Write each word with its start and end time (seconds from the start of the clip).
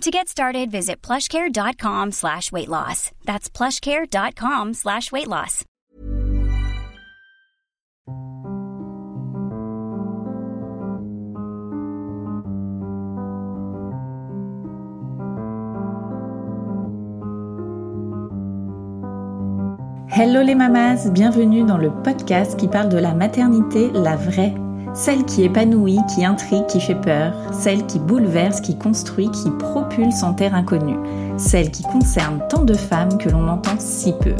To 0.00 0.10
get 0.10 0.28
started, 0.28 0.70
visit 0.70 1.00
plushcare.com 1.00 2.12
slash 2.12 2.52
weight 2.52 2.68
loss. 2.68 3.10
That's 3.24 3.48
plushcare.com 3.48 4.74
slash 4.74 5.10
weight 5.10 5.28
loss. 5.28 5.64
Hello 20.16 20.42
les 20.42 20.54
mamas, 20.54 21.08
bienvenue 21.10 21.64
dans 21.64 21.76
le 21.78 21.90
podcast 21.90 22.56
qui 22.56 22.68
parle 22.68 22.88
de 22.88 22.98
la 22.98 23.14
maternité, 23.14 23.90
la 23.92 24.16
vraie. 24.16 24.54
Celle 24.94 25.24
qui 25.24 25.42
épanouit, 25.42 25.98
qui 26.14 26.24
intrigue, 26.24 26.66
qui 26.66 26.80
fait 26.80 26.94
peur, 26.94 27.32
celle 27.52 27.84
qui 27.86 27.98
bouleverse, 27.98 28.60
qui 28.60 28.78
construit, 28.78 29.28
qui 29.32 29.50
propulse 29.50 30.22
en 30.22 30.34
terre 30.34 30.54
inconnue, 30.54 30.98
celle 31.36 31.72
qui 31.72 31.82
concerne 31.82 32.40
tant 32.48 32.62
de 32.62 32.74
femmes 32.74 33.18
que 33.18 33.28
l'on 33.28 33.48
entend 33.48 33.74
si 33.78 34.12
peu. 34.12 34.36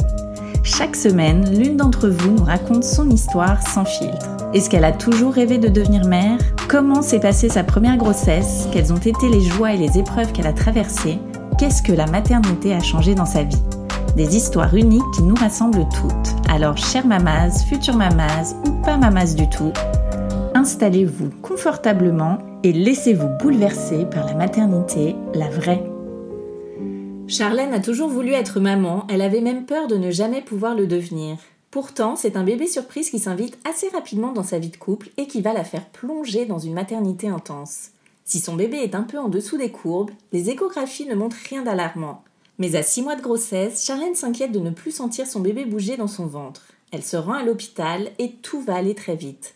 Chaque 0.63 0.95
semaine, 0.95 1.45
l'une 1.53 1.75
d'entre 1.75 2.07
vous 2.07 2.31
nous 2.31 2.43
raconte 2.45 2.85
son 2.85 3.09
histoire 3.09 3.61
sans 3.67 3.83
filtre. 3.83 4.27
Est-ce 4.53 4.69
qu'elle 4.69 4.85
a 4.85 4.93
toujours 4.93 5.33
rêvé 5.33 5.57
de 5.57 5.67
devenir 5.67 6.05
mère? 6.05 6.39
Comment 6.69 7.01
s'est 7.01 7.19
passée 7.19 7.49
sa 7.49 7.65
première 7.65 7.97
grossesse? 7.97 8.69
Quelles 8.71 8.93
ont 8.93 8.97
été 8.97 9.27
les 9.27 9.41
joies 9.41 9.73
et 9.73 9.77
les 9.77 9.97
épreuves 9.97 10.31
qu'elle 10.31 10.47
a 10.47 10.53
traversées? 10.53 11.19
Qu'est-ce 11.59 11.83
que 11.83 11.91
la 11.91 12.07
maternité 12.07 12.73
a 12.73 12.79
changé 12.79 13.13
dans 13.13 13.25
sa 13.25 13.43
vie? 13.43 13.61
Des 14.15 14.37
histoires 14.37 14.73
uniques 14.73 15.03
qui 15.13 15.23
nous 15.23 15.35
rassemblent 15.35 15.87
toutes. 15.89 16.49
Alors, 16.49 16.77
chère 16.77 17.05
mamas, 17.05 17.65
future 17.67 17.97
mamas 17.97 18.55
ou 18.65 18.71
pas 18.81 18.95
mamas 18.95 19.35
du 19.35 19.49
tout, 19.49 19.73
installez-vous 20.65 21.29
confortablement 21.43 22.39
et 22.63 22.73
laissez-vous 22.73 23.27
bouleverser 23.39 24.03
par 24.05 24.25
la 24.25 24.33
maternité, 24.33 25.15
la 25.35 25.47
vraie. 25.47 25.83
Charlène 27.27 27.71
a 27.71 27.79
toujours 27.79 28.09
voulu 28.09 28.31
être 28.31 28.59
maman, 28.59 29.05
elle 29.07 29.21
avait 29.21 29.41
même 29.41 29.67
peur 29.67 29.85
de 29.85 29.95
ne 29.95 30.09
jamais 30.09 30.41
pouvoir 30.41 30.73
le 30.73 30.87
devenir. 30.87 31.37
Pourtant, 31.69 32.15
c'est 32.15 32.35
un 32.35 32.43
bébé 32.43 32.65
surprise 32.65 33.11
qui 33.11 33.19
s'invite 33.19 33.59
assez 33.63 33.89
rapidement 33.89 34.31
dans 34.31 34.41
sa 34.41 34.57
vie 34.57 34.69
de 34.69 34.77
couple 34.77 35.09
et 35.17 35.27
qui 35.27 35.39
va 35.39 35.53
la 35.53 35.63
faire 35.63 35.85
plonger 35.85 36.47
dans 36.47 36.57
une 36.57 36.73
maternité 36.73 37.27
intense. 37.27 37.91
Si 38.23 38.39
son 38.39 38.55
bébé 38.55 38.77
est 38.77 38.95
un 38.95 39.03
peu 39.03 39.19
en 39.19 39.29
dessous 39.29 39.59
des 39.59 39.69
courbes, 39.69 40.09
les 40.33 40.49
échographies 40.49 41.05
ne 41.05 41.13
montrent 41.13 41.37
rien 41.47 41.61
d'alarmant. 41.61 42.23
Mais 42.57 42.75
à 42.75 42.81
six 42.81 43.03
mois 43.03 43.15
de 43.15 43.21
grossesse, 43.21 43.85
Charlène 43.85 44.15
s'inquiète 44.15 44.51
de 44.51 44.59
ne 44.59 44.71
plus 44.71 44.95
sentir 44.95 45.27
son 45.27 45.41
bébé 45.41 45.65
bouger 45.65 45.95
dans 45.95 46.07
son 46.07 46.25
ventre. 46.25 46.63
Elle 46.91 47.03
se 47.03 47.17
rend 47.17 47.33
à 47.33 47.43
l'hôpital 47.43 48.09
et 48.17 48.31
tout 48.41 48.61
va 48.61 48.73
aller 48.73 48.95
très 48.95 49.15
vite. 49.15 49.54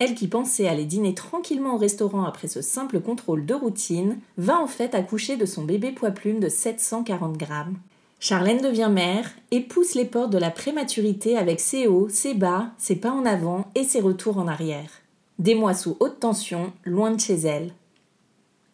Elle 0.00 0.14
qui 0.14 0.28
pensait 0.28 0.66
aller 0.66 0.86
dîner 0.86 1.14
tranquillement 1.14 1.74
au 1.74 1.76
restaurant 1.76 2.24
après 2.24 2.48
ce 2.48 2.62
simple 2.62 3.00
contrôle 3.00 3.44
de 3.44 3.52
routine, 3.52 4.18
va 4.38 4.58
en 4.58 4.66
fait 4.66 4.94
accoucher 4.94 5.36
de 5.36 5.44
son 5.44 5.62
bébé 5.62 5.92
poids 5.92 6.10
plume 6.10 6.40
de 6.40 6.48
740 6.48 7.36
grammes. 7.36 7.76
Charlène 8.18 8.62
devient 8.62 8.88
mère 8.90 9.30
et 9.50 9.60
pousse 9.60 9.94
les 9.94 10.06
portes 10.06 10.32
de 10.32 10.38
la 10.38 10.50
prématurité 10.50 11.36
avec 11.36 11.60
ses 11.60 11.86
hauts, 11.86 12.08
ses 12.08 12.32
bas, 12.32 12.68
ses 12.78 12.96
pas 12.96 13.10
en 13.10 13.26
avant 13.26 13.70
et 13.74 13.84
ses 13.84 14.00
retours 14.00 14.38
en 14.38 14.48
arrière. 14.48 14.90
Des 15.38 15.54
mois 15.54 15.74
sous 15.74 15.98
haute 16.00 16.18
tension, 16.18 16.72
loin 16.84 17.10
de 17.10 17.20
chez 17.20 17.36
elle. 17.36 17.72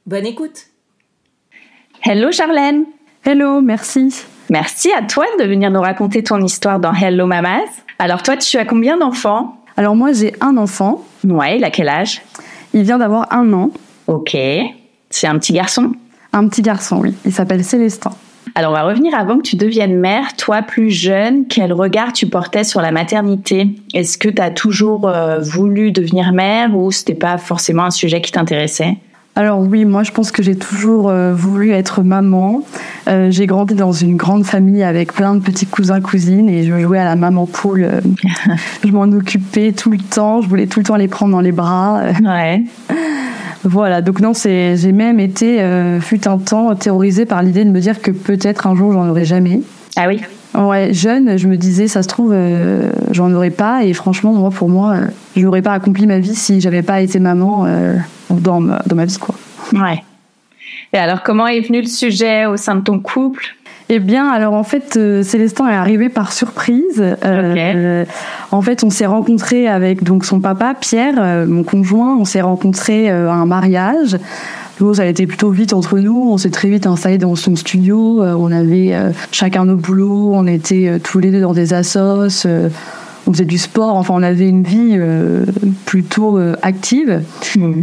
Bonne 0.07 0.27
écoute 0.27 0.67
Hello 2.05 2.31
Charlène 2.31 2.87
Hello, 3.25 3.61
merci. 3.61 4.23
Merci 4.49 4.93
à 4.93 5.03
toi 5.03 5.25
de 5.41 5.45
venir 5.45 5.73
nous 5.73 5.81
raconter 5.81 6.23
ton 6.23 6.41
histoire 6.41 6.79
dans 6.79 6.95
Hello 6.95 7.27
Mamas. 7.27 7.67
Alors 7.99 8.23
toi, 8.23 8.37
tu 8.37 8.59
as 8.59 8.65
combien 8.65 8.97
d'enfants? 8.97 9.56
Alors 9.77 9.95
moi, 9.95 10.13
j'ai 10.13 10.35
un 10.41 10.57
enfant. 10.57 11.05
Ouais, 11.25 11.59
il 11.59 11.65
a 11.65 11.71
quel 11.71 11.89
âge? 11.89 12.23
Il 12.73 12.83
vient 12.83 12.99
d'avoir 12.99 13.33
un 13.33 13.53
an. 13.53 13.71
Ok. 14.07 14.37
C'est 15.11 15.27
un 15.27 15.39
petit 15.39 15.53
garçon? 15.53 15.93
Un 16.33 16.49
petit 16.49 16.63
garçon, 16.63 17.01
oui. 17.01 17.15
Il 17.25 17.33
s'appelle 17.33 17.65
Célestin. 17.65 18.13
Alors 18.55 18.71
on 18.71 18.75
va 18.75 18.85
revenir 18.85 19.15
avant 19.15 19.37
que 19.37 19.43
tu 19.43 19.57
deviennes 19.57 19.99
mère. 19.99 20.35
Toi, 20.37 20.63
plus 20.63 20.91
jeune, 20.91 21.47
quel 21.47 21.75
regard 21.75 22.15
tu 22.15 22.27
portais 22.27 22.65
sur 22.65 22.81
la 22.81 22.91
maternité? 22.91 23.69
Est-ce 23.93 24.17
que 24.17 24.31
tu 24.31 24.41
as 24.41 24.51
toujours 24.51 25.09
euh, 25.09 25.41
voulu 25.41 25.93
devenir 25.93 26.33
mère 26.33 26.75
ou 26.75 26.91
c'était 26.91 27.15
pas 27.15 27.37
forcément 27.37 27.85
un 27.85 27.91
sujet 27.91 28.23
qui 28.23 28.33
t'intéressait? 28.33 28.97
Alors 29.39 29.61
oui, 29.61 29.85
moi 29.85 30.03
je 30.03 30.13
pense 30.13 30.33
que 30.33 30.43
j'ai 30.43 30.57
toujours 30.57 31.11
euh, 31.11 31.35
voulu 31.35 31.71
être 31.73 32.03
maman. 32.03 32.63
Euh, 33.07 33.31
j'ai 33.31 33.45
grandi 33.45 33.75
dans 33.75 33.93
une 33.93 34.17
grande 34.17 34.47
famille 34.47 34.83
avec 34.83 35.13
plein 35.13 35.35
de 35.35 35.41
petits 35.41 35.67
cousins 35.67 36.01
cousines 36.01 36.49
et 36.49 36.65
je 36.65 36.81
jouais 36.81 36.99
à 36.99 37.05
la 37.05 37.17
maman 37.17 37.45
poule. 37.45 37.85
Euh, 37.85 38.01
je 38.85 38.91
m'en 38.91 39.03
occupais 39.03 39.73
tout 39.73 39.91
le 39.91 39.99
temps. 39.99 40.41
Je 40.41 40.49
voulais 40.49 40.67
tout 40.67 40.81
le 40.81 40.87
temps 40.87 40.97
les 40.97 41.07
prendre 41.07 41.33
dans 41.33 41.43
les 41.43 41.53
bras. 41.53 42.01
Ouais. 42.25 42.65
Voilà, 43.65 44.01
donc 44.01 44.21
non, 44.21 44.33
c'est, 44.33 44.77
j'ai 44.77 44.93
même 44.93 45.19
été, 45.19 45.61
fut 46.01 46.29
un 46.29 46.39
temps, 46.39 46.77
terrorisée 46.77 47.25
par 47.25 47.43
l'idée 47.43 47.65
de 47.65 47.71
me 47.71 47.81
dire 47.81 48.01
que 48.01 48.13
peut-être 48.13 48.69
un 48.69 48.77
jour 48.77 48.93
j'en 48.93 49.09
aurais 49.09 49.25
jamais. 49.25 49.61
Ah 49.97 50.05
oui 50.07 50.21
Ouais, 50.55 50.93
jeune, 50.93 51.37
je 51.37 51.49
me 51.49 51.57
disais, 51.57 51.89
ça 51.89 52.05
se 52.05 52.09
trouve, 52.09 52.33
j'en 53.11 53.33
aurais 53.33 53.51
pas. 53.51 53.83
Et 53.83 53.93
franchement, 53.93 54.33
moi, 54.33 54.51
pour 54.51 54.69
moi, 54.69 54.99
je 55.35 55.43
n'aurais 55.43 55.63
pas 55.63 55.73
accompli 55.73 56.07
ma 56.07 56.21
vie 56.21 56.37
si 56.37 56.61
j'avais 56.61 56.83
pas 56.83 57.01
été 57.01 57.19
maman 57.19 57.67
dans 58.31 58.61
ma, 58.61 58.83
dans 58.87 58.97
ma 58.97 59.05
vie, 59.05 59.19
quoi. 59.19 59.35
Ouais. 59.73 60.03
Et 60.93 60.99
alors, 60.99 61.23
comment 61.23 61.47
est 61.47 61.61
venu 61.61 61.81
le 61.81 61.89
sujet 61.89 62.47
au 62.47 62.57
sein 62.57 62.77
de 62.77 62.81
ton 62.83 63.01
couple? 63.01 63.57
Eh 63.89 64.01
bien, 64.01 64.29
alors 64.29 64.55
en 64.55 64.65
fait, 64.65 64.97
euh, 64.97 65.23
Célestin 65.23 65.69
est 65.69 65.75
arrivé 65.75 66.09
par 66.09 66.33
surprise. 66.33 67.01
Euh, 67.25 68.05
en 68.51 68.61
fait, 68.61 68.83
on 68.83 68.91
s'est 68.91 69.07
rencontré 69.07 69.69
avec 69.69 70.03
donc 70.03 70.25
son 70.25 70.41
papa 70.41 70.75
Pierre, 70.75 71.15
euh, 71.19 71.47
mon 71.47 71.63
conjoint. 71.63 72.17
On 72.17 72.25
s'est 72.25 72.41
rencontré 72.41 73.09
à 73.09 73.33
un 73.33 73.47
mariage. 73.47 74.19
Donc, 74.81 74.97
ça 74.97 75.03
a 75.03 75.07
été 75.07 75.27
plutôt 75.27 75.51
vite 75.51 75.73
entre 75.73 75.99
nous. 76.01 76.31
On 76.31 76.37
s'est 76.37 76.51
très 76.51 76.69
vite 76.69 76.87
installé 76.87 77.17
dans 77.17 77.37
son 77.37 77.55
studio. 77.55 78.23
on 78.23 78.53
avait 78.53 78.95
chacun 79.31 79.65
nos 79.65 79.77
boulots. 79.77 80.33
On 80.35 80.47
était 80.47 81.01
tous 81.03 81.19
les 81.19 81.31
deux 81.31 81.41
dans 81.41 81.55
des 81.55 81.73
assos 81.73 82.47
on 83.27 83.33
faisait 83.33 83.45
du 83.45 83.59
sport, 83.59 83.97
enfin 83.97 84.15
on 84.17 84.23
avait 84.23 84.49
une 84.49 84.63
vie 84.63 84.93
euh, 84.93 85.45
plutôt 85.85 86.39
euh, 86.39 86.55
active. 86.63 87.23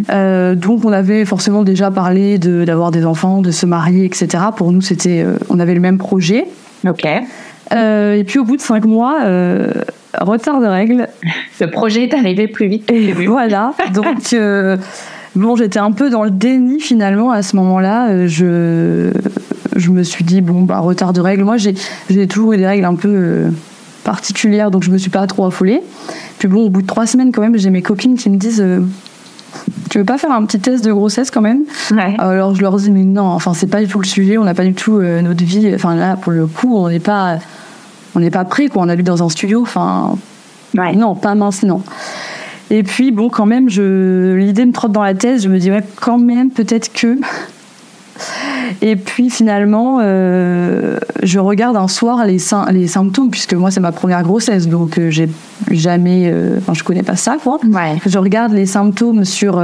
Euh, 0.09 0.55
donc 0.55 0.85
on 0.85 0.91
avait 0.91 1.25
forcément 1.25 1.63
déjà 1.63 1.91
parlé 1.91 2.37
d'avoir 2.37 2.91
des 2.91 3.05
enfants, 3.05 3.41
de 3.41 3.51
se 3.51 3.65
marier, 3.65 4.05
etc. 4.05 4.27
Pour 4.55 4.71
nous, 4.71 4.81
c'était, 4.81 5.25
on 5.49 5.59
avait 5.59 5.73
le 5.73 5.81
même 5.81 5.97
projet. 5.97 6.45
Ok. 6.87 7.05
et 7.05 8.23
puis 8.25 8.39
au 8.39 8.45
bout 8.45 8.55
de 8.55 8.61
cinq 8.61 8.85
mois, 8.85 9.19
retard 10.19 10.61
de 10.61 10.67
règles. 10.67 11.07
Le 11.59 11.69
projet 11.69 12.03
est 12.03 12.13
arrivé 12.13 12.47
plus 12.47 12.67
vite. 12.67 12.91
Et 12.91 13.13
voilà. 13.13 13.73
Donc 13.93 14.35
bon, 15.35 15.55
j'étais 15.55 15.79
un 15.79 15.91
peu 15.91 16.09
dans 16.09 16.23
le 16.23 16.31
déni 16.31 16.79
finalement 16.79 17.31
à 17.31 17.41
ce 17.41 17.55
moment-là. 17.57 18.27
Je 18.27 19.11
je 19.75 19.89
me 19.89 20.03
suis 20.03 20.23
dit 20.23 20.41
bon 20.41 20.61
bah 20.61 20.79
retard 20.79 21.13
de 21.13 21.21
règles. 21.21 21.43
Moi 21.43 21.57
j'ai 21.57 21.73
j'ai 22.09 22.27
toujours 22.27 22.53
eu 22.53 22.57
des 22.57 22.67
règles 22.67 22.85
un 22.85 22.95
peu 22.95 23.45
particulière, 24.03 24.71
donc 24.71 24.83
je 24.83 24.91
me 24.91 24.97
suis 24.97 25.09
pas 25.09 25.25
trop 25.27 25.45
affolée. 25.45 25.81
Puis 26.39 26.47
bon, 26.47 26.65
au 26.65 26.69
bout 26.69 26.81
de 26.81 26.87
trois 26.87 27.07
semaines, 27.07 27.31
quand 27.31 27.41
même, 27.41 27.57
j'ai 27.57 27.69
mes 27.69 27.81
copines 27.81 28.15
qui 28.15 28.29
me 28.29 28.37
disent 28.37 28.61
euh, 28.61 28.81
Tu 29.89 29.97
veux 29.97 30.05
pas 30.05 30.17
faire 30.17 30.31
un 30.31 30.45
petit 30.45 30.59
test 30.59 30.83
de 30.83 30.91
grossesse 30.91 31.31
quand 31.31 31.41
même? 31.41 31.63
Alors 32.19 32.55
je 32.55 32.61
leur 32.61 32.75
dis 32.77 32.91
Mais 32.91 33.03
non, 33.03 33.25
enfin, 33.25 33.53
c'est 33.53 33.67
pas 33.67 33.81
du 33.81 33.87
tout 33.87 33.99
le 33.99 34.05
sujet, 34.05 34.37
on 34.37 34.43
n'a 34.43 34.53
pas 34.53 34.65
du 34.65 34.73
tout 34.73 34.97
euh, 34.97 35.21
notre 35.21 35.43
vie. 35.43 35.71
Enfin, 35.73 35.95
là, 35.95 36.15
pour 36.15 36.31
le 36.31 36.47
coup, 36.47 36.75
on 36.75 36.89
n'est 36.89 36.99
pas, 36.99 37.39
on 38.15 38.19
n'est 38.19 38.31
pas 38.31 38.45
prêt, 38.45 38.67
quoi. 38.67 38.83
On 38.83 38.89
a 38.89 38.95
lu 38.95 39.03
dans 39.03 39.23
un 39.23 39.29
studio, 39.29 39.61
enfin. 39.61 40.15
Non, 40.73 41.15
pas 41.15 41.35
mince, 41.35 41.63
non. 41.63 41.81
Et 42.71 42.81
puis, 42.83 43.11
bon, 43.11 43.29
quand 43.29 43.45
même, 43.45 43.69
je... 43.69 44.33
l'idée 44.33 44.65
me 44.65 44.71
trotte 44.71 44.91
dans 44.91 45.03
la 45.03 45.13
thèse. 45.13 45.43
Je 45.43 45.49
me 45.49 45.59
dis, 45.59 45.69
ouais, 45.69 45.83
quand 45.95 46.17
même, 46.17 46.49
peut-être 46.49 46.91
que. 46.91 47.19
Et 48.81 48.95
puis 48.95 49.29
finalement, 49.29 49.99
euh, 50.01 50.97
je 51.21 51.39
regarde 51.39 51.77
un 51.77 51.87
soir 51.87 52.25
les, 52.25 52.37
les 52.71 52.87
symptômes, 52.87 53.29
puisque 53.29 53.53
moi 53.53 53.71
c'est 53.71 53.79
ma 53.79 53.91
première 53.91 54.23
grossesse, 54.23 54.67
donc 54.67 54.97
euh, 54.97 55.09
j'ai 55.09 55.29
jamais, 55.71 56.29
euh, 56.31 56.57
enfin 56.57 56.73
je 56.73 56.83
connais 56.83 57.03
pas 57.03 57.15
ça 57.15 57.37
quoi. 57.41 57.59
Je 58.05 58.17
regarde 58.17 58.53
les 58.53 58.65
symptômes 58.65 59.25
sur 59.25 59.59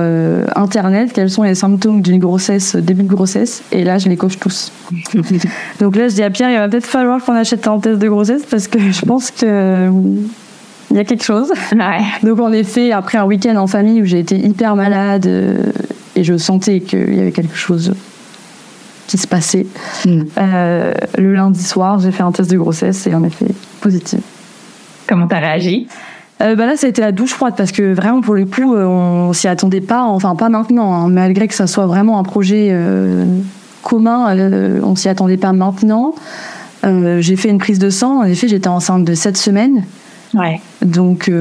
internet, 0.55 1.11
quels 1.13 1.29
sont 1.29 1.43
les 1.43 1.55
symptômes 1.55 2.01
d'une 2.01 2.19
grossesse, 2.19 2.75
début 2.75 3.03
de 3.03 3.09
grossesse, 3.09 3.63
et 3.71 3.83
là 3.83 3.97
je 3.97 4.09
les 4.09 4.17
coche 4.17 4.39
tous. 4.39 4.71
donc 5.79 5.95
là 5.95 6.07
je 6.07 6.15
dis 6.15 6.23
à 6.23 6.29
Pierre, 6.29 6.49
il 6.49 6.57
va 6.57 6.67
peut-être 6.67 6.85
falloir 6.85 7.23
qu'on 7.23 7.35
achète 7.35 7.67
un 7.67 7.79
test 7.79 7.99
de 7.99 8.07
grossesse 8.07 8.43
parce 8.49 8.67
que 8.67 8.79
je 8.79 9.05
pense 9.05 9.31
que 9.31 9.89
il 10.91 10.97
y 10.97 10.99
a 10.99 11.03
quelque 11.03 11.23
chose. 11.23 11.51
Donc 12.23 12.39
en 12.39 12.51
effet, 12.51 12.91
après 12.91 13.19
un 13.19 13.25
week-end 13.25 13.55
en 13.57 13.67
famille 13.67 14.01
où 14.01 14.05
j'ai 14.05 14.19
été 14.19 14.37
hyper 14.37 14.75
malade 14.75 15.27
et 16.15 16.23
je 16.23 16.37
sentais 16.37 16.79
qu'il 16.79 17.15
y 17.15 17.19
avait 17.19 17.31
quelque 17.31 17.55
chose 17.55 17.93
qui 19.09 19.17
se 19.17 19.27
passait. 19.27 19.65
Mm. 20.05 20.21
Euh, 20.37 20.93
le 21.17 21.33
lundi 21.33 21.63
soir, 21.63 21.99
j'ai 21.99 22.11
fait 22.11 22.21
un 22.21 22.31
test 22.31 22.51
de 22.51 22.57
grossesse 22.57 23.07
et 23.07 23.15
en 23.15 23.23
effet, 23.23 23.47
positif. 23.81 24.19
Comment 25.07 25.27
t'as 25.27 25.39
réagi? 25.39 25.87
Euh, 26.41 26.55
bah 26.55 26.67
là, 26.67 26.77
ça 26.77 26.85
a 26.85 26.89
été 26.89 27.01
la 27.01 27.11
douche 27.11 27.33
froide 27.33 27.55
parce 27.57 27.71
que 27.71 27.91
vraiment, 27.93 28.21
pour 28.21 28.35
le 28.35 28.45
coup, 28.45 28.75
euh, 28.75 28.85
on 28.85 29.33
s'y 29.33 29.47
attendait 29.47 29.81
pas, 29.81 30.03
enfin 30.03 30.35
pas 30.35 30.49
maintenant, 30.49 30.93
hein, 30.93 31.09
malgré 31.09 31.47
que 31.47 31.55
ça 31.55 31.65
soit 31.65 31.87
vraiment 31.87 32.19
un 32.19 32.23
projet 32.23 32.69
euh, 32.71 33.25
commun, 33.81 34.37
on 34.83 34.95
s'y 34.95 35.09
attendait 35.09 35.37
pas 35.37 35.53
maintenant. 35.53 36.13
j'ai 36.83 37.35
fait 37.35 37.49
une 37.49 37.57
prise 37.57 37.79
de 37.79 37.89
sang, 37.89 38.19
en 38.19 38.23
effet, 38.23 38.47
j'étais 38.47 38.67
enceinte 38.67 39.03
de 39.03 39.15
7 39.15 39.35
semaines. 39.35 39.83
Ouais. 40.35 40.61
Donc, 40.83 41.31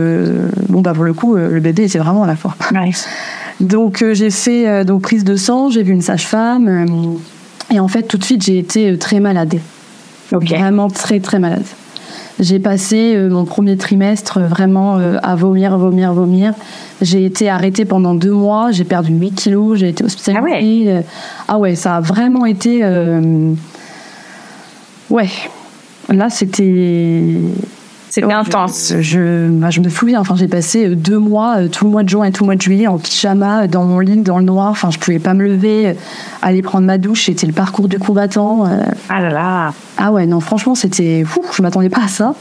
bon, 0.69 0.81
bah 0.81 0.95
pour 0.95 1.05
le 1.05 1.13
coup, 1.13 1.37
le 1.37 1.61
bébé 1.61 1.85
était 1.85 1.99
vraiment 1.99 2.23
à 2.23 2.27
la 2.27 2.37
fois. 2.37 2.57
Ouais. 2.73 2.91
Donc, 3.61 4.03
j'ai 4.13 4.31
fait 4.31 4.85
donc, 4.85 5.03
prise 5.03 5.25
de 5.25 5.37
sang, 5.37 5.69
j'ai 5.69 5.83
vu 5.83 5.93
une 5.93 6.01
sage-femme, 6.01 7.19
et 7.71 7.81
en 7.81 7.89
fait, 7.89 8.03
tout 8.03 8.19
de 8.19 8.25
suite, 8.25 8.43
j'ai 8.43 8.59
été 8.59 8.97
très 8.99 9.21
malade. 9.21 9.59
Vraiment 10.31 10.89
très, 10.89 11.21
très 11.21 11.39
malade. 11.39 11.65
J'ai 12.41 12.61
passé 12.61 13.15
euh, 13.17 13.29
mon 13.29 13.45
premier 13.45 13.77
trimestre 13.77 14.39
vraiment 14.41 14.99
euh, 14.99 15.17
à 15.23 15.35
vomir, 15.35 15.77
vomir, 15.77 16.13
vomir. 16.13 16.55
J'ai 17.03 17.25
été 17.25 17.49
arrêtée 17.49 17.85
pendant 17.85 18.15
deux 18.15 18.33
mois, 18.33 18.71
j'ai 18.71 18.85
perdu 18.85 19.13
8 19.13 19.33
kilos, 19.33 19.79
j'ai 19.79 19.89
été 19.89 20.05
hospitalisée. 20.05 20.41
Ah 20.41 20.45
ouais. 20.45 20.85
Euh, 20.87 21.03
ah 21.49 21.59
ouais, 21.59 21.75
ça 21.75 21.97
a 21.97 22.01
vraiment 22.01 22.47
été. 22.47 22.85
Ouais. 25.11 25.29
Là, 26.11 26.31
c'était 26.31 27.35
c'était 28.11 28.33
intense. 28.33 28.95
Je, 29.01 29.49
bah, 29.49 29.71
je 29.71 29.81
me 29.81 29.89
souviens, 29.89 30.21
enfin, 30.21 30.35
j'ai 30.37 30.49
passé 30.49 30.87
euh, 30.87 30.95
deux 30.95 31.19
mois, 31.19 31.59
euh, 31.59 31.69
tout 31.69 31.85
le 31.85 31.91
mois 31.91 32.03
de 32.03 32.09
juin 32.09 32.25
et 32.25 32.33
tout 32.33 32.45
le 32.45 32.47
mois 32.47 32.57
de 32.57 32.63
juillet 32.63 32.87
en 32.87 32.99
pyjama, 32.99 33.63
euh, 33.63 33.67
dans 33.67 33.85
mon 33.85 33.99
lit, 33.99 34.17
dans 34.19 34.39
le 34.39 34.45
noir. 34.45 34.71
Enfin, 34.71 34.91
je 34.91 34.99
pouvais 34.99 35.19
pas 35.19 35.35
me 35.35 35.45
lever, 35.45 35.95
aller 36.43 36.63
prendre 36.63 36.87
ma 36.87 36.99
douche. 36.99 37.27
C'était 37.27 37.47
le 37.47 37.53
parcours 37.53 37.89
du 37.89 37.99
combattant. 37.99 38.65
Ah 39.09 39.21
là 39.21 39.31
là. 39.31 39.73
Ah 39.97 40.13
ouais, 40.13 40.27
non, 40.27 40.41
franchement, 40.41 40.75
c'était 40.75 41.25
fou. 41.25 41.43
Je 41.53 41.63
m'attendais 41.63 41.91
pas 41.91 42.05
à 42.05 42.09
ça. 42.09 42.35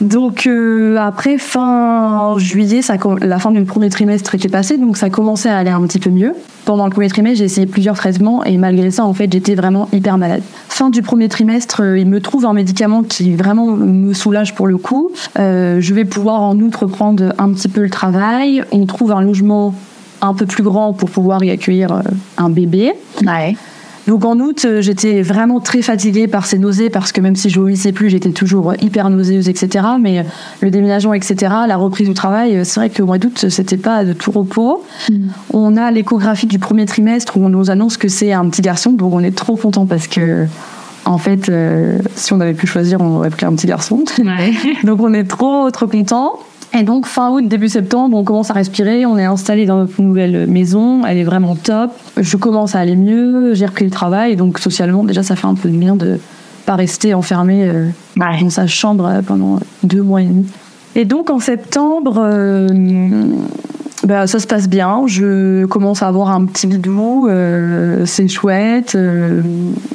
Donc 0.00 0.46
euh, 0.46 0.96
après 0.96 1.36
fin 1.36 2.34
juillet, 2.38 2.80
ça, 2.80 2.96
la 3.20 3.38
fin 3.38 3.50
du 3.50 3.64
premier 3.64 3.90
trimestre 3.90 4.34
était 4.34 4.48
passée, 4.48 4.78
donc 4.78 4.96
ça 4.96 5.10
commençait 5.10 5.50
à 5.50 5.58
aller 5.58 5.70
un 5.70 5.82
petit 5.82 5.98
peu 5.98 6.10
mieux. 6.10 6.32
Pendant 6.64 6.86
le 6.86 6.90
premier 6.90 7.08
trimestre, 7.08 7.38
j'ai 7.38 7.44
essayé 7.44 7.66
plusieurs 7.66 7.96
traitements 7.96 8.42
et 8.44 8.56
malgré 8.56 8.90
ça, 8.90 9.04
en 9.04 9.12
fait, 9.12 9.30
j'étais 9.30 9.54
vraiment 9.54 9.88
hyper 9.92 10.16
malade. 10.16 10.42
Fin 10.68 10.88
du 10.88 11.02
premier 11.02 11.28
trimestre, 11.28 11.82
euh, 11.82 11.98
il 11.98 12.06
me 12.06 12.20
trouve 12.20 12.46
un 12.46 12.54
médicament 12.54 13.02
qui 13.02 13.34
vraiment 13.34 13.66
me 13.66 14.14
soulage 14.14 14.54
pour 14.54 14.66
le 14.66 14.78
coup. 14.78 15.10
Euh, 15.38 15.80
je 15.80 15.94
vais 15.94 16.06
pouvoir 16.06 16.40
en 16.40 16.58
outre 16.58 16.86
prendre 16.86 17.34
un 17.38 17.52
petit 17.52 17.68
peu 17.68 17.82
le 17.82 17.90
travail. 17.90 18.64
On 18.72 18.86
trouve 18.86 19.12
un 19.12 19.20
logement 19.20 19.74
un 20.22 20.34
peu 20.34 20.46
plus 20.46 20.62
grand 20.62 20.92
pour 20.94 21.10
pouvoir 21.10 21.44
y 21.44 21.50
accueillir 21.50 22.02
un 22.36 22.50
bébé. 22.50 22.92
Ouais. 23.26 23.56
Donc 24.10 24.24
en 24.24 24.40
août, 24.40 24.64
euh, 24.64 24.82
j'étais 24.82 25.22
vraiment 25.22 25.60
très 25.60 25.82
fatiguée 25.82 26.26
par 26.26 26.44
ces 26.44 26.58
nausées 26.58 26.90
parce 26.90 27.12
que 27.12 27.20
même 27.20 27.36
si 27.36 27.48
je 27.48 27.60
vomissais 27.60 27.92
plus, 27.92 28.10
j'étais 28.10 28.32
toujours 28.32 28.74
hyper 28.82 29.08
nauséeuse, 29.08 29.48
etc. 29.48 29.86
Mais 30.00 30.18
euh, 30.18 30.22
le 30.62 30.72
déménagement, 30.72 31.14
etc., 31.14 31.36
la 31.68 31.76
reprise 31.76 32.08
du 32.08 32.14
travail, 32.14 32.56
euh, 32.56 32.64
c'est 32.64 32.80
vrai 32.80 32.90
qu'au 32.90 33.06
mois 33.06 33.18
d'août, 33.18 33.48
c'était 33.48 33.76
pas 33.76 34.04
de 34.04 34.12
tout 34.12 34.32
repos. 34.32 34.82
Mm. 35.08 35.28
On 35.52 35.76
a 35.76 35.92
l'échographie 35.92 36.48
du 36.48 36.58
premier 36.58 36.86
trimestre 36.86 37.36
où 37.36 37.44
on 37.44 37.50
nous 37.50 37.70
annonce 37.70 37.96
que 37.98 38.08
c'est 38.08 38.32
un 38.32 38.48
petit 38.48 38.62
garçon, 38.62 38.90
donc 38.90 39.14
on 39.14 39.20
est 39.20 39.36
trop 39.36 39.54
content 39.54 39.86
parce 39.86 40.08
que 40.08 40.46
en 41.04 41.18
fait, 41.18 41.50
si 42.16 42.32
on 42.32 42.40
avait 42.40 42.54
pu 42.54 42.66
choisir, 42.66 43.00
on 43.00 43.18
aurait 43.18 43.30
pris 43.30 43.46
un 43.46 43.54
petit 43.54 43.68
garçon. 43.68 44.04
donc 44.84 45.00
on 45.00 45.14
est 45.14 45.24
trop 45.24 45.70
trop 45.70 45.86
content. 45.86 46.40
Et 46.72 46.84
donc 46.84 47.06
fin 47.06 47.30
août, 47.30 47.46
début 47.46 47.68
septembre, 47.68 48.16
on 48.16 48.22
commence 48.22 48.50
à 48.50 48.54
respirer, 48.54 49.04
on 49.04 49.18
est 49.18 49.24
installé 49.24 49.66
dans 49.66 49.78
notre 49.78 50.00
nouvelle 50.00 50.46
maison, 50.46 51.04
elle 51.04 51.18
est 51.18 51.24
vraiment 51.24 51.56
top. 51.56 51.90
Je 52.16 52.36
commence 52.36 52.76
à 52.76 52.78
aller 52.78 52.94
mieux, 52.94 53.54
j'ai 53.54 53.66
repris 53.66 53.84
le 53.84 53.90
travail, 53.90 54.36
donc 54.36 54.58
socialement 54.60 55.02
déjà 55.02 55.24
ça 55.24 55.34
fait 55.34 55.48
un 55.48 55.54
peu 55.54 55.68
de 55.68 55.76
bien 55.76 55.96
de 55.96 56.20
pas 56.66 56.76
rester 56.76 57.12
enfermé 57.14 57.64
euh, 57.64 57.88
dans 58.16 58.50
sa 58.50 58.68
chambre 58.68 59.06
euh, 59.06 59.22
pendant 59.22 59.58
deux 59.82 60.02
mois 60.02 60.22
et 60.22 60.26
demi. 60.26 60.46
Et 60.94 61.04
donc 61.04 61.28
en 61.30 61.40
septembre, 61.40 62.18
euh, 62.18 62.68
bah, 64.04 64.26
ça 64.26 64.38
se 64.38 64.46
passe 64.46 64.68
bien. 64.68 65.02
Je 65.06 65.66
commence 65.66 66.02
à 66.02 66.08
avoir 66.08 66.30
un 66.30 66.44
petit 66.46 66.66
bidou, 66.66 67.26
euh, 67.28 68.06
c'est 68.06 68.28
chouette. 68.28 68.94
Euh, 68.94 69.42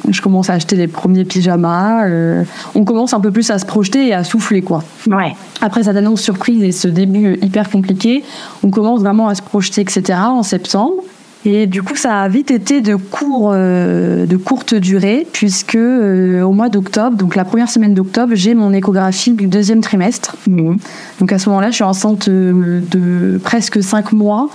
je 0.08 0.22
commence 0.22 0.50
à 0.50 0.54
acheter 0.54 0.76
les 0.76 0.86
premiers 0.86 1.24
pyjamas. 1.24 2.06
Euh, 2.06 2.44
on 2.74 2.84
commence 2.84 3.14
un 3.14 3.20
peu 3.20 3.30
plus 3.30 3.50
à 3.50 3.58
se 3.58 3.66
projeter 3.66 4.08
et 4.08 4.14
à 4.14 4.24
souffler, 4.24 4.62
quoi. 4.62 4.84
Ouais. 5.08 5.34
Après 5.60 5.82
cette 5.82 5.96
annonce 5.96 6.20
surprise 6.20 6.62
et 6.62 6.72
ce 6.72 6.88
début 6.88 7.38
hyper 7.42 7.70
compliqué, 7.70 8.22
on 8.62 8.70
commence 8.70 9.00
vraiment 9.00 9.28
à 9.28 9.34
se 9.34 9.42
projeter, 9.42 9.80
etc. 9.80 10.18
En 10.26 10.42
septembre. 10.42 11.02
Et 11.48 11.68
du 11.68 11.80
coup, 11.80 11.94
ça 11.94 12.22
a 12.22 12.28
vite 12.28 12.50
été 12.50 12.80
de, 12.80 12.96
court, 12.96 13.52
euh, 13.54 14.26
de 14.26 14.36
courte 14.36 14.74
durée, 14.74 15.24
puisque 15.32 15.76
euh, 15.76 16.42
au 16.42 16.50
mois 16.50 16.68
d'octobre, 16.68 17.16
donc 17.16 17.36
la 17.36 17.44
première 17.44 17.70
semaine 17.70 17.94
d'octobre, 17.94 18.32
j'ai 18.34 18.56
mon 18.56 18.72
échographie 18.72 19.30
du 19.30 19.46
deuxième 19.46 19.80
trimestre. 19.80 20.36
Mmh. 20.48 20.74
Donc 21.20 21.32
à 21.32 21.38
ce 21.38 21.48
moment-là, 21.48 21.70
je 21.70 21.76
suis 21.76 21.84
enceinte 21.84 22.26
euh, 22.26 22.80
de 22.90 23.38
presque 23.38 23.80
cinq 23.80 24.10
mois. 24.10 24.48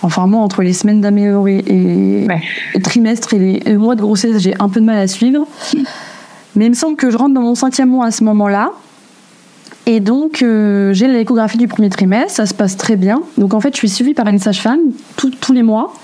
Enfin, 0.00 0.26
moi, 0.26 0.40
entre 0.40 0.62
les 0.62 0.72
semaines 0.72 1.02
d'améliorée 1.02 1.62
et 1.66 2.26
le 2.74 2.82
trimestre 2.82 3.34
et 3.34 3.60
les 3.62 3.76
mois 3.76 3.94
de 3.94 4.00
grossesse, 4.00 4.38
j'ai 4.38 4.54
un 4.58 4.70
peu 4.70 4.80
de 4.80 4.86
mal 4.86 4.96
à 4.96 5.06
suivre. 5.06 5.46
Mais 6.56 6.66
il 6.66 6.70
me 6.70 6.74
semble 6.74 6.96
que 6.96 7.10
je 7.10 7.18
rentre 7.18 7.34
dans 7.34 7.42
mon 7.42 7.56
cinquième 7.56 7.90
mois 7.90 8.06
à 8.06 8.10
ce 8.10 8.24
moment-là. 8.24 8.70
Et 9.90 10.00
donc, 10.00 10.44
j'ai 10.44 11.08
l'échographie 11.08 11.58
du 11.58 11.66
premier 11.66 11.88
trimestre, 11.88 12.36
ça 12.36 12.46
se 12.46 12.52
passe 12.52 12.76
très 12.76 12.96
bien. 12.96 13.22
Donc, 13.38 13.54
en 13.54 13.60
fait, 13.60 13.72
je 13.72 13.78
suis 13.78 13.88
suivie 13.88 14.14
par 14.14 14.28
une 14.28 14.38
sage-femme 14.38 14.80
tous 15.16 15.52
les 15.52 15.62
mois. 15.62 15.94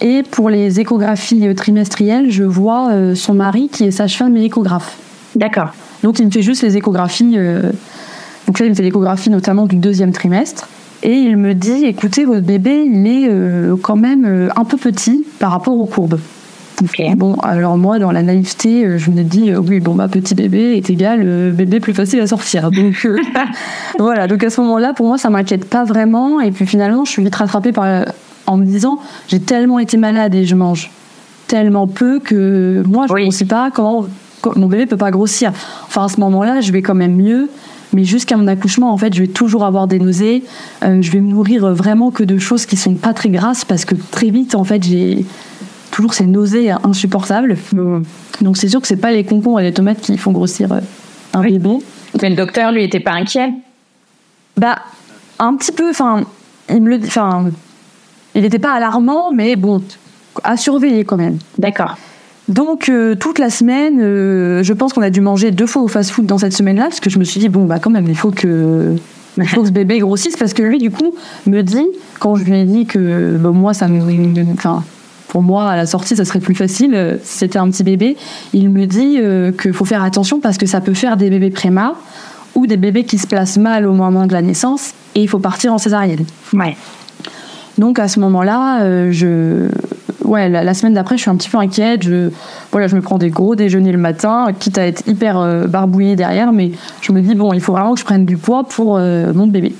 Et 0.00 0.22
pour 0.22 0.50
les 0.50 0.80
échographies 0.80 1.46
euh, 1.46 1.54
trimestrielles, 1.54 2.30
je 2.30 2.44
vois 2.44 2.90
euh, 2.90 3.14
son 3.14 3.34
mari 3.34 3.68
qui 3.68 3.84
est 3.84 3.90
sage-femme 3.90 4.36
et 4.36 4.44
échographe. 4.44 4.96
D'accord. 5.36 5.70
Donc 6.02 6.18
il 6.18 6.26
me 6.26 6.30
fait 6.30 6.42
juste 6.42 6.62
les 6.62 6.76
échographies. 6.76 7.34
Euh, 7.36 7.72
donc 8.46 8.58
là, 8.58 8.66
il 8.66 8.70
me 8.70 8.74
fait 8.74 8.82
l'échographie 8.82 9.30
notamment 9.30 9.66
du 9.66 9.76
deuxième 9.76 10.12
trimestre. 10.12 10.68
Et 11.02 11.14
il 11.14 11.36
me 11.36 11.54
dit, 11.54 11.84
écoutez, 11.84 12.24
votre 12.24 12.46
bébé, 12.46 12.84
il 12.86 13.06
est 13.06 13.28
quand 13.82 13.96
même 13.96 14.50
un 14.56 14.64
peu 14.64 14.78
petit 14.78 15.22
par 15.38 15.50
rapport 15.50 15.78
aux 15.78 15.84
courbes. 15.84 16.18
Ok. 16.82 17.00
Bon, 17.16 17.34
alors 17.36 17.78
moi, 17.78 17.98
dans 17.98 18.10
la 18.10 18.22
naïveté, 18.22 18.98
je 18.98 19.10
me 19.10 19.22
dis, 19.22 19.54
oui, 19.54 19.80
bon, 19.80 19.94
bah, 19.94 20.08
petit 20.08 20.34
bébé 20.34 20.76
est 20.76 20.90
égal 20.90 21.52
bébé 21.52 21.78
plus 21.78 21.94
facile 21.94 22.20
à 22.20 22.26
sortir. 22.26 22.70
Donc 22.70 23.06
voilà, 23.98 24.26
donc 24.26 24.42
à 24.42 24.50
ce 24.50 24.60
moment-là, 24.60 24.92
pour 24.92 25.06
moi, 25.06 25.18
ça 25.18 25.30
m'inquiète 25.30 25.68
pas 25.68 25.84
vraiment. 25.84 26.40
Et 26.40 26.50
puis 26.50 26.66
finalement, 26.66 27.04
je 27.04 27.12
suis 27.12 27.22
vite 27.22 27.34
rattrapée 27.36 27.72
par 27.72 28.04
en 28.46 28.56
me 28.56 28.64
disant 28.64 28.98
j'ai 29.28 29.40
tellement 29.40 29.78
été 29.78 29.96
malade 29.96 30.34
et 30.34 30.44
je 30.44 30.54
mange 30.54 30.90
tellement 31.46 31.86
peu 31.86 32.20
que 32.20 32.82
moi 32.86 33.06
je 33.08 33.24
ne 33.24 33.30
sais 33.30 33.44
pas 33.44 33.70
comment 33.70 34.06
mon 34.56 34.66
bébé 34.66 34.86
peut 34.86 34.96
pas 34.96 35.10
grossir. 35.10 35.52
Enfin 35.86 36.04
à 36.04 36.08
ce 36.08 36.20
moment-là, 36.20 36.60
je 36.60 36.70
vais 36.70 36.82
quand 36.82 36.94
même 36.94 37.16
mieux, 37.16 37.48
mais 37.94 38.04
jusqu'à 38.04 38.36
mon 38.36 38.46
accouchement, 38.46 38.92
en 38.92 38.98
fait, 38.98 39.14
je 39.14 39.22
vais 39.22 39.28
toujours 39.28 39.64
avoir 39.64 39.86
des 39.86 39.98
nausées. 39.98 40.44
Euh, 40.82 41.00
je 41.00 41.10
vais 41.10 41.20
me 41.20 41.30
nourrir 41.30 41.72
vraiment 41.72 42.10
que 42.10 42.24
de 42.24 42.38
choses 42.38 42.66
qui 42.66 42.76
sont 42.76 42.94
pas 42.94 43.14
très 43.14 43.30
grasses 43.30 43.64
parce 43.64 43.86
que 43.86 43.94
très 44.10 44.28
vite, 44.28 44.54
en 44.54 44.64
fait, 44.64 44.82
j'ai 44.82 45.24
toujours 45.94 46.12
ces 46.12 46.26
nausées 46.26 46.70
insupportables. 46.70 47.56
Donc 48.40 48.56
c'est 48.56 48.68
sûr 48.68 48.80
que 48.80 48.86
c'est 48.86 48.96
pas 48.96 49.12
les 49.12 49.24
concombres 49.24 49.60
et 49.60 49.62
les 49.62 49.72
tomates 49.72 50.00
qui 50.00 50.18
font 50.18 50.32
grossir 50.32 50.72
euh, 50.72 50.80
un 51.32 51.42
bébé. 51.42 51.78
Mais 52.20 52.30
le 52.30 52.36
docteur, 52.36 52.72
lui, 52.72 52.84
était 52.84 53.00
pas 53.00 53.12
inquiet? 53.12 53.52
Bah 54.56 54.78
un 55.38 55.54
petit 55.56 55.72
peu. 55.72 55.90
Enfin, 55.90 56.24
il 56.68 56.82
me 56.82 56.96
le, 56.96 57.06
enfin 57.06 57.46
il 58.34 58.42
n'était 58.42 58.58
pas 58.58 58.72
alarmant, 58.72 59.30
mais 59.32 59.54
bon, 59.54 59.82
à 60.42 60.56
surveiller 60.56 61.04
quand 61.04 61.16
même. 61.16 61.38
D'accord. 61.58 61.96
Donc 62.48 62.88
euh, 62.88 63.14
toute 63.14 63.38
la 63.38 63.48
semaine, 63.48 64.00
euh, 64.00 64.62
je 64.62 64.72
pense 64.72 64.92
qu'on 64.92 65.02
a 65.02 65.10
dû 65.10 65.20
manger 65.20 65.52
deux 65.52 65.66
fois 65.66 65.82
au 65.82 65.88
fast-food 65.88 66.26
dans 66.26 66.38
cette 66.38 66.52
semaine-là, 66.52 66.84
parce 66.84 67.00
que 67.00 67.08
je 67.08 67.18
me 67.18 67.24
suis 67.24 67.38
dit 67.38 67.48
bon 67.48 67.64
bah 67.64 67.78
quand 67.78 67.90
même 67.90 68.08
il 68.08 68.16
faut 68.16 68.32
que 68.32 68.96
il 69.38 69.48
faut 69.48 69.62
que 69.62 69.68
ce 69.68 69.72
bébé 69.72 70.00
grossisse, 70.00 70.36
parce 70.36 70.52
que 70.54 70.62
lui 70.62 70.78
du 70.78 70.90
coup 70.90 71.14
me 71.46 71.62
dit 71.62 71.86
quand 72.18 72.34
je 72.34 72.44
lui 72.44 72.58
ai 72.58 72.64
dit 72.64 72.86
que 72.86 73.36
bah, 73.38 73.50
moi 73.50 73.72
ça 73.74 73.88
me, 73.88 74.52
enfin 74.52 74.82
pour 75.34 75.42
moi 75.42 75.68
à 75.68 75.74
la 75.74 75.84
sortie 75.84 76.14
ça 76.14 76.24
serait 76.24 76.38
plus 76.38 76.54
facile, 76.54 76.94
euh, 76.94 77.16
si 77.24 77.38
c'était 77.38 77.58
un 77.58 77.68
petit 77.68 77.82
bébé, 77.82 78.16
il 78.52 78.70
me 78.70 78.86
dit 78.86 79.18
qu'il 79.60 79.72
faut 79.72 79.84
faire 79.84 80.04
attention 80.04 80.38
parce 80.38 80.58
que 80.58 80.66
ça 80.66 80.80
peut 80.80 80.94
faire 80.94 81.16
des 81.16 81.28
bébés 81.28 81.50
préma 81.50 81.94
ou 82.54 82.68
des 82.68 82.76
bébés 82.76 83.02
qui 83.02 83.18
se 83.18 83.26
placent 83.26 83.56
mal 83.56 83.84
au 83.84 83.94
moment 83.94 84.26
de 84.26 84.32
la 84.32 84.42
naissance 84.42 84.92
et 85.16 85.22
il 85.22 85.28
faut 85.28 85.40
partir 85.40 85.72
en 85.72 85.78
césarienne. 85.78 86.24
Ouais. 86.52 86.76
Donc 87.78 87.98
à 87.98 88.08
ce 88.08 88.20
moment-là, 88.20 88.82
euh, 88.82 89.10
je, 89.10 89.68
ouais, 90.24 90.48
la, 90.48 90.74
semaine 90.74 90.94
d'après, 90.94 91.16
je 91.16 91.22
suis 91.22 91.30
un 91.30 91.36
petit 91.36 91.48
peu 91.48 91.58
inquiète. 91.58 92.04
Je, 92.04 92.30
voilà, 92.70 92.86
je 92.86 92.94
me 92.94 93.00
prends 93.00 93.18
des 93.18 93.30
gros 93.30 93.56
déjeuners 93.56 93.92
le 93.92 93.98
matin, 93.98 94.48
quitte 94.58 94.78
à 94.78 94.86
être 94.86 95.06
hyper 95.08 95.38
euh, 95.38 95.66
barbouillée 95.66 96.16
derrière, 96.16 96.52
mais 96.52 96.72
je 97.00 97.12
me 97.12 97.20
dis 97.20 97.34
bon, 97.34 97.52
il 97.52 97.60
faut 97.60 97.72
vraiment 97.72 97.94
que 97.94 98.00
je 98.00 98.04
prenne 98.04 98.24
du 98.24 98.36
poids 98.36 98.64
pour 98.64 98.96
euh, 98.96 99.32
mon 99.32 99.46
bébé. 99.46 99.74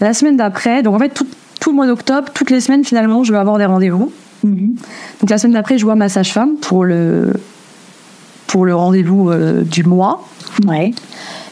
La 0.00 0.14
semaine 0.14 0.36
d'après, 0.36 0.82
donc 0.82 0.94
en 0.94 0.98
fait 0.98 1.10
tout, 1.10 1.26
le 1.66 1.76
mois 1.76 1.86
d'octobre, 1.86 2.28
toutes 2.34 2.50
les 2.50 2.60
semaines 2.60 2.84
finalement, 2.84 3.22
je 3.24 3.32
vais 3.32 3.38
avoir 3.38 3.58
des 3.58 3.66
rendez-vous. 3.66 4.12
Mhm. 4.42 4.74
Donc 5.20 5.30
la 5.30 5.38
semaine 5.38 5.54
d'après, 5.54 5.78
je 5.78 5.84
vois 5.84 5.94
ma 5.94 6.08
sage-femme 6.08 6.56
pour 6.60 6.84
le 6.84 7.32
pour 8.46 8.66
le 8.66 8.74
rendez-vous 8.74 9.30
du 9.64 9.82
mois. 9.84 10.28
Ouais. 10.66 10.90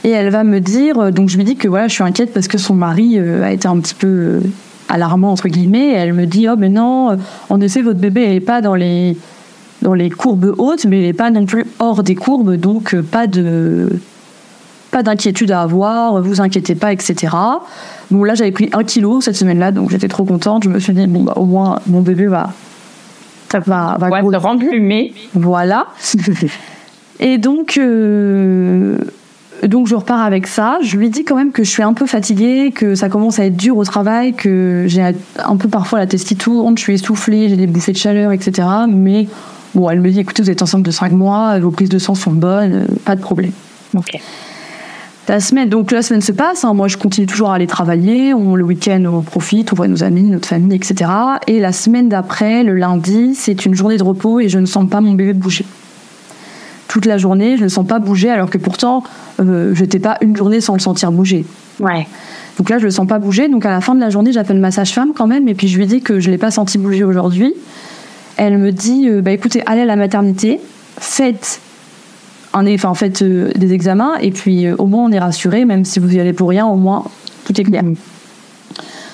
Et 0.04 0.10
elle 0.10 0.30
va 0.30 0.44
me 0.44 0.60
dire, 0.60 1.12
donc 1.12 1.30
je 1.30 1.38
lui 1.38 1.44
dis 1.44 1.56
que 1.56 1.66
voilà, 1.66 1.88
je 1.88 1.94
suis 1.94 2.04
inquiète 2.04 2.34
parce 2.34 2.46
que 2.46 2.58
son 2.58 2.74
mari 2.74 3.18
a 3.18 3.52
été 3.52 3.66
un 3.68 3.78
petit 3.80 3.94
peu 3.94 4.40
alarmant 4.88 5.32
entre 5.32 5.48
guillemets. 5.48 5.92
elle 5.92 6.12
me 6.12 6.26
dit 6.26 6.46
oh 6.48 6.56
mais 6.58 6.68
non, 6.68 7.16
en 7.48 7.60
effet 7.60 7.80
votre 7.80 8.00
bébé 8.00 8.28
n'est 8.28 8.40
pas 8.40 8.60
dans 8.60 8.74
les 8.74 9.16
dans 9.82 9.94
les 9.94 10.10
courbes 10.10 10.54
hautes, 10.58 10.84
mais 10.84 11.00
il 11.00 11.06
n'est 11.06 11.12
pas 11.12 11.30
non 11.30 11.46
plus 11.46 11.64
hors 11.78 12.02
des 12.02 12.14
courbes, 12.14 12.56
donc 12.56 12.94
euh, 12.94 13.02
pas 13.02 13.26
de 13.26 13.88
pas 14.90 15.02
d'inquiétude 15.02 15.52
à 15.52 15.62
avoir, 15.62 16.20
vous 16.20 16.40
inquiétez 16.40 16.74
pas, 16.74 16.92
etc. 16.92 17.36
Bon, 18.10 18.24
là, 18.24 18.34
j'avais 18.34 18.50
pris 18.50 18.70
un 18.72 18.82
kilo 18.82 19.20
cette 19.20 19.36
semaine-là, 19.36 19.70
donc 19.70 19.90
j'étais 19.90 20.08
trop 20.08 20.24
contente. 20.24 20.64
Je 20.64 20.68
me 20.68 20.80
suis 20.80 20.92
dit, 20.92 21.06
bon, 21.06 21.22
bah, 21.22 21.34
au 21.36 21.44
moins, 21.44 21.78
mon 21.86 22.00
bébé 22.00 22.26
va. 22.26 22.52
Ça 23.50 23.58
va, 23.58 23.96
va 23.98 24.08
ouais, 24.08 24.20
rendre 24.20 24.62
Voilà. 25.34 25.86
Et 27.20 27.36
donc, 27.36 27.76
euh, 27.78 28.96
donc, 29.66 29.86
je 29.86 29.94
repars 29.94 30.20
avec 30.20 30.46
ça. 30.46 30.78
Je 30.82 30.96
lui 30.96 31.10
dis 31.10 31.24
quand 31.24 31.36
même 31.36 31.52
que 31.52 31.64
je 31.64 31.70
suis 31.70 31.82
un 31.82 31.92
peu 31.92 32.06
fatiguée, 32.06 32.72
que 32.74 32.94
ça 32.94 33.08
commence 33.08 33.38
à 33.38 33.44
être 33.44 33.56
dur 33.56 33.76
au 33.76 33.84
travail, 33.84 34.32
que 34.32 34.84
j'ai 34.86 35.02
un 35.02 35.56
peu 35.56 35.68
parfois 35.68 35.98
la 35.98 36.06
tourne, 36.06 36.78
je 36.78 36.82
suis 36.82 36.94
essoufflée, 36.94 37.48
j'ai 37.48 37.56
des 37.56 37.66
bouffées 37.66 37.92
de 37.92 37.98
chaleur, 37.98 38.32
etc. 38.32 38.66
Mais 38.88 39.26
bon, 39.74 39.90
elle 39.90 40.00
me 40.00 40.10
dit, 40.10 40.20
écoutez, 40.20 40.42
vous 40.42 40.50
êtes 40.50 40.62
ensemble 40.62 40.84
de 40.84 40.90
5 40.90 41.12
mois, 41.12 41.58
vos 41.58 41.70
prises 41.70 41.90
de 41.90 41.98
sang 41.98 42.14
sont 42.14 42.32
bonnes, 42.32 42.72
euh, 42.72 42.94
pas 43.04 43.16
de 43.16 43.20
problème. 43.20 43.52
Ok. 43.94 44.18
La 45.30 45.38
semaine, 45.38 45.68
donc 45.68 45.92
la 45.92 46.02
semaine 46.02 46.22
se 46.22 46.32
passe, 46.32 46.64
hein. 46.64 46.74
moi 46.74 46.88
je 46.88 46.96
continue 46.96 47.24
toujours 47.24 47.50
à 47.50 47.54
aller 47.54 47.68
travailler, 47.68 48.34
on, 48.34 48.56
le 48.56 48.64
week-end 48.64 49.04
on 49.04 49.22
profite, 49.22 49.72
on 49.72 49.76
voit 49.76 49.86
nos 49.86 50.02
amis, 50.02 50.24
notre 50.24 50.48
famille, 50.48 50.74
etc. 50.74 51.08
Et 51.46 51.60
la 51.60 51.70
semaine 51.70 52.08
d'après, 52.08 52.64
le 52.64 52.74
lundi, 52.74 53.36
c'est 53.36 53.64
une 53.64 53.76
journée 53.76 53.96
de 53.96 54.02
repos 54.02 54.40
et 54.40 54.48
je 54.48 54.58
ne 54.58 54.66
sens 54.66 54.90
pas 54.90 55.00
mon 55.00 55.12
bébé 55.12 55.32
bouger. 55.32 55.64
Toute 56.88 57.06
la 57.06 57.16
journée, 57.16 57.56
je 57.56 57.62
ne 57.62 57.68
sens 57.68 57.86
pas 57.86 58.00
bouger 58.00 58.28
alors 58.28 58.50
que 58.50 58.58
pourtant, 58.58 59.04
euh, 59.38 59.72
je 59.72 59.82
n'étais 59.82 60.00
pas 60.00 60.18
une 60.20 60.36
journée 60.36 60.60
sans 60.60 60.72
le 60.72 60.80
sentir 60.80 61.12
bouger. 61.12 61.46
Ouais. 61.78 62.08
Donc 62.58 62.68
là, 62.68 62.78
je 62.80 62.84
le 62.86 62.90
sens 62.90 63.06
pas 63.06 63.20
bouger. 63.20 63.46
Donc 63.46 63.64
à 63.64 63.70
la 63.70 63.80
fin 63.80 63.94
de 63.94 64.00
la 64.00 64.10
journée, 64.10 64.32
j'appelle 64.32 64.58
ma 64.58 64.72
sage-femme 64.72 65.12
quand 65.14 65.28
même 65.28 65.46
et 65.46 65.54
puis 65.54 65.68
je 65.68 65.78
lui 65.78 65.86
dis 65.86 66.00
que 66.00 66.18
je 66.18 66.28
l'ai 66.28 66.38
pas 66.38 66.50
senti 66.50 66.76
bouger 66.76 67.04
aujourd'hui. 67.04 67.54
Elle 68.36 68.58
me 68.58 68.72
dit, 68.72 69.08
euh, 69.08 69.22
bah 69.22 69.30
écoutez, 69.30 69.62
allez 69.66 69.82
à 69.82 69.86
la 69.86 69.94
maternité, 69.94 70.58
faites 70.98 71.60
un, 72.52 72.74
enfin, 72.74 72.94
fait 72.94 73.22
euh, 73.22 73.50
des 73.56 73.72
examens 73.72 74.16
et 74.20 74.30
puis 74.30 74.66
euh, 74.66 74.74
au 74.78 74.86
moins 74.86 75.04
on 75.04 75.12
est 75.12 75.18
rassuré, 75.18 75.64
même 75.64 75.84
si 75.84 75.98
vous 75.98 76.14
y 76.14 76.20
allez 76.20 76.32
pour 76.32 76.48
rien, 76.48 76.66
au 76.66 76.76
moins 76.76 77.04
tout 77.44 77.58
est 77.60 77.64
clair. 77.64 77.82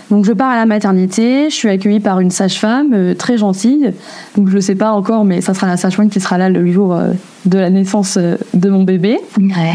Donc 0.09 0.25
je 0.25 0.33
pars 0.33 0.51
à 0.51 0.55
la 0.55 0.67
maternité, 0.67 1.51
je 1.51 1.55
suis 1.55 1.69
accueillie 1.69 1.99
par 1.99 2.21
une 2.21 2.31
sage-femme 2.31 2.93
euh, 2.95 3.15
très 3.15 3.39
gentille. 3.39 3.93
Donc 4.37 4.49
je 4.49 4.55
ne 4.55 4.61
sais 4.61 4.77
pas 4.77 4.93
encore, 4.93 5.25
mais 5.25 5.41
ça 5.41 5.53
sera 5.53 5.67
la 5.67 5.77
sage-femme 5.77 6.09
qui 6.09 6.21
sera 6.21 6.39
là 6.39 6.49
le 6.49 6.73
jour 6.73 6.97
de 7.45 7.59
la 7.59 7.71
naissance 7.71 8.17
de 8.17 8.71
mon 8.71 8.85
bébé. 8.85 9.19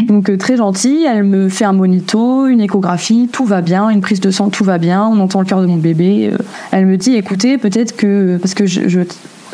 Donc 0.08 0.36
très 0.38 0.56
gentille, 0.56 1.04
elle 1.04 1.24
me 1.24 1.50
fait 1.50 1.66
un 1.66 1.74
monito, 1.74 2.48
une 2.48 2.62
échographie, 2.62 3.30
tout 3.32 3.46
va 3.46 3.62
bien, 3.62 3.90
une 3.90 4.02
prise 4.02 4.22
de 4.22 4.32
sang, 4.32 4.50
tout 4.50 4.64
va 4.64 4.78
bien, 4.78 5.06
on 5.06 5.20
entend 5.20 5.42
le 5.42 5.46
cœur 5.46 5.62
de 5.62 5.68
mon 5.68 5.78
bébé. 5.78 6.32
Elle 6.72 6.86
me 6.86 6.96
dit, 6.96 7.16
écoutez, 7.16 7.58
peut-être 7.58 7.98
que 7.98 8.38
parce 8.38 8.54
que 8.54 8.66
je, 8.66 8.88
je 8.88 9.02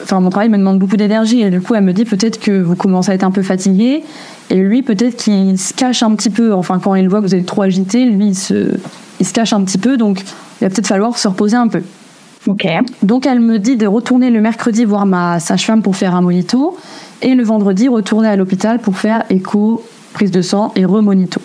enfin 0.08 0.22
mon 0.22 0.30
travail 0.30 0.48
me 0.48 0.58
demande 0.58 0.80
beaucoup 0.80 0.96
d'énergie 0.96 1.42
et 1.42 1.50
du 1.50 1.60
coup 1.60 1.76
elle 1.76 1.84
me 1.84 1.92
dit 1.92 2.06
peut-être 2.06 2.40
que 2.40 2.62
vous 2.62 2.78
commencez 2.78 3.12
à 3.12 3.14
être 3.14 3.26
un 3.26 3.32
peu 3.32 3.44
fatigué 3.44 4.04
et 4.50 4.56
lui 4.56 4.82
peut-être 4.82 5.18
qu'il 5.18 5.60
se 5.60 5.74
cache 5.74 6.02
un 6.02 6.16
petit 6.16 6.30
peu. 6.30 6.54
Enfin 6.54 6.80
quand 6.82 6.96
il 6.96 7.10
voit 7.10 7.20
que 7.20 7.26
vous 7.26 7.36
êtes 7.36 7.46
trop 7.46 7.64
agité 7.64 8.06
lui 8.06 8.28
il 8.28 8.36
se, 8.36 8.72
il 9.20 9.26
se 9.26 9.34
cache 9.34 9.52
un 9.52 9.62
petit 9.66 9.78
peu. 9.78 9.98
Donc 9.98 10.22
il 10.22 10.64
va 10.64 10.70
peut-être 10.70 10.88
falloir 10.88 11.18
se 11.18 11.28
reposer 11.28 11.58
un 11.58 11.68
peu. 11.68 11.82
Ok. 12.48 12.66
Donc 13.04 13.26
elle 13.26 13.42
me 13.42 13.60
dit 13.60 13.76
de 13.76 13.86
retourner 13.86 14.30
le 14.30 14.40
mercredi 14.40 14.86
voir 14.86 15.06
ma 15.06 15.42
sage-femme 15.42 15.82
pour 15.82 15.98
faire 15.98 16.16
un 16.16 16.22
monito 16.22 16.78
et 17.22 17.36
le 17.36 17.44
vendredi 17.44 17.90
retourner 17.90 18.30
à 18.30 18.38
l'hôpital 18.38 18.80
pour 18.80 18.98
faire 18.98 19.24
écho 19.30 19.84
prise 20.14 20.32
de 20.32 20.42
sang 20.42 20.72
et 20.78 20.86
remonito. 20.86 21.42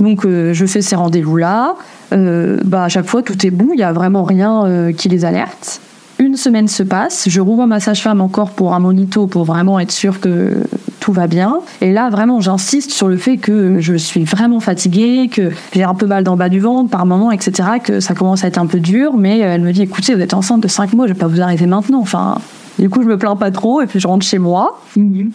Donc 0.00 0.24
euh, 0.24 0.52
je 0.52 0.66
fais 0.66 0.82
ces 0.82 0.96
rendez-vous 0.96 1.36
là 1.36 1.76
euh, 2.12 2.58
bah 2.64 2.84
à 2.84 2.88
chaque 2.88 3.06
fois 3.06 3.22
tout 3.22 3.46
est 3.46 3.50
bon. 3.50 3.68
Il 3.72 3.78
y 3.78 3.84
a 3.84 3.92
vraiment 3.92 4.24
rien 4.24 4.64
euh, 4.66 4.92
qui 4.92 5.08
les 5.08 5.24
alerte 5.24 5.80
une 6.20 6.36
semaine 6.36 6.68
se 6.68 6.82
passe, 6.82 7.28
je 7.28 7.40
revois 7.40 7.66
ma 7.66 7.80
sage-femme 7.80 8.20
encore 8.20 8.50
pour 8.50 8.74
un 8.74 8.78
monito 8.78 9.26
pour 9.26 9.44
vraiment 9.44 9.80
être 9.80 9.90
sûr 9.90 10.20
que 10.20 10.64
tout 11.00 11.12
va 11.12 11.26
bien. 11.26 11.60
Et 11.80 11.92
là, 11.92 12.10
vraiment, 12.10 12.40
j'insiste 12.40 12.90
sur 12.90 13.08
le 13.08 13.16
fait 13.16 13.38
que 13.38 13.80
je 13.80 13.94
suis 13.94 14.24
vraiment 14.24 14.60
fatiguée, 14.60 15.30
que 15.32 15.50
j'ai 15.72 15.82
un 15.82 15.94
peu 15.94 16.06
mal 16.06 16.22
dans 16.22 16.32
le 16.32 16.38
bas 16.38 16.50
du 16.50 16.60
ventre 16.60 16.90
par 16.90 17.06
moment, 17.06 17.32
etc., 17.32 17.68
que 17.82 18.00
ça 18.00 18.14
commence 18.14 18.44
à 18.44 18.48
être 18.48 18.58
un 18.58 18.66
peu 18.66 18.80
dur. 18.80 19.16
Mais 19.16 19.38
elle 19.38 19.62
me 19.62 19.72
dit, 19.72 19.82
écoutez, 19.82 20.14
vous 20.14 20.20
êtes 20.20 20.34
enceinte 20.34 20.62
de 20.62 20.68
5 20.68 20.92
mois, 20.92 21.06
je 21.06 21.14
vais 21.14 21.18
pas 21.18 21.26
vous 21.26 21.40
arrêter 21.40 21.64
maintenant. 21.64 22.00
Enfin, 22.00 22.36
du 22.78 22.90
coup, 22.90 23.02
je 23.02 23.08
me 23.08 23.16
plains 23.16 23.36
pas 23.36 23.50
trop 23.50 23.80
et 23.80 23.86
puis 23.86 23.98
je 23.98 24.06
rentre 24.06 24.26
chez 24.26 24.38
moi. 24.38 24.78
Mhm. 24.96 25.30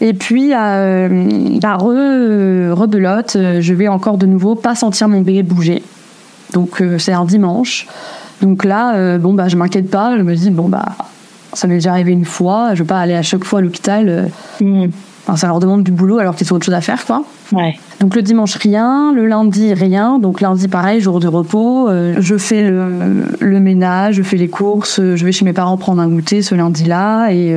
Et 0.00 0.14
puis, 0.14 0.54
euh, 0.54 1.58
bah, 1.60 1.76
rebelote, 1.76 3.36
je 3.60 3.74
vais 3.74 3.88
encore 3.88 4.16
de 4.16 4.24
nouveau 4.24 4.54
pas 4.54 4.74
sentir 4.74 5.08
mon 5.08 5.20
bébé 5.20 5.42
bouger. 5.42 5.82
Donc, 6.54 6.80
euh, 6.80 6.98
c'est 6.98 7.12
un 7.12 7.26
dimanche. 7.26 7.86
Donc 8.42 8.64
là, 8.64 8.94
euh, 8.94 9.18
bon, 9.18 9.34
bah, 9.34 9.48
je 9.48 9.56
m'inquiète 9.56 9.90
pas. 9.90 10.16
Je 10.16 10.22
me 10.22 10.34
dis, 10.34 10.50
bon, 10.50 10.68
bah, 10.68 10.86
ça 11.52 11.66
m'est 11.66 11.74
déjà 11.74 11.92
arrivé 11.92 12.12
une 12.12 12.24
fois. 12.24 12.74
Je 12.74 12.82
vais 12.82 12.86
pas 12.86 13.00
aller 13.00 13.14
à 13.14 13.22
chaque 13.22 13.44
fois 13.44 13.60
à 13.60 13.62
l'hôpital. 13.62 14.08
Euh. 14.08 14.26
Mm. 14.60 14.90
Enfin, 15.26 15.36
ça 15.36 15.46
leur 15.48 15.60
demande 15.60 15.82
du 15.82 15.92
boulot 15.92 16.18
alors 16.18 16.34
qu'ils 16.34 16.50
ont 16.52 16.56
autre 16.56 16.64
chose 16.64 16.74
à 16.74 16.80
faire, 16.80 17.04
quoi. 17.04 17.22
Ouais. 17.52 17.78
Donc 18.00 18.14
le 18.14 18.22
dimanche, 18.22 18.54
rien. 18.54 19.12
Le 19.12 19.26
lundi, 19.26 19.74
rien. 19.74 20.18
Donc 20.18 20.40
lundi, 20.40 20.68
pareil, 20.68 21.00
jour 21.00 21.20
de 21.20 21.28
repos. 21.28 21.88
Euh, 21.88 22.14
je 22.18 22.38
fais 22.38 22.70
le, 22.70 23.60
ménage, 23.60 24.14
je 24.14 24.22
fais 24.22 24.38
les 24.38 24.48
courses. 24.48 25.00
Je 25.00 25.24
vais 25.24 25.32
chez 25.32 25.44
mes 25.44 25.52
parents 25.52 25.76
prendre 25.76 26.00
un 26.00 26.08
goûter 26.08 26.40
ce 26.40 26.54
lundi-là. 26.54 27.30
Et 27.30 27.54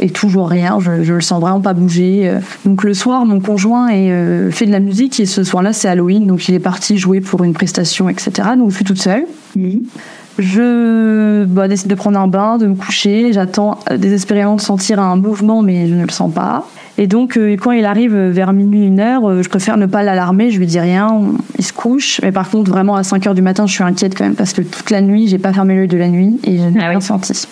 et 0.00 0.10
toujours 0.10 0.48
rien. 0.48 0.78
Je, 0.80 1.02
je 1.02 1.14
le 1.14 1.20
sens 1.20 1.40
vraiment 1.40 1.60
pas 1.60 1.74
bouger. 1.74 2.32
Donc 2.64 2.84
le 2.84 2.94
soir, 2.94 3.24
mon 3.24 3.40
conjoint 3.40 3.88
est, 3.88 4.50
fait 4.50 4.66
de 4.66 4.72
la 4.72 4.80
musique 4.80 5.20
et 5.20 5.26
ce 5.26 5.44
soir-là, 5.44 5.72
c'est 5.72 5.88
Halloween, 5.88 6.26
donc 6.26 6.48
il 6.48 6.54
est 6.54 6.60
parti 6.60 6.98
jouer 6.98 7.20
pour 7.20 7.44
une 7.44 7.52
prestation, 7.52 8.08
etc. 8.08 8.30
Donc 8.56 8.70
je 8.70 8.76
suis 8.76 8.84
toute 8.84 9.00
seule. 9.00 9.24
Mhm. 9.56 9.82
Je 10.38 11.44
bah, 11.44 11.68
décide 11.68 11.88
de 11.88 11.94
prendre 11.94 12.18
un 12.18 12.28
bain, 12.28 12.58
de 12.58 12.66
me 12.66 12.74
coucher. 12.74 13.32
J'attends 13.32 13.78
désespérément 13.96 14.56
de 14.56 14.60
sentir 14.60 15.00
un 15.00 15.16
mouvement, 15.16 15.62
mais 15.62 15.86
je 15.86 15.94
ne 15.94 16.04
le 16.04 16.10
sens 16.10 16.32
pas. 16.32 16.66
Et 16.98 17.06
donc, 17.06 17.36
euh, 17.36 17.56
quand 17.56 17.70
il 17.72 17.86
arrive 17.86 18.14
vers 18.14 18.52
minuit, 18.52 18.86
une 18.86 19.00
heure, 19.00 19.28
euh, 19.28 19.42
je 19.42 19.48
préfère 19.48 19.78
ne 19.78 19.86
pas 19.86 20.02
l'alarmer, 20.02 20.50
je 20.50 20.58
lui 20.58 20.66
dis 20.66 20.80
rien, 20.80 21.20
il 21.58 21.64
se 21.64 21.72
couche. 21.72 22.20
Mais 22.22 22.30
par 22.30 22.50
contre, 22.50 22.70
vraiment, 22.70 22.94
à 22.94 23.02
5 23.02 23.26
heures 23.26 23.34
du 23.34 23.40
matin, 23.40 23.66
je 23.66 23.72
suis 23.72 23.84
inquiète 23.84 24.14
quand 24.16 24.24
même 24.24 24.34
parce 24.34 24.52
que 24.52 24.60
toute 24.60 24.90
la 24.90 25.00
nuit, 25.00 25.26
j'ai 25.26 25.38
pas 25.38 25.52
fermé 25.52 25.74
l'œil 25.76 25.88
de 25.88 25.96
la 25.96 26.08
nuit 26.08 26.38
et 26.44 26.58
je 26.58 26.64
n'ai 26.64 26.84
ah 26.84 26.88
rien 26.88 27.00
senti. 27.00 27.46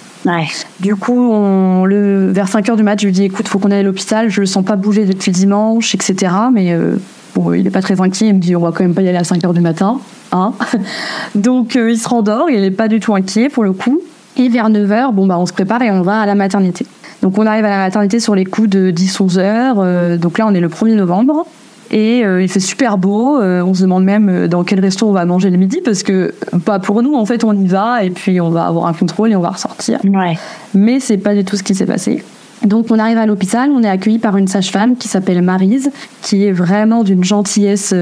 Du 0.80 0.96
coup, 0.96 1.32
on, 1.32 1.84
le, 1.84 2.30
vers 2.30 2.48
5 2.48 2.68
heures 2.68 2.76
du 2.76 2.82
mat, 2.82 3.00
je 3.00 3.06
lui 3.06 3.12
dis 3.12 3.24
écoute, 3.24 3.48
faut 3.48 3.58
qu'on 3.58 3.70
aille 3.70 3.80
à 3.80 3.82
l'hôpital, 3.82 4.28
je 4.28 4.40
le 4.40 4.46
sens 4.46 4.64
pas 4.64 4.76
bouger 4.76 5.06
depuis 5.06 5.32
dimanche, 5.32 5.94
etc. 5.94 6.32
Mais 6.52 6.72
euh, 6.72 6.96
bon, 7.34 7.52
il 7.52 7.66
est 7.66 7.70
pas 7.70 7.82
très 7.82 8.00
inquiet, 8.00 8.28
il 8.28 8.34
me 8.34 8.40
dit 8.40 8.56
on 8.56 8.60
va 8.60 8.72
quand 8.72 8.84
même 8.84 8.94
pas 8.94 9.02
y 9.02 9.08
aller 9.08 9.18
à 9.18 9.24
5 9.24 9.44
heures 9.44 9.54
du 9.54 9.60
matin. 9.60 9.98
Hein 10.32 10.52
Donc, 11.34 11.74
il 11.76 11.98
se 11.98 12.08
rendort, 12.08 12.50
il 12.50 12.62
est 12.62 12.70
pas 12.70 12.88
du 12.88 13.00
tout 13.00 13.14
inquiet 13.14 13.48
pour 13.48 13.64
le 13.64 13.72
coup. 13.72 14.00
Et 14.36 14.48
vers 14.48 14.68
9 14.70 14.92
heures, 14.92 15.12
bon, 15.12 15.26
bah, 15.26 15.38
on 15.38 15.46
se 15.46 15.52
prépare 15.52 15.82
et 15.82 15.90
on 15.90 16.02
va 16.02 16.20
à 16.20 16.26
la 16.26 16.34
maternité. 16.34 16.86
Donc 17.22 17.38
on 17.38 17.46
arrive 17.46 17.64
à 17.64 17.70
la 17.70 17.78
maternité 17.78 18.20
sur 18.20 18.34
les 18.34 18.44
coups 18.44 18.68
de 18.68 18.90
10-11 18.90 19.38
heures. 19.38 19.76
Euh, 19.78 20.16
donc 20.16 20.38
là, 20.38 20.46
on 20.46 20.54
est 20.54 20.60
le 20.60 20.68
1er 20.68 20.94
novembre. 20.94 21.46
Et 21.90 22.24
euh, 22.24 22.42
il 22.42 22.48
fait 22.48 22.60
super 22.60 22.98
beau. 22.98 23.40
Euh, 23.40 23.62
on 23.62 23.72
se 23.72 23.82
demande 23.82 24.04
même 24.04 24.46
dans 24.46 24.62
quel 24.62 24.78
resto 24.78 25.08
on 25.08 25.12
va 25.12 25.24
manger 25.24 25.48
le 25.50 25.56
midi 25.56 25.80
parce 25.82 26.02
que 26.02 26.34
pas 26.64 26.78
pour 26.78 27.02
nous. 27.02 27.14
En 27.14 27.24
fait, 27.24 27.44
on 27.44 27.52
y 27.54 27.66
va 27.66 28.04
et 28.04 28.10
puis 28.10 28.40
on 28.40 28.50
va 28.50 28.66
avoir 28.66 28.86
un 28.86 28.92
contrôle 28.92 29.32
et 29.32 29.36
on 29.36 29.40
va 29.40 29.50
ressortir. 29.50 29.98
Ouais. 30.04 30.38
Mais 30.74 31.00
c'est 31.00 31.16
pas 31.16 31.34
du 31.34 31.44
tout 31.44 31.56
ce 31.56 31.62
qui 31.62 31.74
s'est 31.74 31.86
passé. 31.86 32.22
Donc 32.64 32.86
on 32.90 32.98
arrive 32.98 33.18
à 33.18 33.26
l'hôpital, 33.26 33.70
on 33.70 33.82
est 33.82 33.88
accueilli 33.88 34.18
par 34.18 34.36
une 34.36 34.48
sage-femme 34.48 34.96
qui 34.96 35.08
s'appelle 35.08 35.42
Marise, 35.42 35.90
qui 36.22 36.44
est 36.44 36.52
vraiment 36.52 37.04
d'une 37.04 37.24
gentillesse. 37.24 37.94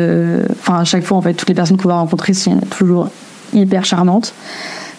Enfin 0.60 0.80
à 0.80 0.84
chaque 0.84 1.04
fois 1.04 1.18
en 1.18 1.22
fait, 1.22 1.34
toutes 1.34 1.48
les 1.48 1.54
personnes 1.54 1.76
qu'on 1.76 1.88
va 1.88 1.96
rencontrer 1.96 2.32
sont 2.32 2.58
toujours 2.70 3.10
hyper 3.52 3.84
charmantes 3.84 4.34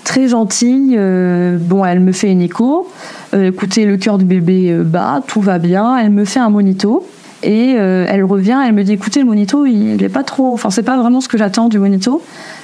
très 0.07 0.29
gentille. 0.29 0.95
Euh, 0.97 1.57
bon, 1.59 1.83
elle 1.83 1.99
me 1.99 2.13
fait 2.13 2.31
une 2.31 2.41
écho. 2.41 2.89
Euh, 3.33 3.49
écoutez, 3.49 3.85
le 3.85 3.97
cœur 3.97 4.17
du 4.17 4.23
bébé 4.23 4.71
euh, 4.71 4.83
bat, 4.83 5.21
tout 5.27 5.41
va 5.41 5.59
bien. 5.59 5.97
Elle 5.97 6.11
me 6.11 6.23
fait 6.23 6.39
un 6.39 6.49
monito. 6.49 7.05
Et 7.43 7.73
elle 7.73 8.23
revient, 8.23 8.59
elle 8.65 8.73
me 8.73 8.83
dit 8.83 8.93
écoutez, 8.93 9.19
le 9.19 9.27
monito, 9.27 9.67
il 9.67 9.97
n'est 9.97 10.09
pas 10.09 10.23
trop. 10.23 10.53
Enfin, 10.53 10.71
c'est 10.71 10.81
pas 10.81 10.97
vraiment 10.97 11.21
ce 11.21 11.27
que 11.27 11.37
j'attends 11.37 11.69
du 11.69 11.77
monito. 11.77 12.23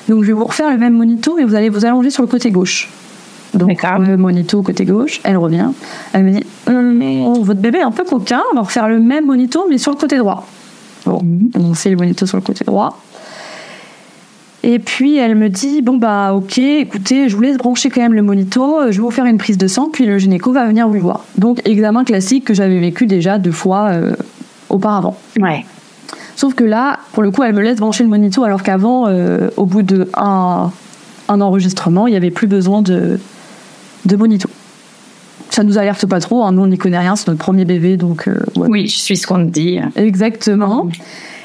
Donc, 0.09 0.23
je 0.23 0.27
vais 0.27 0.33
vous 0.33 0.45
refaire 0.45 0.71
le 0.71 0.79
même 0.79 0.93
monito 0.93 1.37
et 1.37 1.45
vous 1.45 1.53
allez 1.53 1.69
vous 1.69 1.85
allonger 1.85 2.09
sur 2.09 2.23
le 2.23 2.27
côté 2.27 2.49
gauche. 2.49 2.89
Donc, 3.53 3.83
le 3.83 4.17
monito 4.17 4.61
côté 4.63 4.85
gauche, 4.85 5.21
elle 5.23 5.37
revient. 5.37 5.69
Elle 6.13 6.23
me 6.23 6.31
dit 6.31 6.45
hum, 6.67 7.43
votre 7.43 7.59
bébé 7.59 7.79
est 7.79 7.83
un 7.83 7.91
peu 7.91 8.03
coquin, 8.03 8.41
on 8.51 8.55
va 8.55 8.61
refaire 8.61 8.87
le 8.87 8.99
même 8.99 9.25
monito, 9.25 9.65
mais 9.69 9.77
sur 9.77 9.91
le 9.91 9.97
côté 9.97 10.17
droit. 10.17 10.47
Bon, 11.05 11.21
mhm. 11.21 11.51
on 11.55 11.73
fait 11.73 11.89
le 11.89 11.97
monito 11.97 12.25
sur 12.25 12.37
le 12.37 12.43
côté 12.43 12.63
droit. 12.65 12.97
Et 14.65 14.79
puis 14.79 15.17
elle 15.17 15.35
me 15.35 15.49
dit 15.49 15.81
bon 15.81 15.97
bah 15.97 16.33
ok, 16.33 16.57
écoutez, 16.57 17.27
je 17.27 17.35
vous 17.35 17.41
laisse 17.41 17.57
brancher 17.57 17.89
quand 17.89 18.01
même 18.01 18.13
le 18.13 18.21
monito, 18.21 18.79
je 18.89 18.97
vais 18.97 19.03
vous 19.03 19.11
faire 19.11 19.25
une 19.25 19.37
prise 19.37 19.57
de 19.57 19.67
sang, 19.67 19.89
puis 19.91 20.05
le 20.05 20.17
gynéco 20.17 20.53
va 20.53 20.65
venir 20.65 20.87
vous 20.87 20.99
voir. 20.99 21.25
Donc 21.37 21.61
examen 21.67 22.05
classique 22.05 22.45
que 22.45 22.53
j'avais 22.53 22.79
vécu 22.79 23.05
déjà 23.05 23.37
deux 23.37 23.51
fois 23.51 23.89
euh, 23.89 24.15
auparavant. 24.69 25.17
Ouais. 25.37 25.65
Sauf 26.35 26.55
que 26.55 26.63
là, 26.63 26.99
pour 27.11 27.23
le 27.23 27.31
coup, 27.31 27.43
elle 27.43 27.53
me 27.53 27.61
laisse 27.61 27.77
brancher 27.77 28.03
le 28.03 28.09
monito, 28.09 28.43
alors 28.43 28.63
qu'avant, 28.63 29.07
euh, 29.07 29.49
au 29.57 29.65
bout 29.65 29.83
de 29.83 30.09
un, 30.15 30.71
enregistrement, 31.27 32.07
il 32.07 32.11
n'y 32.11 32.17
avait 32.17 32.31
plus 32.31 32.47
besoin 32.47 32.81
de, 32.81 33.19
de 34.05 34.15
monito. 34.15 34.49
Ça 35.49 35.63
nous 35.63 35.77
alerte 35.77 36.05
pas 36.07 36.19
trop, 36.19 36.43
hein, 36.43 36.51
nous 36.51 36.63
on 36.63 36.67
n'y 36.67 36.77
connaît 36.77 36.99
rien, 36.99 37.15
c'est 37.15 37.27
notre 37.27 37.39
premier 37.39 37.65
bébé, 37.65 37.95
donc. 37.95 38.27
Euh, 38.27 38.39
oui, 38.55 38.87
je 38.87 38.97
suis 38.97 39.17
ce 39.17 39.27
qu'on 39.27 39.45
te 39.45 39.51
dit. 39.51 39.79
Exactement. 39.95 40.89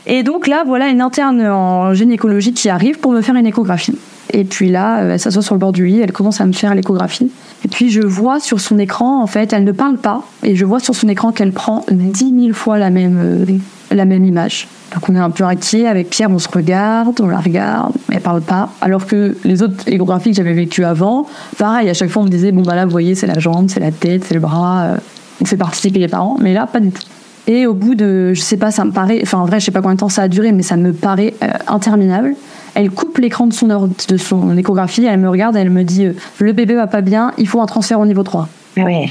Et 0.06 0.22
donc 0.22 0.46
là, 0.46 0.64
voilà 0.66 0.88
une 0.88 1.02
interne 1.02 1.42
en 1.42 1.92
gynécologie 1.92 2.54
qui 2.54 2.70
arrive 2.70 2.98
pour 2.98 3.12
me 3.12 3.20
faire 3.20 3.34
une 3.36 3.46
échographie. 3.46 3.98
Et 4.30 4.44
puis 4.44 4.70
là, 4.70 5.00
euh, 5.00 5.12
elle 5.12 5.20
s'assoit 5.20 5.42
sur 5.42 5.54
le 5.54 5.58
bord 5.58 5.72
du 5.72 5.86
lit, 5.86 6.00
elle 6.00 6.12
commence 6.12 6.40
à 6.40 6.46
me 6.46 6.52
faire 6.52 6.74
l'échographie. 6.74 7.30
Et 7.64 7.68
puis 7.68 7.90
je 7.90 8.02
vois 8.02 8.40
sur 8.40 8.60
son 8.60 8.78
écran, 8.78 9.22
en 9.22 9.26
fait, 9.26 9.52
elle 9.52 9.64
ne 9.64 9.72
parle 9.72 9.96
pas, 9.96 10.22
et 10.42 10.54
je 10.54 10.64
vois 10.64 10.80
sur 10.80 10.94
son 10.94 11.08
écran 11.08 11.32
qu'elle 11.32 11.52
prend 11.52 11.84
10 11.90 12.34
000 12.40 12.52
fois 12.52 12.78
la 12.78 12.90
même, 12.90 13.18
euh, 13.18 13.44
la 13.90 14.04
même 14.04 14.24
image. 14.24 14.68
Donc 14.94 15.08
on 15.08 15.14
est 15.14 15.18
un 15.18 15.30
peu 15.30 15.44
inquiet 15.44 15.86
avec 15.86 16.08
Pierre, 16.08 16.30
on 16.30 16.38
se 16.38 16.48
regarde, 16.48 17.20
on 17.20 17.26
la 17.26 17.40
regarde, 17.40 17.92
mais 18.08 18.16
elle 18.16 18.22
parle 18.22 18.40
pas. 18.40 18.70
Alors 18.80 19.06
que 19.06 19.36
les 19.44 19.62
autres 19.62 19.86
échographies 19.86 20.30
que 20.30 20.36
j'avais 20.36 20.54
vécues 20.54 20.84
avant, 20.84 21.26
pareil, 21.58 21.90
à 21.90 21.94
chaque 21.94 22.08
fois 22.08 22.22
on 22.22 22.24
me 22.24 22.30
disait 22.30 22.52
bon 22.52 22.62
bah 22.62 22.74
là 22.74 22.86
vous 22.86 22.90
voyez 22.90 23.14
c'est 23.14 23.26
la 23.26 23.38
jambe, 23.38 23.68
c'est 23.68 23.80
la 23.80 23.90
tête, 23.90 24.24
c'est 24.24 24.34
le 24.34 24.40
bras, 24.40 24.82
euh, 24.82 24.96
on 25.42 25.44
fait 25.44 25.58
participer 25.58 25.98
les 25.98 26.08
parents, 26.08 26.38
mais 26.40 26.54
là 26.54 26.66
pas 26.66 26.80
du 26.80 26.90
tout. 26.90 27.02
Et 27.46 27.66
au 27.66 27.74
bout 27.74 27.94
de, 27.94 28.32
je 28.34 28.40
sais 28.40 28.56
pas, 28.56 28.70
ça 28.70 28.84
me 28.84 28.92
paraît, 28.92 29.20
enfin 29.22 29.38
en 29.38 29.44
vrai 29.44 29.60
je 29.60 29.66
sais 29.66 29.70
pas 29.70 29.80
combien 29.80 29.94
de 29.94 30.00
temps 30.00 30.08
ça 30.08 30.22
a 30.22 30.28
duré, 30.28 30.52
mais 30.52 30.62
ça 30.62 30.76
me 30.76 30.92
paraît 30.92 31.34
euh, 31.42 31.48
interminable. 31.66 32.34
Elle 32.74 32.90
coupe 32.90 33.18
l'écran 33.18 33.46
de 33.46 33.52
son, 33.52 33.70
or- 33.70 33.88
de 34.08 34.16
son 34.16 34.56
échographie, 34.56 35.04
elle 35.04 35.18
me 35.20 35.28
regarde, 35.28 35.56
elle 35.56 35.70
me 35.70 35.82
dit 35.84 36.06
euh, 36.06 36.12
le 36.38 36.52
bébé 36.52 36.74
va 36.74 36.86
pas 36.86 37.00
bien, 37.00 37.32
il 37.38 37.48
faut 37.48 37.60
un 37.60 37.66
transfert 37.66 37.98
au 38.00 38.06
niveau 38.06 38.22
3. 38.22 38.48
Ouais. 38.76 39.08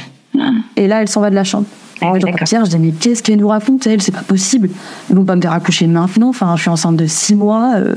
Et 0.76 0.88
là 0.88 1.02
elle 1.02 1.08
s'en 1.08 1.22
va 1.22 1.30
de 1.30 1.36
la 1.36 1.44
chambre. 1.44 1.66
Ah 2.02 2.12
oui. 2.14 2.20
Pierre, 2.46 2.64
je 2.66 2.70
dis, 2.70 2.78
mais 2.78 2.92
qu'est-ce 2.92 3.24
qu'elle 3.24 3.40
nous 3.40 3.48
raconte, 3.48 3.88
elle? 3.88 4.02
C'est 4.04 4.12
pas 4.12 4.22
possible. 4.22 4.70
Ils 5.10 5.16
vont 5.16 5.24
pas 5.26 5.36
me 5.36 5.42
faire 5.42 5.52
accoucher 5.54 5.88
maintenant. 5.88 6.30
Enfin, 6.30 6.54
je 6.56 6.62
suis 6.62 6.70
enceinte 6.70 6.96
de 6.96 7.08
six 7.08 7.34
mois. 7.34 7.72
euh. 7.78 7.96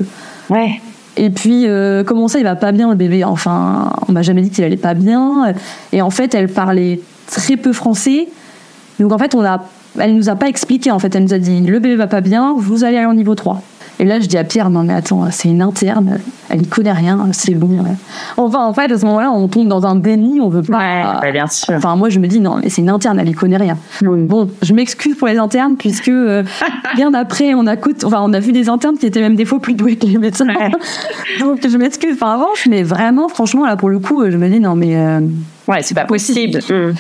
Ouais. 0.49 0.81
Et 1.19 1.29
puis, 1.29 1.67
euh, 1.67 2.03
comment 2.03 2.27
ça, 2.27 2.39
il 2.39 2.45
va 2.45 2.57
pas 2.57 2.73
bien, 2.73 2.89
le 2.89 2.95
bébé? 2.95 3.25
Enfin, 3.25 3.93
on 4.09 4.13
m'a 4.13 4.23
jamais 4.23 4.41
dit 4.41 4.49
qu'il 4.49 4.65
allait 4.65 4.79
pas 4.79 4.95
bien. 4.95 5.53
Et 5.93 6.01
en 6.01 6.09
fait, 6.09 6.35
elle 6.35 6.49
parlait 6.49 6.99
très 7.27 7.59
peu 7.59 7.75
français. 7.75 8.27
Donc, 9.01 9.13
en 9.13 9.19
fait, 9.19 9.35
on 9.35 9.45
a, 9.45 9.65
elle 9.99 10.15
nous 10.17 10.31
a 10.31 10.35
pas 10.35 10.49
expliqué. 10.49 10.91
En 10.91 10.99
fait, 10.99 11.15
elle 11.15 11.25
nous 11.25 11.35
a 11.35 11.39
dit, 11.39 11.61
le 11.61 11.79
bébé 11.79 11.97
va 11.97 12.07
pas 12.07 12.23
bien, 12.23 12.55
vous 12.57 12.85
allez 12.85 12.97
aller 12.97 13.07
au 13.07 13.13
niveau 13.13 13.35
3. 13.35 13.61
Et 14.01 14.05
là, 14.07 14.19
je 14.19 14.27
dis 14.27 14.39
à 14.39 14.45
Pierre, 14.45 14.71
non 14.71 14.83
mais 14.83 14.95
attends, 14.95 15.31
c'est 15.31 15.49
une 15.51 15.61
interne, 15.61 16.19
elle 16.49 16.63
y 16.63 16.67
connaît 16.67 16.91
rien, 16.93 17.29
c'est 17.33 17.53
bon. 17.55 17.85
Enfin, 18.39 18.65
en 18.65 18.73
fait, 18.73 18.91
à 18.91 18.99
ce 18.99 19.05
moment-là, 19.05 19.31
on 19.31 19.47
tombe 19.47 19.69
dans 19.69 19.85
un 19.85 19.95
déni, 19.95 20.41
on 20.41 20.49
veut 20.49 20.63
pas. 20.63 20.79
Ouais, 20.79 21.03
bah, 21.21 21.31
bien 21.31 21.47
sûr. 21.47 21.75
Enfin, 21.75 21.97
moi, 21.97 22.09
je 22.09 22.19
me 22.19 22.27
dis, 22.27 22.41
non, 22.41 22.57
mais 22.63 22.71
c'est 22.71 22.81
une 22.81 22.89
interne, 22.89 23.21
elle 23.21 23.29
y 23.29 23.35
connaît 23.35 23.59
rien. 23.59 23.77
Bon, 24.01 24.49
je 24.63 24.73
m'excuse 24.73 25.17
pour 25.17 25.29
les 25.29 25.37
internes, 25.37 25.77
puisque 25.77 26.09
euh, 26.09 26.43
bien 26.97 27.13
après, 27.13 27.53
on 27.55 27.67
a, 27.67 27.75
enfin, 28.05 28.23
on 28.23 28.33
a 28.33 28.41
vu 28.41 28.53
des 28.53 28.71
internes 28.71 28.97
qui 28.97 29.05
étaient 29.05 29.21
même 29.21 29.37
des 29.37 29.45
fois 29.45 29.61
plus 29.61 29.75
doués 29.75 29.97
que 29.97 30.07
les 30.07 30.17
médecins. 30.17 30.47
Ouais. 30.49 30.71
Donc, 31.41 31.59
je 31.69 31.77
m'excuse 31.77 32.17
par 32.17 32.31
avance, 32.31 32.67
mais 32.71 32.83
vraiment, 32.83 33.29
franchement, 33.29 33.67
là, 33.67 33.77
pour 33.77 33.91
le 33.91 33.99
coup, 33.99 34.25
je 34.31 34.37
me 34.39 34.49
dis, 34.49 34.61
non, 34.61 34.77
mais. 34.77 34.97
euh, 34.97 35.21
Ouais, 35.69 35.83
c'est 35.83 35.95
pas 35.95 36.07
possible. 36.07 36.59
Mm. 36.69 36.95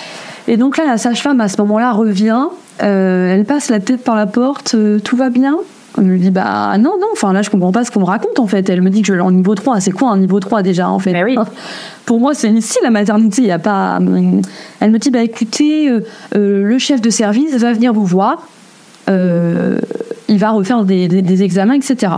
Et 0.49 0.57
donc 0.57 0.77
là, 0.77 0.85
la 0.87 0.99
sage-femme, 0.99 1.41
à 1.41 1.49
ce 1.49 1.57
moment-là, 1.63 1.93
revient, 1.93 2.45
euh, 2.83 3.35
elle 3.35 3.45
passe 3.45 3.69
la 3.71 3.81
tête 3.81 4.05
par 4.05 4.17
la 4.17 4.27
porte, 4.27 4.75
euh, 4.75 4.99
tout 5.01 5.17
va 5.17 5.31
bien? 5.31 5.57
On 5.99 6.03
me 6.03 6.19
dit, 6.19 6.31
bah 6.31 6.77
non, 6.79 6.95
non, 7.01 7.09
enfin 7.13 7.33
là, 7.33 7.43
je 7.43 7.51
comprends 7.51 7.73
pas 7.73 7.85
ce 7.85 7.91
qu'on 7.91 8.01
me 8.01 8.05
raconte 8.05 8.39
en 8.39 8.47
fait. 8.47 8.69
Elle 8.71 8.81
me 8.81 8.91
dit 8.91 9.03
que 9.03 9.09
je 9.09 9.15
l'ai 9.15 9.21
en 9.21 9.33
niveau 9.33 9.55
3. 9.55 9.81
C'est 9.81 9.91
quoi 9.91 10.11
un 10.11 10.19
niveau 10.19 10.39
3 10.39 10.63
déjà 10.63 10.89
en 10.89 10.99
fait? 11.01 11.21
Oui. 11.25 11.37
Pour 12.07 12.21
moi, 12.21 12.33
c'est 12.35 12.51
ici 12.51 12.79
la 12.83 12.91
maternité, 12.91 13.43
il 13.43 13.49
y 13.49 13.53
a 13.53 13.59
pas. 13.59 13.99
Elle 14.81 14.91
me 14.93 14.99
dit, 14.99 15.11
bah 15.11 15.23
écoutez, 15.23 15.89
euh, 15.91 16.01
euh, 16.37 16.63
le 16.65 16.79
chef 16.79 17.01
de 17.01 17.11
service 17.11 17.55
va 17.57 17.73
venir 17.73 17.93
vous 17.93 18.05
voir, 18.07 18.47
euh, 19.09 19.79
il 20.29 20.39
va 20.39 20.51
refaire 20.51 20.85
des, 20.85 21.09
des- 21.09 21.23
des 21.23 21.43
examens, 21.43 21.75
etc. 21.75 22.13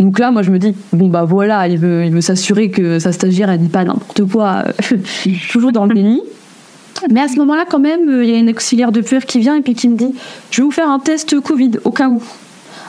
Donc 0.00 0.18
là, 0.18 0.30
moi, 0.30 0.42
je 0.42 0.50
me 0.50 0.58
dis, 0.58 0.74
bon, 0.92 1.08
bah 1.08 1.24
voilà, 1.24 1.66
il 1.68 1.78
veut, 1.78 2.04
il 2.04 2.12
veut 2.12 2.20
s'assurer 2.20 2.70
que 2.70 2.98
sa 2.98 3.12
stagiaire, 3.12 3.50
elle 3.50 3.60
dit 3.60 3.68
pas 3.68 3.84
n'importe 3.84 4.24
quoi, 4.24 4.64
euh, 4.92 4.96
toujours 5.50 5.72
dans 5.72 5.86
le 5.86 5.94
déni. 5.94 6.20
Mais 7.10 7.20
à 7.20 7.28
ce 7.28 7.36
moment-là, 7.36 7.64
quand 7.68 7.80
même, 7.80 8.08
euh, 8.08 8.24
il 8.24 8.30
y 8.30 8.34
a 8.34 8.38
une 8.38 8.50
auxiliaire 8.50 8.92
de 8.92 9.00
puère 9.00 9.26
qui 9.26 9.40
vient 9.40 9.56
et 9.56 9.62
puis 9.62 9.74
qui 9.74 9.88
me 9.88 9.96
dit 9.96 10.14
Je 10.50 10.62
vais 10.62 10.64
vous 10.64 10.70
faire 10.72 10.88
un 10.88 10.98
test 11.00 11.38
Covid, 11.40 11.72
au 11.84 11.90
cas 11.90 12.08
où. 12.08 12.22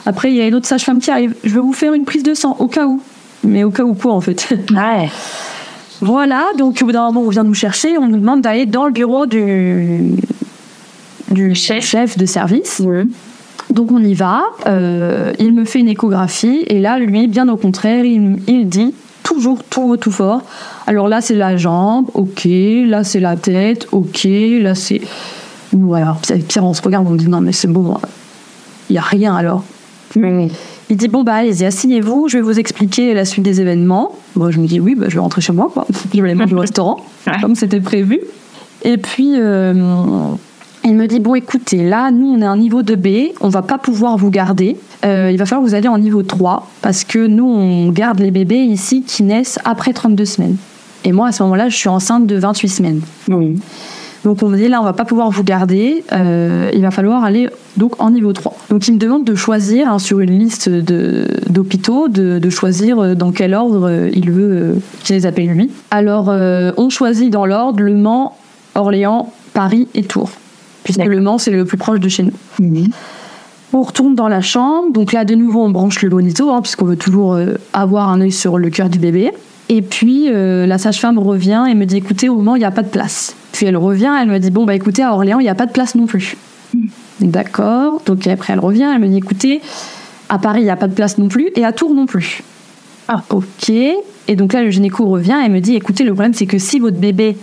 Après, 0.06 0.30
il 0.30 0.36
y 0.36 0.40
a 0.40 0.46
une 0.46 0.54
autre 0.54 0.66
sage-femme 0.66 1.00
qui 1.00 1.10
arrive 1.10 1.34
Je 1.44 1.52
vais 1.52 1.60
vous 1.60 1.72
faire 1.72 1.92
une 1.92 2.04
prise 2.04 2.22
de 2.22 2.32
sang, 2.32 2.56
au 2.60 2.68
cas 2.68 2.86
où. 2.86 3.02
Mais 3.44 3.64
au 3.64 3.70
cas 3.70 3.82
où 3.82 3.94
quoi, 3.94 4.12
en 4.12 4.20
fait 4.20 4.48
Ouais. 4.70 5.10
Voilà, 6.00 6.44
donc 6.56 6.78
au 6.80 6.86
bout 6.86 6.92
d'un 6.92 7.06
moment, 7.06 7.22
on 7.22 7.28
vient 7.30 7.42
nous 7.42 7.54
chercher, 7.54 7.98
on 7.98 8.06
nous 8.06 8.18
demande 8.18 8.42
d'aller 8.42 8.66
dans 8.66 8.86
le 8.86 8.92
bureau 8.92 9.26
du, 9.26 10.12
du 11.30 11.54
chef. 11.54 12.16
de 12.18 12.26
service. 12.26 12.82
Donc 13.70 13.90
on 13.90 14.02
y 14.02 14.14
va, 14.14 14.42
euh, 14.66 15.32
il 15.38 15.52
me 15.52 15.64
fait 15.64 15.80
une 15.80 15.88
échographie, 15.88 16.64
et 16.66 16.80
là, 16.80 16.98
lui, 16.98 17.26
bien 17.26 17.48
au 17.48 17.56
contraire, 17.56 18.04
il, 18.04 18.38
il 18.46 18.68
dit 18.68 18.94
toujours 19.22 19.64
tout 19.64 19.82
haut, 19.82 19.96
tout 19.96 20.12
fort. 20.12 20.42
Alors 20.86 21.08
là, 21.08 21.20
c'est 21.20 21.34
la 21.34 21.56
jambe, 21.56 22.06
ok, 22.14 22.46
là, 22.86 23.02
c'est 23.02 23.18
la 23.18 23.36
tête, 23.36 23.88
ok, 23.90 24.28
là, 24.60 24.74
c'est. 24.74 25.00
Nous, 25.72 25.94
alors, 25.94 26.20
Pierre, 26.20 26.64
on 26.64 26.74
se 26.74 26.82
regarde, 26.82 27.06
on 27.10 27.16
dit 27.16 27.28
non, 27.28 27.40
mais 27.40 27.52
c'est 27.52 27.66
bon, 27.66 27.96
il 28.88 28.92
n'y 28.92 28.98
a 28.98 29.02
rien 29.02 29.34
alors. 29.34 29.64
Il 30.88 30.96
dit 30.96 31.08
bon 31.08 31.22
bah 31.24 31.34
allez-y, 31.34 31.64
asseyez-vous, 31.64 32.28
je 32.28 32.38
vais 32.38 32.42
vous 32.42 32.58
expliquer 32.58 33.12
la 33.14 33.24
suite 33.24 33.44
des 33.44 33.60
événements. 33.60 34.12
Moi 34.34 34.50
je 34.50 34.58
me 34.60 34.66
dis 34.66 34.80
oui, 34.80 34.94
bah, 34.94 35.06
je 35.08 35.14
vais 35.14 35.20
rentrer 35.20 35.40
chez 35.40 35.52
moi 35.52 35.70
quoi. 35.72 35.86
Je 36.14 36.20
vais 36.22 36.28
aller 36.28 36.34
manger 36.34 36.54
au 36.54 36.60
restaurant 36.60 37.04
Ouais. 37.26 37.32
comme 37.40 37.54
c'était 37.54 37.80
prévu. 37.80 38.20
Et 38.84 38.98
puis 38.98 39.32
euh, 39.36 39.72
il 40.84 40.94
me 40.94 41.06
dit 41.06 41.18
bon 41.20 41.34
écoutez 41.34 41.88
là 41.88 42.10
nous 42.12 42.26
on 42.34 42.40
est 42.40 42.44
à 42.44 42.50
un 42.50 42.56
niveau 42.56 42.82
2B, 42.82 43.32
on 43.40 43.48
va 43.48 43.62
pas 43.62 43.78
pouvoir 43.78 44.16
vous 44.16 44.30
garder. 44.30 44.76
Euh, 45.04 45.30
il 45.32 45.38
va 45.38 45.44
falloir 45.46 45.66
vous 45.66 45.74
alliez 45.74 45.88
en 45.88 45.98
niveau 45.98 46.22
3 46.22 46.68
parce 46.82 47.04
que 47.04 47.26
nous 47.26 47.44
on 47.46 47.88
garde 47.90 48.20
les 48.20 48.30
bébés 48.30 48.60
ici 48.62 49.02
qui 49.02 49.22
naissent 49.24 49.58
après 49.64 49.92
32 49.92 50.24
semaines. 50.24 50.56
Et 51.04 51.12
moi 51.12 51.28
à 51.28 51.32
ce 51.32 51.42
moment-là 51.42 51.68
je 51.68 51.76
suis 51.76 51.88
enceinte 51.88 52.26
de 52.26 52.36
28 52.36 52.68
semaines. 52.68 53.00
Donc 54.26 54.42
on 54.42 54.48
me 54.48 54.56
dit 54.56 54.66
là 54.66 54.80
on 54.80 54.84
va 54.84 54.92
pas 54.92 55.04
pouvoir 55.04 55.30
vous 55.30 55.44
garder, 55.44 56.02
euh, 56.12 56.68
il 56.74 56.82
va 56.82 56.90
falloir 56.90 57.22
aller 57.22 57.48
donc 57.76 58.02
en 58.02 58.10
niveau 58.10 58.32
3. 58.32 58.56
Donc 58.70 58.88
il 58.88 58.94
me 58.94 58.98
demande 58.98 59.22
de 59.22 59.36
choisir 59.36 59.88
hein, 59.88 60.00
sur 60.00 60.18
une 60.18 60.36
liste 60.36 60.68
d'hôpitaux, 60.68 62.08
de, 62.08 62.40
de 62.40 62.50
choisir 62.50 62.98
euh, 62.98 63.14
dans 63.14 63.30
quel 63.30 63.54
ordre 63.54 63.88
euh, 63.88 64.10
il 64.12 64.32
veut 64.32 64.80
qu'il 65.04 65.14
les 65.14 65.26
appelle 65.26 65.46
lui. 65.50 65.70
Alors 65.92 66.28
euh, 66.28 66.72
on 66.76 66.90
choisit 66.90 67.30
dans 67.30 67.46
l'ordre 67.46 67.80
Le 67.80 67.94
Mans, 67.94 68.36
Orléans, 68.74 69.32
Paris 69.54 69.86
et 69.94 70.02
Tours. 70.02 70.32
Puisque. 70.82 71.04
Le 71.04 71.20
Mans 71.20 71.38
c'est 71.38 71.52
le 71.52 71.64
plus 71.64 71.78
proche 71.78 72.00
de 72.00 72.08
chez 72.08 72.24
nous. 72.24 72.32
On 73.72 73.82
retourne 73.82 74.16
dans 74.16 74.26
la 74.26 74.40
chambre, 74.40 74.90
donc 74.90 75.12
là 75.12 75.24
de 75.24 75.36
nouveau 75.36 75.62
on 75.62 75.70
branche 75.70 76.02
le 76.02 76.08
bonito, 76.08 76.50
hein, 76.50 76.62
puisqu'on 76.62 76.86
veut 76.86 76.96
toujours 76.96 77.34
euh, 77.34 77.54
avoir 77.72 78.08
un 78.08 78.20
œil 78.20 78.32
sur 78.32 78.58
le 78.58 78.70
cœur 78.70 78.88
du 78.88 78.98
bébé. 78.98 79.30
Et 79.68 79.82
puis 79.82 80.30
euh, 80.30 80.66
la 80.66 80.78
sage-femme 80.78 81.16
revient 81.20 81.64
et 81.70 81.74
me 81.74 81.84
dit 81.84 81.98
écoutez, 81.98 82.28
au 82.28 82.40
Mans 82.40 82.56
il 82.56 82.60
n'y 82.60 82.64
a 82.64 82.72
pas 82.72 82.82
de 82.82 82.88
place. 82.88 83.36
Puis 83.56 83.64
elle 83.64 83.78
revient, 83.78 84.12
elle 84.20 84.28
me 84.28 84.38
dit 84.38 84.50
bon 84.50 84.66
bah 84.66 84.74
écoutez, 84.74 85.02
à 85.02 85.14
Orléans 85.14 85.38
il 85.38 85.44
n'y 85.44 85.48
a 85.48 85.54
pas 85.54 85.64
de 85.64 85.72
place 85.72 85.94
non 85.94 86.04
plus. 86.04 86.36
D'accord, 87.22 88.02
donc 88.04 88.26
après 88.26 88.52
elle 88.52 88.58
revient, 88.60 88.86
elle 88.94 89.00
me 89.00 89.08
dit 89.08 89.16
écoutez, 89.16 89.62
à 90.28 90.38
Paris 90.38 90.60
il 90.60 90.64
n'y 90.64 90.70
a 90.70 90.76
pas 90.76 90.88
de 90.88 90.92
place 90.92 91.16
non 91.16 91.28
plus 91.28 91.48
et 91.56 91.64
à 91.64 91.72
Tours 91.72 91.94
non 91.94 92.04
plus. 92.04 92.42
Ah 93.08 93.22
ok, 93.30 93.70
et 93.70 94.36
donc 94.36 94.52
là 94.52 94.62
le 94.62 94.68
gynéco 94.68 95.06
revient 95.06 95.38
et 95.42 95.48
me 95.48 95.60
dit 95.60 95.74
écoutez, 95.74 96.04
le 96.04 96.12
problème 96.12 96.34
c'est 96.34 96.44
que 96.44 96.58
si 96.58 96.78
votre 96.80 96.98
bébé 96.98 97.38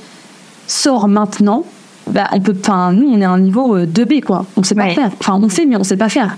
sort 0.67 1.07
maintenant, 1.07 1.65
bah, 2.05 2.27
on 2.31 2.39
peut, 2.41 2.53
nous, 2.91 3.07
on 3.09 3.19
est 3.19 3.23
à 3.23 3.31
un 3.31 3.39
niveau 3.39 3.75
euh, 3.75 3.85
2B, 3.87 4.21
quoi. 4.21 4.45
On 4.55 4.61
sait 4.61 4.75
pas 4.75 4.83
Ouais. 4.83 4.93
faire. 4.93 5.09
Enfin, 5.19 5.39
on 5.41 5.47
sait, 5.49 5.65
mais 5.65 5.77
on 5.77 5.83
sait 5.85 5.95
pas 5.97 6.09
faire. 6.09 6.37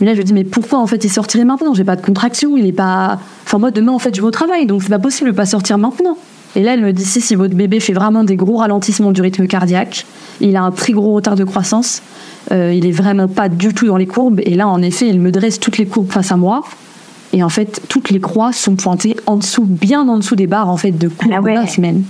Mais 0.00 0.06
là, 0.06 0.14
je 0.14 0.22
dis, 0.22 0.32
mais 0.32 0.42
pourquoi, 0.44 0.80
en 0.80 0.86
fait, 0.88 1.04
il 1.04 1.08
sortirait 1.08 1.44
maintenant? 1.44 1.74
J'ai 1.74 1.84
pas 1.84 1.94
de 1.94 2.04
contraction, 2.04 2.56
il 2.56 2.66
est 2.66 2.72
pas. 2.72 3.20
Enfin, 3.44 3.58
moi, 3.58 3.70
demain, 3.70 3.92
en 3.92 4.00
fait, 4.00 4.14
je 4.16 4.20
vais 4.20 4.26
au 4.26 4.32
travail, 4.32 4.66
donc 4.66 4.82
c'est 4.82 4.88
pas 4.88 4.98
possible 4.98 5.30
de 5.30 5.36
pas 5.36 5.46
sortir 5.46 5.78
maintenant. 5.78 6.16
Et 6.56 6.62
là, 6.62 6.72
elle 6.74 6.80
me 6.80 6.92
dit, 6.92 7.04
si, 7.04 7.20
si 7.20 7.34
votre 7.34 7.54
bébé 7.54 7.80
fait 7.80 7.92
vraiment 7.92 8.24
des 8.24 8.34
gros 8.34 8.56
ralentissements 8.56 9.12
du 9.12 9.20
rythme 9.20 9.46
cardiaque, 9.46 10.06
il 10.40 10.56
a 10.56 10.62
un 10.62 10.70
très 10.70 10.94
gros 10.94 11.12
retard 11.12 11.36
de 11.36 11.44
croissance, 11.44 12.02
euh, 12.50 12.72
il 12.74 12.86
est 12.86 12.92
vraiment 12.92 13.28
pas 13.28 13.48
du 13.48 13.74
tout 13.74 13.86
dans 13.86 13.98
les 13.98 14.06
courbes. 14.06 14.40
Et 14.42 14.54
là, 14.54 14.66
en 14.66 14.80
effet, 14.80 15.06
il 15.08 15.20
me 15.20 15.30
dresse 15.30 15.60
toutes 15.60 15.76
les 15.76 15.86
courbes 15.86 16.10
face 16.10 16.32
à 16.32 16.36
moi. 16.36 16.64
Et 17.34 17.42
en 17.42 17.50
fait, 17.50 17.82
toutes 17.88 18.08
les 18.10 18.20
croix 18.20 18.52
sont 18.52 18.74
pointées 18.74 19.16
en 19.26 19.36
dessous, 19.36 19.64
bien 19.66 20.08
en 20.08 20.16
dessous 20.16 20.34
des 20.34 20.46
barres, 20.46 20.70
en 20.70 20.78
fait, 20.78 20.92
de 20.92 21.08
courbes 21.08 21.32
Ah 21.36 21.42
ouais. 21.42 21.54
basses 21.54 21.76
même. 21.78 22.04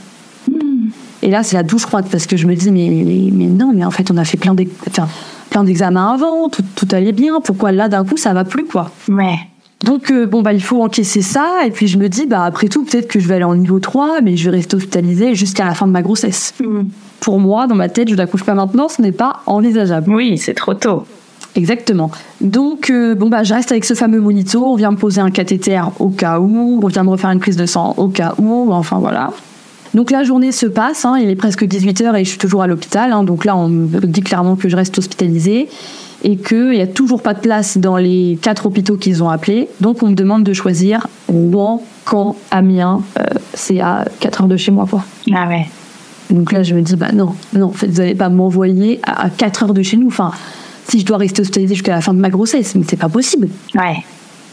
Et 1.22 1.30
là, 1.30 1.42
c'est 1.42 1.56
la 1.56 1.64
douche 1.64 1.82
froide 1.82 2.06
parce 2.10 2.26
que 2.26 2.36
je 2.36 2.46
me 2.46 2.54
dis, 2.54 2.70
mais, 2.70 2.88
mais 3.32 3.46
non, 3.46 3.72
mais 3.74 3.84
en 3.84 3.90
fait, 3.90 4.10
on 4.12 4.16
a 4.16 4.24
fait 4.24 4.36
plein 4.36 4.54
enfin, 4.88 5.64
d'examens 5.64 6.12
avant, 6.12 6.48
tout, 6.48 6.62
tout 6.76 6.86
allait 6.92 7.10
bien. 7.12 7.40
Pourquoi 7.40 7.72
là, 7.72 7.88
d'un 7.88 8.04
coup, 8.04 8.16
ça 8.16 8.32
va 8.32 8.44
plus, 8.44 8.64
quoi? 8.64 8.92
Ouais. 9.08 9.38
Donc, 9.84 10.10
euh, 10.10 10.26
bon, 10.26 10.42
bah, 10.42 10.52
il 10.52 10.62
faut 10.62 10.82
encaisser 10.82 11.22
ça. 11.22 11.60
Et 11.66 11.70
puis, 11.70 11.86
je 11.86 11.98
me 11.98 12.08
dis, 12.08 12.26
bah, 12.26 12.44
après 12.44 12.68
tout, 12.68 12.84
peut-être 12.84 13.08
que 13.08 13.20
je 13.20 13.28
vais 13.28 13.34
aller 13.34 13.44
en 13.44 13.54
niveau 13.54 13.78
3, 13.78 14.20
mais 14.22 14.36
je 14.36 14.48
vais 14.50 14.56
rester 14.56 14.76
hospitalisée 14.76 15.34
jusqu'à 15.34 15.64
la 15.64 15.74
fin 15.74 15.86
de 15.86 15.92
ma 15.92 16.02
grossesse. 16.02 16.54
Pour 17.20 17.38
moi, 17.38 17.66
dans 17.66 17.74
ma 17.74 17.88
tête, 17.88 18.08
je 18.08 18.14
n'accouche 18.14 18.44
pas 18.44 18.54
maintenant, 18.54 18.88
ce 18.88 19.02
n'est 19.02 19.12
pas 19.12 19.40
envisageable. 19.46 20.10
Oui, 20.12 20.38
c'est 20.38 20.54
trop 20.54 20.74
tôt. 20.74 21.04
Exactement. 21.54 22.10
Donc, 22.40 22.90
euh, 22.90 23.14
bon, 23.14 23.28
bah, 23.28 23.42
je 23.44 23.54
reste 23.54 23.70
avec 23.70 23.84
ce 23.84 23.94
fameux 23.94 24.20
monito. 24.20 24.64
On 24.64 24.76
vient 24.76 24.90
me 24.90 24.96
poser 24.96 25.20
un 25.20 25.30
cathéter 25.30 25.80
au 25.98 26.08
cas 26.08 26.38
où. 26.40 26.80
On 26.82 26.86
vient 26.86 27.02
me 27.04 27.10
refaire 27.10 27.30
une 27.30 27.40
prise 27.40 27.56
de 27.56 27.66
sang 27.66 27.94
au 27.98 28.08
cas 28.08 28.34
où. 28.38 28.72
Enfin, 28.72 28.98
voilà. 28.98 29.30
Donc, 29.94 30.10
la 30.10 30.24
journée 30.24 30.52
se 30.52 30.66
passe. 30.66 31.04
hein, 31.04 31.16
il 31.18 31.28
est 31.30 31.36
presque 31.36 31.62
18h 31.64 32.14
et 32.18 32.24
je 32.24 32.28
suis 32.30 32.38
toujours 32.38 32.62
à 32.62 32.66
l'hôpital. 32.66 33.12
hein, 33.12 33.24
donc, 33.24 33.44
là, 33.44 33.56
on 33.56 33.68
me 33.68 33.86
dit 34.06 34.22
clairement 34.22 34.56
que 34.56 34.68
je 34.68 34.76
reste 34.76 34.98
hospitalisée 34.98 35.68
et 36.22 36.36
qu'il 36.36 36.70
n'y 36.70 36.80
a 36.80 36.86
toujours 36.86 37.22
pas 37.22 37.34
de 37.34 37.40
place 37.40 37.78
dans 37.78 37.96
les 37.96 38.38
quatre 38.40 38.66
hôpitaux 38.66 38.96
qu'ils 38.96 39.22
ont 39.22 39.28
appelés. 39.28 39.68
Donc, 39.80 40.02
on 40.02 40.08
me 40.08 40.14
demande 40.14 40.44
de 40.44 40.52
choisir 40.52 41.06
Rouen, 41.28 41.82
Caen, 42.08 42.36
Amiens. 42.50 43.02
Euh, 43.18 43.24
c'est 43.54 43.80
à 43.80 44.04
4 44.20 44.42
heures 44.42 44.48
de 44.48 44.56
chez 44.56 44.70
moi, 44.70 44.86
quoi. 44.88 45.04
Ah 45.34 45.48
ouais. 45.48 45.66
Donc 46.30 46.52
là, 46.52 46.62
je 46.62 46.74
me 46.74 46.82
dis, 46.82 46.96
bah 46.96 47.12
non, 47.12 47.34
non, 47.52 47.68
vous 47.68 47.86
n'allez 47.86 48.14
pas 48.14 48.28
m'envoyer 48.28 49.00
à 49.04 49.30
4 49.30 49.64
heures 49.64 49.74
de 49.74 49.82
chez 49.82 49.96
nous. 49.96 50.08
Enfin, 50.08 50.32
si 50.88 51.00
je 51.00 51.06
dois 51.06 51.18
rester 51.18 51.42
hospitalisée 51.42 51.74
jusqu'à 51.74 51.94
la 51.94 52.00
fin 52.00 52.14
de 52.14 52.18
ma 52.18 52.30
grossesse, 52.30 52.74
mais 52.74 52.84
c'est 52.88 52.96
pas 52.96 53.08
possible. 53.08 53.48
Ouais. 53.74 54.04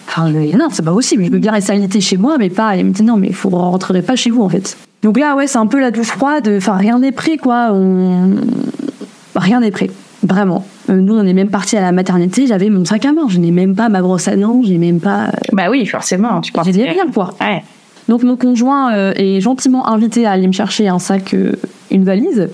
Enfin, 0.07 0.29
non, 0.29 0.67
c'est 0.69 0.83
pas 0.83 0.91
possible. 0.91 1.25
Je 1.25 1.31
veux 1.31 1.39
bien 1.39 1.51
rester 1.51 1.73
alité 1.73 2.01
chez 2.01 2.17
moi, 2.17 2.37
mais 2.37 2.49
pas. 2.49 2.75
Elle 2.75 2.85
me 2.85 2.91
dit 2.91 3.03
non, 3.03 3.17
mais 3.17 3.29
vous 3.29 3.49
rentrerez 3.49 4.01
pas 4.01 4.15
chez 4.15 4.29
vous 4.29 4.41
en 4.41 4.49
fait. 4.49 4.77
Donc 5.01 5.17
là, 5.17 5.35
ouais, 5.35 5.47
c'est 5.47 5.57
un 5.57 5.67
peu 5.67 5.79
la 5.79 5.91
douche 5.91 6.07
froide. 6.07 6.49
Enfin, 6.57 6.75
rien 6.75 6.99
n'est 6.99 7.11
prêt, 7.11 7.37
quoi. 7.37 7.69
On... 7.71 8.35
Rien 9.35 9.61
n'est 9.61 9.71
prêt, 9.71 9.89
vraiment. 10.23 10.65
Euh, 10.89 10.95
nous, 10.95 11.15
on 11.15 11.25
est 11.25 11.33
même 11.33 11.49
parti 11.49 11.77
à 11.77 11.81
la 11.81 11.91
maternité. 11.91 12.47
J'avais 12.47 12.69
mon 12.69 12.85
sac 12.85 13.05
à 13.05 13.13
main. 13.13 13.27
Je 13.27 13.39
n'ai 13.39 13.51
même 13.51 13.75
pas 13.75 13.89
ma 13.89 14.01
brosse 14.01 14.27
à 14.27 14.35
dents. 14.35 14.61
J'ai 14.63 14.77
même 14.77 14.99
pas. 14.99 15.31
Bah 15.51 15.69
oui, 15.69 15.85
forcément. 15.85 16.41
Tu 16.41 16.51
penses 16.51 16.67
J'ai 16.71 16.89
rien, 16.89 17.05
quoi. 17.13 17.33
Ouais. 17.39 17.63
Donc 18.09 18.23
mon 18.23 18.35
conjoint 18.35 18.93
euh, 18.93 19.13
est 19.15 19.39
gentiment 19.39 19.87
invité 19.87 20.25
à 20.25 20.31
aller 20.31 20.47
me 20.47 20.51
chercher 20.51 20.89
un 20.89 20.99
sac, 20.99 21.33
euh, 21.33 21.53
une 21.89 22.03
valise. 22.03 22.49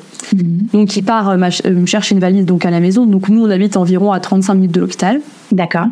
Donc 0.74 0.96
il 0.96 1.04
part 1.04 1.30
euh, 1.30 1.38
euh, 1.38 1.72
me 1.72 1.86
chercher 1.86 2.16
une 2.16 2.22
valise 2.22 2.46
donc 2.46 2.66
à 2.66 2.72
la 2.72 2.80
maison. 2.80 3.06
Donc 3.06 3.30
nous 3.30 3.46
on 3.46 3.50
habite 3.50 3.78
environ 3.78 4.12
à 4.12 4.20
35 4.20 4.54
minutes 4.56 4.72
de 4.72 4.82
l'hôpital. 4.82 5.22
D'accord. 5.52 5.88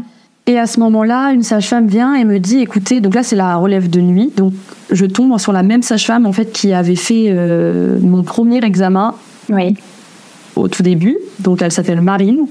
Et 0.46 0.58
à 0.58 0.66
ce 0.66 0.80
moment-là, 0.80 1.32
une 1.34 1.44
sage-femme 1.44 1.88
vient 1.88 2.14
et 2.16 2.24
me 2.24 2.40
dit 2.40 2.60
écoutez, 2.60 3.02
donc 3.02 3.16
là 3.16 3.24
c'est 3.24 3.36
la 3.36 3.56
relève 3.58 3.90
de 3.90 4.00
nuit. 4.00 4.32
Donc 4.36 4.54
je 4.92 5.06
tombe 5.06 5.38
sur 5.40 5.52
la 5.52 5.64
même 5.64 5.82
sage-femme 5.82 6.26
en 6.26 6.32
fait 6.32 6.52
qui 6.52 6.74
avait 6.74 6.96
fait 6.96 7.26
euh, 7.30 7.98
mon 8.02 8.24
premier 8.24 8.64
examen 8.64 9.16
Oui. 9.50 9.76
Au 10.58 10.68
tout 10.68 10.84
début. 10.84 11.18
Donc 11.40 11.62
elle 11.62 11.72
s'appelle 11.72 12.02
Marine. 12.02 12.48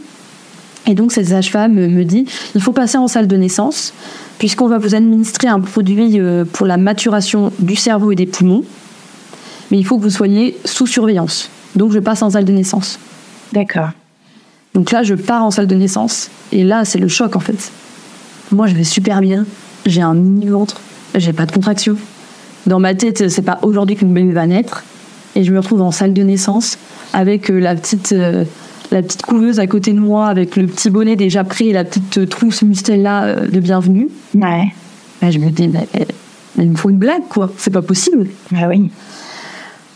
Et 0.87 0.95
donc 0.95 1.13
cette 1.13 1.29
sage-femme 1.29 1.75
me 1.75 2.05
dit 2.05 2.27
il 2.55 2.61
faut 2.61 2.73
passer 2.73 2.97
en 2.97 3.09
salle 3.09 3.27
de 3.27 3.37
naissance 3.37 3.93
puisqu'on 4.39 4.69
va 4.69 4.79
vous 4.79 4.95
administrer 4.95 5.49
un 5.49 5.61
produit 5.61 6.21
euh, 6.21 6.45
pour 6.45 6.67
la 6.67 6.77
maturation 6.77 7.53
du 7.59 7.75
cerveau 7.75 8.13
et 8.13 8.15
des 8.15 8.27
poumons. 8.27 8.65
Mais 9.71 9.79
il 9.79 9.85
faut 9.85 9.99
que 9.99 10.03
vous 10.03 10.11
soyez 10.11 10.57
sous 10.65 10.87
surveillance. 10.87 11.51
Donc 11.75 11.93
je 11.93 11.99
passe 11.99 12.23
en 12.23 12.31
salle 12.31 12.45
de 12.45 12.53
naissance. 12.53 12.99
D'accord. 13.53 13.91
Donc 14.75 14.91
là, 14.91 15.03
je 15.03 15.15
pars 15.15 15.43
en 15.43 15.51
salle 15.51 15.67
de 15.67 15.75
naissance. 15.75 16.31
Et 16.53 16.63
là, 16.63 16.85
c'est 16.85 16.99
le 16.99 17.09
choc 17.09 17.35
en 17.35 17.41
fait. 17.41 17.73
Moi, 18.53 18.67
je 18.67 18.75
vais 18.75 18.85
super 18.85 19.21
bien. 19.21 19.47
J'ai 19.87 20.03
un 20.03 20.15
mini 20.15 20.47
ventre. 20.47 20.81
J'ai 21.15 21.33
pas 21.33 21.47
de 21.47 21.53
contraction. 21.53 21.97
Dans 22.67 22.79
ma 22.79 22.95
tête, 22.95 23.29
c'est 23.29 23.43
pas 23.43 23.59
aujourd'hui 23.63 23.97
que 23.97 24.05
mon 24.05 24.13
bébé 24.13 24.33
va 24.33 24.47
naître. 24.47 24.85
Et 25.35 25.45
je 25.45 25.53
me 25.53 25.59
retrouve 25.59 25.83
en 25.83 25.93
salle 25.93 26.13
de 26.13 26.23
naissance 26.23 26.79
avec 27.17 27.51
euh, 27.51 27.59
la 27.59 27.75
petite, 27.75 28.13
euh, 28.13 28.45
la 28.93 29.03
petite 29.03 29.23
couveuse 29.23 29.59
à 29.59 29.67
côté 29.67 29.93
de 29.93 29.99
moi, 29.99 30.27
avec 30.27 30.55
le 30.55 30.67
petit 30.67 30.91
bonnet 30.91 31.17
déjà 31.17 31.43
pris 31.43 31.71
et 31.71 31.73
la 31.73 31.85
petite 31.85 32.19
euh, 32.19 32.27
trousse 32.27 32.63
Mustela 32.63 33.25
euh, 33.25 33.49
de 33.49 33.59
bienvenue. 33.59 34.09
Ouais. 34.35 34.67
Là, 35.23 35.31
je 35.31 35.39
me 35.39 35.51
dis, 35.51 35.69
mais 35.69 35.89
il 36.59 36.71
me 36.71 36.77
faut 36.77 36.91
une 36.91 36.99
blague, 36.99 37.27
quoi. 37.29 37.51
C'est 37.57 37.73
pas 37.73 37.83
possible. 37.83 38.29
Bah 38.53 38.69
oui. 38.69 38.91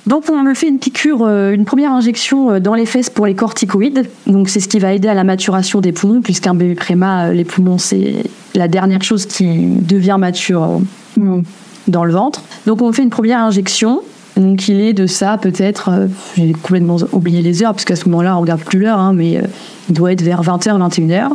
Donc 0.06 0.24
on 0.30 0.42
me 0.42 0.54
fait 0.54 0.68
une 0.68 0.78
piqûre, 0.78 1.28
une 1.28 1.66
première 1.66 1.92
injection 1.92 2.59
dans 2.59 2.74
les 2.74 2.87
fesses 2.87 3.11
pour 3.11 3.26
les 3.26 3.35
corticoïdes. 3.35 4.09
Donc 4.26 4.48
c'est 4.48 4.59
ce 4.59 4.66
qui 4.66 4.78
va 4.78 4.94
aider 4.94 5.09
à 5.09 5.14
la 5.14 5.24
maturation 5.24 5.83
des 5.83 5.92
poumons, 5.92 6.22
puisqu'un 6.22 6.54
bébé 6.54 6.74
préma, 6.74 7.33
les 7.33 7.44
poumons 7.44 7.76
c'est 7.76 8.24
la 8.54 8.66
dernière 8.66 9.02
chose 9.02 9.26
qui 9.26 9.44
devient 9.46 10.16
mature 10.18 10.80
euh, 11.18 11.40
dans 11.87 12.04
le 12.04 12.12
ventre. 12.12 12.42
Donc 12.66 12.80
on 12.83 12.88
me 12.88 12.92
fait 12.92 13.02
une 13.02 13.11
première 13.11 13.40
injection. 13.40 14.00
Donc 14.40 14.68
il 14.68 14.81
est 14.81 14.92
de 14.92 15.07
ça 15.07 15.38
peut-être, 15.38 15.90
euh, 15.90 16.07
j'ai 16.37 16.53
complètement 16.53 16.96
oublié 17.12 17.42
les 17.42 17.62
heures, 17.62 17.72
parce 17.72 17.85
qu'à 17.85 17.96
ce 17.96 18.09
moment-là 18.09 18.37
on 18.37 18.40
regarde 18.40 18.62
plus 18.62 18.79
l'heure, 18.79 18.98
hein, 18.98 19.12
mais 19.12 19.38
euh, 19.38 19.42
il 19.88 19.94
doit 19.94 20.12
être 20.12 20.22
vers 20.22 20.42
20h, 20.42 20.79
21h. 20.79 21.29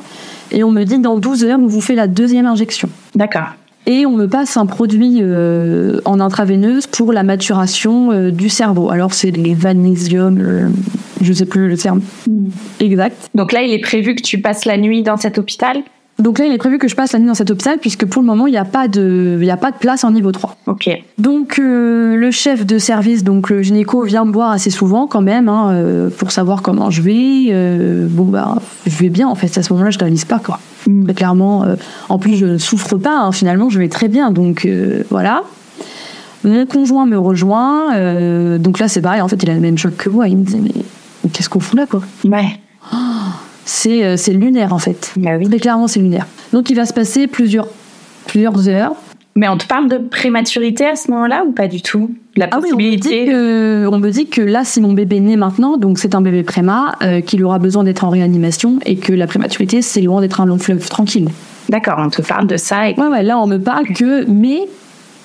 Et 0.51 0.63
on 0.63 0.71
me 0.71 0.83
dit 0.83 0.99
dans 0.99 1.17
12 1.17 1.43
heures 1.45 1.59
on 1.59 1.67
vous 1.67 1.81
fait 1.81 1.95
la 1.95 2.07
deuxième 2.07 2.45
injection. 2.45 2.89
D'accord. 3.13 3.49
Et 3.87 4.07
on 4.07 4.11
me 4.11 4.27
passe 4.27 4.57
un 4.57 4.65
produit 4.65 5.19
euh, 5.21 6.01
en 6.05 6.19
intraveineuse 6.19 6.87
pour 6.87 7.13
la 7.13 7.21
maturation 7.21 8.31
du 8.31 8.49
cerveau. 8.49 8.89
Alors 8.89 9.13
c'est 9.13 9.29
les 9.29 9.53
magnésium, 9.53 10.39
euh, 10.39 10.69
je 11.21 11.31
sais 11.31 11.45
plus 11.45 11.67
le 11.67 11.77
terme 11.77 12.01
exact. 12.79 13.29
Donc 13.35 13.51
là, 13.51 13.61
il 13.61 13.73
est 13.73 13.79
prévu 13.79 14.15
que 14.15 14.21
tu 14.21 14.39
passes 14.39 14.65
la 14.65 14.77
nuit 14.77 15.03
dans 15.03 15.17
cet 15.17 15.37
hôpital? 15.37 15.83
Donc 16.17 16.39
là, 16.39 16.45
il 16.45 16.53
est 16.53 16.57
prévu 16.57 16.77
que 16.77 16.87
je 16.87 16.95
passe 16.95 17.11
la 17.11 17.19
nuit 17.19 17.27
dans 17.27 17.33
cet 17.33 17.51
hôpital 17.51 17.77
puisque 17.77 18.05
pour 18.05 18.21
le 18.21 18.25
moment, 18.25 18.47
il 18.47 18.51
n'y 18.51 18.57
a 18.57 18.63
pas 18.63 18.87
de, 18.87 19.37
il 19.39 19.45
y 19.45 19.51
a 19.51 19.57
pas 19.57 19.71
de 19.71 19.77
place 19.77 20.03
en 20.05 20.11
niveau 20.11 20.31
3. 20.31 20.55
Ok. 20.67 20.89
Donc 21.17 21.59
euh, 21.59 22.15
le 22.15 22.31
chef 22.31 22.65
de 22.65 22.77
service, 22.77 23.23
donc 23.25 23.49
le 23.49 23.61
gynéco, 23.61 24.03
vient 24.03 24.23
me 24.23 24.31
voir 24.31 24.51
assez 24.51 24.69
souvent 24.69 25.07
quand 25.07 25.21
même 25.21 25.49
hein, 25.49 25.71
euh, 25.73 26.09
pour 26.09 26.31
savoir 26.31 26.61
comment 26.61 26.89
je 26.89 27.01
vais. 27.01 27.47
Euh, 27.49 28.07
bon 28.09 28.23
bah, 28.23 28.55
je 28.85 28.95
vais 28.97 29.09
bien 29.09 29.27
en 29.27 29.35
fait. 29.35 29.57
À 29.57 29.61
ce 29.63 29.73
moment-là, 29.73 29.91
je 29.91 29.99
réalise 29.99 30.23
pas 30.23 30.39
quoi. 30.39 30.59
Mais 30.87 31.13
clairement, 31.13 31.63
euh, 31.63 31.75
en 32.07 32.17
plus, 32.17 32.35
je 32.37 32.45
ne 32.45 32.57
souffre 32.57 32.95
pas. 32.97 33.19
hein, 33.19 33.31
finalement, 33.33 33.69
je 33.69 33.79
vais 33.79 33.89
très 33.89 34.07
bien. 34.07 34.31
Donc 34.31 34.65
euh, 34.65 35.03
voilà. 35.09 35.43
Mon 36.45 36.65
conjoint 36.65 37.05
me 37.07 37.17
rejoint. 37.17 37.93
euh, 37.95 38.57
donc 38.57 38.79
là, 38.79 38.87
c'est 38.87 39.01
pareil. 39.01 39.19
En 39.21 39.27
fait, 39.27 39.41
il 39.43 39.49
a 39.49 39.53
le 39.53 39.59
même 39.59 39.77
choc 39.77 39.97
que 39.97 40.09
moi. 40.09 40.27
Il 40.29 40.37
me 40.37 40.43
dit 40.45 40.59
mais, 40.61 41.29
qu'est-ce 41.33 41.49
qu'on 41.49 41.59
fout 41.59 41.77
là 41.77 41.87
quoi? 41.87 42.01
Ouais. 42.23 42.45
Euh, 42.93 42.97
c'est 43.65 44.33
lunaire 44.33 44.73
en 44.73 44.79
fait. 44.79 45.11
Bah 45.17 45.31
oui. 45.37 45.47
Mais 45.49 45.59
clairement, 45.59 45.87
c'est 45.87 45.99
lunaire. 45.99 46.27
Donc 46.53 46.69
il 46.69 46.75
va 46.75 46.85
se 46.85 46.93
passer 46.93 47.27
plusieurs 47.27 47.67
plusieurs 48.27 48.67
heures. 48.69 48.95
Mais 49.37 49.49
on 49.49 49.57
te 49.57 49.65
parle 49.65 49.89
de 49.89 49.97
prématurité 49.97 50.85
à 50.85 50.95
ce 50.95 51.11
moment-là 51.11 51.43
ou 51.45 51.51
pas 51.51 51.67
du 51.67 51.81
tout? 51.81 52.09
La 52.37 52.47
Ah 52.51 52.59
oui, 52.63 52.69
on 52.71 52.77
me, 52.77 52.81
dit 52.81 52.97
possibilité 52.97 53.25
que, 53.25 53.87
on 53.91 53.99
me 53.99 54.09
dit 54.09 54.27
que 54.27 54.41
là, 54.41 54.63
si 54.63 54.79
mon 54.79 54.93
bébé 54.93 55.19
naît 55.19 55.35
maintenant, 55.35 55.75
donc 55.75 55.99
c'est 55.99 56.15
un 56.15 56.21
bébé 56.21 56.43
préma, 56.43 56.95
euh, 57.01 57.19
qu'il 57.19 57.43
aura 57.43 57.59
besoin 57.59 57.83
d'être 57.83 58.05
en 58.05 58.09
réanimation 58.09 58.79
et 58.85 58.95
que 58.95 59.11
la 59.11 59.27
prématurité, 59.27 59.81
c'est 59.81 59.99
loin 59.99 60.21
d'être 60.21 60.39
un 60.39 60.45
long 60.45 60.57
fleuve 60.57 60.87
tranquille. 60.87 61.27
D'accord, 61.67 61.95
on 61.99 62.09
te 62.09 62.21
parle 62.21 62.47
de 62.47 62.55
ça. 62.55 62.89
Et... 62.89 62.95
Ouais, 62.97 63.07
ouais, 63.07 63.23
là, 63.23 63.37
on 63.37 63.47
me 63.47 63.57
parle 63.57 63.87
que, 63.87 64.23
mais 64.25 64.61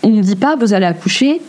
on 0.02 0.10
ne 0.10 0.22
dit 0.22 0.34
pas, 0.34 0.56
vous 0.56 0.72
allez 0.72 0.86
accoucher 0.86 1.40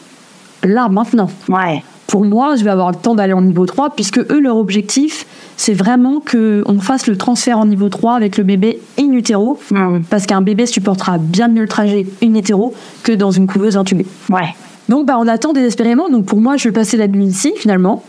là, 0.64 0.88
maintenant. 0.88 1.32
Ouais. 1.50 1.82
Pour 2.12 2.26
moi, 2.26 2.58
je 2.58 2.64
vais 2.66 2.70
avoir 2.70 2.92
le 2.92 2.98
temps 2.98 3.16
d'aller 3.16 3.32
en 3.32 3.42
niveau 3.42 3.66
3, 3.66 3.92
puisque 3.92 4.18
eux, 4.20 4.40
leur 4.42 4.58
objectif, 4.58 5.26
c'est 5.56 5.74
vraiment 5.74 6.20
qu'on 6.20 6.80
fasse 6.82 7.08
le 7.08 7.16
transfert 7.18 7.58
en 7.58 7.66
niveau 7.66 7.88
3 7.88 8.16
avec 8.16 8.38
le 8.38 8.44
bébé 8.44 8.82
in 9.00 9.14
utero, 9.14 9.58
Mm. 9.72 10.00
parce 10.10 10.26
qu'un 10.26 10.42
bébé 10.42 10.66
supportera 10.66 11.18
bien 11.18 11.48
mieux 11.48 11.62
le 11.62 11.68
trajet 11.70 12.06
in 12.22 12.36
utero 12.36 12.74
que 13.04 13.14
dans 13.14 13.32
une 13.32 13.48
couveuse 13.48 13.78
intubée. 13.78 14.06
Ouais. 14.30 14.54
Donc 14.90 15.06
bah, 15.06 15.16
on 15.18 15.28
attend 15.28 15.54
désespérément. 15.54 16.10
Donc 16.10 16.26
pour 16.26 16.42
moi, 16.42 16.58
je 16.58 16.68
vais 16.68 16.74
passer 16.74 16.98
la 16.98 17.08
nuit 17.08 17.28
ici 17.28 17.54
finalement. 17.56 18.04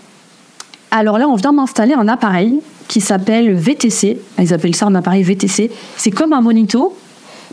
Alors 0.90 1.16
là, 1.18 1.28
on 1.28 1.36
vient 1.36 1.52
m'installer 1.52 1.94
un 1.94 2.08
appareil 2.08 2.58
qui 2.88 3.00
s'appelle 3.00 3.54
VTC. 3.54 4.18
Ils 4.40 4.52
appellent 4.52 4.74
ça 4.74 4.86
un 4.86 4.94
appareil 4.96 5.22
VTC. 5.22 5.70
C'est 5.96 6.10
comme 6.10 6.32
un 6.32 6.40
monito, 6.40 6.96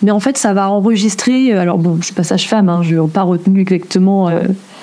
mais 0.02 0.10
en 0.10 0.20
fait, 0.20 0.36
ça 0.36 0.54
va 0.54 0.72
enregistrer. 0.72 1.54
euh, 1.54 1.62
Alors 1.62 1.78
bon, 1.78 1.98
je 2.00 2.06
suis 2.06 2.14
pas 2.16 2.24
sage-femme, 2.24 2.70
hein, 2.70 2.82
je 2.82 2.96
n'ai 2.96 3.08
pas 3.08 3.22
retenu 3.22 3.62
exactement 3.62 4.30
euh, 4.30 4.40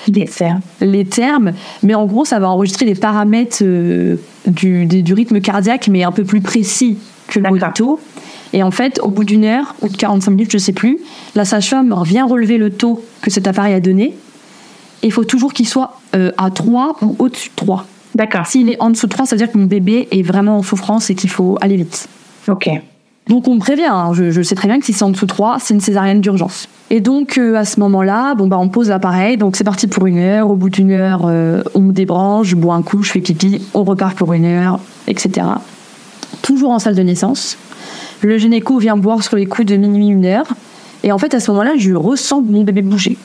Des 0.09 0.27
serres. 0.27 0.61
les 0.81 1.05
termes, 1.05 1.53
mais 1.83 1.95
en 1.95 2.07
gros, 2.07 2.25
ça 2.25 2.39
va 2.39 2.49
enregistrer 2.49 2.87
les 2.87 2.95
paramètres 2.95 3.59
euh, 3.63 4.17
du, 4.47 4.87
du 4.87 5.15
rythme 5.15 5.41
cardiaque, 5.41 5.89
mais 5.89 6.05
un 6.05 6.13
peu 6.13 6.25
plus 6.25 6.41
précis 6.41 6.99
que 7.29 7.41
le 7.41 7.49
monito. 7.49 7.99
Et 8.53 8.63
en 8.63 8.71
fait, 8.71 9.01
au 9.03 9.09
bout 9.09 9.25
d'une 9.25 9.45
heure 9.45 9.75
ou 9.83 9.89
de 9.89 9.97
45 9.97 10.31
minutes, 10.31 10.53
je 10.53 10.59
sais 10.59 10.73
plus, 10.73 10.99
la 11.35 11.45
sage-femme 11.45 11.95
vient 12.05 12.27
relever 12.27 12.59
le 12.59 12.71
taux 12.71 13.05
que 13.21 13.31
cet 13.31 13.47
appareil 13.47 13.75
a 13.75 13.81
donné. 13.81 14.15
Et 15.03 15.09
il 15.09 15.13
faut 15.13 15.25
toujours 15.25 15.53
qu'il 15.53 15.69
soit 15.69 16.01
euh, 16.15 16.33
à 16.39 16.51
3 16.51 16.97
ou 17.03 17.17
au-dessus 17.19 17.51
de 17.51 17.55
3. 17.57 17.87
D'accord. 18.15 18.47
S'il 18.47 18.71
est 18.71 18.81
en 18.81 18.91
dessous 18.91 19.07
de 19.07 19.13
3, 19.13 19.27
ça 19.27 19.37
veut 19.37 19.39
dire 19.39 19.53
que 19.53 19.59
mon 19.59 19.67
bébé 19.67 20.09
est 20.11 20.23
vraiment 20.23 20.59
en 20.59 20.63
souffrance 20.63 21.11
et 21.11 21.15
qu'il 21.15 21.31
faut 21.31 21.59
aller 21.61 21.77
vite. 21.77 22.09
Ok. 22.49 22.71
Donc 23.29 23.49
on 23.49 23.57
me 23.57 23.61
prévient, 23.61 23.87
hein, 23.87 24.13
je, 24.13 24.41
sais 24.43 24.55
très 24.55 24.69
bien 24.69 24.79
que 24.79 24.87
si 24.87 24.93
c'est 24.93 25.03
en 25.03 25.11
dessous 25.11 25.27
de 25.27 25.31
3, 25.31 25.59
c'est 25.59 25.75
une 25.75 25.81
césarienne 25.81 26.21
d'urgence. 26.21 26.69
Et 26.91 27.01
donc 27.01 27.39
euh, 27.39 27.57
à 27.57 27.65
ce 27.65 27.81
moment-là, 27.81 28.37
bon 28.37 28.47
bah 28.47 28.57
on 28.59 28.69
pose 28.69 28.91
l'appareil, 28.91 29.37
donc 29.37 29.57
c'est 29.57 29.65
parti 29.65 29.89
pour 29.89 30.07
une 30.07 30.19
heure. 30.19 30.49
Au 30.49 30.55
bout 30.55 30.71
d'une 30.71 30.93
heure, 30.93 31.23
euh, 31.25 31.65
on 31.75 31.81
me 31.81 31.93
débranche, 31.93 32.47
je 32.49 32.55
bois 32.55 32.75
un 32.75 32.83
coup, 32.83 33.03
je 33.03 33.11
fais 33.11 33.21
pipi, 33.21 33.61
on 33.75 33.83
repart 33.83 34.17
pour 34.17 34.33
une 34.33 34.45
heure, 34.45 34.79
etc. 35.09 35.45
Toujours 36.43 36.71
en 36.71 36.79
salle 36.79 36.95
de 36.95 37.03
naissance. 37.03 37.59
Le 38.23 38.39
gynéco 38.39 38.79
vient 38.79 38.95
voir 38.95 39.25
sur 39.25 39.37
les 39.37 39.47
coups 39.47 39.67
de 39.67 39.77
minuit, 39.77 40.07
une 40.07 40.25
heure. 40.25 40.47
Et 41.03 41.11
en 41.11 41.19
fait 41.19 41.35
à 41.35 41.41
ce 41.41 41.51
moment-là, 41.51 41.73
je 41.77 41.95
ressens 41.95 42.43
mon 42.43 42.63
bébé 42.63 42.83
bouger. 42.83 43.19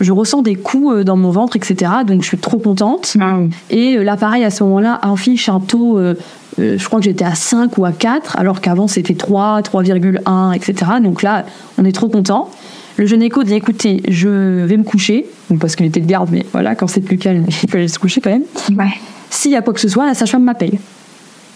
Je 0.00 0.12
ressens 0.12 0.42
des 0.42 0.54
coups 0.54 0.94
euh, 0.94 1.04
dans 1.04 1.16
mon 1.16 1.30
ventre, 1.30 1.56
etc. 1.56 1.90
Donc 2.06 2.22
je 2.22 2.28
suis 2.28 2.38
trop 2.38 2.58
contente. 2.58 3.16
Mm. 3.16 3.48
Et 3.70 3.96
euh, 3.96 4.04
l'appareil 4.04 4.44
à 4.44 4.50
ce 4.50 4.62
moment-là 4.64 4.98
affiche 5.02 5.48
un 5.48 5.60
taux, 5.60 5.98
euh, 5.98 6.14
je 6.58 6.84
crois 6.84 7.00
que 7.00 7.04
j'étais 7.04 7.24
à 7.24 7.34
5 7.34 7.76
ou 7.78 7.84
à 7.84 7.92
4, 7.92 8.36
alors 8.36 8.60
qu'avant 8.60 8.88
c'était 8.88 9.14
3, 9.14 9.60
3,1, 9.62 10.54
etc. 10.54 10.92
Donc 11.02 11.22
là, 11.22 11.44
on 11.78 11.84
est 11.84 11.92
trop 11.92 12.08
content. 12.08 12.50
Le 12.96 13.06
gynéco 13.06 13.44
dit 13.44 13.54
écoutez, 13.54 14.02
je 14.08 14.28
vais 14.64 14.76
me 14.76 14.82
coucher, 14.82 15.26
Donc, 15.50 15.60
parce 15.60 15.76
qu'il 15.76 15.86
était 15.86 16.00
de 16.00 16.06
garde, 16.06 16.30
mais 16.32 16.44
voilà, 16.52 16.74
quand 16.74 16.88
c'est 16.88 17.00
plus 17.00 17.16
calme, 17.16 17.44
il 17.62 17.70
fallait 17.70 17.88
se 17.88 17.98
coucher 17.98 18.20
quand 18.20 18.30
même. 18.30 18.44
Ouais. 18.76 18.92
S'il 19.30 19.52
y 19.52 19.56
a 19.56 19.62
quoi 19.62 19.72
que 19.72 19.80
ce 19.80 19.88
soit, 19.88 20.06
la 20.06 20.14
sage-femme 20.14 20.42
m'appelle. 20.42 20.78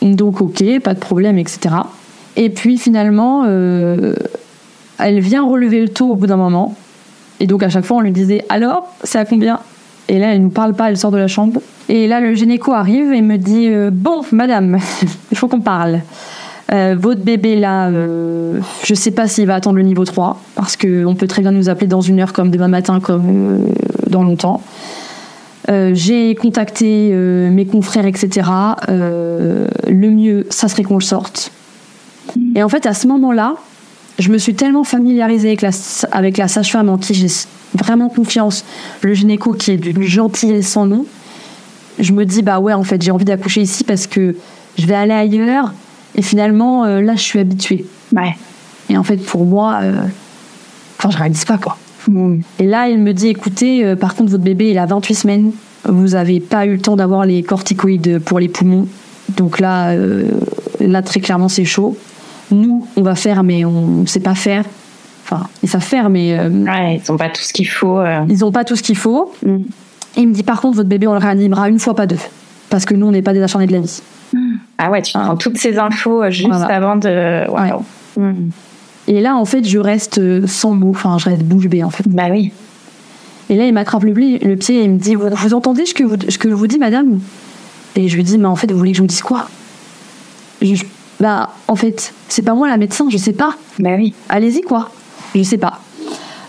Donc 0.03 0.41
ok, 0.41 0.63
pas 0.81 0.95
de 0.95 0.99
problème, 0.99 1.39
etc. 1.39 1.75
Et 2.37 2.51
puis 2.51 2.79
finalement, 2.79 3.45
euh, 3.47 4.15
elle 4.99 5.21
vient 5.21 5.45
relever 5.45 5.81
le 5.81 5.89
taux 5.89 6.11
au 6.11 6.17
bout 6.17 6.27
d'un 6.27 6.37
moment. 6.37 6.77
Et 7.43 7.47
donc 7.49 7.65
à 7.65 7.69
chaque 7.69 7.85
fois, 7.85 7.97
on 7.99 8.01
lui 8.01 8.13
disait 8.13 8.45
alors, 8.49 8.87
c'est 9.03 9.19
à 9.19 9.25
combien? 9.25 9.59
Et 10.09 10.19
là, 10.19 10.33
elle 10.33 10.43
nous 10.43 10.51
parle 10.51 10.75
pas, 10.75 10.89
elle 10.89 10.97
sort 10.97 11.11
de 11.11 11.19
la 11.19 11.27
chambre. 11.27 11.61
Et 11.89 12.07
là, 12.07 12.21
le 12.21 12.35
gynéco 12.35 12.73
arrive 12.73 13.13
et 13.13 13.21
me 13.21 13.37
dit 13.37 13.67
euh, 13.67 13.91
bon, 13.93 14.23
madame, 14.31 14.79
il 15.33 15.37
faut 15.37 15.49
qu'on 15.49 15.61
parle. 15.61 16.01
Euh, 16.73 16.97
votre 16.99 17.21
bébé 17.21 17.57
là, 17.57 17.89
euh, 17.89 18.61
je 18.85 18.95
sais 18.95 19.11
pas 19.11 19.27
s'il 19.27 19.47
va 19.47 19.57
attendre 19.57 19.77
le 19.77 19.83
niveau 19.83 20.05
3, 20.05 20.41
parce 20.55 20.77
qu'on 20.77 21.17
peut 21.17 21.27
très 21.27 21.43
bien 21.43 21.51
nous 21.51 21.69
appeler 21.69 21.89
dans 21.89 22.01
une 22.01 22.21
heure 22.21 22.33
comme 22.33 22.51
demain 22.51 22.69
matin, 22.69 23.01
comme 23.01 23.25
euh, 23.27 23.59
dans 24.09 24.23
longtemps. 24.23 24.63
J'ai 25.69 26.35
contacté 26.35 27.13
mes 27.15 27.65
confrères, 27.65 28.05
etc. 28.05 28.47
Le 28.89 30.11
mieux, 30.11 30.45
ça 30.51 30.69
serait 30.69 30.83
qu'on 30.83 30.97
le 30.99 31.03
sorte. 31.03 31.51
Et 32.55 32.63
en 32.63 32.69
fait, 32.69 32.85
à 32.85 32.93
ce 32.93 33.07
moment-là, 33.07 33.55
je 34.19 34.31
me 34.31 34.39
suis 34.39 34.55
tellement 34.55 34.85
familiarisée 34.85 35.49
avec 35.49 35.63
la, 35.63 35.71
avec 36.13 36.37
la 36.37 36.49
sage-femme 36.49 36.89
en 36.89 36.99
qui 36.99 37.15
j'ai 37.15 37.29
vraiment 37.75 38.09
confiance, 38.09 38.65
le 39.01 39.15
gynéco 39.15 39.53
qui 39.53 39.73
est 39.73 39.77
d'une 39.77 40.03
gentillesse 40.03 40.69
sans 40.69 40.87
nom, 40.87 41.07
je 41.99 42.13
me 42.13 42.25
dis, 42.25 42.43
bah 42.43 42.59
ouais, 42.59 42.73
en 42.73 42.85
fait, 42.85 43.01
j'ai 43.03 43.11
envie 43.11 43.25
d'accoucher 43.25 43.63
ici 43.63 43.85
parce 43.85 44.07
que 44.07 44.37
je 44.79 44.87
vais 44.87 44.95
aller 44.95 45.13
ailleurs. 45.13 45.73
Et 46.15 46.23
finalement, 46.23 46.85
euh, 46.85 47.01
là, 47.01 47.15
je 47.15 47.23
suis 47.23 47.39
habituée. 47.39 47.87
Ouais. 48.15 48.35
Et 48.91 48.97
en 48.97 49.03
fait, 49.03 49.17
pour 49.17 49.45
moi, 49.45 49.81
euh, 49.83 49.95
enfin, 50.99 51.11
je 51.11 51.19
réalise 51.19 51.45
pas, 51.45 51.59
quoi. 51.59 51.77
Et 52.59 52.67
là, 52.67 52.89
il 52.89 52.99
me 52.99 53.13
dit, 53.13 53.29
écoutez, 53.29 53.85
euh, 53.85 53.95
par 53.95 54.15
contre, 54.15 54.31
votre 54.31 54.43
bébé, 54.43 54.71
il 54.71 54.79
a 54.79 54.87
28 54.87 55.15
semaines. 55.15 55.53
Vous 55.85 56.09
n'avez 56.09 56.41
pas 56.41 56.67
eu 56.67 56.73
le 56.73 56.81
temps 56.81 56.97
d'avoir 56.97 57.25
les 57.25 57.43
corticoïdes 57.43 58.19
pour 58.19 58.39
les 58.39 58.49
poumons. 58.49 58.89
Donc 59.37 59.61
là, 59.61 59.95
là 60.81 61.03
très 61.03 61.21
clairement, 61.21 61.49
c'est 61.49 61.65
chaud. 61.65 61.97
Nous, 62.53 62.87
on 62.97 63.03
va 63.03 63.15
faire, 63.15 63.43
mais 63.43 63.65
on 63.65 63.87
ne 64.03 64.07
sait 64.07 64.21
pas 64.21 64.35
faire. 64.35 64.65
Enfin, 65.25 65.49
ils 65.63 65.69
savent 65.69 65.83
faire, 65.83 66.11
mais... 66.11 66.39
ouais, 66.39 66.97
ils 66.97 67.11
n'ont 67.11 67.17
pas 67.17 67.31
tout 67.31 67.43
ce 67.43 67.53
qu'il 67.53 67.69
faut. 67.69 68.01
Ils 68.29 68.39
n'ont 68.41 68.53
pas 68.53 68.65
tout 68.65 68.77
ce 68.77 68.83
qu'il 68.83 68.97
faut. 68.97 69.33
Mm. 69.45 69.57
Et 70.17 70.21
il 70.21 70.29
me 70.29 70.35
dit, 70.35 70.43
par 70.43 70.61
contre, 70.61 70.77
votre 70.77 70.89
bébé, 70.89 71.07
on 71.07 71.13
le 71.13 71.19
réanimera 71.19 71.69
une 71.69 71.79
fois, 71.79 71.95
pas 71.95 72.07
deux. 72.07 72.19
Parce 72.69 72.85
que 72.85 72.95
nous, 72.95 73.07
on 73.07 73.13
n'est 73.13 73.23
pas 73.23 73.33
des 73.33 73.43
acharnés 73.43 73.67
de 73.67 73.73
la 73.73 73.81
vie. 73.81 74.03
Ah 74.79 74.91
ouais, 74.91 75.03
tu 75.03 75.13
prends 75.13 75.37
toutes 75.37 75.59
ces 75.59 75.79
infos 75.79 76.23
euh, 76.23 76.31
juste 76.31 76.51
avant 76.51 76.97
de. 76.97 77.47
Hmm. 78.17 78.51
Et 79.09 79.21
là, 79.21 79.37
en 79.37 79.45
fait, 79.45 79.65
je 79.65 79.79
reste 79.79 80.19
euh, 80.19 80.47
sans 80.47 80.73
mots. 80.73 80.91
Enfin, 80.91 81.19
je 81.19 81.27
reste 81.27 81.43
bouche 81.43 81.67
bée, 81.67 81.83
en 81.83 81.91
fait. 81.91 82.05
Bah 82.09 82.29
oui. 82.31 82.53
Et 83.51 83.57
là, 83.57 83.67
il 83.67 83.73
m'attrape 83.73 84.05
le, 84.05 84.13
le, 84.13 84.57
pied 84.57 84.81
et 84.81 84.85
il 84.85 84.91
me 84.91 84.99
dit 84.99 85.15
Vous 85.15 85.55
entendez 85.55 85.87
ce 85.87 85.95
que, 85.95 86.05
vous, 86.05 86.17
ce 86.29 86.39
que 86.39 86.49
je 86.49 86.55
vous 86.55 86.67
dis, 86.67 86.79
madame? 86.79 87.21
Et 87.97 88.09
je 88.09 88.17
lui 88.17 88.25
dis 88.25 88.39
Mais 88.39 88.47
en 88.47 88.57
fait, 88.57 88.71
vous 88.71 88.79
voulez 88.79 88.93
que 88.93 88.99
je 88.99 89.03
vous 89.03 89.09
dise 89.09 89.23
quoi? 89.23 89.49
Bah, 91.23 91.51
en 91.69 91.77
fait, 91.77 92.13
c'est 92.29 92.43
pas 92.43 92.53
moi 92.55 92.69
la 92.69 92.77
médecin, 92.77 93.07
je 93.09 93.17
sais 93.17 93.33
pas. 93.33 93.55
Bah 93.79 93.91
oui. 93.97 94.13
Allez-y, 94.29 94.63
quoi. 94.63 94.91
Je 95.37 95.45
sais 95.45 95.57
pas. 95.57 95.79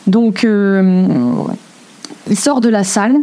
Donc, 0.08 0.44
euh, 0.44 1.06
il 2.28 2.36
sort 2.36 2.60
de 2.60 2.70
la 2.70 2.84
salle. 2.84 3.18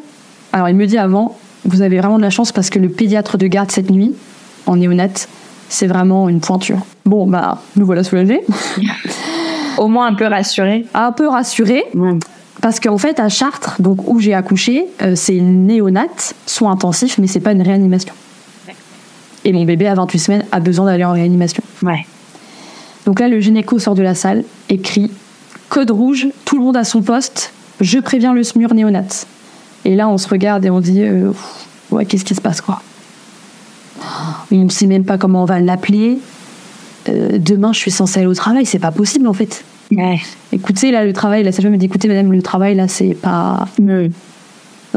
Alors, 0.53 0.69
il 0.69 0.77
me 0.77 0.87
dit 0.87 0.97
avant 0.97 1.37
Vous 1.65 1.83
avez 1.83 1.99
vraiment 1.99 2.19
de 2.19 2.23
la 2.23 2.31
chance 2.31 2.53
parce 2.53 2.71
que 2.71 2.79
le 2.79 2.89
pédiatre 2.89 3.37
de 3.37 3.49
garde 3.49 3.73
cette 3.73 3.91
nuit, 3.91 4.15
en 4.67 4.77
néonate, 4.77 5.29
c'est 5.69 5.89
vraiment 5.89 6.29
une 6.29 6.39
pointure. 6.39 6.79
Bon, 7.05 7.27
bah, 7.27 7.61
nous 7.75 7.85
voilà 7.85 8.05
soulagés. 8.05 8.43
Au 9.77 9.89
moins 9.89 10.07
un 10.07 10.15
peu 10.15 10.27
rassurés. 10.27 10.87
Un 10.95 11.11
peu 11.11 11.27
rassurés. 11.27 11.83
Parce 12.63 12.79
qu'en 12.79 12.99
fait, 12.99 13.19
à 13.19 13.29
Chartres, 13.29 13.83
donc 13.83 14.09
où 14.09 14.21
j'ai 14.21 14.35
accouché, 14.35 14.87
euh, 15.03 15.17
c'est 15.17 15.35
une 15.35 15.67
néonate, 15.67 16.33
soins 16.47 16.71
intensifs, 16.71 17.19
mais 17.19 17.27
c'est 17.27 17.41
pas 17.41 17.51
une 17.51 17.63
réanimation. 17.63 18.15
Et 19.44 19.53
mon 19.53 19.64
bébé 19.64 19.87
à 19.87 19.94
28 19.94 20.18
semaines 20.18 20.44
a 20.53 20.61
besoin 20.61 20.87
d'aller 20.87 21.05
en 21.05 21.12
réanimation. 21.12 21.62
Ouais. 21.83 22.07
Donc 23.07 23.20
là, 23.20 23.29
le 23.29 23.40
gynéco 23.40 23.79
sort 23.79 23.94
de 23.94 24.03
la 24.03 24.14
salle 24.14 24.44
et 24.68 24.79
crie 24.79 25.11
Code 25.68 25.90
rouge, 25.90 26.29
tout 26.44 26.59
le 26.59 26.64
monde 26.64 26.76
à 26.76 26.85
son 26.85 27.00
poste, 27.00 27.53
je 27.81 27.98
préviens 27.98 28.35
le 28.35 28.42
SMUR 28.42 28.74
néonate. 28.74 29.26
Et 29.85 29.94
là, 29.94 30.09
on 30.09 30.18
se 30.18 30.29
regarde 30.29 30.64
et 30.64 30.70
on 30.70 30.81
dit 30.81 31.03
euh, 31.03 31.33
Ouais, 31.90 32.05
qu'est-ce 32.05 32.24
qui 32.24 32.35
se 32.35 32.40
passe, 32.40 32.61
quoi? 32.61 32.83
On 34.53 34.57
ne 34.57 34.68
sait 34.68 34.87
même 34.87 35.05
pas 35.05 35.16
comment 35.16 35.42
on 35.42 35.46
va 35.46 35.61
l'appeler. 35.61 36.18
Euh, 37.09 37.38
demain, 37.38 37.72
je 37.72 37.79
suis 37.79 37.90
censée 37.90 38.18
aller 38.18 38.26
au 38.26 38.35
travail, 38.35 38.66
c'est 38.66 38.79
pas 38.79 38.90
possible 38.90 39.26
en 39.26 39.33
fait. 39.33 39.64
Écoutez, 40.53 40.90
là, 40.90 41.05
le 41.05 41.12
travail, 41.12 41.42
la 41.42 41.53
sage-femme 41.53 41.72
me 41.72 41.79
dit 41.79 41.87
écoutez, 41.87 42.09
madame, 42.09 42.33
le 42.33 42.42
travail, 42.42 42.74
là, 42.74 42.88
c'est 42.88 43.14
pas. 43.14 43.66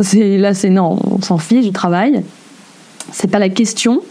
C'est, 0.01 0.37
là, 0.37 0.53
c'est 0.53 0.69
non, 0.69 0.97
on 1.03 1.21
s'en 1.21 1.37
fiche 1.37 1.65
du 1.65 1.71
travail. 1.71 2.23
C'est 3.11 3.29
pas 3.29 3.39
la 3.39 3.49
question. 3.49 4.01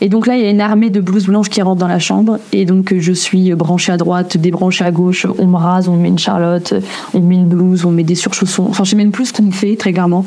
Et 0.00 0.08
donc 0.08 0.26
là, 0.26 0.36
il 0.36 0.44
y 0.44 0.46
a 0.46 0.50
une 0.50 0.60
armée 0.60 0.90
de 0.90 1.00
blouses 1.00 1.26
blanches 1.26 1.48
qui 1.48 1.60
rentre 1.60 1.80
dans 1.80 1.88
la 1.88 1.98
chambre. 1.98 2.38
Et 2.52 2.64
donc, 2.64 2.94
je 2.96 3.12
suis 3.12 3.52
branchée 3.54 3.92
à 3.92 3.96
droite, 3.96 4.36
débranchée 4.36 4.84
à 4.84 4.90
gauche. 4.92 5.26
On 5.38 5.46
me 5.46 5.56
rase, 5.56 5.88
on 5.88 5.96
met 5.96 6.08
une 6.08 6.18
charlotte, 6.18 6.74
on 7.14 7.20
met 7.20 7.34
une 7.34 7.48
blouse, 7.48 7.84
on 7.84 7.90
met 7.90 8.04
des 8.04 8.14
surchaussons. 8.14 8.66
Enfin, 8.68 8.84
je 8.84 8.90
sais 8.90 8.96
même 8.96 9.10
plus 9.10 9.26
ce 9.26 9.32
qu'on 9.32 9.42
me 9.44 9.52
fait, 9.52 9.76
très 9.76 9.92
clairement. 9.92 10.24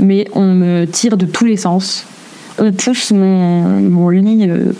Mais 0.00 0.26
on 0.32 0.52
me 0.54 0.84
tire 0.86 1.16
de 1.16 1.26
tous 1.26 1.44
les 1.44 1.56
sens 1.56 2.06
on 2.58 2.72
pousse 2.72 3.10
mon, 3.10 3.80
mon 3.80 4.08
lit, 4.08 4.46
euh, 4.48 4.72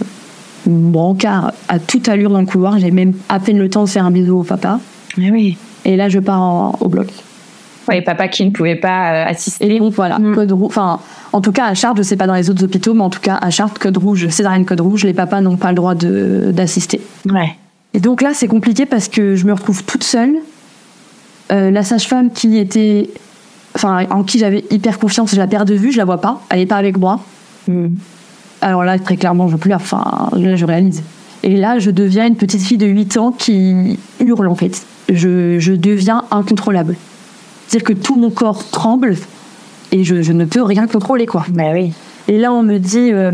mon 0.66 0.90
brancard 0.90 1.52
à 1.68 1.78
toute 1.78 2.08
allure 2.08 2.30
dans 2.30 2.40
le 2.40 2.46
couloir. 2.46 2.78
J'ai 2.78 2.90
même 2.90 3.14
à 3.28 3.40
peine 3.40 3.58
le 3.58 3.68
temps 3.68 3.84
de 3.84 3.88
faire 3.88 4.04
un 4.04 4.10
bisou 4.10 4.40
au 4.40 4.44
papa. 4.44 4.80
Mais 5.16 5.30
oui. 5.30 5.56
Et 5.84 5.96
là, 5.96 6.08
je 6.08 6.18
pars 6.18 6.80
au 6.80 6.88
bloc. 6.88 7.08
Oui, 7.88 8.00
papa 8.02 8.28
qui 8.28 8.44
ne 8.44 8.50
pouvait 8.50 8.76
pas 8.76 9.12
euh, 9.12 9.26
assister. 9.26 9.74
Et 9.74 9.78
donc 9.78 9.92
voilà, 9.92 10.18
mm. 10.18 10.34
code 10.34 10.52
rouge. 10.52 10.66
Enfin, 10.66 11.00
en 11.32 11.40
tout 11.40 11.52
cas 11.52 11.66
à 11.66 11.74
Chartres, 11.74 11.98
je 11.98 12.02
sais 12.02 12.16
pas 12.16 12.26
dans 12.26 12.34
les 12.34 12.50
autres 12.50 12.64
hôpitaux, 12.64 12.94
mais 12.94 13.02
en 13.02 13.10
tout 13.10 13.20
cas 13.20 13.38
à 13.40 13.50
Chartres, 13.50 13.78
code 13.78 13.96
rouge, 13.96 14.28
césarienne 14.28 14.64
code 14.64 14.80
rouge, 14.80 15.04
les 15.04 15.14
papas 15.14 15.40
n'ont 15.40 15.56
pas 15.56 15.70
le 15.70 15.74
droit 15.74 15.94
d'assister. 15.94 17.00
Ouais. 17.30 17.56
Et 17.92 18.00
donc 18.00 18.22
là, 18.22 18.32
c'est 18.34 18.48
compliqué 18.48 18.86
parce 18.86 19.08
que 19.08 19.36
je 19.36 19.46
me 19.46 19.52
retrouve 19.52 19.84
toute 19.84 20.04
seule. 20.04 20.36
Euh, 21.52 21.70
la 21.70 21.82
sage-femme 21.82 22.30
qui 22.30 22.58
était, 22.58 23.10
enfin, 23.74 24.06
en 24.10 24.24
qui 24.24 24.38
j'avais 24.38 24.64
hyper 24.70 24.98
confiance, 24.98 25.30
je 25.32 25.36
la 25.36 25.46
perds 25.46 25.64
de 25.64 25.74
vue, 25.74 25.92
je 25.92 25.98
la 25.98 26.04
vois 26.04 26.20
pas, 26.20 26.40
elle 26.50 26.60
est 26.60 26.66
pas 26.66 26.76
avec 26.76 26.98
moi. 26.98 27.20
Hmm. 27.68 27.88
Alors 28.60 28.82
là, 28.82 28.98
très 28.98 29.16
clairement, 29.16 29.48
je 29.48 29.56
pleure. 29.56 29.80
Enfin, 29.80 30.30
là, 30.32 30.56
je 30.56 30.64
réalise. 30.64 31.02
Et 31.42 31.56
là, 31.56 31.78
je 31.78 31.90
deviens 31.90 32.26
une 32.26 32.36
petite 32.36 32.62
fille 32.62 32.78
de 32.78 32.86
8 32.86 33.18
ans 33.18 33.30
qui 33.30 33.98
hurle, 34.20 34.48
en 34.48 34.54
fait. 34.54 34.86
Je, 35.12 35.58
je 35.58 35.72
deviens 35.74 36.24
incontrôlable. 36.30 36.96
C'est-à-dire 37.74 37.96
que 37.96 38.00
tout 38.00 38.14
mon 38.14 38.30
corps 38.30 38.70
tremble 38.70 39.16
et 39.90 40.04
je, 40.04 40.22
je, 40.22 40.32
ne 40.32 40.44
peux 40.44 40.62
rien 40.62 40.86
contrôler, 40.86 41.26
quoi. 41.26 41.44
Mais 41.52 41.72
oui. 41.72 41.92
Et 42.28 42.38
là, 42.38 42.52
on 42.52 42.62
me 42.62 42.78
dit, 42.78 43.10
euh, 43.10 43.32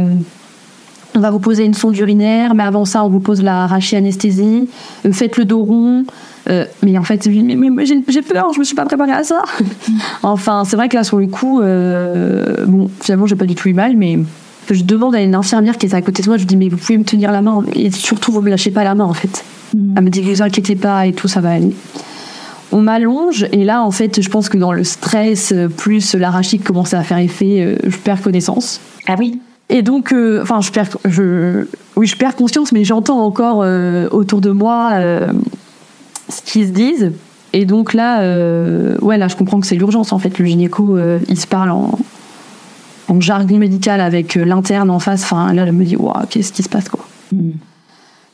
on 1.14 1.20
va 1.20 1.30
vous 1.30 1.40
poser 1.40 1.66
une 1.66 1.74
sonde 1.74 1.94
urinaire, 1.98 2.54
mais 2.54 2.62
avant 2.62 2.86
ça, 2.86 3.04
on 3.04 3.10
vous 3.10 3.20
pose 3.20 3.42
la 3.42 3.66
rachis-anesthésie, 3.66 4.66
euh, 5.04 5.12
faites 5.12 5.36
le 5.36 5.44
dos 5.44 5.62
rond. 5.62 6.06
Euh, 6.48 6.64
mais 6.82 6.96
en 6.96 7.02
fait, 7.02 7.26
mais, 7.26 7.54
mais, 7.54 7.84
j'ai 7.84 8.22
peur, 8.22 8.54
je 8.54 8.60
me 8.60 8.64
suis 8.64 8.74
pas 8.74 8.86
préparée 8.86 9.12
à 9.12 9.24
ça. 9.24 9.42
enfin, 10.22 10.62
c'est 10.64 10.76
vrai 10.76 10.88
que 10.88 10.96
là, 10.96 11.04
sur 11.04 11.18
le 11.18 11.26
coup, 11.26 11.60
euh, 11.60 12.64
bon, 12.66 12.90
finalement, 13.02 13.26
j'ai 13.26 13.36
pas 13.36 13.44
du 13.44 13.54
tout 13.54 13.68
eu 13.68 13.74
mal, 13.74 13.94
mais 13.94 14.20
je 14.70 14.82
demande 14.82 15.16
à 15.16 15.20
une 15.20 15.34
infirmière 15.34 15.76
qui 15.76 15.84
est 15.84 15.92
à 15.92 16.00
côté 16.00 16.22
de 16.22 16.28
moi, 16.28 16.38
je 16.38 16.44
lui 16.44 16.46
dis, 16.46 16.56
mais 16.56 16.70
vous 16.70 16.78
pouvez 16.78 16.96
me 16.96 17.04
tenir 17.04 17.30
la 17.30 17.42
main, 17.42 17.62
et 17.74 17.90
surtout, 17.90 18.32
vous 18.32 18.40
me 18.40 18.48
lâchez 18.48 18.70
pas 18.70 18.84
la 18.84 18.94
main, 18.94 19.04
en 19.04 19.12
fait. 19.12 19.44
Mm. 19.76 19.94
Elle 19.98 20.04
me 20.04 20.08
dit, 20.08 20.22
vous 20.22 20.40
inquiétez 20.40 20.76
pas, 20.76 21.06
et 21.06 21.12
tout, 21.12 21.28
ça 21.28 21.42
va 21.42 21.50
aller. 21.50 21.74
On 22.72 22.80
m'allonge, 22.80 23.46
et 23.52 23.64
là, 23.64 23.82
en 23.82 23.90
fait, 23.90 24.20
je 24.20 24.28
pense 24.28 24.48
que 24.48 24.56
dans 24.56 24.72
le 24.72 24.84
stress, 24.84 25.52
plus 25.76 26.14
l'arachide 26.14 26.62
commence 26.62 26.94
à 26.94 27.02
faire 27.02 27.18
effet, 27.18 27.76
je 27.82 27.96
perds 27.96 28.22
connaissance. 28.22 28.80
Ah 29.08 29.16
oui 29.18 29.40
et 29.70 29.82
donc, 29.82 30.12
euh, 30.12 30.42
enfin, 30.42 30.60
je 30.60 30.72
perds, 30.72 30.98
je, 31.04 31.64
oui, 31.94 32.06
je 32.06 32.16
perds 32.16 32.34
conscience, 32.34 32.72
mais 32.72 32.84
j'entends 32.84 33.24
encore 33.24 33.62
euh, 33.62 34.08
autour 34.10 34.40
de 34.40 34.50
moi 34.50 34.90
euh, 34.94 35.32
ce 36.28 36.42
qu'ils 36.42 36.66
se 36.66 36.72
disent. 36.72 37.12
Et 37.52 37.64
donc 37.64 37.94
là, 37.94 38.20
ouais, 39.00 39.18
là, 39.18 39.26
je 39.26 39.34
comprends 39.34 39.58
que 39.58 39.66
c'est 39.66 39.74
l'urgence 39.74 40.12
en 40.12 40.18
fait. 40.20 40.38
Le 40.38 40.44
gynéco, 40.44 40.96
il 41.28 41.40
se 41.40 41.48
parle 41.48 41.70
en, 41.70 41.98
en 43.08 43.20
jargon 43.20 43.58
médical 43.58 44.00
avec 44.00 44.36
l'interne 44.36 44.88
en 44.88 45.00
face. 45.00 45.24
Enfin, 45.24 45.52
là, 45.52 45.64
elle 45.66 45.72
me 45.72 45.84
dit, 45.84 45.96
waouh, 45.96 46.26
qu'est-ce 46.28 46.52
qui 46.52 46.62
se 46.62 46.68
passe 46.68 46.88
quoi 46.88 47.04
hmm. 47.32 47.50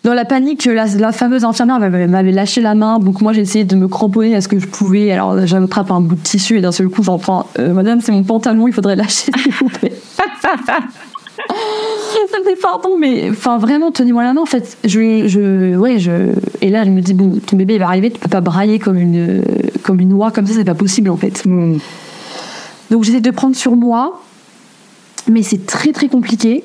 Dans 0.06 0.14
la 0.14 0.24
panique, 0.24 0.64
la, 0.66 0.86
la 0.86 1.10
fameuse 1.10 1.42
infirmière 1.42 1.80
m'avait 1.80 2.30
lâché 2.30 2.60
la 2.60 2.76
main, 2.76 3.00
donc 3.00 3.20
moi 3.22 3.32
j'ai 3.32 3.40
essayé 3.40 3.64
de 3.64 3.74
me 3.74 3.88
cramponner 3.88 4.36
à 4.36 4.40
ce 4.40 4.46
que 4.46 4.60
je 4.60 4.68
pouvais. 4.68 5.10
Alors 5.10 5.44
j'attrape 5.48 5.90
un 5.90 6.00
bout 6.00 6.14
de 6.14 6.20
tissu 6.20 6.58
et 6.58 6.60
d'un 6.60 6.70
seul 6.70 6.88
coup 6.88 7.02
j'entends 7.02 7.48
Madame, 7.58 8.00
c'est 8.00 8.12
mon 8.12 8.22
pantalon, 8.22 8.68
il 8.68 8.72
faudrait 8.72 8.94
lâcher 8.94 9.32
s'il 9.36 9.52
vous 9.54 9.68
plaît. 9.68 9.92
ça 10.38 10.46
me 12.38 12.44
fait 12.44 12.54
pardon, 12.62 12.90
mais 12.96 13.30
enfin 13.30 13.58
vraiment, 13.58 13.90
tenez-moi 13.90 14.22
la 14.22 14.32
main. 14.32 14.42
En 14.42 14.46
fait, 14.46 14.78
je, 14.84 15.26
je, 15.26 15.74
ouais, 15.74 15.98
je. 15.98 16.34
Et 16.60 16.70
là, 16.70 16.82
elle 16.82 16.92
me 16.92 17.00
dit 17.00 17.12
bon, 17.12 17.40
ton 17.44 17.56
bébé 17.56 17.74
il 17.74 17.80
va 17.80 17.86
arriver, 17.86 18.12
tu 18.12 18.20
peux 18.20 18.28
pas 18.28 18.40
brailler 18.40 18.78
comme 18.78 18.98
une, 18.98 19.42
comme 19.82 19.98
une 19.98 20.12
oie 20.12 20.30
comme 20.30 20.46
ça, 20.46 20.54
c'est 20.54 20.62
pas 20.62 20.74
possible 20.74 21.10
en 21.10 21.16
fait. 21.16 21.44
Hmm. 21.44 21.78
Donc 22.92 23.02
j'essaie 23.02 23.20
de 23.20 23.32
prendre 23.32 23.56
sur 23.56 23.74
moi, 23.74 24.22
mais 25.28 25.42
c'est 25.42 25.66
très 25.66 25.90
très 25.90 26.06
compliqué. 26.06 26.62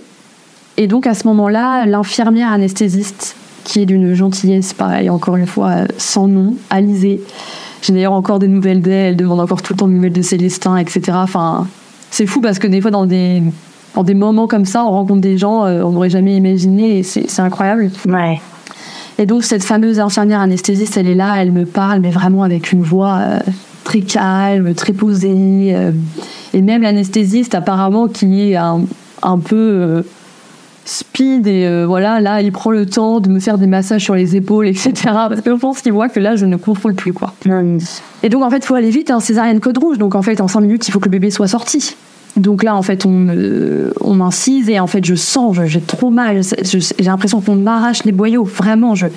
Et 0.77 0.88
donc 0.88 1.07
à 1.07 1.13
ce 1.13 1.27
moment-là, 1.27 1.86
l'infirmière 1.86 2.51
anesthésiste, 2.51 3.36
qui 3.63 3.81
est 3.81 3.86
d'une 3.86 4.13
gentillesse, 4.13 4.73
pareil, 4.73 5.10
encore 5.10 5.36
une 5.36 5.47
fois, 5.47 5.86
sans 5.97 6.27
nom, 6.27 6.55
Alizée. 6.69 7.21
J'ai 7.81 7.93
d'ailleurs 7.93 8.13
encore 8.13 8.39
des 8.39 8.47
nouvelles 8.47 8.81
d'elle, 8.81 9.12
elle 9.12 9.15
demande 9.15 9.39
encore 9.39 9.62
tout 9.62 9.73
le 9.73 9.79
temps 9.79 9.88
des 9.88 9.95
nouvelles 9.95 10.13
de 10.13 10.21
Célestin, 10.21 10.77
etc. 10.77 11.01
Enfin, 11.15 11.67
c'est 12.10 12.25
fou 12.25 12.41
parce 12.41 12.60
que 12.60 12.67
des 12.67 12.81
fois, 12.81 12.91
dans 12.91 13.05
des 13.05 13.41
dans 13.95 14.03
des 14.03 14.13
moments 14.13 14.47
comme 14.47 14.65
ça, 14.65 14.86
on 14.86 14.91
rencontre 14.91 15.21
des 15.21 15.38
gens, 15.38 15.65
euh, 15.65 15.84
on 15.84 15.91
n'aurait 15.91 16.10
jamais 16.10 16.36
imaginé, 16.36 16.99
et 16.99 17.03
c'est 17.03 17.39
incroyable. 17.39 17.91
Ouais. 18.07 18.39
Et 19.17 19.25
donc 19.25 19.43
cette 19.43 19.63
fameuse 19.63 19.99
infirmière 19.99 20.39
anesthésiste, 20.39 20.97
elle 20.97 21.07
est 21.07 21.15
là, 21.15 21.36
elle 21.38 21.51
me 21.51 21.65
parle, 21.65 21.99
mais 21.99 22.10
vraiment 22.10 22.43
avec 22.43 22.71
une 22.71 22.81
voix 22.81 23.17
euh, 23.19 23.39
très 23.84 24.01
calme, 24.01 24.73
très 24.73 24.93
posée. 24.93 25.75
Euh, 25.75 25.91
et 26.53 26.62
même 26.62 26.81
l'anesthésiste, 26.81 27.53
apparemment, 27.53 28.07
qui 28.07 28.51
est 28.51 28.55
un, 28.55 28.81
un 29.21 29.38
peu 29.38 30.03
speed, 30.85 31.47
et 31.47 31.85
voilà, 31.85 32.19
là, 32.19 32.41
il 32.41 32.51
prend 32.51 32.71
le 32.71 32.85
temps 32.85 33.19
de 33.19 33.29
me 33.29 33.39
faire 33.39 33.57
des 33.57 33.67
massages 33.67 34.03
sur 34.03 34.15
les 34.15 34.35
épaules, 34.35 34.67
etc. 34.67 34.91
Parce 35.03 35.41
que 35.41 35.51
je 35.51 35.55
pense 35.55 35.81
qu'il 35.81 35.93
voit 35.93 36.09
que 36.09 36.19
là, 36.19 36.35
je 36.35 36.45
ne 36.45 36.57
contrôle 36.57 36.95
plus, 36.95 37.13
quoi. 37.13 37.33
Et 38.23 38.29
donc, 38.29 38.43
en 38.43 38.49
fait, 38.49 38.57
il 38.57 38.65
faut 38.65 38.75
aller 38.75 38.89
vite, 38.89 39.11
hein, 39.11 39.19
césarienne 39.19 39.59
code 39.59 39.77
rouge. 39.77 39.97
Donc, 39.97 40.15
en 40.15 40.21
fait, 40.21 40.41
en 40.41 40.47
5 40.47 40.61
minutes, 40.61 40.87
il 40.87 40.91
faut 40.91 40.99
que 40.99 41.05
le 41.05 41.11
bébé 41.11 41.31
soit 41.31 41.47
sorti. 41.47 41.95
Donc 42.37 42.63
là, 42.63 42.75
en 42.75 42.81
fait, 42.81 43.05
on, 43.05 43.27
on 43.99 44.13
m'incise 44.13 44.69
et 44.69 44.79
en 44.79 44.87
fait, 44.87 45.03
je 45.03 45.15
sens, 45.15 45.57
j'ai 45.65 45.81
trop 45.81 46.09
mal. 46.09 46.41
J'ai 46.63 47.03
l'impression 47.03 47.41
qu'on 47.41 47.55
m'arrache 47.55 48.03
les 48.05 48.13
boyaux. 48.13 48.43
Vraiment, 48.43 48.95
je, 48.95 49.07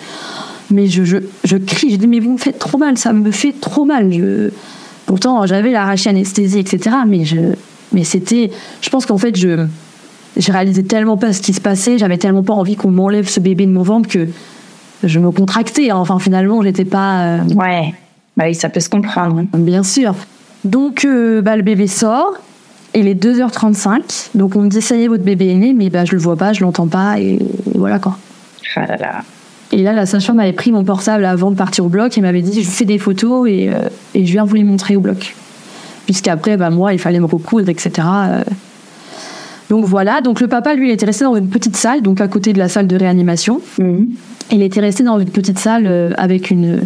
mais 0.70 0.87
je, 0.87 1.05
je, 1.05 1.18
je 1.44 1.57
crie, 1.57 1.90
je 1.90 1.96
dis 1.96 2.07
mais 2.07 2.20
vous 2.20 2.33
me 2.33 2.38
faites 2.38 2.59
trop 2.59 2.79
mal, 2.79 2.98
ça 2.98 3.12
me 3.12 3.31
fait 3.31 3.55
trop 3.59 3.85
mal. 3.85 4.12
Je... 4.12 4.50
Pourtant 5.07 5.46
j'avais 5.46 5.70
l'arraché 5.70 6.11
anesthésie, 6.11 6.59
etc. 6.59 6.96
Mais 7.07 7.24
je, 7.24 7.37
mais 7.92 8.05
c'était, 8.05 8.50
je 8.81 8.90
pense 8.90 9.07
qu'en 9.07 9.18
fait 9.18 9.37
je, 9.37 9.66
je 10.37 10.53
réalisais 10.53 10.83
tellement 10.83 11.16
pas 11.16 11.33
ce 11.33 11.40
qui 11.40 11.53
se 11.53 11.61
passait, 11.61 11.99
j'avais 11.99 12.18
tellement 12.18 12.42
pas 12.42 12.55
envie 12.55 12.77
qu'on 12.77 12.90
m'enlève 12.90 13.29
ce 13.29 13.40
bébé 13.40 13.66
de 13.66 13.73
mon 13.73 13.83
ventre 13.83 14.09
que 14.09 14.29
je 15.03 15.18
me 15.20 15.31
contractais. 15.31 15.92
Enfin 15.92 16.18
finalement 16.18 16.62
j'étais 16.62 16.85
pas. 16.85 17.25
euh, 17.25 17.38
Ouais. 17.55 17.94
Bah 18.37 18.44
oui, 18.47 18.55
ça 18.55 18.68
peut 18.68 18.81
se 18.81 18.88
comprendre. 18.88 19.38
hein. 19.40 19.59
Bien 19.59 19.83
sûr. 19.85 20.14
Donc, 20.64 21.05
euh, 21.05 21.40
bah, 21.40 21.57
le 21.57 21.62
bébé 21.62 21.87
sort. 21.87 22.33
Il 22.97 23.07
est 23.07 23.14
2h35. 23.14 24.31
Donc, 24.35 24.57
on 24.57 24.62
me 24.62 24.68
dit, 24.68 24.81
ça 24.81 24.97
y 24.97 25.03
est, 25.05 25.09
votre 25.09 25.23
bébé 25.25 25.49
est 25.51 25.55
né, 25.57 25.73
mais 25.75 25.90
bah, 25.90 26.05
je 26.05 26.12
le 26.12 26.18
vois 26.18 26.37
pas, 26.37 26.53
je 26.53 26.62
l'entends 26.62 26.87
pas, 26.87 27.18
et, 27.20 27.35
et 27.35 27.79
voilà 27.79 27.99
quoi. 27.99 28.16
Ah 28.77 28.87
là 28.87 28.97
là. 28.97 29.12
Et 29.73 29.83
là, 29.83 29.92
la 29.92 30.07
sage-femme 30.07 30.38
avait 30.40 30.53
pris 30.53 30.70
mon 30.73 30.85
portable 30.85 31.25
avant 31.25 31.51
de 31.51 31.57
partir 31.57 31.85
au 31.85 31.88
bloc 31.88 32.16
et 32.16 32.20
m'avait 32.20 32.40
dit, 32.42 32.62
je 32.62 32.68
fais 32.68 32.85
des 32.85 32.99
photos 32.99 33.49
et, 33.49 33.68
euh, 33.68 33.88
et 34.14 34.25
je 34.25 34.33
viens 34.33 34.44
vous 34.44 34.55
les 34.55 34.64
montrer 34.64 34.97
au 34.97 35.01
bloc. 35.01 35.35
Puisqu'après, 36.07 36.57
bah, 36.57 36.70
moi, 36.70 36.92
il 36.92 36.99
fallait 36.99 37.20
me 37.20 37.27
recoudre, 37.27 37.68
etc. 37.68 37.90
Donc 39.75 39.87
voilà. 39.87 40.21
Donc, 40.21 40.41
le 40.41 40.47
papa, 40.47 40.75
lui, 40.75 40.89
il 40.89 40.93
était 40.93 41.05
resté 41.05 41.25
dans 41.25 41.35
une 41.35 41.49
petite 41.49 41.75
salle, 41.75 42.01
donc 42.01 42.21
à 42.21 42.29
côté 42.29 42.53
de 42.53 42.59
la 42.61 42.69
salle 42.69 42.87
de 42.87 42.95
réanimation. 42.97 43.61
Mhm. 43.81 44.07
Il 44.53 44.63
était 44.63 44.79
resté 44.79 45.03
dans 45.03 45.19
une 45.19 45.29
petite 45.29 45.59
salle 45.59 45.87
euh, 45.89 46.13
avec 46.17 46.53
une, 46.53 46.83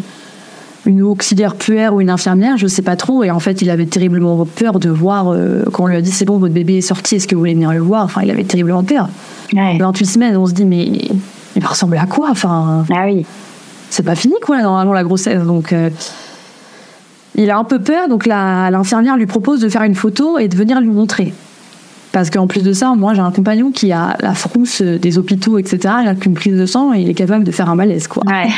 une 0.87 1.03
auxiliaire 1.03 1.55
puère 1.57 1.93
ou 1.93 2.01
une 2.01 2.09
infirmière, 2.09 2.57
je 2.57 2.67
sais 2.67 2.81
pas 2.81 2.97
trop. 2.97 3.23
Et 3.25 3.31
en 3.31 3.41
fait, 3.41 3.61
il 3.61 3.69
avait 3.69 3.85
terriblement 3.85 4.47
peur 4.47 4.79
de 4.79 4.89
voir, 4.89 5.29
euh, 5.29 5.65
quand 5.71 5.85
on 5.85 5.87
lui 5.89 5.97
a 5.97 6.01
dit 6.01 6.11
c'est 6.11 6.25
bon, 6.25 6.39
votre 6.39 6.55
bébé 6.55 6.79
est 6.79 6.81
sorti, 6.81 7.17
est-ce 7.17 7.29
que 7.29 7.35
vous 7.35 7.43
voulez 7.43 7.53
venir 7.53 7.71
le 7.75 7.81
voir? 7.81 8.05
Enfin, 8.05 8.23
il 8.23 8.31
avait 8.31 8.45
terriblement 8.45 8.83
peur. 8.83 9.11
Ouais. 9.53 9.77
28 9.79 10.07
semaines, 10.07 10.37
on 10.39 10.47
se 10.47 10.55
dit, 10.55 10.65
mais 10.65 10.87
il 11.57 11.61
va 11.63 11.69
ressembler 11.69 11.99
à 11.99 12.07
quoi? 12.07 12.29
Enfin, 12.31 12.87
Ah 12.91 13.05
oui. 13.05 13.27
c'est 13.91 14.03
pas 14.03 14.15
fini, 14.15 14.37
quoi, 14.41 14.63
normalement, 14.63 14.95
la 14.95 15.05
grossesse. 15.05 15.43
Donc, 15.43 15.75
euh, 15.75 15.91
il 17.35 17.51
a 17.51 17.59
un 17.59 17.65
peu 17.65 17.81
peur, 17.81 18.09
donc 18.09 18.25
l'infirmière 18.25 19.19
lui 19.19 19.27
propose 19.27 19.61
de 19.61 19.69
faire 19.69 19.83
une 19.83 19.95
photo 19.95 20.39
et 20.39 20.49
de 20.49 20.57
venir 20.57 20.81
lui 20.81 20.89
montrer. 20.89 21.35
Parce 22.19 22.31
qu'en 22.31 22.49
plus 22.49 22.65
de 22.65 22.73
ça, 22.73 22.95
moi 22.97 23.15
j'ai 23.15 23.21
un 23.21 23.31
compagnon 23.31 23.71
qui 23.71 23.93
a 23.93 24.17
la 24.19 24.35
frousse 24.35 24.83
des 24.83 25.19
hôpitaux, 25.19 25.57
etc. 25.57 25.95
Il 26.03 26.09
a 26.09 26.17
qu'une 26.17 26.35
prise 26.35 26.59
de 26.59 26.67
sang 26.67 26.93
et 26.93 27.01
il 27.03 27.09
est 27.09 27.15
capable 27.15 27.45
de 27.45 27.53
faire 27.53 27.71
un 27.71 27.77
malaise, 27.77 28.09
quoi. 28.09 28.25
Ouais. 28.27 28.49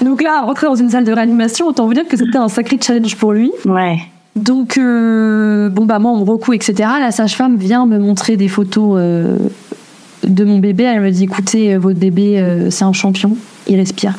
Donc 0.04 0.22
là, 0.22 0.40
rentrer 0.40 0.66
dans 0.66 0.76
une 0.76 0.88
salle 0.88 1.04
de 1.04 1.12
réanimation, 1.12 1.66
autant 1.66 1.86
vous 1.86 1.92
dire 1.92 2.08
que 2.08 2.16
c'était 2.16 2.38
un 2.38 2.48
sacré 2.48 2.78
challenge 2.80 3.16
pour 3.16 3.32
lui. 3.32 3.52
ouais. 3.66 3.98
Donc, 4.34 4.78
euh, 4.78 5.68
bon, 5.68 5.84
bah, 5.84 5.98
moi, 5.98 6.12
on 6.12 6.20
me 6.20 6.30
recoue, 6.30 6.54
etc. 6.54 6.88
La 7.00 7.10
sage-femme 7.10 7.56
vient 7.56 7.84
me 7.84 7.98
montrer 7.98 8.38
des 8.38 8.48
photos 8.48 8.96
euh, 8.96 9.36
de 10.26 10.44
mon 10.44 10.58
bébé. 10.58 10.84
Elle 10.84 11.02
me 11.02 11.10
dit 11.10 11.24
écoutez, 11.24 11.74
euh, 11.74 11.78
votre 11.78 11.98
bébé, 11.98 12.38
euh, 12.38 12.70
c'est 12.70 12.84
un 12.84 12.94
champion, 12.94 13.36
il 13.68 13.76
respire. 13.76 14.14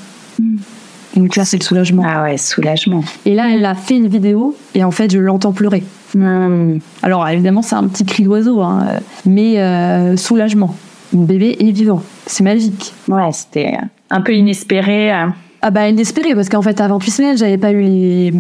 Donc 1.15 1.35
là, 1.35 1.45
c'est 1.45 1.57
le 1.57 1.63
soulagement. 1.63 2.03
Ah 2.05 2.23
ouais, 2.23 2.37
soulagement. 2.37 3.03
Et 3.25 3.33
là, 3.35 3.49
elle 3.53 3.65
a 3.65 3.75
fait 3.75 3.97
une 3.97 4.07
vidéo 4.07 4.55
et 4.75 4.83
en 4.83 4.91
fait, 4.91 5.11
je 5.11 5.19
l'entends 5.19 5.51
pleurer. 5.51 5.83
Hmm. 6.15 6.77
Alors, 7.03 7.27
évidemment, 7.27 7.61
c'est 7.61 7.75
un 7.75 7.87
petit 7.87 8.05
cri 8.05 8.23
d'oiseau, 8.23 8.61
hein, 8.61 8.85
mais 9.25 9.59
euh, 9.59 10.15
soulagement. 10.17 10.75
Mon 11.13 11.23
bébé 11.23 11.57
est 11.59 11.71
vivant. 11.71 12.01
C'est 12.25 12.43
magique. 12.43 12.93
Ouais, 13.09 13.31
c'était 13.33 13.77
un 14.09 14.21
peu 14.21 14.33
inespéré. 14.33 15.11
euh. 15.13 15.27
Ah 15.63 15.69
bah 15.69 15.87
inespéré 15.87 16.33
parce 16.33 16.49
qu'en 16.49 16.63
fait 16.63 16.81
28 16.81 17.11
semaines 17.11 17.37
j'avais 17.37 17.59
pas 17.59 17.71
eu 17.71 17.81
les 17.81 18.33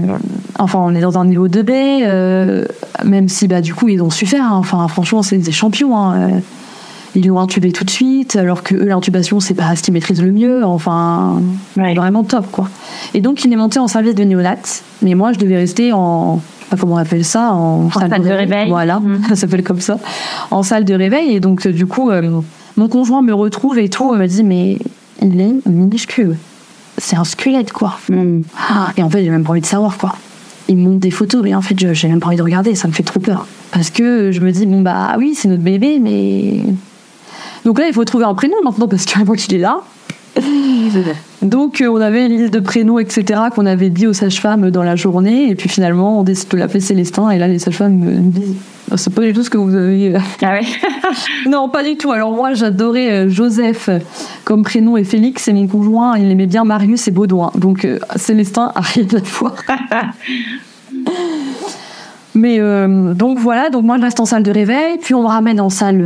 enfin 0.57 0.79
on 0.81 0.95
est 0.95 1.01
dans 1.01 1.19
un 1.19 1.25
niveau 1.25 1.47
2B 1.47 1.69
euh, 2.01 2.65
même 3.05 3.29
si 3.29 3.47
bah 3.47 3.61
du 3.61 3.75
coup 3.75 3.89
ils 3.89 4.01
ont 4.01 4.09
su 4.09 4.25
faire 4.25 4.43
hein. 4.43 4.55
enfin 4.55 4.87
franchement 4.87 5.21
c'est 5.21 5.37
des 5.37 5.51
champions 5.51 5.95
hein. 5.95 6.41
Ils 7.15 7.27
l'ont 7.27 7.39
intubé 7.39 7.71
tout 7.73 7.83
de 7.83 7.89
suite 7.89 8.35
alors 8.37 8.63
que 8.63 8.73
eux 8.75 8.85
l'intubation 8.85 9.39
c'est 9.41 9.53
pas 9.53 9.75
ce 9.75 9.83
qu'ils 9.83 9.93
maîtrisent 9.93 10.21
le 10.21 10.31
mieux 10.31 10.63
enfin 10.65 11.41
Ouais. 11.75 11.93
vraiment 11.93 12.23
top 12.23 12.49
quoi 12.51 12.69
et 13.13 13.19
donc 13.21 13.43
il 13.43 13.51
est 13.51 13.55
monté 13.57 13.79
en 13.79 13.87
service 13.89 14.15
de 14.15 14.23
néonat 14.23 14.55
mais 15.01 15.13
moi 15.15 15.33
je 15.33 15.39
devais 15.39 15.57
rester 15.57 15.91
en 15.91 16.37
je 16.37 16.63
sais 16.63 16.69
pas 16.69 16.77
comment 16.77 16.93
on 16.95 16.97
appelle 16.97 17.25
ça 17.25 17.51
en, 17.53 17.91
salle 17.91 18.09
de 18.21 18.29
réveil. 18.29 18.69
voilà 18.69 18.99
Mhm. 19.01 19.23
ça 19.29 19.35
s'appelle 19.35 19.63
comme 19.63 19.81
ça 19.81 19.97
en 20.51 20.63
salle 20.63 20.85
de 20.85 20.93
réveil 20.93 21.35
et 21.35 21.39
donc 21.41 21.65
euh, 21.65 21.73
du 21.73 21.85
coup 21.85 22.09
euh, 22.11 22.39
mon 22.77 22.87
conjoint 22.87 23.21
me 23.21 23.33
retrouve 23.33 23.77
et 23.77 23.89
tout 23.89 24.13
me 24.13 24.25
dit 24.27 24.43
mais 24.43 24.77
il 25.21 25.41
est 25.41 25.53
minuscule 25.69 26.37
c'est 26.97 27.17
un 27.17 27.23
squelette 27.25 27.73
quoi 27.73 27.97
Hmm. 28.09 28.41
ah, 28.69 28.91
et 28.95 29.03
en 29.03 29.09
fait, 29.09 29.23
j'ai 29.23 29.29
même 29.31 29.43
pas 29.43 29.51
envie 29.51 29.61
de 29.61 29.65
savoir, 29.65 29.97
quoi. 29.97 30.13
Ils 30.67 30.77
me 30.77 30.83
montrent 30.83 30.99
des 30.99 31.09
photos, 31.09 31.41
mais 31.41 31.55
en 31.55 31.61
fait, 31.61 31.75
j'ai 31.93 32.07
même 32.07 32.19
pas 32.19 32.27
envie 32.27 32.35
de 32.37 32.43
regarder, 32.43 32.75
ça 32.75 32.87
me 32.87 32.93
fait 32.93 33.01
trop 33.01 33.19
peur. 33.19 33.47
Parce 33.71 33.89
que 33.89 34.31
je 34.31 34.39
me 34.41 34.51
dis, 34.51 34.65
bon, 34.67 34.81
bah 34.81 35.15
oui, 35.17 35.33
c'est 35.35 35.47
notre 35.47 35.63
bébé, 35.63 35.99
mais. 35.99 36.61
Donc 37.65 37.79
là, 37.79 37.87
il 37.87 37.93
faut 37.93 38.05
trouver 38.05 38.25
un 38.25 38.33
prénom 38.33 38.55
maintenant, 38.63 38.87
parce 38.87 39.05
que 39.05 39.23
moi 39.23 39.35
qu'il 39.35 39.53
est 39.55 39.59
là. 39.59 39.81
Donc, 41.41 41.81
euh, 41.81 41.87
on 41.87 41.97
avait 41.99 42.25
une 42.25 42.37
liste 42.37 42.53
de 42.53 42.59
prénoms, 42.61 42.99
etc., 42.99 43.41
qu'on 43.53 43.65
avait 43.65 43.89
dit 43.89 44.07
aux 44.07 44.13
sages-femmes 44.13 44.71
dans 44.71 44.83
la 44.83 44.95
journée, 44.95 45.49
et 45.49 45.55
puis 45.55 45.67
finalement, 45.67 46.19
on 46.19 46.23
décide 46.23 46.49
de 46.49 46.57
l'appeler 46.57 46.79
Célestin, 46.79 47.29
et 47.31 47.37
là, 47.37 47.47
les 47.49 47.59
sages-femmes 47.59 47.97
me 47.97 48.13
disent, 48.31 48.55
Ah, 48.89 48.95
c'est 48.97 49.13
pas 49.13 49.21
du 49.23 49.33
tout 49.33 49.43
ce 49.43 49.49
que 49.49 49.57
vous 49.57 49.75
avez. 49.75 50.15
euh, 50.15 50.19
Ah 50.41 50.53
ouais. 50.53 50.61
non, 51.49 51.67
pas 51.67 51.83
du 51.83 51.97
tout. 51.97 52.11
Alors 52.11 52.31
moi, 52.31 52.53
j'adorais 52.53 53.11
euh, 53.11 53.29
Joseph 53.29 53.89
comme 54.45 54.63
prénom 54.63 54.95
et 54.95 55.03
Félix, 55.03 55.47
et 55.49 55.53
mon 55.53 55.67
conjoint, 55.67 56.17
il 56.17 56.31
aimait 56.31 56.47
bien 56.47 56.63
Marius 56.63 57.07
et 57.09 57.11
Baudouin. 57.11 57.51
Donc 57.55 57.85
Célestin 58.15 58.71
a 58.73 58.81
rien 58.81 59.05
à 59.13 59.19
voir. 59.37 59.55
Mais 62.33 62.57
euh, 62.59 63.13
donc 63.13 63.39
voilà, 63.39 63.69
donc 63.69 63.83
moi 63.83 63.97
je 63.97 64.03
reste 64.03 64.19
en 64.21 64.25
salle 64.25 64.43
de 64.43 64.51
réveil, 64.51 64.97
puis 65.01 65.13
on 65.13 65.23
me 65.23 65.27
ramène 65.27 65.59
en 65.59 65.69
salle, 65.69 66.01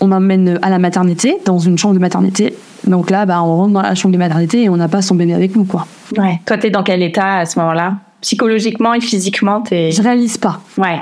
on 0.00 0.06
m'amène 0.08 0.58
à 0.62 0.70
la 0.70 0.78
maternité, 0.78 1.38
dans 1.44 1.58
une 1.58 1.78
chambre 1.78 1.94
de 1.94 1.98
maternité. 1.98 2.54
Donc 2.86 3.10
là, 3.10 3.26
bah, 3.26 3.42
on 3.42 3.56
rentre 3.56 3.72
dans 3.72 3.82
la 3.82 3.94
chambre 3.94 4.12
de 4.12 4.18
maternité 4.18 4.62
et 4.62 4.68
on 4.68 4.76
n'a 4.76 4.88
pas 4.88 5.02
son 5.02 5.14
bébé 5.14 5.34
avec 5.34 5.56
nous, 5.56 5.64
quoi. 5.64 5.86
Ouais. 6.16 6.40
Toi, 6.46 6.58
t'es 6.58 6.70
dans 6.70 6.82
quel 6.82 7.02
état 7.02 7.38
à 7.38 7.46
ce 7.46 7.58
moment-là? 7.58 7.94
Psychologiquement 8.20 8.94
et 8.94 9.00
physiquement, 9.00 9.60
t'es. 9.60 9.90
Je 9.90 10.02
réalise 10.02 10.38
pas. 10.38 10.60
Ouais. 10.78 11.00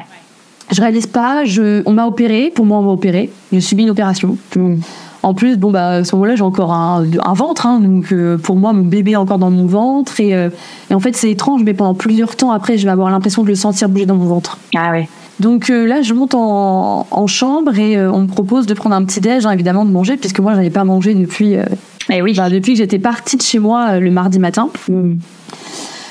Je 0.72 0.80
réalise 0.80 1.07
pas. 1.07 1.44
Je, 1.44 1.83
on 1.87 1.92
m'a 1.92 2.07
opéré. 2.07 2.52
Pour 2.54 2.66
moi, 2.66 2.78
on 2.78 2.83
m'a 2.83 2.92
opéré. 2.92 3.30
J'ai 3.52 3.61
subi 3.61 3.83
une 3.83 3.90
opération. 3.90 4.37
Hmm. 4.57 4.76
En 5.22 5.33
plus, 5.33 5.57
bon 5.57 5.70
bah 5.70 5.88
à 5.88 6.04
ce 6.04 6.14
moment-là, 6.16 6.37
j'ai 6.37 6.42
encore 6.42 6.70
un, 6.70 7.02
un 7.24 7.33
ventre, 7.33 7.64
hein, 7.64 7.80
donc 7.80 8.12
euh, 8.12 8.37
pour 8.37 8.57
moi, 8.57 8.74
mon 8.74 8.83
bébé 8.83 9.12
est 9.12 9.16
encore 9.16 9.38
dans 9.38 9.50
mon 9.50 9.64
ventre 9.64 10.20
et, 10.20 10.35
euh, 10.35 10.50
et 10.90 10.94
en 10.94 11.00
fait, 11.00 11.16
c'est 11.16 11.30
étrange, 11.30 11.62
mais 11.64 11.72
pendant 11.72 11.94
plusieurs 11.94 12.37
temps 12.37 12.50
après, 12.50 12.76
je 12.76 12.85
vais 12.85 12.90
avoir 12.90 13.11
l'impression 13.11 13.42
de 13.42 13.48
le 13.48 13.54
sentir 13.54 13.88
bouger 13.88 14.04
dans 14.04 14.16
mon 14.16 14.26
ventre. 14.26 14.59
Ah 14.76 14.90
ouais. 14.90 15.09
Donc 15.40 15.68
euh, 15.70 15.85
là, 15.87 16.03
je 16.03 16.14
monte 16.14 16.35
en, 16.35 17.07
en 17.11 17.27
chambre 17.27 17.77
et 17.79 17.97
euh, 17.97 18.11
on 18.12 18.23
me 18.23 18.27
propose 18.29 18.66
de 18.66 18.75
prendre 18.75 18.94
un 18.94 19.05
petit 19.05 19.20
déj, 19.20 19.44
hein, 19.47 19.51
évidemment, 19.51 19.85
de 19.85 19.90
manger, 19.90 20.16
puisque 20.16 20.38
moi, 20.40 20.53
je 20.53 20.59
n'avais 20.59 20.70
pas 20.70 20.85
mangé 20.85 21.14
depuis, 21.14 21.57
euh, 21.57 21.64
Eh 22.11 22.23
oui. 22.23 22.35
bah, 22.37 22.49
depuis 22.51 22.73
que 22.73 22.79
j'étais 22.79 22.99
partie 23.01 23.37
de 23.37 23.42
chez 23.42 23.59
moi 23.59 23.99
le 23.99 24.11
mardi 24.11 24.38
matin. 24.38 24.68
Hmm. 24.88 25.14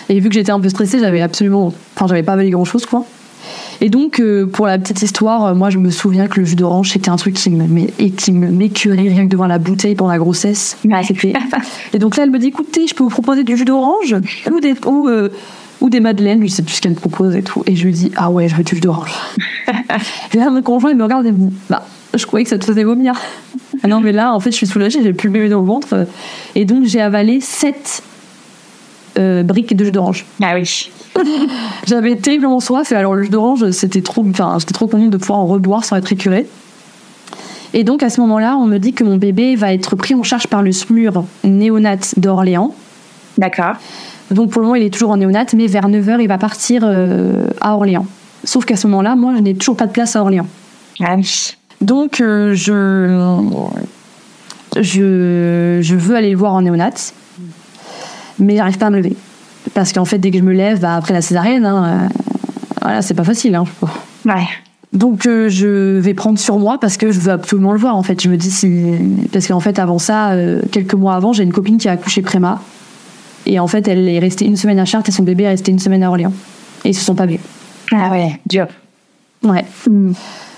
Et 0.09 0.19
vu 0.19 0.27
que 0.27 0.35
j'étais 0.35 0.51
un 0.51 0.59
peu 0.59 0.67
stressée, 0.69 0.99
j'avais 0.99 1.21
absolument, 1.21 1.73
enfin, 1.95 2.07
j'avais 2.07 2.23
pas 2.23 2.33
avalé 2.33 2.49
grand 2.49 2.65
chose, 2.65 2.85
quoi. 2.85 3.05
Et 3.81 3.89
donc, 3.89 4.21
pour 4.51 4.67
la 4.67 4.77
petite 4.77 5.01
histoire, 5.01 5.55
moi, 5.55 5.69
je 5.69 5.77
me 5.77 5.89
souviens 5.89 6.27
que 6.27 6.39
le 6.39 6.45
jus 6.45 6.55
d'orange, 6.55 6.91
c'était 6.91 7.09
un 7.09 7.15
truc 7.15 7.33
qui 7.35 7.49
me, 7.49 7.65
mais- 7.67 7.89
et 7.99 8.11
qui 8.11 8.31
me 8.31 8.47
m'écurait 8.49 8.97
rien 8.97 9.25
que 9.25 9.31
devant 9.31 9.47
la 9.47 9.57
bouteille 9.59 9.95
pendant 9.95 10.11
la 10.11 10.19
grossesse. 10.19 10.77
Ouais. 10.85 11.01
Et 11.93 11.99
donc 11.99 12.15
là, 12.17 12.23
elle 12.23 12.31
me 12.31 12.39
dit, 12.39 12.47
écoutez, 12.47 12.87
je 12.87 12.93
peux 12.93 13.03
vous 13.03 13.09
proposer 13.09 13.43
du 13.43 13.57
jus 13.57 13.65
d'orange 13.65 14.15
ou 14.51 14.59
des, 14.59 14.73
ou, 14.85 15.09
ou 15.83 15.89
des 15.89 15.99
madeleines, 15.99 16.41
je 16.41 16.47
sais 16.47 16.63
plus 16.63 16.75
ce 16.75 16.81
qu'elle 16.81 16.93
me 16.93 16.97
propose 16.97 17.35
et 17.35 17.43
tout. 17.43 17.61
Et 17.67 17.75
je 17.75 17.85
lui 17.85 17.91
dis, 17.91 18.11
ah 18.15 18.31
ouais, 18.31 18.47
je 18.47 18.55
veux 18.55 18.63
du 18.63 18.75
jus 18.75 18.81
d'orange. 18.81 19.11
et 20.33 20.37
là, 20.37 20.49
mon 20.49 20.61
conjoint, 20.61 20.91
il 20.91 20.95
me 20.97 21.03
regarde 21.03 21.25
et 21.25 21.31
me 21.31 21.49
dit, 21.49 21.53
bah, 21.69 21.85
je 22.13 22.25
croyais 22.25 22.45
que 22.45 22.49
ça 22.49 22.57
te 22.57 22.63
faisait 22.63 22.85
vomir. 22.85 23.13
ah 23.83 23.87
non, 23.89 23.99
mais 23.99 24.13
là, 24.13 24.33
en 24.33 24.39
fait, 24.39 24.51
je 24.51 24.55
suis 24.55 24.65
soulagée, 24.65 25.03
j'ai 25.03 25.11
plus 25.11 25.27
le 25.27 25.33
bébé 25.33 25.49
dans 25.49 25.59
le 25.59 25.67
ventre. 25.67 26.07
Et 26.55 26.63
donc, 26.63 26.85
j'ai 26.85 27.01
avalé 27.01 27.41
sept 27.41 28.01
euh, 29.19 29.43
briques 29.43 29.75
de 29.75 29.83
jus 29.83 29.91
d'orange. 29.91 30.25
Ah 30.41 30.53
oui. 30.55 30.89
J'avais 31.85 32.15
terriblement 32.15 32.61
soif 32.61 32.91
et 32.93 32.95
alors 32.95 33.13
le 33.13 33.23
jus 33.23 33.29
d'orange, 33.29 33.69
c'était 33.71 34.01
trop, 34.01 34.25
enfin, 34.27 34.55
j'étais 34.59 34.73
trop 34.73 34.87
contente 34.87 35.09
de 35.09 35.17
pouvoir 35.17 35.39
en 35.39 35.47
reboire 35.47 35.83
sans 35.83 35.97
être 35.97 36.11
écurée. 36.13 36.47
Et 37.73 37.83
donc 37.83 38.03
à 38.03 38.09
ce 38.09 38.21
moment-là, 38.21 38.55
on 38.57 38.65
me 38.65 38.77
dit 38.77 38.93
que 38.93 39.03
mon 39.03 39.17
bébé 39.17 39.55
va 39.55 39.73
être 39.73 39.95
pris 39.95 40.15
en 40.15 40.23
charge 40.23 40.47
par 40.47 40.63
le 40.63 40.71
SMUR 40.71 41.25
néonat 41.43 41.97
d'Orléans. 42.17 42.73
D'accord. 43.37 43.75
Donc 44.31 44.51
pour 44.51 44.61
le 44.61 44.67
moment, 44.67 44.75
il 44.75 44.83
est 44.83 44.93
toujours 44.93 45.11
en 45.11 45.17
néonat, 45.17 45.45
mais 45.55 45.67
vers 45.67 45.87
9h, 45.87 46.21
il 46.21 46.27
va 46.27 46.37
partir 46.37 46.83
euh, 46.83 47.45
à 47.61 47.75
Orléans. 47.75 48.05
Sauf 48.43 48.65
qu'à 48.65 48.75
ce 48.75 48.87
moment-là, 48.87 49.15
moi, 49.15 49.33
je 49.35 49.41
n'ai 49.41 49.53
toujours 49.53 49.77
pas 49.77 49.87
de 49.87 49.91
place 49.91 50.15
à 50.15 50.21
Orléans. 50.21 50.47
Ah. 51.01 51.15
Donc 51.81 52.21
euh, 52.21 52.53
je, 52.53 53.39
je, 54.79 55.79
je 55.81 55.95
veux 55.95 56.15
aller 56.15 56.31
le 56.31 56.37
voir 56.37 56.53
en 56.53 56.61
néonat, 56.61 57.13
mais 58.39 58.57
j'arrive 58.57 58.77
pas 58.77 58.87
à 58.87 58.89
me 58.89 58.97
lever. 58.97 59.15
Parce 59.73 59.93
qu'en 59.93 60.05
fait, 60.05 60.17
dès 60.17 60.31
que 60.31 60.37
je 60.37 60.43
me 60.43 60.53
lève, 60.53 60.79
bah, 60.79 60.95
après 60.95 61.13
la 61.13 61.21
césarienne, 61.21 61.65
hein, 61.65 61.85
euh, 61.85 62.07
voilà, 62.81 63.01
c'est 63.01 63.13
pas 63.13 63.23
facile. 63.23 63.55
Hein. 63.55 63.65
Ouais. 64.25 64.47
Donc 64.93 65.25
euh, 65.25 65.49
je 65.49 65.97
vais 65.97 66.13
prendre 66.13 66.37
sur 66.37 66.59
moi 66.59 66.77
parce 66.79 66.97
que 66.97 67.11
je 67.11 67.19
veux 67.19 67.31
absolument 67.31 67.73
le 67.73 67.79
voir 67.79 67.95
en 67.95 68.03
fait. 68.03 68.21
Je 68.21 68.29
me 68.29 68.37
dis 68.37 68.51
si 68.51 68.93
parce 69.31 69.47
qu'en 69.47 69.59
fait 69.59 69.79
avant 69.79 69.97
ça, 69.97 70.31
euh, 70.31 70.61
quelques 70.71 70.93
mois 70.93 71.15
avant, 71.15 71.33
j'ai 71.33 71.43
une 71.43 71.51
copine 71.51 71.79
qui 71.79 71.89
a 71.89 71.93
accouché 71.93 72.21
préma 72.21 72.61
et 73.45 73.59
en 73.59 73.67
fait 73.67 73.87
elle 73.87 74.07
est 74.07 74.19
restée 74.19 74.45
une 74.45 74.57
semaine 74.57 74.79
à 74.79 74.85
Chartres 74.85 75.09
et 75.09 75.11
son 75.11 75.23
bébé 75.23 75.43
est 75.43 75.49
resté 75.49 75.71
une 75.71 75.79
semaine 75.79 76.03
à 76.03 76.09
Orléans 76.09 76.33
et 76.85 76.89
ils 76.89 76.95
se 76.95 77.03
sont 77.03 77.15
pas 77.15 77.25
vus. 77.25 77.39
Ah 77.91 78.09
ouais. 78.11 78.39
Dur. 78.45 78.67
Ouais. 79.43 79.65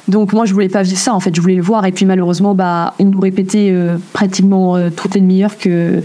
Donc 0.07 0.33
moi 0.33 0.45
je 0.45 0.53
voulais 0.53 0.69
pas 0.69 0.83
vivre 0.83 0.99
ça 0.99 1.13
en 1.13 1.19
fait, 1.19 1.35
je 1.35 1.41
voulais 1.41 1.55
le 1.55 1.63
voir 1.63 1.85
et 1.85 1.91
puis 1.91 2.05
malheureusement 2.05 2.55
bah 2.55 2.93
ils 2.99 3.09
nous 3.09 3.19
répétaient 3.19 3.71
euh, 3.71 3.97
pratiquement 4.13 4.75
euh, 4.75 4.89
toutes 4.95 5.15
les 5.15 5.21
demi-heures 5.21 5.57
que 5.57 6.03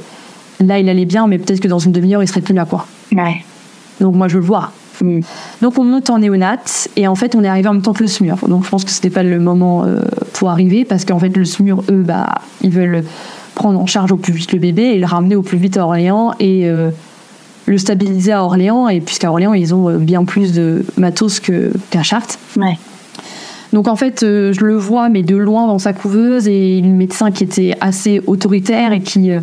là, 0.64 0.78
il 0.78 0.88
allait 0.88 1.04
bien, 1.04 1.26
mais 1.26 1.38
peut-être 1.38 1.60
que 1.60 1.68
dans 1.68 1.78
une 1.78 1.92
demi-heure, 1.92 2.22
il 2.22 2.28
serait 2.28 2.40
plus 2.40 2.54
là, 2.54 2.64
quoi. 2.64 2.86
Ouais. 3.12 3.42
Donc 4.00 4.14
moi, 4.14 4.28
je 4.28 4.38
le 4.38 4.44
vois. 4.44 4.72
Mm. 5.00 5.20
Donc 5.62 5.78
on 5.78 5.84
monte 5.84 6.10
en 6.10 6.18
néonat 6.18 6.58
et 6.96 7.08
en 7.08 7.14
fait 7.14 7.34
on 7.34 7.42
est 7.42 7.48
arrivé 7.48 7.68
en 7.68 7.72
même 7.72 7.82
temps 7.82 7.94
que 7.94 8.02
le 8.02 8.08
SMUR. 8.08 8.36
Donc 8.48 8.64
je 8.64 8.68
pense 8.68 8.84
que 8.84 8.90
c'était 8.90 9.08
pas 9.08 9.22
le 9.22 9.40
moment 9.40 9.84
euh, 9.84 10.00
pour 10.34 10.50
arriver 10.50 10.84
parce 10.84 11.06
qu'en 11.06 11.18
fait 11.18 11.34
le 11.34 11.46
SMUR 11.46 11.82
eux 11.90 12.02
bah 12.02 12.26
ils 12.60 12.70
veulent 12.70 13.04
prendre 13.54 13.78
en 13.78 13.86
charge 13.86 14.12
au 14.12 14.16
plus 14.16 14.32
vite 14.32 14.52
le 14.52 14.58
bébé 14.58 14.82
et 14.82 14.98
le 14.98 15.06
ramener 15.06 15.36
au 15.36 15.42
plus 15.42 15.58
vite 15.58 15.76
à 15.76 15.84
Orléans 15.84 16.32
et 16.40 16.68
euh, 16.68 16.90
le 17.66 17.78
stabiliser 17.78 18.32
à 18.32 18.44
Orléans 18.44 18.88
et 18.88 19.00
puisqu'à 19.00 19.30
Orléans 19.30 19.54
ils 19.54 19.74
ont 19.74 19.88
euh, 19.88 19.98
bien 19.98 20.24
plus 20.24 20.52
de 20.52 20.84
matos 20.96 21.40
qu'à 21.40 22.02
Chartres. 22.02 22.38
Ouais. 22.56 22.78
Donc 23.72 23.86
en 23.86 23.96
fait, 23.96 24.22
euh, 24.22 24.52
je 24.52 24.64
le 24.64 24.76
vois, 24.76 25.08
mais 25.08 25.22
de 25.22 25.36
loin 25.36 25.66
dans 25.66 25.78
sa 25.78 25.92
couveuse, 25.92 26.48
et 26.48 26.80
le 26.80 26.88
médecin 26.88 27.30
qui 27.30 27.44
était 27.44 27.76
assez 27.80 28.20
autoritaire 28.26 28.92
et 28.92 29.00
qui, 29.00 29.30
euh, 29.30 29.40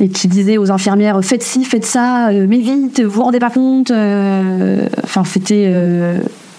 et 0.00 0.08
qui 0.08 0.28
disait 0.28 0.58
aux 0.58 0.70
infirmières 0.70 1.22
faites 1.24 1.42
ci, 1.42 1.64
faites 1.64 1.84
ça, 1.84 2.28
euh, 2.28 2.46
mais 2.48 2.58
vite, 2.58 3.02
vous 3.02 3.10
vous 3.10 3.22
rendez 3.22 3.40
pas 3.40 3.50
compte. 3.50 3.90
Enfin, 3.90 5.24
c'était 5.24 5.72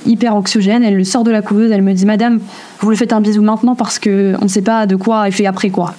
hyper 0.06 0.36
anxiogène. 0.36 0.84
Elle 0.84 0.98
le 0.98 1.04
sort 1.04 1.24
de 1.24 1.32
la 1.32 1.41
couveuse, 1.41 1.72
elle 1.72 1.82
me 1.82 1.93
dit 1.93 2.06
Madame, 2.06 2.39
vous 2.82 2.89
lui 2.89 2.98
faites 2.98 3.14
un 3.14 3.22
bisou 3.22 3.41
maintenant 3.41 3.76
parce 3.76 4.00
que 4.00 4.36
on 4.41 4.45
ne 4.45 4.50
sait 4.50 4.62
pas 4.62 4.86
de 4.88 4.95
quoi 4.95 5.28
elle 5.28 5.34
fait 5.34 5.45
après 5.45 5.70
quoi. 5.70 5.93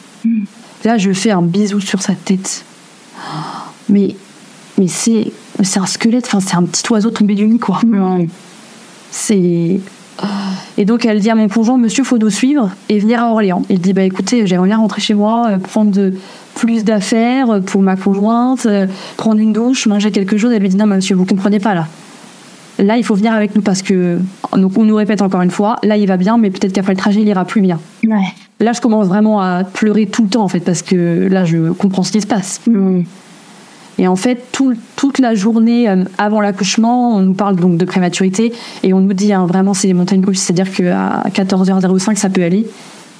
Là, 0.85 0.99
je 0.99 1.13
fais 1.13 1.31
un 1.31 1.43
bisou 1.43 1.81
sur 1.81 2.01
sa 2.03 2.15
tête. 2.15 2.65
Mais, 3.89 4.15
mais 4.79 4.87
c'est, 4.89 5.33
c'est 5.63 5.81
un 5.81 5.87
squelette, 5.87 6.27
enfin, 6.27 6.41
c'est 6.41 6.57
un 6.57 6.65
petit 6.65 6.85
oiseau 6.93 7.11
tombé 7.11 7.35
du 7.35 7.47
nid 7.47 7.59
quoi. 7.59 7.81
C'est. 9.11 9.81
Et 10.77 10.85
donc 10.85 11.05
elle 11.05 11.21
dit 11.21 11.31
à 11.31 11.35
mon 11.35 11.49
conjoint, 11.49 11.79
monsieur, 11.79 12.03
faut 12.05 12.19
nous 12.19 12.31
suivre 12.31 12.71
et 12.89 12.99
venir 12.99 13.23
à 13.23 13.31
Orléans. 13.31 13.63
Il 13.71 13.81
dit, 13.81 13.93
bah 13.93 14.03
écoutez, 14.03 14.47
j'aimerais 14.47 14.69
bien 14.69 14.77
rentrer 14.79 15.01
chez 15.01 15.15
moi, 15.15 15.49
euh, 15.51 15.59
prendre 15.59 15.91
de- 15.93 16.15
plus 16.55 16.83
d'affaires 16.85 17.61
pour 17.65 17.83
ma 17.83 17.95
conjointe, 17.97 18.67
euh, 18.67 18.87
prendre 19.17 19.39
une 19.41 19.53
douche, 19.53 19.87
manger 19.87 20.11
quelque 20.11 20.37
chose. 20.37 20.53
Elle 20.53 20.63
lui 20.63 20.69
dit, 20.69 20.77
non, 20.77 20.87
monsieur, 20.87 21.15
vous 21.15 21.25
comprenez 21.25 21.61
pas 21.61 21.75
là. 21.75 21.87
Là, 22.81 22.97
il 22.97 23.05
faut 23.05 23.15
venir 23.15 23.33
avec 23.33 23.55
nous 23.57 23.63
parce 23.63 23.83
que, 23.83 24.19
donc 24.57 24.77
on 24.77 24.85
nous 24.85 24.97
répète 24.97 25.23
encore 25.23 25.43
une 25.43 25.51
fois, 25.51 25.77
là 25.83 25.97
il 25.97 26.07
va 26.07 26.17
bien, 26.17 26.37
mais 26.39 26.51
peut-être 26.51 26.73
qu'après 26.73 26.93
le 26.95 26.99
trajet, 26.99 27.21
il 27.21 27.29
ira 27.29 27.45
plus 27.45 27.61
bien. 27.61 27.81
Ouais. 28.05 28.27
Là, 28.61 28.73
je 28.73 28.81
commence 28.81 29.07
vraiment 29.07 29.41
à 29.41 29.63
pleurer 29.65 30.07
tout 30.07 30.23
le 30.23 30.29
temps 30.29 30.43
en 30.43 30.49
fait 30.49 30.61
parce 30.61 30.83
que 30.83 31.29
là, 31.31 31.45
je 31.45 31.71
comprends 31.71 32.03
ce 32.03 32.11
qui 32.13 32.21
se 32.21 32.27
passe. 32.27 32.61
Mm. 32.67 33.03
Et 34.01 34.07
en 34.07 34.17
fait, 34.17 34.47
tout- 34.53 34.77
toute 34.97 35.19
la 35.19 35.35
journée 35.35 35.89
euh, 35.89 36.05
avant 36.19 36.41
l'accouchement, 36.41 37.17
on 37.17 37.21
nous 37.21 37.35
parle 37.35 37.57
donc 37.57 37.77
de 37.79 37.85
prématurité 37.85 38.53
et 38.85 38.93
on 38.93 39.01
nous 39.01 39.13
dit 39.13 39.33
hein, 39.33 39.47
vraiment 39.47 39.75
c'est 39.75 39.89
des 39.89 39.95
montagnes 39.95 40.25
russes, 40.25 40.41
c'est-à-dire 40.41 40.73
qu'à 40.73 41.25
14h05 41.31 42.15
ça 42.17 42.29
peut 42.31 42.43
aller 42.45 42.67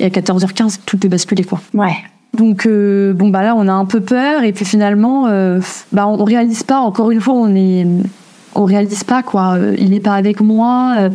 et 0.01 0.05
à 0.05 0.09
14h15 0.09 0.79
tout 0.87 0.97
peut 0.99 1.09
basculer 1.09 1.43
quoi. 1.45 1.61
Ouais. 1.75 1.97
Donc 2.37 2.67
euh, 2.67 3.13
bon 3.13 3.29
bah 3.31 3.43
là 3.43 3.55
on 3.57 3.67
a 3.67 3.73
un 3.73 3.87
peu 3.87 4.01
peur 4.01 4.45
et 4.45 4.53
puis 4.53 4.65
finalement 4.65 5.27
euh, 5.27 5.59
bah 5.93 6.07
on 6.07 6.23
réalise 6.23 6.63
pas 6.63 6.79
encore 6.79 7.11
une 7.11 7.21
fois 7.21 7.35
on 7.35 7.55
est 7.57 7.85
on 8.55 8.65
réalise 8.65 9.03
pas 9.03 9.23
quoi 9.25 9.55
Euh, 9.57 9.75
il 9.79 9.95
est 9.95 10.01
pas 10.01 10.15
avec 10.15 10.41
moi 10.41 10.95
euh, 10.99 11.11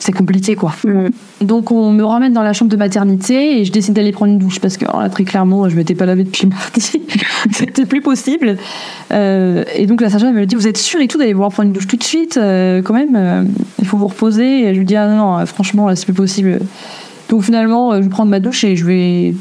c'est 0.00 0.12
compliqué 0.12 0.56
quoi. 0.56 0.74
Mm. 0.84 1.10
Donc 1.42 1.70
on 1.70 1.92
me 1.92 2.02
ramène 2.02 2.32
dans 2.32 2.42
la 2.42 2.52
chambre 2.52 2.70
de 2.70 2.76
maternité 2.76 3.60
et 3.60 3.64
je 3.64 3.70
décide 3.70 3.94
d'aller 3.94 4.12
prendre 4.12 4.32
une 4.32 4.38
douche 4.38 4.58
parce 4.58 4.76
que 4.76 4.86
là, 4.86 5.08
très 5.08 5.24
clairement 5.24 5.68
je 5.68 5.76
m'étais 5.76 5.94
pas 5.94 6.06
lavée 6.06 6.24
depuis 6.24 6.46
mardi, 6.46 6.80
c'était 7.52 7.86
plus 7.86 8.00
possible. 8.00 8.56
Euh, 9.12 9.62
et 9.76 9.86
donc 9.86 10.00
la 10.00 10.10
sage-femme 10.10 10.34
me 10.34 10.46
dit 10.46 10.56
vous 10.56 10.66
êtes 10.66 10.78
sûre 10.78 11.00
et 11.00 11.06
tout 11.06 11.18
d'aller 11.18 11.34
voir 11.34 11.50
prendre 11.50 11.68
une 11.68 11.74
douche 11.74 11.86
tout 11.86 11.96
de 11.96 12.02
suite 12.02 12.38
euh, 12.38 12.82
quand 12.82 12.94
même 12.94 13.14
euh, 13.14 13.44
il 13.78 13.86
faut 13.86 13.98
vous 13.98 14.08
reposer. 14.08 14.64
Et 14.64 14.74
je 14.74 14.78
lui 14.78 14.86
dis 14.86 14.96
ah 14.96 15.06
non, 15.06 15.38
non 15.38 15.46
franchement 15.46 15.86
là 15.86 15.94
c'est 15.94 16.06
plus 16.06 16.14
possible. 16.14 16.60
Donc 17.28 17.42
finalement 17.42 17.94
je 17.94 18.00
vais 18.00 18.08
prendre 18.08 18.30
ma 18.30 18.40
douche 18.40 18.64
et 18.64 18.76
je 18.76 18.84
vais 18.84 19.34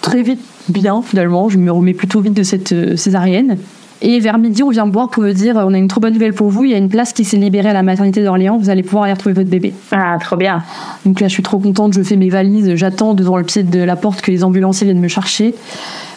très 0.00 0.22
vite 0.22 0.40
bien 0.68 1.02
finalement 1.02 1.48
je 1.48 1.58
me 1.58 1.70
remets 1.70 1.92
plutôt 1.92 2.20
vite 2.20 2.34
de 2.34 2.44
cette 2.44 2.96
césarienne. 2.96 3.58
Et 4.06 4.20
vers 4.20 4.36
midi, 4.36 4.62
on 4.62 4.68
vient 4.68 4.84
me 4.84 4.92
voir 4.92 5.08
pour 5.08 5.22
me 5.22 5.32
dire 5.32 5.56
on 5.56 5.72
a 5.72 5.78
une 5.78 5.88
trop 5.88 5.98
bonne 5.98 6.12
nouvelle 6.12 6.34
pour 6.34 6.50
vous, 6.50 6.64
il 6.64 6.72
y 6.72 6.74
a 6.74 6.76
une 6.76 6.90
place 6.90 7.14
qui 7.14 7.24
s'est 7.24 7.38
libérée 7.38 7.70
à 7.70 7.72
la 7.72 7.82
maternité 7.82 8.22
d'Orléans, 8.22 8.58
vous 8.58 8.68
allez 8.68 8.82
pouvoir 8.82 9.04
aller 9.04 9.14
retrouver 9.14 9.34
votre 9.34 9.48
bébé. 9.48 9.72
Ah, 9.92 10.18
trop 10.20 10.36
bien. 10.36 10.62
Donc 11.06 11.20
là, 11.20 11.28
je 11.28 11.32
suis 11.32 11.42
trop 11.42 11.58
contente, 11.58 11.94
je 11.94 12.02
fais 12.02 12.16
mes 12.16 12.28
valises, 12.28 12.74
j'attends 12.74 13.14
devant 13.14 13.38
le 13.38 13.44
pied 13.44 13.62
de 13.62 13.82
la 13.82 13.96
porte 13.96 14.20
que 14.20 14.30
les 14.30 14.44
ambulanciers 14.44 14.84
viennent 14.84 15.00
me 15.00 15.08
chercher. 15.08 15.54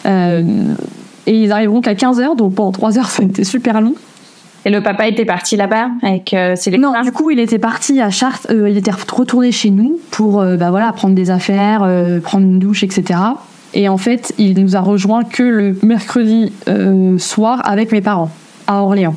Euh, 0.04 0.42
et 1.26 1.42
ils 1.42 1.50
arriveront 1.50 1.80
qu'à 1.80 1.94
15h, 1.94 2.36
donc 2.36 2.54
pendant 2.54 2.72
3 2.72 2.98
heures, 2.98 3.06
ça 3.08 3.22
a 3.22 3.26
été 3.26 3.42
super 3.42 3.80
long. 3.80 3.94
Et 4.66 4.70
le 4.70 4.82
papa 4.82 5.08
était 5.08 5.24
parti 5.24 5.56
là-bas 5.56 5.88
avec 6.02 6.34
euh, 6.34 6.56
ses 6.56 6.76
Non, 6.76 6.92
du 7.02 7.10
coup, 7.10 7.30
il 7.30 7.38
était 7.38 7.58
parti 7.58 8.02
à 8.02 8.10
Chartres, 8.10 8.48
euh, 8.50 8.68
il 8.68 8.76
était 8.76 8.90
retourné 8.90 9.50
chez 9.50 9.70
nous 9.70 9.98
pour 10.10 10.42
euh, 10.42 10.56
bah, 10.58 10.70
voilà, 10.70 10.92
prendre 10.92 11.14
des 11.14 11.30
affaires, 11.30 11.82
euh, 11.84 12.20
prendre 12.20 12.44
une 12.44 12.58
douche, 12.58 12.82
etc. 12.82 13.18
Et 13.74 13.88
en 13.88 13.98
fait, 13.98 14.32
il 14.38 14.58
nous 14.60 14.76
a 14.76 14.80
rejoint 14.80 15.24
que 15.24 15.42
le 15.42 15.76
mercredi 15.82 16.52
euh, 16.68 17.18
soir 17.18 17.60
avec 17.64 17.92
mes 17.92 18.00
parents 18.00 18.30
à 18.66 18.82
Orléans. 18.82 19.14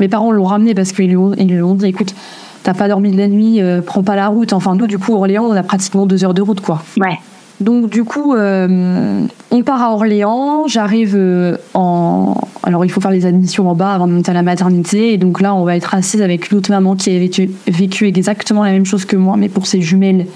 Mes 0.00 0.08
parents 0.08 0.30
l'ont 0.30 0.44
ramené 0.44 0.74
parce 0.74 0.92
qu'ils 0.92 1.08
lui, 1.08 1.16
ont- 1.16 1.34
ils 1.36 1.48
lui 1.48 1.60
ont 1.62 1.74
dit 1.74 1.86
écoute, 1.86 2.14
t'as 2.62 2.74
pas 2.74 2.86
dormi 2.88 3.10
de 3.10 3.16
la 3.18 3.26
nuit, 3.28 3.60
euh, 3.60 3.80
prends 3.82 4.02
pas 4.04 4.14
la 4.16 4.28
route. 4.28 4.52
Enfin, 4.52 4.76
nous, 4.76 4.86
du 4.86 4.98
coup, 4.98 5.14
Orléans, 5.14 5.44
on 5.44 5.52
a 5.52 5.62
pratiquement 5.62 6.06
deux 6.06 6.24
heures 6.24 6.34
de 6.34 6.42
route, 6.42 6.60
quoi. 6.60 6.82
Ouais. 7.00 7.18
Donc 7.60 7.90
du 7.90 8.04
coup, 8.04 8.34
euh, 8.36 9.26
on 9.50 9.62
part 9.64 9.82
à 9.82 9.92
Orléans. 9.92 10.68
J'arrive 10.68 11.14
euh, 11.16 11.56
en... 11.74 12.36
Alors 12.62 12.84
il 12.84 12.88
faut 12.90 13.00
faire 13.00 13.10
les 13.10 13.26
admissions 13.26 13.68
en 13.68 13.74
bas 13.74 13.94
avant 13.94 14.06
de 14.06 14.12
monter 14.12 14.30
à 14.30 14.34
la 14.34 14.44
maternité. 14.44 15.12
Et 15.12 15.16
donc 15.18 15.40
là, 15.40 15.56
on 15.56 15.64
va 15.64 15.74
être 15.74 15.92
assise 15.92 16.22
avec 16.22 16.52
une 16.52 16.58
autre 16.58 16.70
maman 16.70 16.94
qui 16.94 17.10
a 17.14 17.18
vécu, 17.18 17.50
vécu 17.66 18.06
exactement 18.06 18.62
la 18.62 18.70
même 18.70 18.86
chose 18.86 19.04
que 19.04 19.16
moi, 19.16 19.36
mais 19.36 19.48
pour 19.48 19.66
ses 19.66 19.80
jumelles. 19.80 20.26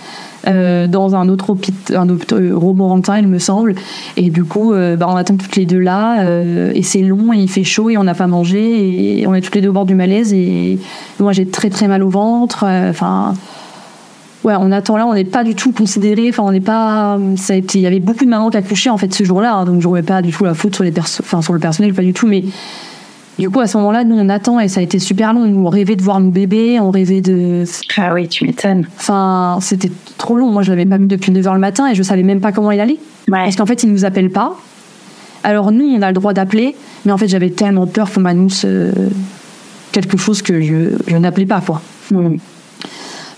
Euh, 0.46 0.86
dans 0.86 1.14
un 1.14 1.28
autre 1.28 1.50
hôpital, 1.50 1.96
un 1.96 2.08
autre 2.08 2.34
euh, 2.34 2.56
Romorantin, 2.56 3.18
il 3.18 3.28
me 3.28 3.38
semble. 3.38 3.74
Et 4.16 4.30
du 4.30 4.44
coup, 4.44 4.72
euh, 4.72 4.96
bah, 4.96 5.06
on 5.08 5.16
attend 5.16 5.36
toutes 5.36 5.56
les 5.56 5.66
deux 5.66 5.78
là, 5.78 6.24
et 6.74 6.82
c'est 6.82 7.02
long, 7.02 7.32
et 7.32 7.38
il 7.38 7.48
fait 7.48 7.64
chaud, 7.64 7.90
et 7.90 7.96
on 7.96 8.04
n'a 8.04 8.14
pas 8.14 8.26
mangé, 8.26 9.20
et 9.20 9.26
on 9.26 9.34
est 9.34 9.40
toutes 9.40 9.54
les 9.54 9.60
deux 9.60 9.68
au 9.68 9.72
bord 9.72 9.86
du 9.86 9.94
malaise. 9.94 10.32
Et 10.32 10.78
moi, 11.20 11.32
j'ai 11.32 11.46
très 11.46 11.70
très 11.70 11.88
mal 11.88 12.02
au 12.02 12.08
ventre. 12.08 12.64
Enfin, 12.64 13.34
Ouais, 14.44 14.54
on 14.58 14.72
attend 14.72 14.96
là, 14.96 15.06
on 15.06 15.14
n'est 15.14 15.24
pas 15.24 15.44
du 15.44 15.54
tout 15.54 15.70
considéré. 15.70 16.28
Enfin, 16.28 16.42
on 16.42 16.50
n'est 16.50 16.60
pas. 16.60 17.16
Ça 17.36 17.52
a 17.52 17.56
été. 17.56 17.78
Il 17.78 17.82
y 17.82 17.86
avait 17.86 18.00
beaucoup 18.00 18.24
de 18.24 18.30
mamans 18.30 18.50
qui 18.50 18.56
accouchaient 18.56 18.90
en 18.90 18.98
fait 18.98 19.14
ce 19.14 19.22
jour-là, 19.22 19.54
hein, 19.54 19.64
donc 19.64 19.80
je 19.80 19.86
remets 19.86 20.02
pas 20.02 20.20
du 20.20 20.32
tout 20.32 20.44
la 20.44 20.54
faute 20.54 20.74
sur 20.74 20.82
les 20.82 20.90
perso... 20.90 21.22
sur 21.40 21.52
le 21.52 21.60
personnel, 21.60 21.94
pas 21.94 22.02
du 22.02 22.12
tout. 22.12 22.26
Mais 22.26 22.42
du 23.38 23.48
coup, 23.48 23.60
à 23.60 23.66
ce 23.66 23.76
moment-là, 23.78 24.04
nous 24.04 24.16
on 24.16 24.28
attend 24.28 24.60
et 24.60 24.68
ça 24.68 24.80
a 24.80 24.82
été 24.82 24.98
super 24.98 25.32
long. 25.32 25.46
Nous 25.46 25.66
on 25.66 25.68
rêvait 25.68 25.96
de 25.96 26.02
voir 26.02 26.20
nos 26.20 26.30
bébés, 26.30 26.78
on 26.80 26.90
rêvait 26.90 27.20
de. 27.20 27.64
Ah 27.96 28.12
oui, 28.12 28.28
tu 28.28 28.44
m'étonnes. 28.44 28.86
Enfin, 28.96 29.58
c'était 29.60 29.90
trop 30.18 30.36
long. 30.36 30.50
Moi, 30.50 30.62
je 30.62 30.70
l'avais 30.70 30.84
pas 30.84 30.98
vu 30.98 31.06
depuis 31.06 31.32
9h 31.32 31.54
le 31.54 31.58
matin 31.58 31.90
et 31.90 31.94
je 31.94 32.02
savais 32.02 32.22
même 32.22 32.40
pas 32.40 32.52
comment 32.52 32.70
il 32.70 32.80
allait. 32.80 32.98
Ouais. 33.28 33.44
Parce 33.44 33.56
qu'en 33.56 33.66
fait, 33.66 33.82
il 33.82 33.90
nous 33.90 34.04
appelle 34.04 34.30
pas. 34.30 34.56
Alors 35.44 35.72
nous, 35.72 35.86
on 35.86 36.02
a 36.02 36.08
le 36.08 36.14
droit 36.14 36.32
d'appeler, 36.32 36.76
mais 37.04 37.12
en 37.12 37.18
fait, 37.18 37.26
j'avais 37.26 37.50
tellement 37.50 37.86
peur 37.86 38.12
qu'on 38.12 38.20
m'annonce 38.20 38.64
euh, 38.64 38.92
quelque 39.90 40.16
chose 40.16 40.42
que 40.42 40.60
je, 40.60 40.96
je 41.06 41.16
n'appelais 41.16 41.46
pas, 41.46 41.60
quoi. 41.60 41.82
Mm. 42.10 42.36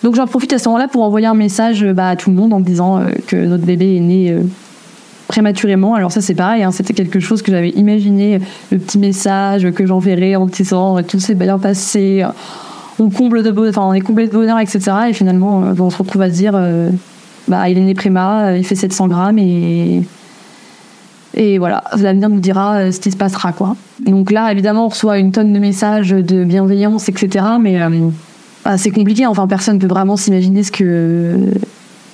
Donc 0.02 0.16
j'en 0.16 0.26
profite 0.26 0.52
à 0.52 0.58
ce 0.58 0.68
moment-là 0.68 0.86
pour 0.86 1.02
envoyer 1.02 1.26
un 1.26 1.34
message 1.34 1.82
bah, 1.82 2.10
à 2.10 2.16
tout 2.16 2.28
le 2.28 2.36
monde 2.36 2.52
en 2.52 2.60
disant 2.60 2.98
euh, 2.98 3.06
que 3.26 3.36
notre 3.36 3.64
bébé 3.64 3.96
est 3.96 4.00
né 4.00 4.30
euh, 4.32 4.42
prématurément. 5.34 5.94
Alors 5.94 6.12
ça 6.12 6.20
c'est 6.20 6.34
pareil, 6.34 6.62
hein, 6.62 6.70
c'était 6.70 6.94
quelque 6.94 7.18
chose 7.18 7.42
que 7.42 7.50
j'avais 7.50 7.70
imaginé, 7.70 8.38
le 8.70 8.78
petit 8.78 8.98
message 8.98 9.68
que 9.72 9.84
j'enverrai 9.84 10.36
en 10.36 10.46
disant 10.46 10.98
euh, 10.98 11.02
tout 11.02 11.18
s'est 11.18 11.34
bien 11.34 11.58
passé, 11.58 12.22
euh, 12.22 12.28
on 13.00 13.10
comble 13.10 13.42
de 13.42 13.50
bon- 13.50 13.68
enfin 13.68 13.82
on 13.82 13.92
est 13.94 14.00
comblé 14.00 14.28
de 14.28 14.32
bonheur, 14.32 14.60
etc. 14.60 14.78
Et 15.08 15.12
finalement 15.12 15.64
euh, 15.64 15.74
on 15.80 15.90
se 15.90 15.98
retrouve 15.98 16.22
à 16.22 16.30
se 16.30 16.34
dire 16.36 16.52
bah 17.48 17.68
il 17.68 17.76
est 17.78 17.80
né 17.82 17.94
préma, 17.94 18.56
il 18.56 18.64
fait 18.64 18.76
700 18.76 19.08
grammes 19.08 19.38
et 19.40 20.02
et 21.36 21.58
voilà, 21.58 21.82
l'avenir 21.96 22.28
nous 22.28 22.38
dira 22.38 22.92
ce 22.92 23.00
qui 23.00 23.10
se 23.10 23.16
passera 23.16 23.50
quoi. 23.52 23.74
Donc 24.06 24.30
là 24.30 24.52
évidemment 24.52 24.86
on 24.86 24.88
reçoit 24.88 25.18
une 25.18 25.32
tonne 25.32 25.52
de 25.52 25.58
messages 25.58 26.10
de 26.10 26.44
bienveillance, 26.44 27.08
etc. 27.08 27.44
Mais 27.60 27.82
euh, 27.82 27.88
bah, 28.64 28.78
c'est 28.78 28.92
compliqué, 28.92 29.26
enfin 29.26 29.48
personne 29.48 29.74
ne 29.74 29.80
peut 29.80 29.88
vraiment 29.88 30.16
s'imaginer 30.16 30.62
ce 30.62 30.70
que 30.70 31.34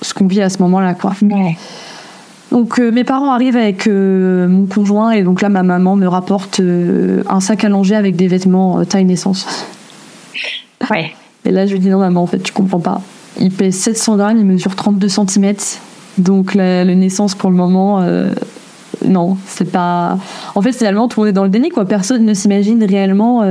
ce 0.01 0.15
qu'on 0.15 0.25
vit 0.25 0.41
à 0.41 0.49
ce 0.49 0.57
moment-là 0.63 0.95
quoi. 0.95 1.13
Donc 2.51 2.79
euh, 2.79 2.91
mes 2.91 3.05
parents 3.05 3.31
arrivent 3.31 3.55
avec 3.55 3.87
euh, 3.87 4.47
mon 4.47 4.65
conjoint 4.65 5.11
et 5.11 5.23
donc 5.23 5.41
là 5.41 5.47
ma 5.47 5.63
maman 5.63 5.95
me 5.95 6.07
rapporte 6.07 6.59
euh, 6.59 7.23
un 7.29 7.39
sac 7.39 7.63
allongé 7.63 7.95
avec 7.95 8.17
des 8.17 8.27
vêtements 8.27 8.83
taille 8.83 9.05
naissance. 9.05 9.65
Ouais. 10.89 11.11
Et 11.45 11.51
là 11.51 11.65
je 11.65 11.73
lui 11.73 11.79
dis 11.79 11.89
non 11.89 11.99
maman 11.99 12.23
en 12.23 12.27
fait 12.27 12.39
tu 12.39 12.51
comprends 12.51 12.81
pas. 12.81 13.01
Il 13.39 13.51
pèse 13.51 13.75
700 13.75 14.17
grammes, 14.17 14.37
il 14.37 14.45
mesure 14.45 14.75
32 14.75 15.07
cm. 15.07 15.53
Donc 16.17 16.53
la, 16.53 16.83
la 16.83 16.93
naissance 16.93 17.35
pour 17.35 17.49
le 17.49 17.55
moment 17.55 18.05
non, 19.03 19.37
c'est 19.47 19.71
pas. 19.71 20.19
En 20.53 20.61
fait 20.61 20.73
finalement 20.73 21.07
tout 21.07 21.21
le 21.21 21.25
monde 21.25 21.29
est 21.29 21.33
dans 21.33 21.43
le 21.43 21.49
déni 21.49 21.69
quoi. 21.69 21.85
Personne 21.85 22.25
ne 22.25 22.33
s'imagine 22.33 22.83
réellement. 22.83 23.41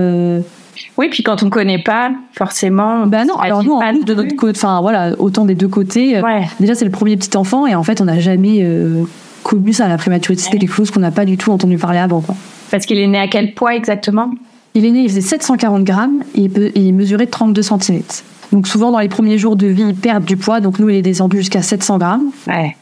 Oui, 0.97 1.09
puis 1.11 1.22
quand 1.22 1.43
on 1.43 1.51
connaît 1.51 1.83
pas, 1.83 2.11
forcément. 2.33 3.07
Bah 3.07 3.24
non, 3.24 3.35
on 3.37 3.41
alors 3.41 3.62
nous, 3.64 3.72
en 3.72 3.81
plus, 3.91 4.05
de 4.05 4.14
notre 4.14 4.37
côté, 4.37 4.59
enfin 4.59 4.81
voilà, 4.81 5.12
autant 5.18 5.45
des 5.45 5.55
deux 5.55 5.68
côtés. 5.68 6.16
euh, 6.16 6.22
Ouais. 6.22 6.47
Déjà, 6.61 6.74
c'est 6.74 6.85
le 6.85 6.91
premier 6.91 7.16
petit 7.16 7.37
enfant 7.37 7.66
et 7.66 7.74
en 7.74 7.83
fait, 7.83 8.01
on 8.01 8.05
n'a 8.07 8.18
jamais 8.20 8.59
euh, 8.62 9.05
connu 9.43 9.72
ça, 9.72 9.89
la 9.89 9.97
prématurité. 9.99 10.43
C'était 10.43 10.59
quelque 10.59 10.74
chose 10.74 10.91
qu'on 10.91 11.01
n'a 11.01 11.11
pas 11.11 11.24
du 11.24 11.37
tout 11.37 11.51
entendu 11.53 11.76
parler 11.78 11.99
avant. 11.99 12.20
Quoi. 12.20 12.35
Parce 12.70 12.87
qu'il 12.87 12.99
est 12.99 13.07
né 13.07 13.18
à 13.18 13.28
quel 13.28 13.55
poids 13.55 13.74
exactement? 13.74 14.31
Il 14.74 14.85
est 14.85 14.91
né, 14.93 15.01
il 15.01 15.09
faisait 15.09 15.20
740 15.20 15.83
grammes 15.85 16.22
et 16.37 16.43
il, 16.43 16.51
peut- 16.51 16.70
il 16.76 16.93
mesurait 16.95 17.26
32 17.26 17.62
cm. 17.62 18.03
Donc 18.53 18.68
souvent, 18.68 18.93
dans 18.93 18.99
les 19.01 19.09
premiers 19.09 19.39
jours 19.39 19.57
de 19.57 19.66
vie, 19.66 19.83
ils 19.89 19.95
perdent 19.95 20.24
du 20.24 20.37
poids. 20.37 20.61
Donc 20.61 20.78
nous, 20.78 20.89
il 20.89 20.97
est 20.97 21.03
descendu 21.03 21.39
jusqu'à 21.39 21.62
700 21.62 21.99
grammes. 21.99 22.31
Ouais. 22.47 22.76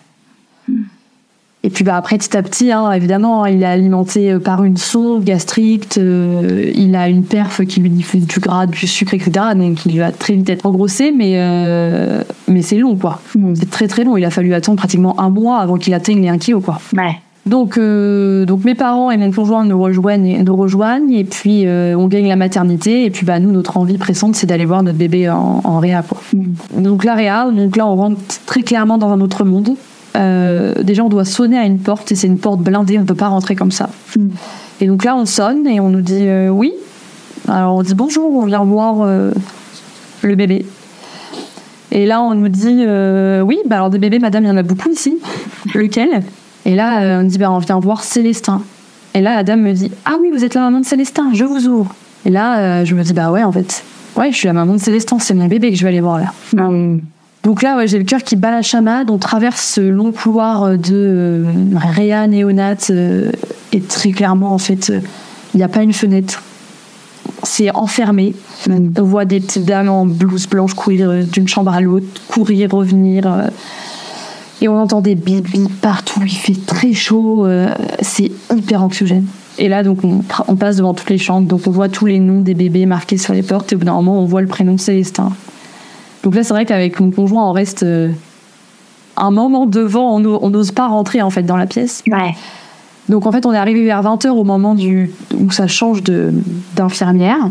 Et 1.65 1.71
puis 1.71 1.83
bah, 1.83 1.97
après, 1.97 2.19
petit 2.19 2.37
à 2.37 2.43
petit, 2.43 2.71
hein, 2.71 2.93
évidemment, 2.93 3.45
il 3.45 3.63
est 3.63 3.67
alimenté 3.67 4.33
euh, 4.33 4.39
par 4.39 4.63
une 4.63 4.77
sonde 4.77 5.25
gastrique, 5.25 5.99
euh, 5.99 6.71
il 6.75 6.95
a 6.95 7.09
une 7.09 7.25
perf 7.25 7.65
qui 7.67 7.81
lui 7.81 7.91
diffuse 7.91 8.27
du 8.27 8.39
gras, 8.39 8.67
du 8.67 8.87
sucre, 8.87 9.15
etc. 9.15 9.33
Donc 9.57 9.85
il 9.85 9.99
va 9.99 10.13
très 10.13 10.35
vite 10.35 10.49
être 10.51 10.67
engrossé, 10.67 11.11
mais, 11.11 11.33
euh, 11.37 12.23
mais 12.47 12.63
c'est 12.63 12.77
long, 12.77 12.95
quoi. 12.95 13.21
C'est 13.55 13.71
très 13.71 13.89
très 13.89 14.05
long. 14.05 14.17
Il 14.17 14.25
a 14.25 14.31
fallu 14.31 14.55
attendre 14.55 14.79
pratiquement 14.79 15.21
un 15.21 15.31
mois 15.31 15.59
avant 15.59 15.79
qu'il 15.79 15.95
atteigne 15.95 16.23
les 16.23 16.29
1 16.29 16.39
kg, 16.39 16.61
quoi. 16.61 16.79
Ouais. 16.97 17.17
Donc, 17.45 17.79
donc 17.79 18.65
mes 18.65 18.75
parents 18.75 19.11
et 19.11 19.17
mes 19.17 19.31
conjoints 19.31 19.65
nous 19.65 19.81
rejoignent, 19.81 20.45
nous 20.45 20.57
rejoignent 20.57 21.11
et 21.15 21.25
puis 21.25 21.65
on 21.67 22.07
gagne 22.07 22.29
la 22.29 22.37
maternité. 22.37 23.07
Et 23.07 23.11
puis 23.11 23.25
bah, 23.25 23.41
nous, 23.41 23.51
notre 23.51 23.79
envie 23.79 23.97
pressante, 23.97 24.37
c'est 24.37 24.47
d'aller 24.47 24.67
voir 24.67 24.83
notre 24.83 24.99
bébé 24.99 25.31
en, 25.31 25.63
en 25.65 25.79
réa. 25.79 26.03
Quoi. 26.03 26.19
Donc 26.77 27.05
la 27.05 27.15
réa, 27.15 27.51
donc 27.51 27.77
là, 27.77 27.87
on 27.87 27.97
rentre 27.97 28.21
très 28.45 28.63
clairement 28.63 28.99
dans 28.99 29.11
un 29.11 29.21
autre 29.23 29.45
monde. 29.45 29.77
Euh, 30.19 30.75
déjà 30.83 31.05
on 31.05 31.09
doit 31.09 31.25
sonner 31.25 31.59
à 31.59 31.65
une 31.65 31.79
porte 31.79 32.11
et 32.11 32.15
c'est 32.15 32.27
une 32.27 32.39
porte 32.39 32.61
blindée, 32.61 32.99
on 32.99 33.03
ne 33.03 33.07
peut 33.07 33.15
pas 33.15 33.29
rentrer 33.29 33.55
comme 33.55 33.71
ça. 33.71 33.91
Mm. 34.17 34.29
Et 34.81 34.87
donc 34.87 35.05
là 35.05 35.17
on 35.17 35.27
sonne 35.27 35.67
et 35.67 35.81
on 35.81 35.91
nous 35.91 36.01
dit 36.01 36.27
euh, 36.27 36.49
oui. 36.49 36.73
Alors 37.47 37.77
on 37.77 37.83
dit 37.83 37.95
bonjour, 37.95 38.35
on 38.35 38.47
vient 38.47 38.65
voir 38.65 39.03
euh, 39.03 39.31
le 40.23 40.35
bébé. 40.35 40.67
Et 41.93 42.05
là 42.05 42.21
on 42.21 42.35
nous 42.35 42.49
dit 42.49 42.85
oui, 43.43 43.59
bah 43.67 43.77
alors 43.77 43.91
des 43.91 43.99
bébés 43.99 44.19
madame, 44.19 44.45
il 44.45 44.49
y 44.49 44.51
en 44.51 44.57
a 44.57 44.63
beaucoup 44.63 44.91
ici. 44.91 45.19
Lequel? 45.75 46.23
Et 46.65 46.75
là 46.75 47.21
on 47.21 47.25
dit 47.25 47.39
bah 47.39 47.51
on 47.51 47.59
vient 47.59 47.79
voir 47.79 48.03
Célestin. 48.03 48.63
Et 49.15 49.21
là 49.21 49.37
la 49.37 49.45
dame 49.45 49.63
me 49.63 49.73
dit 49.73 49.91
ah 50.05 50.17
oui 50.21 50.31
vous 50.33 50.45
êtes 50.45 50.55
la 50.55 50.63
maman 50.63 50.81
de 50.81 50.85
Célestin, 50.85 51.31
je 51.33 51.45
vous 51.45 51.67
ouvre. 51.69 51.95
Et 52.27 52.31
là 52.31 52.85
je 52.85 52.95
me 52.95 53.03
dis 53.03 53.13
bah 53.13 53.31
ouais 53.31 53.45
en 53.45 53.53
fait, 53.53 53.85
ouais 54.17 54.33
je 54.33 54.37
suis 54.37 54.49
la 54.49 54.53
maman 54.53 54.75
de 54.75 54.81
Célestin, 54.81 55.19
c'est 55.19 55.35
mon 55.35 55.47
bébé 55.47 55.71
que 55.71 55.77
je 55.77 55.83
vais 55.83 55.91
aller 55.91 56.01
voir 56.01 56.19
là. 56.19 56.33
Mm. 56.71 56.99
Donc 57.45 57.63
là, 57.63 57.77
ouais, 57.77 57.87
j'ai 57.87 57.99
le 57.99 58.05
cœur 58.05 58.23
qui 58.23 58.37
bat 58.37 58.51
la 58.51 58.63
chamade. 58.63 59.11
On 59.11 59.19
traverse 59.19 59.75
ce 59.75 59.81
long 59.81 60.13
couloir 60.13 60.77
de 60.77 60.93
euh, 60.93 61.45
Réa 61.77 62.27
néonate 62.27 62.91
euh, 62.91 63.31
et 63.73 63.81
très 63.81 64.11
clairement, 64.11 64.53
en 64.53 64.59
fait, 64.59 64.91
euh, 64.91 65.01
il 65.55 65.59
n'y 65.59 65.63
a 65.63 65.69
pas 65.69 65.83
une 65.83 65.93
fenêtre. 65.93 66.43
C'est 67.45 67.75
enfermé. 67.75 68.35
On 68.69 69.03
voit 69.03 69.25
des 69.25 69.41
petites 69.41 69.65
dames 69.65 69.89
en 69.89 70.05
blouse 70.05 70.49
blanche 70.49 70.75
courir 70.75 71.25
d'une 71.25 71.47
chambre 71.47 71.73
à 71.73 71.81
l'autre, 71.81 72.07
courir, 72.29 72.73
revenir. 72.73 73.49
et 74.61 74.69
on 74.69 74.77
entend 74.77 75.01
des 75.01 75.15
bip 75.15 75.47
partout. 75.81 76.21
Il 76.25 76.37
fait 76.37 76.67
très 76.67 76.93
chaud. 76.93 77.47
c'est 78.01 78.33
hyper 78.55 78.83
anxiogène. 78.83 79.27
Et 79.59 79.69
là, 79.69 79.85
donc, 79.85 80.05
on, 80.05 80.23
on, 80.49 80.57
passe 80.57 80.77
devant 80.77 80.95
toutes 80.95 81.11
les 81.11 81.19
chambres. 81.19 81.47
Donc, 81.47 81.63
on 81.67 81.71
voit 81.71 81.89
tous 81.89 82.07
les 82.07 82.19
noms 82.19 82.41
des 82.41 82.55
bébés 82.55 82.87
marqués 82.87 83.19
sur 83.19 83.35
les 83.35 83.43
portes. 83.43 83.73
Et 83.73 83.77
au 83.77 83.79
bout 83.79 83.85
d'un 83.85 83.95
moment, 83.95 84.21
on 84.21 84.25
voit 84.25 84.41
le 84.41 84.49
prénom 84.49 84.77
Célestin. 84.77 85.33
Donc 86.29 86.35
là, 86.35 86.45
c'est 86.45 86.53
vrai 86.53 86.67
qu'avec 86.67 87.01
mon 87.01 87.11
conjoint, 87.11 87.49
on 87.49 87.53
reste 87.53 87.85
euh, 87.85 88.11
un 89.17 89.31
moment 89.31 89.65
devant, 89.65 90.15
on 90.17 90.51
n'ose 90.51 90.73
pas 90.73 90.87
rentrer 90.87 91.23
en 91.23 91.31
fait 91.31 91.43
dans 91.43 91.57
la 91.57 91.65
pièce. 91.65 92.03
Ouais. 92.07 92.35
Donc 93.09 93.25
en 93.25 93.33
fait, 93.33 93.47
on 93.47 93.53
est 93.55 93.57
arrivé 93.57 93.83
vers 93.83 94.03
20h 94.03 94.29
au 94.29 94.45
moment 94.45 94.75
du, 94.75 95.11
où 95.35 95.51
ça 95.51 95.67
change 95.67 96.03
d'infirmière. 96.77 97.49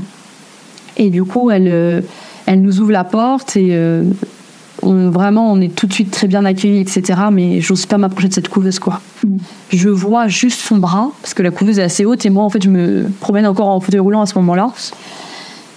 Et 0.95 1.09
du 1.09 1.23
coup, 1.23 1.49
elle, 1.49 1.69
euh, 1.71 2.01
elle 2.45 2.61
nous 2.61 2.79
ouvre 2.79 2.91
la 2.91 3.03
porte 3.03 3.57
et 3.57 3.69
euh, 3.71 4.03
on, 4.83 5.09
vraiment, 5.09 5.51
on 5.51 5.59
est 5.59 5.75
tout 5.75 5.87
de 5.87 5.93
suite 5.93 6.11
très 6.11 6.27
bien 6.27 6.45
accueillis, 6.45 6.81
etc. 6.81 7.19
Mais 7.31 7.61
j'ose 7.61 7.87
pas 7.87 7.97
m'approcher 7.97 8.27
de 8.27 8.33
cette 8.35 8.49
couveuse, 8.49 8.77
quoi. 8.77 9.01
Mm. 9.25 9.37
Je 9.71 9.89
vois 9.89 10.27
juste 10.27 10.59
son 10.59 10.77
bras, 10.77 11.09
parce 11.23 11.33
que 11.33 11.41
la 11.41 11.49
couveuse 11.49 11.79
est 11.79 11.83
assez 11.83 12.05
haute 12.05 12.27
et 12.27 12.29
moi, 12.29 12.43
en 12.43 12.49
fait, 12.51 12.61
je 12.61 12.69
me 12.69 13.09
promène 13.21 13.47
encore 13.47 13.69
en 13.69 13.79
fauteuil 13.79 14.01
roulant 14.01 14.21
à 14.21 14.27
ce 14.27 14.35
moment-là. 14.35 14.71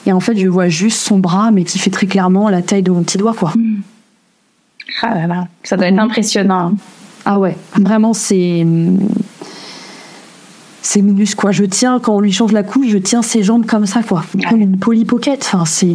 Et 0.07 0.12
en 0.12 0.20
fait, 0.20 0.36
je 0.36 0.48
vois 0.48 0.68
juste 0.68 1.01
son 1.01 1.18
bras, 1.18 1.51
mais 1.51 1.64
qui 1.64 1.78
fait 1.78 1.90
très 1.90 2.07
clairement 2.07 2.48
la 2.48 2.62
taille 2.62 2.82
de 2.82 2.90
mon 2.90 3.03
petit 3.03 3.18
doigt, 3.18 3.34
quoi. 3.34 3.53
Ah 5.03 5.14
là 5.14 5.26
là, 5.26 5.48
ça 5.62 5.76
doit 5.76 5.86
être 5.86 5.98
impressionnant. 5.98 6.74
Ah 7.24 7.38
ouais, 7.38 7.57
vraiment, 7.74 8.12
c'est. 8.12 8.66
C'est 10.82 11.03
minus, 11.03 11.34
quoi. 11.34 11.53
Je 11.53 11.64
tiens, 11.64 12.01
quand 12.01 12.16
on 12.16 12.20
lui 12.20 12.32
change 12.32 12.53
la 12.53 12.62
couche, 12.62 12.88
je 12.88 12.98
tiens 12.98 13.22
ses 13.22 13.42
jambes 13.42 13.66
comme 13.66 13.86
ça, 13.86 14.03
quoi. 14.03 14.24
Comme 14.48 14.61
une 14.61 14.78
polypocket. 14.78 15.40
Enfin, 15.42 15.64
c'est. 15.66 15.94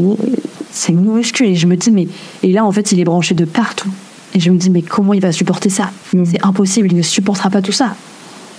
C'est 0.71 0.93
minuscule. 0.93 1.47
Et 1.47 1.55
je 1.55 1.65
me 1.65 1.75
dis, 1.75 1.91
mais. 1.91 2.07
Et 2.43 2.51
là, 2.51 2.63
en 2.63 2.71
fait, 2.71 2.91
il 2.91 2.99
est 2.99 3.03
branché 3.03 3.33
de 3.33 3.45
partout. 3.45 3.89
Et 4.33 4.39
je 4.39 4.51
me 4.51 4.57
dis, 4.57 4.69
mais 4.69 4.81
comment 4.81 5.13
il 5.13 5.21
va 5.21 5.31
supporter 5.31 5.69
ça? 5.69 5.89
C'est 6.11 6.43
impossible, 6.45 6.89
il 6.91 6.97
ne 6.97 7.01
supportera 7.01 7.49
pas 7.49 7.61
tout 7.61 7.71
ça. 7.71 7.95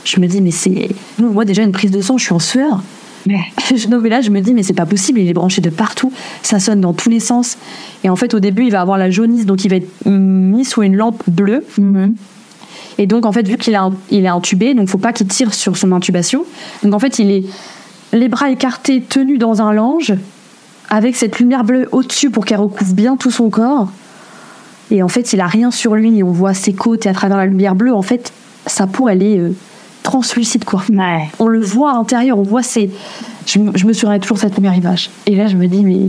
Je 0.05 0.21
me 0.21 0.27
dis, 0.27 0.41
mais 0.41 0.51
c'est. 0.51 0.91
Moi, 1.19 1.45
déjà, 1.45 1.63
une 1.63 1.73
prise 1.73 1.91
de 1.91 2.01
sang, 2.01 2.19
je 2.19 2.25
suis 2.25 2.35
en 2.35 2.39
sueur. 2.41 2.83
Mais 3.27 4.09
là, 4.09 4.21
je 4.21 4.31
me 4.31 4.41
dis, 4.41 4.55
mais 4.55 4.63
c'est 4.63 4.73
pas 4.73 4.87
possible, 4.87 5.21
il 5.21 5.29
est 5.29 5.35
branché 5.35 5.61
de 5.61 5.71
partout, 5.71 6.13
ça 6.43 6.61
sonne 6.61 6.81
dans 6.81 6.93
tous 6.93 7.09
les 7.09 7.21
sens. 7.21 7.59
Et 8.05 8.11
en 8.11 8.17
fait, 8.17 8.35
au 8.35 8.41
début, 8.41 8.65
il 8.65 8.73
va 8.73 8.81
avoir 8.81 8.99
la 8.99 9.11
jaunisse, 9.11 9.47
donc 9.47 9.65
il 9.65 9.71
va 9.71 9.77
être 9.77 9.89
mis 10.07 10.65
sous 10.65 10.83
une 10.83 10.97
lampe 10.97 11.23
bleue. 11.29 11.65
Mhm. 11.79 12.15
Et 12.99 13.07
donc, 13.07 13.27
en 13.27 13.33
fait, 13.33 13.47
vu 13.47 13.59
qu'il 13.59 13.79
il 14.11 14.25
est 14.25 14.29
intubé, 14.29 14.75
donc 14.75 14.89
faut 14.89 14.99
pas 14.99 15.13
qu'il 15.13 15.27
tire 15.27 15.53
sur 15.53 15.77
son 15.77 15.93
intubation. 15.93 16.45
Donc, 16.83 16.95
en 16.95 16.99
fait, 16.99 17.19
il 17.19 17.31
est 17.31 17.45
les 18.13 18.29
bras 18.29 18.51
écartés, 18.51 19.03
tenu 19.03 19.39
dans 19.39 19.61
un 19.61 19.73
lange, 19.73 20.15
avec 20.89 21.17
cette 21.17 21.39
lumière 21.39 21.65
bleue 21.65 21.89
au-dessus 21.93 22.31
pour 22.31 22.45
qu'elle 22.45 22.61
recouvre 22.61 22.95
bien 22.95 23.17
tout 23.17 23.31
son 23.31 23.51
corps. 23.51 23.91
Et 24.91 25.03
en 25.03 25.09
fait, 25.09 25.33
il 25.33 25.41
a 25.41 25.47
rien 25.47 25.71
sur 25.71 25.97
lui, 25.97 26.23
on 26.23 26.31
voit 26.31 26.55
ses 26.55 26.73
côtes 26.73 27.07
et 27.07 27.09
à 27.09 27.13
travers 27.13 27.37
la 27.37 27.47
lumière 27.47 27.75
bleue, 27.75 27.93
en 27.93 28.03
fait, 28.03 28.33
sa 28.67 28.87
peau, 28.87 29.09
elle 29.09 29.23
est. 29.23 29.39
Euh, 29.39 29.55
translucide 30.07 30.65
quoi. 30.65 30.83
On 31.39 31.49
le 31.49 31.61
voit 31.61 31.91
à 31.91 31.95
l'intérieur, 31.95 32.39
on 32.39 32.43
voit 32.43 32.63
ces. 32.63 32.91
Je, 33.45 33.59
me 33.59 33.93
souviens 33.93 34.19
toujours 34.19 34.39
cette 34.39 34.53
première 34.53 34.75
image. 34.75 35.11
Et 35.27 35.37
là, 35.37 35.47
je 35.47 35.57
me 35.57 35.67
dis, 35.67 35.85
mais 35.85 36.09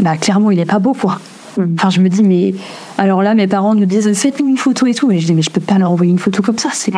bah, 0.00 0.16
clairement, 0.16 0.50
il 0.50 0.58
est 0.58 0.66
pas 0.66 0.78
beau 0.78 0.94
quoi. 0.94 1.20
Mm. 1.56 1.74
Enfin, 1.78 1.90
je 1.90 2.00
me 2.00 2.08
dis, 2.08 2.22
mais. 2.22 2.54
Alors 2.98 3.22
là, 3.22 3.34
mes 3.34 3.46
parents 3.46 3.74
nous 3.74 3.86
disent, 3.86 4.12
faites-nous 4.12 4.48
une 4.48 4.56
photo 4.56 4.86
et 4.86 4.94
tout. 4.94 5.10
Et 5.10 5.20
je 5.20 5.26
dis, 5.26 5.34
mais 5.34 5.42
je 5.42 5.50
peux 5.50 5.60
pas 5.60 5.78
leur 5.78 5.92
envoyer 5.92 6.10
une 6.10 6.18
photo 6.18 6.42
comme 6.42 6.58
ça. 6.58 6.70
C'est... 6.72 6.92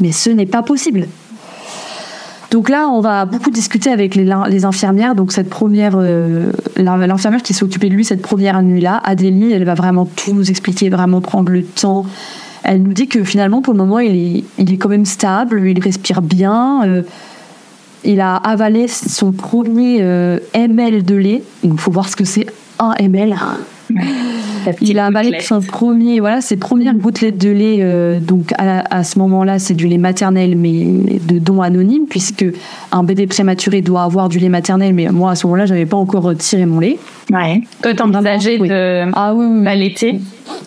Mais 0.00 0.12
ce 0.12 0.30
n'est 0.30 0.46
pas 0.46 0.62
possible. 0.62 1.06
Donc 2.50 2.68
là, 2.68 2.88
on 2.88 3.00
va 3.00 3.26
beaucoup 3.26 3.50
discuter 3.50 3.90
avec 3.90 4.16
les, 4.16 4.64
infirmières. 4.64 5.14
Donc 5.14 5.30
cette 5.30 5.48
première, 5.48 5.92
euh, 5.96 6.50
l'infirmière 6.76 7.42
qui 7.42 7.54
s'est 7.54 7.62
occupée 7.62 7.88
de 7.88 7.94
lui 7.94 8.04
cette 8.04 8.22
première 8.22 8.60
nuit-là, 8.62 9.00
Adélie, 9.04 9.52
elle 9.52 9.64
va 9.64 9.74
vraiment 9.74 10.04
tout 10.04 10.34
nous 10.34 10.50
expliquer, 10.50 10.88
vraiment 10.88 11.20
prendre 11.20 11.52
le 11.52 11.62
temps 11.62 12.06
elle 12.62 12.82
nous 12.82 12.92
dit 12.92 13.08
que 13.08 13.24
finalement, 13.24 13.62
pour 13.62 13.72
le 13.72 13.78
moment, 13.78 13.98
il 13.98 14.14
est, 14.14 14.44
il 14.58 14.72
est 14.72 14.76
quand 14.76 14.88
même 14.88 15.04
stable, 15.04 15.66
il 15.66 15.80
respire 15.80 16.22
bien. 16.22 16.84
Euh, 16.86 17.02
il 18.04 18.20
a 18.20 18.36
avalé 18.36 18.88
son 18.88 19.32
premier 19.32 19.98
euh, 20.00 20.38
ml 20.54 21.02
de 21.02 21.14
lait. 21.14 21.42
Il 21.62 21.76
faut 21.78 21.90
voir 21.90 22.08
ce 22.08 22.16
que 22.16 22.24
c'est 22.24 22.46
un 22.78 22.94
ml. 22.98 23.36
Il 24.82 24.98
a 24.98 25.06
avalé 25.06 25.40
son 25.40 25.60
premier, 25.62 26.20
voilà, 26.20 26.42
ses 26.42 26.58
premières 26.58 26.94
gouttelettes 26.94 27.38
de 27.38 27.48
lait. 27.48 27.78
Euh, 27.80 28.20
donc 28.20 28.52
à, 28.58 29.04
ce 29.04 29.18
moment-là, 29.18 29.58
c'est 29.58 29.72
du 29.72 29.88
lait 29.88 29.98
maternel, 29.98 30.54
mais 30.56 30.84
de 30.84 31.38
don 31.38 31.62
anonyme, 31.62 32.04
puisque 32.08 32.44
un 32.92 33.02
bébé 33.02 33.26
prématuré 33.26 33.80
doit 33.80 34.02
avoir 34.02 34.28
du 34.28 34.38
lait 34.38 34.50
maternel. 34.50 34.92
Mais 34.92 35.08
moi, 35.08 35.30
à 35.30 35.34
ce 35.34 35.46
moment-là, 35.46 35.64
j'avais 35.64 35.86
pas 35.86 35.96
encore 35.96 36.36
tiré 36.36 36.66
mon 36.66 36.78
lait. 36.78 36.98
Ouais. 37.32 37.62
Toi, 37.82 37.94
t'envisageais 37.94 38.58
oui. 38.60 38.68
de 38.68 39.10
ah, 39.14 39.34
oui, 39.34 39.64
l'allaiter 39.64 40.20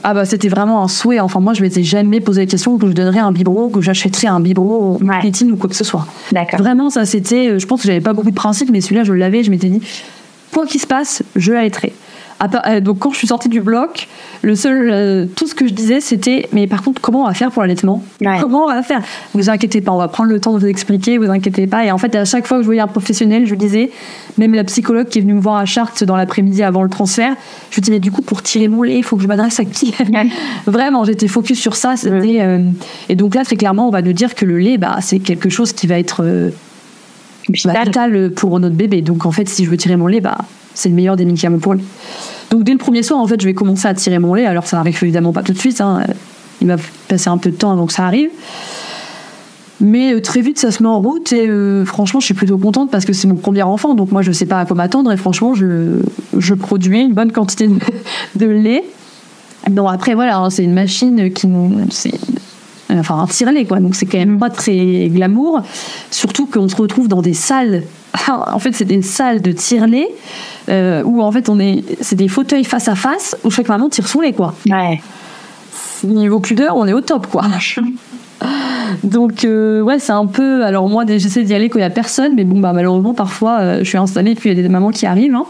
ah 0.04 0.14
bah 0.14 0.26
c'était 0.26 0.49
vraiment 0.49 0.84
un 0.84 0.88
souhait. 0.88 1.20
Enfin 1.20 1.39
moi 1.39 1.54
je 1.54 1.62
m'étais 1.62 1.84
jamais 1.84 2.20
posé 2.20 2.41
la 2.41 2.47
question 2.47 2.78
que 2.78 2.88
je 2.88 2.93
donnerais 2.93 3.20
un 3.20 3.32
biberon, 3.32 3.70
que 3.70 3.82
j'achèterais 3.82 4.28
un 4.28 4.39
biberon 4.39 4.97
ouais. 5.01 5.51
ou 5.51 5.56
quoi 5.56 5.70
que 5.70 5.76
ce 5.76 5.84
soit. 5.84 6.06
D'accord. 6.32 6.60
Vraiment 6.60 6.89
ça 6.89 7.06
c'était, 7.06 7.49
euh, 7.49 7.60
je 7.60 7.66
pense 7.66 7.82
que 7.82 7.88
j'avais 7.88 8.01
pas 8.01 8.14
beaucoup 8.14 8.30
de 8.30 8.36
principes, 8.36 8.70
mais 8.72 8.82
celui-là 8.82 9.04
je 9.04 9.14
l'avais, 9.14 9.43
je 9.43 9.51
m'étais 9.51 9.70
dit 9.70 9.82
quoi 10.54 10.66
qu'il 10.66 10.80
se 10.80 10.88
passe, 10.88 11.24
je 11.36 11.51
l'allaiterai. 11.51 11.93
Euh, 12.66 12.80
donc 12.80 13.00
quand 13.00 13.12
je 13.12 13.18
suis 13.18 13.28
sortie 13.28 13.50
du 13.50 13.62
bloc, 13.62 14.08
le 14.41 14.56
seul, 14.56 14.89
euh, 14.91 15.26
tout 15.36 15.48
ce 15.48 15.56
que 15.56 15.68
je 15.68 15.74
disais, 15.74 16.02
c'était 16.02 16.48
mais 16.52 16.68
par 16.68 16.84
contre 16.84 17.02
comment 17.02 17.24
on 17.24 17.28
va 17.28 17.34
faire 17.34 17.52
pour 17.52 17.62
l'allaitement? 17.62 18.04
Comment 18.41 18.66
on 18.66 18.68
va 18.68 18.84
faire? 18.84 19.02
Vous 19.34 19.50
inquiétez 19.50 19.82
pas, 19.82 19.91
on 19.91 19.98
va 19.98 20.08
prendre 20.08 20.30
le 20.30 20.39
temps 20.39 20.54
de 20.54 20.60
vous 20.60 20.68
expliquer. 20.68 21.18
Vous 21.18 21.30
inquiétez 21.30 21.68
pas. 21.68 21.86
Et 21.86 21.91
en 21.91 21.98
fait, 21.98 22.16
à 22.16 22.26
chaque 22.26 22.48
fois 22.48 22.58
que 22.58 22.64
je 22.64 22.68
voyais 22.68 22.82
un 22.82 22.88
professionnel, 22.88 23.46
je 23.46 23.56
disais, 23.56 23.91
même 24.38 24.54
la 24.54 24.64
psychologue 24.64 25.08
qui 25.08 25.20
est 25.20 25.22
venue 25.22 25.34
me 25.34 25.41
voir 25.41 25.58
à 25.58 25.66
Chartres 25.66 26.06
dans 26.06 26.16
l'après-midi 26.16 26.64
avant 26.64 26.84
le 26.84 26.89
transfert, 26.89 27.36
je 27.72 27.80
disais 27.80 27.94
mais 27.94 28.00
du 28.00 28.12
coup 28.12 28.22
pour 28.22 28.41
tirer 28.41 28.68
mon 28.68 28.82
lait, 28.84 28.98
il 28.98 29.04
faut 29.04 29.16
que 29.18 29.24
je 29.24 29.28
m'adresse 29.28 29.60
à 29.60 29.66
qui? 29.66 29.94
Vraiment, 30.66 31.04
j'étais 31.04 31.28
focus 31.28 31.60
sur 31.60 31.76
ça. 31.76 31.96
Euh, 32.06 32.60
et 33.10 33.16
donc 33.16 33.36
là, 33.36 33.44
très 33.44 33.56
clairement, 33.56 33.88
on 33.88 33.91
va 33.91 34.02
nous 34.02 34.14
dire 34.14 34.36
que 34.36 34.46
le 34.46 34.58
lait, 34.58 34.78
bah, 34.78 34.98
c'est 35.02 35.20
quelque 35.20 35.50
chose 35.50 35.74
qui 35.74 35.88
va 35.88 36.00
être 36.00 36.52
vital 37.50 38.32
pour 38.32 38.60
notre 38.60 38.76
bébé. 38.76 39.02
Donc 39.02 39.26
en 39.26 39.32
fait, 39.32 39.48
si 39.48 39.66
je 39.66 39.70
veux 39.70 39.78
tirer 39.78 39.96
mon 39.96 40.08
lait, 40.08 40.22
bah, 40.22 40.38
c'est 40.74 40.89
le 40.89 40.95
meilleur 40.95 41.15
des 41.15 41.26
médicaments 41.26 41.59
pour 41.59 41.74
lui. 41.74 41.84
Donc 42.49 42.63
dès 42.63 42.71
le 42.71 42.78
premier 42.78 43.03
soir, 43.03 43.19
en 43.19 43.28
fait, 43.28 43.41
je 43.41 43.45
vais 43.45 43.53
commencer 43.53 43.88
à 43.88 43.93
tirer 43.93 44.19
mon 44.19 44.34
lait. 44.34 44.45
Alors 44.45 44.67
ça 44.67 44.78
n'arrive 44.78 44.97
évidemment 45.01 45.34
pas 45.34 45.43
tout 45.43 45.53
de 45.53 45.57
suite. 45.57 45.82
Hein. 45.82 46.03
Il 46.61 46.67
va 46.67 46.76
passer 47.07 47.30
un 47.30 47.38
peu 47.38 47.49
de 47.49 47.55
temps 47.55 47.71
avant 47.71 47.86
que 47.86 47.93
ça 47.93 48.05
arrive. 48.05 48.30
Mais 49.80 50.13
euh, 50.13 50.21
très 50.21 50.41
vite, 50.41 50.59
ça 50.59 50.71
se 50.71 50.82
met 50.82 50.89
en 50.89 51.01
route 51.01 51.34
et 51.34 51.47
euh, 51.47 51.84
franchement, 51.84 52.19
je 52.19 52.26
suis 52.26 52.34
plutôt 52.34 52.57
contente 52.57 52.89
parce 52.89 53.05
que 53.05 53.13
c'est 53.13 53.28
mon 53.28 53.36
premier 53.36 53.63
enfant. 53.63 53.95
Donc 53.95 54.11
moi, 54.11 54.21
je 54.21 54.30
ne 54.30 54.34
sais 54.34 54.45
pas 54.45 54.59
à 54.59 54.65
quoi 54.65 54.76
m'attendre 54.76 55.11
et 55.11 55.17
franchement, 55.17 55.53
je, 55.55 56.53
produis 56.53 57.01
une 57.01 57.13
bonne 57.13 57.32
quantité 57.32 57.67
de, 58.36 58.45
lait. 58.45 58.84
Donc 59.69 59.89
après, 59.91 60.13
voilà, 60.13 60.38
hein, 60.38 60.49
c'est 60.49 60.63
une 60.63 60.74
machine 60.74 61.34
qui... 61.34 61.49
C'est, 61.89 62.13
enfin, 62.89 63.19
un 63.19 63.28
tire-lait, 63.28 63.65
quoi. 63.65 63.80
Donc 63.80 63.95
c'est 63.95 64.05
quand 64.05 64.19
même 64.19 64.38
pas 64.38 64.49
très 64.49 65.09
glamour. 65.09 65.61
Surtout 66.11 66.45
qu'on 66.45 66.69
se 66.69 66.76
retrouve 66.76 67.07
dans 67.07 67.21
des 67.21 67.34
salles 67.34 67.84
en 68.28 68.59
fait, 68.59 68.74
c'est 68.74 68.86
des 68.86 69.01
salles 69.01 69.41
de 69.41 69.51
tire-lait 69.51 70.09
euh, 70.70 71.03
où 71.03 71.22
en 71.22 71.32
fait 71.32 71.49
on 71.49 71.59
est, 71.59 71.84
c'est 72.01 72.16
des 72.16 72.28
fauteuils 72.28 72.64
face 72.64 72.88
à 72.88 72.95
face 72.95 73.36
où 73.43 73.51
chaque 73.51 73.68
maman 73.68 73.89
tire 73.89 74.07
son 74.07 74.22
lait 74.22 74.34
quoi. 74.34 74.53
Ouais. 74.70 75.01
Niveau 76.03 76.39
pudeur, 76.39 76.76
on 76.78 76.86
est 76.86 76.93
au 76.93 77.01
top 77.01 77.28
quoi. 77.28 77.43
Donc 79.03 79.45
euh, 79.45 79.82
ouais, 79.82 79.99
c'est 79.99 80.11
un 80.11 80.26
peu. 80.26 80.64
Alors 80.64 80.88
moi, 80.89 81.05
j'essaie 81.07 81.43
d'y 81.43 81.53
aller 81.53 81.70
quand 81.70 81.80
il 81.80 81.84
y 81.84 81.86
a 81.86 81.89
personne, 81.89 82.34
mais 82.36 82.43
bon, 82.43 82.59
bah 82.59 82.74
malheureusement, 82.74 83.14
parfois, 83.14 83.59
euh, 83.59 83.80
je 83.80 83.86
suis 83.86 83.97
installée, 83.97 84.36
puis 84.36 84.49
il 84.49 84.57
y 84.57 84.59
a 84.59 84.61
des 84.61 84.70
mamans 84.70 84.91
qui 84.91 85.05
arrivent. 85.05 85.36
Hein. 85.36 85.45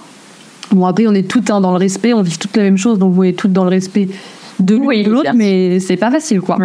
Bon 0.71 0.85
après, 0.85 1.05
on 1.07 1.13
est 1.13 1.27
toutes 1.27 1.49
hein, 1.49 1.59
dans 1.59 1.71
le 1.71 1.77
respect, 1.77 2.13
on 2.13 2.21
vit 2.21 2.37
toutes 2.37 2.55
la 2.55 2.63
même 2.63 2.77
chose, 2.77 2.97
donc 2.97 3.13
vous 3.13 3.23
êtes 3.23 3.35
toutes 3.35 3.53
dans 3.53 3.63
le 3.63 3.69
respect 3.69 4.07
de 4.59 4.75
l'une 4.75 4.91
et 4.91 5.03
de 5.03 5.11
l'autre, 5.11 5.31
mais 5.35 5.79
c'est 5.79 5.97
pas 5.97 6.11
facile, 6.11 6.41
quoi. 6.41 6.57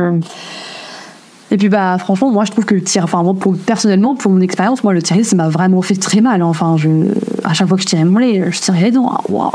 Et 1.51 1.57
puis 1.57 1.69
bah 1.69 1.97
franchement, 1.99 2.31
moi 2.31 2.45
je 2.45 2.51
trouve 2.53 2.67
que 2.67 2.75
le 2.75 2.83
tir, 2.83 3.05
enfin 3.05 3.23
moi 3.23 3.35
pour, 3.35 3.57
personnellement 3.57 4.15
pour 4.15 4.31
mon 4.31 4.41
expérience, 4.41 4.85
moi 4.85 4.93
le 4.93 5.01
tirer 5.03 5.25
ça 5.25 5.35
m'a 5.35 5.49
vraiment 5.49 5.81
fait 5.81 5.97
très 5.97 6.21
mal. 6.21 6.43
hein. 6.43 6.47
Enfin 6.47 6.77
je, 6.77 6.89
à 7.45 7.55
chaque 7.55 7.69
fois 7.69 7.77
que 7.77 7.83
je 7.83 7.89
tirais 7.89 8.05
mon 8.05 8.19
lait, 8.19 8.51
je 8.51 8.61
tirais 8.61 8.83
les 8.83 8.91
dents. 8.91 9.19
Waouh. 9.29 9.51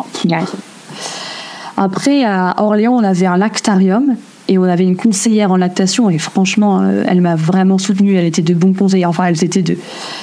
Après 1.78 2.24
à 2.26 2.56
Orléans, 2.58 2.94
on 2.94 3.04
avait 3.04 3.28
un 3.28 3.38
lactarium 3.38 4.16
et 4.48 4.58
on 4.58 4.64
avait 4.64 4.84
une 4.84 4.96
conseillère 4.96 5.52
en 5.52 5.58
lactation 5.58 6.10
et 6.10 6.18
franchement, 6.18 6.82
euh, 6.82 7.04
elle 7.08 7.22
m'a 7.22 7.36
vraiment 7.36 7.78
soutenue. 7.78 8.16
Elle 8.16 8.26
était 8.26 8.41
de 8.41 8.54
bons 8.54 8.74
conseillers. 8.74 9.06
Enfin, 9.06 9.26
elles 9.26 9.44
étaient 9.44 9.62
de, 9.62 9.78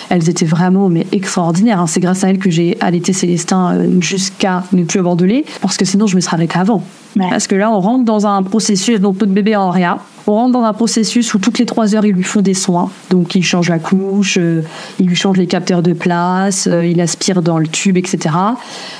elles 0.09 0.29
étaient 0.29 0.45
vraiment 0.45 0.89
mais 0.89 1.07
extraordinaires. 1.13 1.81
hein. 1.81 1.87
C'est 1.87 2.01
grâce 2.01 2.25
à 2.25 2.31
elle 2.31 2.39
que 2.39 2.51
j'ai 2.51 2.77
allaité 2.81 3.13
Célestin 3.13 3.75
euh, 3.75 4.01
jusqu'à 4.01 4.65
ne 4.73 4.85
plus 4.85 4.99
avoir 4.99 5.17
de 5.17 5.25
lait, 5.25 5.45
parce 5.61 5.77
que 5.77 5.85
sinon 5.85 6.07
je 6.07 6.17
me 6.17 6.21
serais 6.21 6.35
arrêtée 6.35 6.59
avant. 6.59 6.83
Parce 7.19 7.47
que 7.47 7.55
là, 7.55 7.71
on 7.71 7.81
rentre 7.81 8.05
dans 8.05 8.27
un 8.27 8.43
processus, 8.43 9.01
donc 9.01 9.21
notre 9.21 9.33
bébé 9.33 9.57
en 9.57 9.71
réa, 9.71 9.99
on 10.27 10.35
rentre 10.35 10.53
dans 10.53 10.63
un 10.63 10.73
processus 10.73 11.35
où 11.35 11.39
toutes 11.39 11.59
les 11.59 11.67
trois 11.67 11.95
heures, 11.95 12.05
ils 12.05 12.15
lui 12.15 12.23
font 12.23 12.41
des 12.41 12.55
soins. 12.55 12.91
Donc, 13.11 13.35
ils 13.35 13.43
changent 13.43 13.69
la 13.69 13.79
couche, 13.79 14.39
euh, 14.41 14.63
ils 14.99 15.07
lui 15.07 15.17
changent 15.17 15.39
les 15.39 15.47
capteurs 15.47 15.83
de 15.83 15.93
place, 15.93 16.69
euh, 16.71 16.87
il 16.87 17.01
aspire 17.01 17.43
dans 17.43 17.59
le 17.59 17.67
tube, 17.67 17.97
etc. 17.97 18.35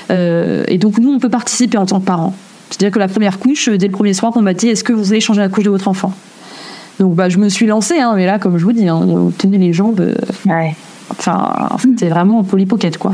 Euh, 0.09 0.63
et 0.67 0.77
donc, 0.77 0.97
nous, 0.97 1.11
on 1.11 1.19
peut 1.19 1.29
participer 1.29 1.77
en 1.77 1.85
tant 1.85 1.99
que 1.99 2.05
parents. 2.05 2.35
C'est-à-dire 2.71 2.91
que 2.93 2.99
la 2.99 3.07
première 3.07 3.37
couche, 3.37 3.67
euh, 3.69 3.77
dès 3.77 3.85
le 3.87 3.91
premier 3.91 4.13
soir, 4.13 4.31
on 4.35 4.41
m'a 4.41 4.53
dit 4.53 4.67
est-ce 4.69 4.83
que 4.83 4.93
vous 4.93 5.11
allez 5.11 5.21
changer 5.21 5.41
la 5.41 5.49
couche 5.49 5.65
de 5.65 5.69
votre 5.69 5.87
enfant 5.87 6.13
Donc, 6.99 7.13
bah, 7.15 7.29
je 7.29 7.37
me 7.37 7.49
suis 7.49 7.67
lancée, 7.67 7.99
hein, 7.99 8.13
mais 8.15 8.25
là, 8.25 8.39
comme 8.39 8.57
je 8.57 8.63
vous 8.65 8.71
dis, 8.73 8.87
hein, 8.87 9.05
tenait 9.37 9.57
les 9.57 9.73
jambes. 9.73 9.99
euh, 9.99 10.15
Ouais. 10.45 10.75
Enfin, 11.11 11.51
c'était 11.77 12.07
vraiment 12.07 12.41
polypocket, 12.43 12.97
quoi. 12.97 13.11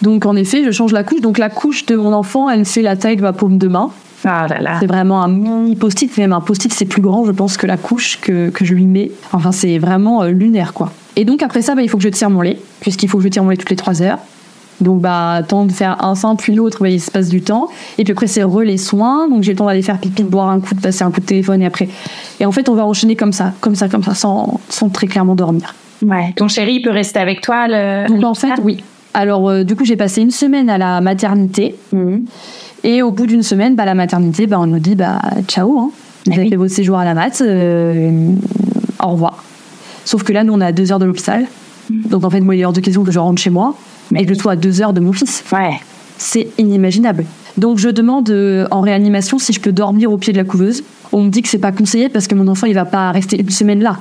Donc, 0.00 0.24
en 0.24 0.34
effet, 0.36 0.64
je 0.64 0.70
change 0.70 0.92
la 0.92 1.04
couche. 1.04 1.20
Donc, 1.20 1.36
la 1.36 1.50
couche 1.50 1.84
de 1.84 1.94
mon 1.94 2.14
enfant, 2.14 2.48
elle 2.48 2.64
fait 2.64 2.80
la 2.82 2.96
taille 2.96 3.16
de 3.16 3.22
ma 3.22 3.34
paume 3.34 3.58
de 3.58 3.68
main. 3.68 3.90
Ah 4.24 4.46
là 4.48 4.60
là. 4.60 4.76
C'est 4.80 4.86
vraiment 4.86 5.22
un 5.22 5.28
mini 5.28 5.76
post-it, 5.76 6.16
même 6.18 6.32
un 6.32 6.40
post-it, 6.40 6.72
c'est 6.72 6.86
plus 6.86 7.02
grand, 7.02 7.24
je 7.26 7.32
pense, 7.32 7.56
que 7.58 7.66
la 7.66 7.76
couche 7.76 8.18
que, 8.22 8.48
que 8.48 8.64
je 8.64 8.74
lui 8.74 8.86
mets. 8.86 9.10
Enfin, 9.32 9.52
c'est 9.52 9.78
vraiment 9.78 10.22
euh, 10.22 10.30
lunaire, 10.30 10.72
quoi. 10.72 10.92
Et 11.16 11.24
donc, 11.26 11.42
après 11.42 11.60
ça, 11.60 11.74
bah, 11.74 11.82
il 11.82 11.90
faut 11.90 11.98
que 11.98 12.02
je 12.04 12.08
tire 12.08 12.30
mon 12.30 12.40
lait, 12.40 12.58
puisqu'il 12.80 13.08
faut 13.08 13.18
que 13.18 13.24
je 13.24 13.28
tire 13.28 13.42
mon 13.44 13.50
lait 13.50 13.56
toutes 13.58 13.70
les 13.70 13.76
3 13.76 14.00
heures. 14.02 14.18
Donc, 14.80 15.00
bah, 15.00 15.42
temps 15.46 15.64
de 15.64 15.72
faire 15.72 16.02
un 16.04 16.14
sein 16.14 16.36
puis 16.36 16.54
l'autre, 16.54 16.78
bah, 16.80 16.88
il 16.88 17.00
se 17.00 17.10
passe 17.10 17.28
du 17.28 17.42
temps. 17.42 17.68
Et 17.98 18.04
puis 18.04 18.12
après, 18.12 18.26
c'est 18.26 18.42
re 18.42 18.60
les 18.60 18.78
soins. 18.78 19.28
Donc, 19.28 19.42
j'ai 19.42 19.52
le 19.52 19.58
temps 19.58 19.66
d'aller 19.66 19.82
faire 19.82 19.98
pipi, 19.98 20.22
de 20.22 20.28
boire 20.28 20.48
un 20.48 20.60
coup, 20.60 20.74
de 20.74 20.80
passer 20.80 21.04
un 21.04 21.10
coup 21.10 21.20
de 21.20 21.26
téléphone 21.26 21.62
et 21.62 21.66
après. 21.66 21.88
Et 22.38 22.46
en 22.46 22.52
fait, 22.52 22.68
on 22.68 22.74
va 22.74 22.86
enchaîner 22.86 23.16
comme 23.16 23.32
ça, 23.32 23.52
comme 23.60 23.74
ça, 23.74 23.88
comme 23.88 24.02
ça, 24.02 24.14
sans, 24.14 24.60
sans 24.68 24.88
très 24.88 25.06
clairement 25.06 25.34
dormir. 25.34 25.74
Ouais. 26.04 26.32
Ton 26.36 26.48
chéri, 26.48 26.74
il 26.74 26.82
peut 26.82 26.90
rester 26.90 27.18
avec 27.20 27.40
toi 27.42 27.66
le. 27.68 28.08
Donc, 28.08 28.24
en 28.24 28.34
fait, 28.34 28.54
oui. 28.62 28.82
Alors, 29.12 29.48
euh, 29.48 29.64
du 29.64 29.76
coup, 29.76 29.84
j'ai 29.84 29.96
passé 29.96 30.22
une 30.22 30.30
semaine 30.30 30.70
à 30.70 30.78
la 30.78 31.00
maternité. 31.00 31.74
Mhm. 31.92 32.24
Et 32.82 33.02
au 33.02 33.10
bout 33.10 33.26
d'une 33.26 33.42
semaine, 33.42 33.74
bah, 33.74 33.84
la 33.84 33.94
maternité, 33.94 34.46
bah, 34.46 34.58
on 34.58 34.66
nous 34.66 34.78
dit 34.78 34.94
bah, 34.94 35.20
ciao, 35.46 35.78
hein. 35.78 35.90
vous 36.26 36.32
Ah 36.32 36.34
avez 36.34 36.44
oui. 36.44 36.48
fait 36.50 36.56
votre 36.56 36.72
séjour 36.72 36.96
à 36.96 37.04
la 37.04 37.12
mat, 37.14 37.42
euh, 37.42 38.30
au 39.02 39.08
revoir. 39.08 39.44
Sauf 40.04 40.22
que 40.22 40.32
là, 40.32 40.44
nous, 40.44 40.54
on 40.54 40.60
est 40.60 40.64
à 40.64 40.72
deux 40.72 40.90
heures 40.90 40.98
de 40.98 41.04
l'hôpital. 41.04 41.46
Donc 41.90 42.24
en 42.24 42.30
fait, 42.30 42.40
moi, 42.40 42.54
il 42.54 42.60
est 42.60 42.64
hors 42.64 42.72
de 42.72 42.80
question 42.80 43.04
que 43.04 43.10
je 43.10 43.18
rentre 43.18 43.40
chez 43.42 43.50
moi 43.50 43.74
Mais 44.10 44.26
je 44.26 44.34
sois 44.34 44.52
à 44.52 44.56
deux 44.56 44.80
heures 44.82 44.92
de 44.92 45.00
mon 45.00 45.12
fils. 45.12 45.44
Ouais. 45.52 45.80
C'est 46.18 46.48
inimaginable. 46.58 47.24
Donc 47.56 47.78
je 47.78 47.88
demande 47.88 48.28
euh, 48.30 48.66
en 48.70 48.80
réanimation 48.80 49.38
si 49.38 49.52
je 49.52 49.60
peux 49.60 49.72
dormir 49.72 50.12
au 50.12 50.18
pied 50.18 50.32
de 50.32 50.38
la 50.38 50.44
couveuse. 50.44 50.82
On 51.12 51.22
me 51.22 51.30
dit 51.30 51.42
que 51.42 51.48
c'est 51.48 51.58
pas 51.58 51.72
conseillé 51.72 52.08
parce 52.08 52.26
que 52.26 52.34
mon 52.34 52.48
enfant, 52.48 52.66
il 52.66 52.74
va 52.74 52.84
pas 52.84 53.10
rester 53.10 53.40
une 53.40 53.50
semaine 53.50 53.82
là. 53.82 53.98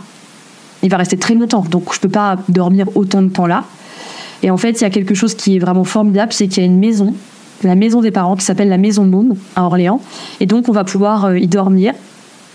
Il 0.83 0.89
va 0.89 0.97
rester 0.97 1.17
très 1.17 1.33
longtemps. 1.33 1.65
Donc 1.69 1.93
je 1.93 1.99
peux 1.99 2.09
pas 2.09 2.37
dormir 2.49 2.85
autant 2.95 3.21
de 3.21 3.29
temps 3.29 3.47
là. 3.47 3.63
Et 4.43 4.51
en 4.51 4.57
fait, 4.57 4.71
il 4.71 4.81
y 4.81 4.85
a 4.85 4.89
quelque 4.89 5.15
chose 5.15 5.35
qui 5.35 5.57
est 5.57 5.59
vraiment 5.59 5.83
formidable, 5.83 6.31
c'est 6.31 6.47
qu'il 6.47 6.63
y 6.63 6.65
a 6.65 6.69
une 6.69 6.79
maison, 6.79 7.13
la 7.63 7.75
maison 7.75 8.01
des 8.01 8.11
parents, 8.11 8.35
qui 8.35 8.45
s'appelle 8.45 8.69
la 8.69 8.77
Maison 8.77 9.03
de 9.03 9.09
Môme 9.09 9.35
à 9.55 9.63
Orléans. 9.63 10.01
Et 10.39 10.45
donc, 10.45 10.69
on 10.69 10.71
va 10.71 10.83
pouvoir 10.83 11.25
euh, 11.25 11.37
y 11.37 11.47
dormir 11.47 11.93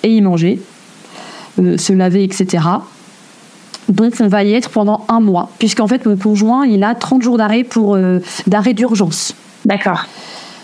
et 0.03 0.09
y 0.09 0.21
manger, 0.21 0.61
euh, 1.61 1.77
se 1.77 1.93
laver, 1.93 2.25
etc. 2.25 2.65
Donc, 3.89 4.15
on 4.21 4.29
va 4.29 4.45
y 4.45 4.55
être 4.55 4.71
pendant 4.71 5.05
un 5.09 5.21
mois, 5.21 5.51
puisqu'en 5.59 5.87
fait, 5.87 6.07
mon 6.07 6.17
conjoint, 6.17 6.67
il 6.67 6.83
a 6.85 6.95
30 6.95 7.23
jours 7.23 7.37
d'arrêt 7.37 7.65
pour 7.65 7.95
euh, 7.95 8.21
d'arrêt 8.47 8.75
d'urgence. 8.75 9.35
D'accord. 9.65 10.07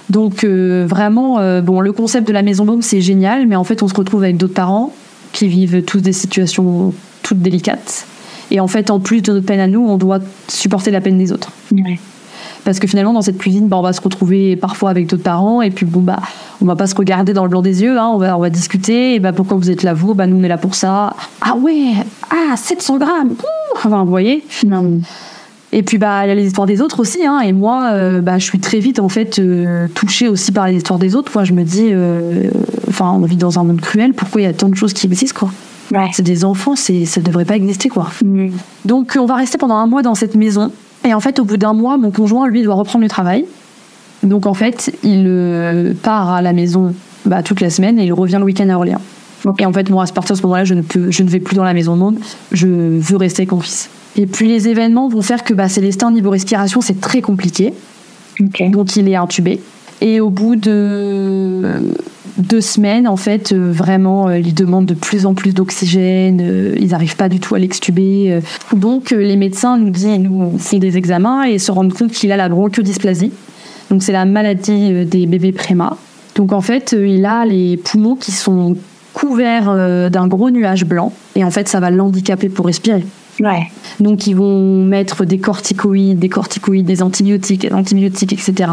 Donc, 0.09 0.45
euh, 0.45 0.87
vraiment, 0.89 1.39
euh, 1.39 1.61
bon, 1.61 1.81
le 1.81 1.93
concept 1.93 2.27
de 2.27 2.33
la 2.33 2.43
Maison 2.43 2.65
Môme, 2.65 2.83
c'est 2.83 3.01
génial, 3.01 3.47
mais 3.47 3.57
en 3.57 3.65
fait, 3.65 3.83
on 3.83 3.89
se 3.89 3.95
retrouve 3.95 4.23
avec 4.25 4.37
d'autres 4.37 4.55
parents 4.55 4.93
qui 5.33 5.49
vivent 5.49 5.83
tous 5.85 6.01
des 6.01 6.13
situations 6.13 6.93
toutes 7.23 7.41
délicates. 7.41 8.07
Et 8.51 8.59
en 8.59 8.67
fait, 8.67 8.91
en 8.91 8.99
plus 8.99 9.23
de 9.23 9.33
notre 9.33 9.47
peine 9.47 9.61
à 9.61 9.69
nous, 9.69 9.87
on 9.87 9.97
doit 9.97 10.19
supporter 10.49 10.91
la 10.91 11.01
peine 11.01 11.19
des 11.19 11.31
autres. 11.31 11.53
Ouais. 11.71 12.01
Parce 12.65 12.79
que 12.79 12.87
finalement, 12.87 13.13
dans 13.13 13.23
cette 13.23 13.39
cuisine, 13.39 13.69
bah, 13.69 13.77
on 13.79 13.83
va 13.83 13.93
se 13.93 14.01
retrouver 14.01 14.57
parfois 14.57 14.91
avec 14.91 15.07
d'autres 15.07 15.23
parents, 15.23 15.63
et 15.63 15.71
puis 15.71 15.87
bon, 15.87 16.01
bah, 16.01 16.21
on 16.61 16.67
va 16.67 16.77
pas 16.77 16.87
se 16.87 16.95
regarder 16.95 17.33
dans 17.33 17.45
le 17.45 17.51
blanc 17.51 17.63
des 17.63 17.83
yeux, 17.83 17.99
hein, 17.99 18.11
on, 18.13 18.19
va, 18.19 18.37
on 18.37 18.41
va 18.41 18.51
discuter, 18.51 19.15
et 19.15 19.21
bah, 19.21 19.33
pourquoi 19.33 19.57
vous 19.57 19.71
êtes 19.71 19.83
là, 19.83 19.95
vous? 19.95 20.15
Bah, 20.15 20.27
nous, 20.27 20.37
on 20.37 20.43
est 20.43 20.49
là 20.49 20.59
pour 20.59 20.75
ça. 20.75 21.15
Ah 21.41 21.57
ouais, 21.57 21.93
ah, 22.31 22.57
700 22.57 22.99
grammes 22.99 23.35
Enfin, 23.77 24.05
vous 24.05 24.11
voyez 24.11 24.45
Non. 24.67 25.01
Et 25.73 25.83
puis, 25.83 25.99
bah, 25.99 26.25
il 26.25 26.29
y 26.29 26.33
a 26.33 26.35
les 26.35 26.47
histoires 26.47 26.67
des 26.67 26.81
autres 26.81 27.01
aussi, 27.01 27.25
hein, 27.25 27.41
et 27.41 27.53
moi, 27.53 27.91
euh, 27.93 28.21
bah, 28.21 28.39
je 28.39 28.45
suis 28.45 28.59
très 28.59 28.81
vite, 28.81 28.99
en 28.99 29.09
fait, 29.09 29.39
euh, 29.39 29.87
touchée 29.95 30.29
aussi 30.29 30.53
par 30.53 30.67
les 30.67 30.77
histoires 30.77 30.99
des 30.99 31.15
autres. 31.15 31.31
Moi, 31.35 31.45
je 31.45 31.53
me 31.53 31.63
dis, 31.63 31.89
euh, 31.91 32.51
enfin, 32.89 33.13
on 33.13 33.25
vit 33.25 33.37
dans 33.37 33.59
un 33.59 33.65
monde 33.65 33.81
cruel, 33.81 34.13
pourquoi 34.13 34.41
il 34.41 34.45
y 34.45 34.49
a 34.49 34.53
tant 34.53 34.69
de 34.69 34.75
choses 34.75 34.93
qui 34.93 35.07
existent, 35.07 35.39
quoi? 35.39 35.51
Ouais. 35.93 36.09
C'est 36.13 36.23
des 36.23 36.45
enfants, 36.45 36.77
c'est, 36.77 37.05
ça 37.05 37.21
devrait 37.21 37.45
pas 37.45 37.57
exister, 37.57 37.89
quoi. 37.89 38.09
Mhm. 38.25 38.53
Donc 38.85 39.17
on 39.19 39.27
va 39.27 39.35
rester 39.35 39.59
pendant 39.59 39.77
un 39.77 39.87
mois 39.87 40.03
dans 40.03 40.15
cette 40.15 40.37
maison. 40.37 40.71
Et 41.05 41.15
en 41.15 41.21
fait, 41.21 41.39
au 41.39 41.45
bout 41.45 41.57
d'un 41.57 41.73
mois, 41.73 41.97
mon 41.97 42.11
conjoint, 42.11 42.49
lui, 42.49 42.63
doit 42.63 42.75
reprendre 42.75 43.03
le 43.03 43.09
travail. 43.09 43.47
Donc 44.23 44.47
en 44.47 44.55
fait, 44.55 44.93
il 45.03 45.25
euh, 45.27 45.95
part 45.95 46.31
à 46.31 46.43
la 46.43 46.53
maison 46.53 46.95
bah, 47.25 47.43
toute 47.43 47.61
la 47.61 47.71
semaine 47.71 47.99
et 47.99 48.05
il 48.05 48.13
revient 48.13 48.37
le 48.39 48.45
week-end 48.45 48.69
à 48.69 48.75
Orléans. 48.75 49.01
Et 49.59 49.65
en 49.65 49.73
fait, 49.73 49.89
moi, 49.89 50.05
à 50.05 50.13
partir 50.13 50.35
de 50.35 50.39
ce 50.39 50.43
moment-là, 50.45 50.65
je 50.65 50.75
ne, 50.75 50.83
peux, 50.83 51.11
je 51.11 51.23
ne 51.23 51.29
vais 51.29 51.41
plus 51.41 51.57
dans 51.57 51.65
la 51.65 51.73
maison 51.73 51.95
de 51.95 52.01
monde. 52.01 52.19
Je 52.53 52.67
veux 52.67 53.17
rester 53.17 53.43
avec 53.43 53.53
mon 53.53 53.61
fils. 53.61 53.89
Et 54.17 54.27
puis 54.27 54.49
les 54.49 54.69
événements 54.69 55.09
vont 55.09 55.23
faire 55.23 55.45
que 55.45 55.55
bah, 55.55 55.69
Célestin, 55.69 56.11
niveau 56.11 56.31
respiration, 56.31 56.81
c'est 56.83 57.01
très 57.01 57.23
compliqué. 57.23 57.73
Donc 58.39 58.97
il 58.97 59.09
est 59.09 59.17
intubé. 59.17 59.61
Et 60.03 60.21
au 60.21 60.31
bout 60.31 60.57
de 60.57 61.63
deux 62.39 62.61
semaines, 62.61 63.07
en 63.09 63.17
fait, 63.17 63.53
euh, 63.53 63.71
vraiment, 63.73 64.29
euh, 64.29 64.39
il 64.39 64.55
demande 64.55 64.87
de 64.87 64.95
plus 64.95 65.27
en 65.27 65.35
plus 65.35 65.55
d'oxygène. 65.55 66.41
euh, 66.41 66.77
ils 66.79 66.89
n'arrivent 66.89 67.17
pas 67.17 67.29
du 67.29 67.41
tout 67.41 67.55
à 67.55 67.59
l'extuber. 67.59 68.33
euh. 68.33 68.41
Donc 68.77 69.13
euh, 69.13 69.17
les 69.17 69.37
médecins 69.37 69.79
nous 69.79 69.91
disent, 69.91 70.19
nous 70.19 70.59
font 70.59 70.79
des 70.79 70.97
examens 70.97 71.45
et 71.45 71.59
se 71.59 71.71
rendent 71.73 71.93
compte 71.93 72.13
qu'il 72.13 72.33
a 72.33 72.37
la 72.37 72.49
bronchodysplasie. 72.49 73.33
Donc 73.91 74.03
c'est 74.03 74.13
la 74.13 74.25
maladie 74.25 75.05
des 75.05 75.27
bébés 75.27 75.53
préma. 75.53 75.97
Donc 76.37 76.53
en 76.53 76.61
fait, 76.61 76.95
il 76.99 77.25
a 77.27 77.45
les 77.45 77.77
poumons 77.77 78.15
qui 78.17 78.33
sont 78.33 78.77
couverts 79.13 80.11
d'un 80.11 80.29
gros 80.29 80.51
nuage 80.51 80.85
blanc. 80.85 81.13
Et 81.35 81.43
en 81.45 81.51
fait, 81.51 81.69
ça 81.69 81.81
va 81.81 81.91
l'handicaper 81.91 82.49
pour 82.49 82.67
respirer. 82.67 83.05
Ouais. 83.41 83.71
Donc 84.01 84.27
ils 84.27 84.37
vont 84.37 84.85
mettre 84.85 85.25
des 85.25 85.39
corticoïdes, 85.39 86.19
des 86.19 86.29
corticoïdes, 86.29 86.87
des 86.87 87.03
antibiotiques, 87.03 87.63
des 87.63 87.73
antibiotiques, 87.73 88.33
etc. 88.33 88.71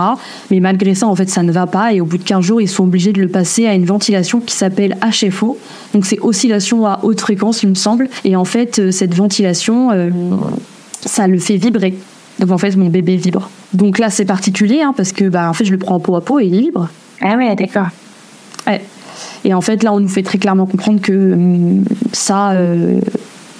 Mais 0.51 0.59
malgré 0.59 0.93
ça, 0.93 1.07
en 1.07 1.15
fait, 1.15 1.29
ça 1.29 1.41
ne 1.43 1.51
va 1.51 1.67
pas. 1.67 1.93
Et 1.93 2.01
au 2.01 2.05
bout 2.05 2.17
de 2.17 2.23
15 2.23 2.43
jours, 2.43 2.61
ils 2.61 2.67
sont 2.67 2.83
obligés 2.83 3.13
de 3.13 3.21
le 3.21 3.29
passer 3.29 3.65
à 3.65 3.73
une 3.73 3.85
ventilation 3.85 4.39
qui 4.41 4.55
s'appelle 4.55 4.97
HFO. 5.01 5.57
Donc 5.93 6.05
c'est 6.05 6.19
oscillation 6.19 6.85
à 6.85 6.99
haute 7.03 7.21
fréquence, 7.21 7.63
il 7.63 7.69
me 7.69 7.75
semble. 7.75 8.09
Et 8.25 8.35
en 8.35 8.45
fait, 8.45 8.79
euh, 8.79 8.91
cette 8.91 9.13
ventilation, 9.13 9.91
euh, 9.91 10.09
ça 11.05 11.27
le 11.27 11.39
fait 11.39 11.55
vibrer. 11.57 11.95
Donc 12.39 12.51
en 12.51 12.57
fait, 12.57 12.75
mon 12.75 12.87
bébé 12.87 13.15
vibre. 13.15 13.49
Donc 13.73 13.99
là, 13.99 14.09
c'est 14.09 14.25
particulier, 14.25 14.81
hein, 14.81 14.93
parce 14.95 15.11
que 15.11 15.29
bah, 15.29 15.49
en 15.49 15.53
fait, 15.53 15.65
je 15.65 15.71
le 15.71 15.77
prends 15.77 15.95
en 15.95 15.99
peau 15.99 16.15
à 16.15 16.21
peau 16.21 16.39
et 16.39 16.45
il 16.45 16.59
vibre. 16.59 16.89
Ah 17.21 17.35
ouais, 17.35 17.55
d'accord. 17.55 17.87
Ouais. 18.67 18.81
Et 19.43 19.53
en 19.53 19.61
fait, 19.61 19.83
là, 19.83 19.93
on 19.93 19.99
nous 19.99 20.07
fait 20.07 20.23
très 20.23 20.37
clairement 20.37 20.65
comprendre 20.65 21.01
que 21.01 21.33
hum, 21.33 21.83
ça, 22.11 22.51
euh, 22.51 22.99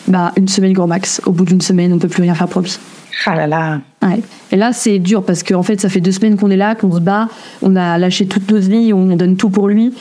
bah, 0.08 0.32
une 0.38 0.48
semaine 0.48 0.74
gros 0.74 0.88
max. 0.88 1.22
Au 1.26 1.32
bout 1.32 1.46
d'une 1.46 1.62
semaine, 1.62 1.94
on 1.94 2.00
peut 2.00 2.08
plus 2.08 2.22
rien 2.22 2.36
faire 2.36 2.48
pour 2.48 2.62
lui. 2.62 2.78
Ah 3.26 3.36
là 3.36 3.48
là. 3.48 3.80
Ouais. 4.04 4.22
Et 4.52 4.56
là, 4.56 4.74
c'est 4.74 5.00
dur 5.00 5.24
parce 5.24 5.44
qu'en 5.44 5.64
fait, 5.64 5.82
ça 5.82 5.90
fait 5.90 6.02
deux 6.02 6.12
semaines 6.12 6.38
qu'on 6.38 6.50
est 6.50 6.58
là, 6.58 6.76
qu'on 6.76 6.92
se 6.94 7.00
bat, 7.00 7.30
on 7.62 7.76
a 7.76 7.98
lâché 7.98 8.28
toute 8.28 8.50
notre 8.52 8.68
vie, 8.68 8.94
on 8.94 9.16
donne 9.16 9.36
tout 9.38 9.50
pour 9.50 9.68
lui. 9.68 9.94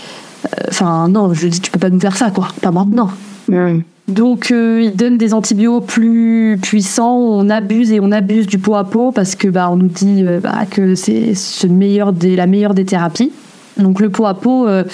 Euh, 0.44 0.48
Enfin, 0.68 1.08
non, 1.08 1.32
je 1.32 1.48
dis, 1.48 1.60
tu 1.60 1.70
peux 1.70 1.78
pas 1.78 1.90
nous 1.90 2.00
faire 2.00 2.16
ça, 2.16 2.30
quoi. 2.30 2.48
Pas 2.60 2.70
maintenant. 2.70 3.10
Mhm. 3.48 3.82
Donc, 4.08 4.52
euh, 4.52 4.82
ils 4.84 4.94
donnent 4.94 5.18
des 5.18 5.34
antibiotiques 5.34 5.88
plus 5.88 6.58
puissants, 6.62 7.16
on 7.16 7.50
abuse 7.50 7.90
et 7.90 7.98
on 7.98 8.12
abuse 8.12 8.46
du 8.46 8.58
pot 8.58 8.76
à 8.76 8.84
pot 8.84 9.10
parce 9.10 9.34
que 9.34 9.48
bah, 9.48 9.68
on 9.70 9.76
nous 9.76 9.88
dit 9.88 10.22
euh, 10.24 10.38
bah, 10.38 10.60
que 10.70 10.94
c'est 10.94 11.34
ce 11.34 11.66
meilleur 11.66 12.12
des, 12.12 12.36
la 12.36 12.46
meilleure 12.46 12.74
des 12.74 12.84
thérapies. 12.84 13.32
Donc, 13.78 14.00
le 14.00 14.10
pot 14.10 14.26
à 14.26 14.34
pot, 14.34 14.68
euh, 14.68 14.84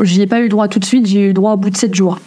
j'y 0.00 0.22
ai 0.22 0.26
pas 0.26 0.38
eu 0.38 0.44
le 0.44 0.48
droit 0.48 0.68
tout 0.68 0.78
de 0.78 0.84
suite, 0.84 1.06
j'ai 1.06 1.24
eu 1.24 1.28
le 1.28 1.34
droit 1.34 1.54
au 1.54 1.56
bout 1.56 1.70
de 1.70 1.76
sept 1.76 1.94
jours. 1.94 2.20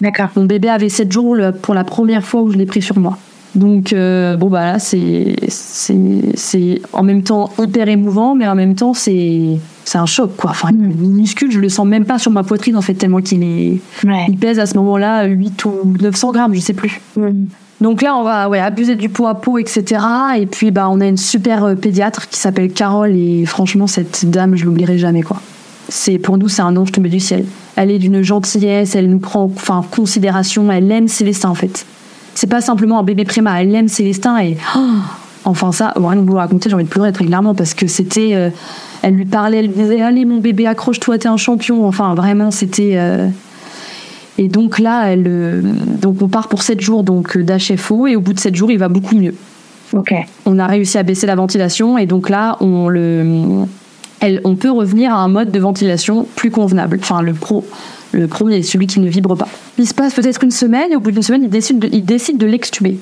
D'accord. 0.00 0.28
Mon 0.36 0.44
bébé 0.44 0.68
avait 0.68 0.88
7 0.88 1.10
jours 1.10 1.36
pour 1.62 1.74
la 1.74 1.84
première 1.84 2.24
fois 2.24 2.42
où 2.42 2.50
je 2.50 2.56
l'ai 2.56 2.66
pris 2.66 2.82
sur 2.82 2.98
moi. 2.98 3.18
Donc, 3.56 3.94
euh, 3.94 4.36
bon, 4.36 4.48
bah 4.48 4.72
là, 4.72 4.78
c'est, 4.78 5.34
c'est, 5.48 5.96
c'est 6.34 6.82
en 6.92 7.02
même 7.02 7.22
temps 7.22 7.50
hyper 7.58 7.88
émouvant, 7.88 8.34
mais 8.34 8.46
en 8.46 8.54
même 8.54 8.74
temps, 8.74 8.92
c'est, 8.92 9.58
c'est 9.84 9.96
un 9.96 10.04
choc, 10.04 10.36
quoi. 10.36 10.50
Enfin, 10.50 10.72
minuscule, 10.72 11.50
je 11.50 11.58
le 11.58 11.70
sens 11.70 11.86
même 11.86 12.04
pas 12.04 12.18
sur 12.18 12.30
ma 12.30 12.42
poitrine, 12.42 12.76
en 12.76 12.82
fait, 12.82 12.92
tellement 12.92 13.22
qu'il 13.22 13.42
est, 13.42 13.80
il 14.28 14.36
pèse 14.38 14.58
à 14.58 14.66
ce 14.66 14.76
moment-là 14.76 15.24
8 15.24 15.64
ou 15.64 15.96
900 16.00 16.32
grammes, 16.32 16.54
je 16.54 16.60
sais 16.60 16.74
plus. 16.74 17.00
Donc 17.80 18.02
là, 18.02 18.14
on 18.16 18.24
va 18.24 18.50
ouais, 18.50 18.60
abuser 18.60 18.94
du 18.94 19.08
pot 19.08 19.26
à 19.26 19.34
pot, 19.34 19.58
etc. 19.58 20.02
Et 20.38 20.46
puis, 20.46 20.70
bah, 20.70 20.88
on 20.90 21.00
a 21.00 21.06
une 21.06 21.16
super 21.16 21.64
euh, 21.64 21.74
pédiatre 21.74 22.28
qui 22.28 22.38
s'appelle 22.38 22.70
Carole, 22.70 23.16
et 23.16 23.46
franchement, 23.46 23.86
cette 23.86 24.28
dame, 24.28 24.56
je 24.56 24.66
l'oublierai 24.66 24.98
jamais, 24.98 25.22
quoi. 25.22 25.40
C'est, 25.88 26.18
pour 26.18 26.36
nous, 26.36 26.48
c'est 26.48 26.62
un 26.62 26.76
ange 26.76 26.92
tombé 26.92 27.08
du 27.08 27.20
ciel. 27.20 27.44
Elle 27.76 27.90
est 27.90 27.98
d'une 27.98 28.22
gentillesse, 28.22 28.94
elle 28.94 29.08
nous 29.08 29.20
prend 29.20 29.44
enfin, 29.44 29.76
en 29.76 29.82
considération, 29.82 30.70
elle 30.72 30.90
aime 30.90 31.08
Célestin, 31.08 31.50
en 31.50 31.54
fait 31.54 31.86
c'est 32.36 32.46
pas 32.46 32.60
simplement 32.60 33.00
un 33.00 33.02
bébé 33.02 33.24
préma, 33.24 33.60
elle 33.60 33.74
aime 33.74 33.88
Célestin 33.88 34.38
et 34.38 34.58
oh, 34.76 34.80
enfin 35.44 35.72
ça, 35.72 35.94
rien 35.96 36.16
de 36.16 36.28
vous 36.28 36.36
raconter, 36.36 36.68
j'ai 36.68 36.74
envie 36.74 36.84
de 36.84 36.88
pleurer 36.88 37.10
très 37.10 37.24
clairement 37.24 37.54
parce 37.54 37.72
que 37.72 37.86
c'était, 37.86 38.32
euh, 38.34 38.50
elle 39.02 39.14
lui 39.14 39.24
parlait, 39.24 39.58
elle 39.58 39.68
lui 39.68 39.74
disait 39.74 40.02
allez 40.02 40.26
mon 40.26 40.36
bébé 40.36 40.66
accroche-toi, 40.66 41.18
t'es 41.18 41.28
un 41.28 41.38
champion, 41.38 41.86
enfin 41.86 42.14
vraiment 42.14 42.50
c'était 42.50 42.92
euh, 42.96 43.28
et 44.36 44.48
donc 44.48 44.78
là, 44.78 45.06
elle, 45.06 45.24
euh, 45.26 45.62
donc 46.02 46.20
on 46.20 46.28
part 46.28 46.48
pour 46.48 46.62
7 46.62 46.78
jours 46.78 47.04
donc 47.04 47.38
d'HFO 47.38 48.06
et 48.06 48.16
au 48.16 48.20
bout 48.20 48.34
de 48.34 48.38
7 48.38 48.54
jours, 48.54 48.70
il 48.70 48.78
va 48.78 48.88
beaucoup 48.88 49.16
mieux. 49.16 49.34
Ok. 49.94 50.12
On 50.44 50.58
a 50.58 50.66
réussi 50.66 50.98
à 50.98 51.02
baisser 51.04 51.26
la 51.26 51.36
ventilation 51.36 51.96
et 51.96 52.04
donc 52.04 52.28
là, 52.28 52.58
on 52.60 52.88
le, 52.88 53.64
on 54.44 54.56
peut 54.56 54.70
revenir 54.70 55.12
à 55.12 55.18
un 55.18 55.28
mode 55.28 55.50
de 55.50 55.58
ventilation 55.58 56.26
plus 56.36 56.50
convenable. 56.50 56.98
Enfin, 57.00 57.22
le 57.22 57.32
pro, 57.34 57.64
le 58.12 58.26
premier, 58.26 58.62
celui 58.62 58.86
qui 58.86 59.00
ne 59.00 59.08
vibre 59.08 59.36
pas. 59.36 59.48
Il 59.78 59.86
se 59.86 59.94
passe 59.94 60.14
peut-être 60.14 60.42
une 60.42 60.50
semaine 60.50 60.92
et 60.92 60.96
au 60.96 61.00
bout 61.00 61.10
d'une 61.10 61.22
semaine, 61.22 61.42
il 61.44 61.50
décide 61.50 61.78
de, 62.38 62.44
de 62.44 62.46
l'extuber. 62.46 62.98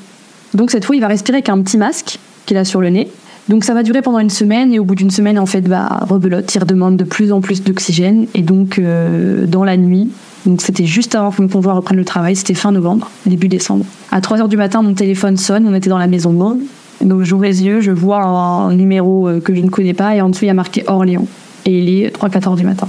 Donc 0.55 0.71
cette 0.71 0.85
fois, 0.85 0.97
il 0.97 1.01
va 1.01 1.09
respirer 1.09 1.37
avec 1.37 1.49
un 1.49 1.61
petit 1.63 1.79
masque 1.79 2.19
qu'il 2.47 2.57
a 2.57 2.65
sur 2.65 2.81
le 2.81 2.91
nez. 2.91 3.11
Donc 3.49 3.65
ça 3.65 3.75
va 3.75 3.83
durer 3.83 4.01
pendant 4.01 4.21
une 4.21 4.31
semaine 4.31 4.73
et 4.73 4.79
au 4.79 4.85
bout 4.85 4.95
d'une 4.95 5.11
semaine, 5.11 5.39
en 5.39 5.47
fait, 5.47 5.63
bah, 5.63 6.01
rebelote, 6.09 6.53
il 6.55 6.59
redemande 6.59 6.97
de 6.97 7.05
plus 7.05 7.31
en 7.31 7.41
plus 7.41 7.63
d'oxygène. 7.63 8.27
Et 8.35 8.43
donc, 8.43 8.79
euh, 8.79 9.47
dans 9.47 9.65
la 9.65 9.77
nuit, 9.77 10.11
donc 10.47 10.63
c'était 10.63 10.87
juste 10.87 11.15
avant 11.15 11.31
que 11.31 11.43
mon 11.43 11.49
convoi 11.49 11.75
reprenne 11.75 11.99
le 11.99 12.05
travail, 12.05 12.37
c'était 12.37 12.55
fin 12.55 12.73
novembre, 12.73 13.11
début 13.27 13.49
décembre. 13.49 13.85
À 14.11 14.21
3h 14.21 14.49
du 14.49 14.57
matin, 14.57 14.83
mon 14.83 14.95
téléphone 14.95 15.37
sonne, 15.37 15.67
on 15.69 15.75
était 15.75 15.91
dans 15.91 15.99
la 15.99 16.07
maison 16.07 16.33
monde. 16.33 16.61
Donc 17.01 17.23
j'ouvre 17.23 17.45
les 17.45 17.65
yeux, 17.65 17.81
je 17.81 17.91
vois 17.91 18.23
un 18.23 18.75
numéro 18.75 19.29
euh, 19.29 19.41
que 19.41 19.55
je 19.55 19.61
ne 19.61 19.69
connais 19.69 19.95
pas 19.95 20.15
et 20.15 20.21
en 20.21 20.29
dessous 20.29 20.45
il 20.45 20.49
y 20.49 20.51
a 20.51 20.55
marqué 20.55 20.85
Orléans. 20.87 21.27
Et 21.67 21.79
il 21.79 21.89
est 21.89 22.15
3-4 22.15 22.41
h 22.41 22.57
du 22.57 22.65
matin. 22.65 22.89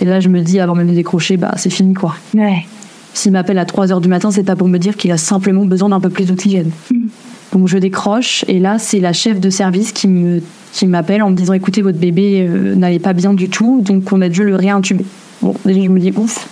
Et 0.00 0.04
là, 0.04 0.20
je 0.20 0.28
me 0.28 0.40
dis, 0.40 0.58
avant 0.60 0.74
même 0.74 0.88
de 0.88 0.94
décrocher, 0.94 1.36
bah, 1.36 1.52
c'est 1.56 1.70
fini, 1.70 1.94
quoi. 1.94 2.14
Ouais. 2.34 2.64
S'il 3.14 3.32
m'appelle 3.32 3.58
à 3.58 3.64
3 3.64 3.92
heures 3.92 4.00
du 4.00 4.08
matin, 4.08 4.30
c'est 4.30 4.42
pas 4.42 4.56
pour 4.56 4.68
me 4.68 4.78
dire 4.78 4.96
qu'il 4.96 5.12
a 5.12 5.16
simplement 5.16 5.64
besoin 5.64 5.88
d'un 5.88 6.00
peu 6.00 6.08
plus 6.08 6.26
d'oxygène. 6.26 6.70
Mm. 6.90 7.06
Donc 7.52 7.68
je 7.68 7.78
décroche, 7.78 8.44
et 8.48 8.58
là, 8.58 8.78
c'est 8.78 9.00
la 9.00 9.12
chef 9.12 9.38
de 9.38 9.50
service 9.50 9.92
qui 9.92 10.08
me 10.08 10.40
qui 10.72 10.86
m'appelle 10.86 11.22
en 11.22 11.30
me 11.30 11.36
disant 11.36 11.52
écoutez 11.52 11.82
votre 11.82 11.98
bébé 11.98 12.46
euh, 12.48 12.74
n'allait 12.74 12.98
pas 12.98 13.12
bien 13.12 13.34
du 13.34 13.48
tout 13.48 13.82
donc 13.82 14.10
on 14.10 14.22
a 14.22 14.28
dû 14.28 14.42
le 14.42 14.56
réintuber 14.56 15.04
bon 15.42 15.54
déjà 15.64 15.82
je 15.82 15.88
me 15.88 16.00
dis 16.00 16.12
ouf 16.16 16.48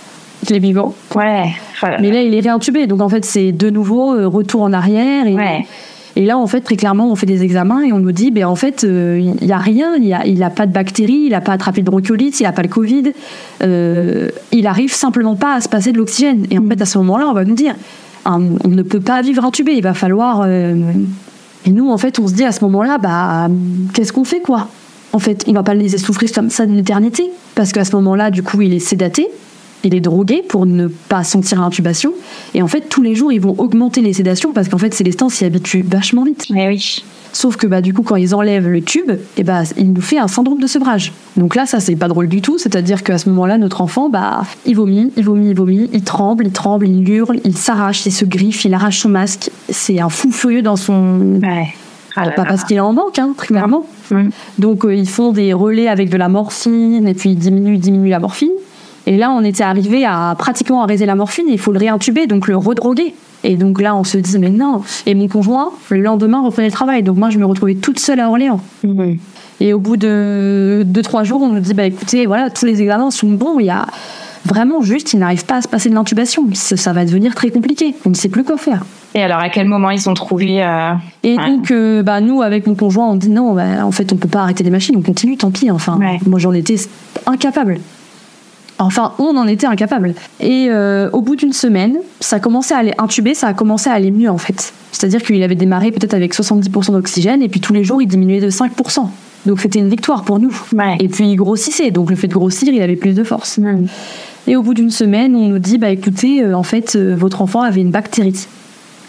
il 0.47 0.55
est 0.55 0.59
vivant 0.59 0.93
ouais 1.15 1.53
mais 1.99 2.11
là 2.11 2.21
il 2.21 2.33
est 2.33 2.39
réintubé 2.39 2.85
donc 2.85 3.01
en 3.01 3.09
fait 3.09 3.25
c'est 3.25 3.51
de 3.51 3.69
nouveau 3.71 4.13
euh, 4.13 4.27
retour 4.27 4.61
en 4.61 4.73
arrière 4.73 5.25
et, 5.25 5.33
ouais. 5.33 5.65
Et 6.15 6.25
là, 6.25 6.37
en 6.37 6.47
fait, 6.47 6.61
très 6.61 6.75
clairement, 6.75 7.09
on 7.09 7.15
fait 7.15 7.25
des 7.25 7.43
examens 7.43 7.83
et 7.83 7.93
on 7.93 7.99
nous 7.99 8.11
dit, 8.11 8.31
ben, 8.31 8.45
en 8.45 8.55
fait, 8.55 8.83
euh, 8.83 9.19
il 9.19 9.45
n'y 9.45 9.53
a 9.53 9.57
rien, 9.57 9.95
il 9.95 10.39
n'a 10.39 10.45
a 10.45 10.49
pas 10.49 10.65
de 10.65 10.73
bactéries, 10.73 11.23
il 11.25 11.29
n'a 11.29 11.41
pas 11.41 11.53
attrapé 11.53 11.81
de 11.81 11.89
bronchiolite, 11.89 12.39
il 12.39 12.43
n'a 12.43 12.51
pas 12.51 12.63
le 12.63 12.67
Covid, 12.67 13.13
euh, 13.63 14.29
il 14.51 14.67
arrive 14.67 14.93
simplement 14.93 15.35
pas 15.35 15.55
à 15.55 15.61
se 15.61 15.69
passer 15.69 15.91
de 15.91 15.97
l'oxygène. 15.97 16.45
Et 16.51 16.59
en 16.59 16.67
fait, 16.67 16.81
à 16.81 16.85
ce 16.85 16.97
moment-là, 16.97 17.27
on 17.29 17.33
va 17.33 17.45
nous 17.45 17.55
dire, 17.55 17.75
on 18.25 18.39
ne 18.39 18.81
peut 18.83 18.99
pas 18.99 19.21
vivre 19.21 19.45
intubé, 19.45 19.73
il 19.73 19.83
va 19.83 19.93
falloir. 19.93 20.43
Euh, 20.45 20.75
et 21.65 21.69
nous, 21.69 21.89
en 21.89 21.97
fait, 21.97 22.19
on 22.19 22.27
se 22.27 22.33
dit 22.33 22.43
à 22.43 22.51
ce 22.51 22.63
moment-là, 22.65 22.97
bah, 22.97 23.47
qu'est-ce 23.93 24.11
qu'on 24.11 24.25
fait, 24.25 24.41
quoi? 24.41 24.67
En 25.13 25.19
fait, 25.19 25.45
on 25.47 25.53
va 25.53 25.63
pas 25.63 25.73
le 25.73 25.81
laisser 25.81 25.97
souffrir 25.97 26.31
comme 26.31 26.49
ça 26.49 26.65
d'une 26.65 26.79
éternité, 26.79 27.29
parce 27.55 27.71
qu'à 27.71 27.85
ce 27.85 27.95
moment-là, 27.95 28.31
du 28.31 28.43
coup, 28.43 28.61
il 28.61 28.73
est 28.73 28.79
sédaté, 28.79 29.27
il 29.83 29.95
est 29.95 30.01
drogué 30.01 30.43
pour 30.47 30.65
ne 30.65 30.87
pas 30.87 31.23
sentir 31.23 31.61
l'intubation. 31.61 32.13
Et 32.53 32.61
en 32.61 32.67
fait, 32.67 32.81
tous 32.89 33.01
les 33.01 33.15
jours, 33.15 33.31
ils 33.31 33.41
vont 33.41 33.55
augmenter 33.57 34.01
les 34.01 34.13
sédations 34.13 34.53
parce 34.53 34.69
qu'en 34.69 34.77
fait, 34.77 34.93
Célestin 34.93 35.29
s'y 35.29 35.45
habitue 35.45 35.81
vachement 35.81 36.23
vite. 36.23 36.47
Mais 36.49 36.67
oui. 36.67 37.03
Sauf 37.33 37.55
que 37.55 37.65
bah, 37.65 37.81
du 37.81 37.93
coup, 37.93 38.03
quand 38.03 38.17
ils 38.17 38.35
enlèvent 38.35 38.67
le 38.67 38.81
tube, 38.81 39.09
et 39.11 39.19
eh 39.37 39.43
bah, 39.43 39.63
il 39.77 39.93
nous 39.93 40.01
fait 40.01 40.17
un 40.17 40.27
syndrome 40.27 40.59
de 40.59 40.67
sevrage. 40.67 41.13
Donc 41.37 41.55
là, 41.55 41.65
ça, 41.65 41.79
c'est 41.79 41.95
pas 41.95 42.09
drôle 42.09 42.27
du 42.27 42.41
tout. 42.41 42.57
C'est-à-dire 42.57 43.03
qu'à 43.03 43.17
ce 43.17 43.29
moment-là, 43.29 43.57
notre 43.57 43.81
enfant, 43.81 44.09
bah, 44.09 44.43
il 44.65 44.75
vomit, 44.75 45.11
il 45.15 45.23
vomit, 45.23 45.49
il 45.49 45.55
vomit, 45.55 45.89
il 45.93 46.03
tremble, 46.03 46.45
il 46.45 46.51
tremble, 46.51 46.87
il 46.87 47.09
hurle, 47.09 47.39
il 47.45 47.57
s'arrache, 47.57 48.05
il 48.05 48.11
se 48.11 48.25
griffe, 48.25 48.65
il 48.65 48.73
arrache 48.73 48.99
son 48.99 49.09
masque. 49.09 49.49
C'est 49.69 49.99
un 49.99 50.09
fou 50.09 50.31
furieux 50.31 50.61
dans 50.61 50.75
son. 50.75 51.39
Ouais. 51.41 51.67
Ah 52.17 52.29
pas 52.31 52.43
parce 52.43 52.65
qu'il 52.65 52.75
est 52.75 52.81
en 52.81 52.91
manque, 52.91 53.19
hein, 53.19 53.33
clairement. 53.37 53.85
Donc 54.59 54.83
euh, 54.83 54.93
ils 54.93 55.07
font 55.07 55.31
des 55.31 55.53
relais 55.53 55.87
avec 55.87 56.09
de 56.09 56.17
la 56.17 56.27
morphine 56.27 57.07
et 57.07 57.13
puis 57.13 57.31
ils 57.31 57.37
diminuent, 57.37 57.77
diminuent 57.77 58.09
la 58.09 58.19
morphine. 58.19 58.51
Et 59.07 59.17
là, 59.17 59.31
on 59.31 59.43
était 59.43 59.63
arrivé 59.63 60.05
à 60.05 60.35
pratiquement 60.37 60.83
arrêter 60.83 61.05
la 61.05 61.15
morphine, 61.15 61.45
il 61.47 61.59
faut 61.59 61.71
le 61.71 61.79
réintuber, 61.79 62.27
donc 62.27 62.47
le 62.47 62.55
redroguer. 62.55 63.13
Et 63.43 63.55
donc 63.55 63.81
là, 63.81 63.95
on 63.95 64.03
se 64.03 64.17
dit, 64.17 64.37
mais 64.37 64.49
non. 64.49 64.83
Et 65.05 65.15
mon 65.15 65.27
conjoint, 65.27 65.71
le 65.89 66.01
lendemain, 66.01 66.41
reprenait 66.41 66.67
le 66.67 66.73
travail. 66.73 67.03
Donc 67.03 67.17
moi, 67.17 67.29
je 67.29 67.39
me 67.39 67.45
retrouvais 67.45 67.75
toute 67.75 67.99
seule 67.99 68.19
à 68.19 68.29
Orléans. 68.29 68.61
Et 69.59 69.73
au 69.73 69.79
bout 69.79 69.97
de 69.97 70.83
deux, 70.85 71.01
trois 71.01 71.23
jours, 71.23 71.41
on 71.41 71.49
nous 71.49 71.59
dit, 71.59 71.73
bah 71.73 71.85
écoutez, 71.85 72.25
voilà, 72.25 72.49
tous 72.49 72.65
les 72.65 72.81
examens 72.81 73.11
sont 73.11 73.29
bons. 73.29 73.59
Il 73.59 73.65
y 73.65 73.71
a 73.71 73.87
vraiment 74.45 74.81
juste, 74.81 75.13
il 75.13 75.19
n'arrive 75.19 75.45
pas 75.45 75.57
à 75.57 75.61
se 75.61 75.67
passer 75.67 75.89
de 75.89 75.95
l'intubation. 75.95 76.47
Ça, 76.53 76.93
va 76.93 77.05
devenir 77.05 77.33
très 77.33 77.49
compliqué. 77.49 77.95
On 78.05 78.09
ne 78.09 78.15
sait 78.15 78.29
plus 78.29 78.43
quoi 78.43 78.57
faire. 78.57 78.83
Et 79.13 79.21
alors, 79.21 79.39
à 79.39 79.49
quel 79.49 79.67
moment 79.67 79.89
ils 79.89 80.07
ont 80.09 80.13
trouvé 80.13 80.63
euh, 80.63 80.93
Et 81.23 81.35
donc, 81.35 81.71
euh, 81.71 82.01
bah, 82.01 82.21
nous, 82.21 82.41
avec 82.41 82.65
mon 82.67 82.75
conjoint, 82.75 83.07
on 83.07 83.15
dit 83.15 83.29
non, 83.29 83.53
bah, 83.53 83.85
en 83.85 83.91
fait, 83.91 84.13
on 84.13 84.17
peut 84.17 84.29
pas 84.29 84.41
arrêter 84.41 84.63
les 84.63 84.69
machines, 84.69 84.95
on 84.95 85.01
continue, 85.01 85.35
tant 85.35 85.51
pis. 85.51 85.69
Enfin, 85.71 85.99
moi, 86.27 86.39
j'en 86.39 86.53
étais 86.53 86.75
incapable. 87.25 87.79
Enfin, 88.85 89.13
on 89.19 89.37
en 89.37 89.47
était 89.47 89.67
incapable. 89.67 90.15
Et 90.39 90.67
euh, 90.69 91.09
au 91.11 91.21
bout 91.21 91.35
d'une 91.35 91.53
semaine, 91.53 91.97
ça 92.19 92.39
commençait 92.39 92.73
à 92.73 92.77
aller 92.77 92.93
intuber, 92.97 93.33
ça 93.33 93.47
a 93.47 93.53
commencé 93.53 93.89
à 93.89 93.93
aller 93.93 94.11
mieux 94.11 94.29
en 94.29 94.37
fait. 94.37 94.73
C'est-à-dire 94.91 95.21
qu'il 95.21 95.41
avait 95.43 95.55
démarré 95.55 95.91
peut-être 95.91 96.13
avec 96.13 96.33
70% 96.33 96.91
d'oxygène 96.91 97.41
et 97.41 97.49
puis 97.49 97.59
tous 97.59 97.73
les 97.73 97.83
jours 97.83 98.01
il 98.01 98.07
diminuait 98.07 98.41
de 98.41 98.49
5%. 98.49 99.07
Donc 99.45 99.59
c'était 99.59 99.79
une 99.79 99.89
victoire 99.89 100.23
pour 100.23 100.39
nous. 100.39 100.53
Et 100.99 101.07
puis 101.07 101.29
il 101.29 101.35
grossissait, 101.35 101.91
donc 101.91 102.09
le 102.09 102.15
fait 102.15 102.27
de 102.27 102.33
grossir, 102.33 102.73
il 102.73 102.81
avait 102.81 102.95
plus 102.95 103.13
de 103.13 103.23
force. 103.23 103.59
Et 104.47 104.55
au 104.55 104.63
bout 104.63 104.73
d'une 104.73 104.89
semaine, 104.89 105.35
on 105.35 105.47
nous 105.47 105.59
dit 105.59 105.77
bah 105.77 105.89
écoutez, 105.89 106.43
euh, 106.43 106.55
en 106.55 106.63
fait, 106.63 106.95
euh, 106.95 107.15
votre 107.15 107.41
enfant 107.41 107.61
avait 107.61 107.81
une 107.81 107.91
bactérie. 107.91 108.47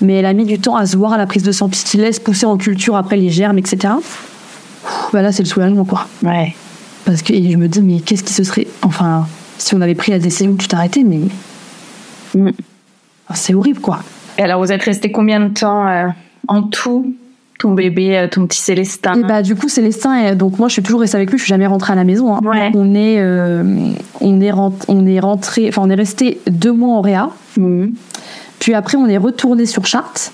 Mais 0.00 0.14
elle 0.14 0.26
a 0.26 0.32
mis 0.32 0.44
du 0.44 0.58
temps 0.58 0.76
à 0.76 0.84
se 0.84 0.96
voir 0.96 1.12
à 1.12 1.18
la 1.18 1.26
prise 1.26 1.44
de 1.44 1.52
sang, 1.52 1.68
puisqu'il 1.68 2.00
laisse 2.00 2.18
pousser 2.18 2.44
en 2.44 2.56
culture 2.56 2.96
après 2.96 3.16
les 3.16 3.30
germes, 3.30 3.58
etc. 3.58 3.94
Bah 5.12 5.22
là, 5.22 5.30
c'est 5.32 5.44
le 5.44 5.48
soulagement, 5.48 5.84
quoi. 5.84 6.06
Ouais. 6.22 6.54
Parce 7.04 7.22
que 7.22 7.34
je 7.34 7.56
me 7.56 7.68
dis, 7.68 7.80
mais 7.80 8.00
qu'est-ce 8.00 8.24
qui 8.24 8.32
se 8.32 8.42
serait. 8.42 8.66
Enfin, 8.82 9.26
si 9.58 9.74
on 9.74 9.80
avait 9.80 9.94
pris 9.94 10.12
la 10.12 10.18
décision 10.18 10.54
tu 10.56 10.68
t'arrêtais, 10.68 11.02
mais. 11.04 11.20
Mm. 12.34 12.50
Ah, 13.28 13.34
c'est 13.34 13.54
horrible, 13.54 13.80
quoi. 13.80 14.00
Et 14.38 14.42
alors, 14.42 14.60
vous 14.60 14.72
êtes 14.72 14.82
resté 14.82 15.12
combien 15.12 15.40
de 15.40 15.52
temps 15.52 15.86
euh, 15.86 16.08
en 16.48 16.62
tout 16.62 17.14
ton 17.62 17.72
bébé, 17.74 18.18
euh, 18.18 18.28
ton 18.28 18.46
petit 18.46 18.60
Célestin? 18.60 19.14
Et 19.14 19.22
bah 19.22 19.40
du 19.40 19.54
coup 19.54 19.68
Célestin, 19.68 20.34
donc 20.34 20.58
moi 20.58 20.66
je 20.66 20.72
suis 20.72 20.82
toujours 20.82 21.00
restée 21.00 21.16
avec 21.16 21.30
lui, 21.30 21.38
je 21.38 21.44
suis 21.44 21.50
jamais 21.50 21.66
rentrée 21.66 21.92
à 21.92 21.96
la 21.96 22.02
maison. 22.02 22.34
Hein. 22.34 22.40
On 22.74 22.94
est, 22.94 23.20
euh, 23.20 23.92
on 24.20 24.40
est 24.40 24.52
on 24.88 25.06
est 25.06 25.20
rentré, 25.20 25.68
enfin 25.68 25.82
on 25.84 25.90
est 25.90 25.94
resté 25.94 26.40
deux 26.50 26.72
mois 26.72 26.96
en 26.96 27.00
réa. 27.00 27.30
Mm. 27.56 27.90
Puis 28.58 28.74
après 28.74 28.96
on 28.96 29.06
est 29.06 29.16
retourné 29.16 29.66
sur 29.66 29.86
Chartres 29.86 30.32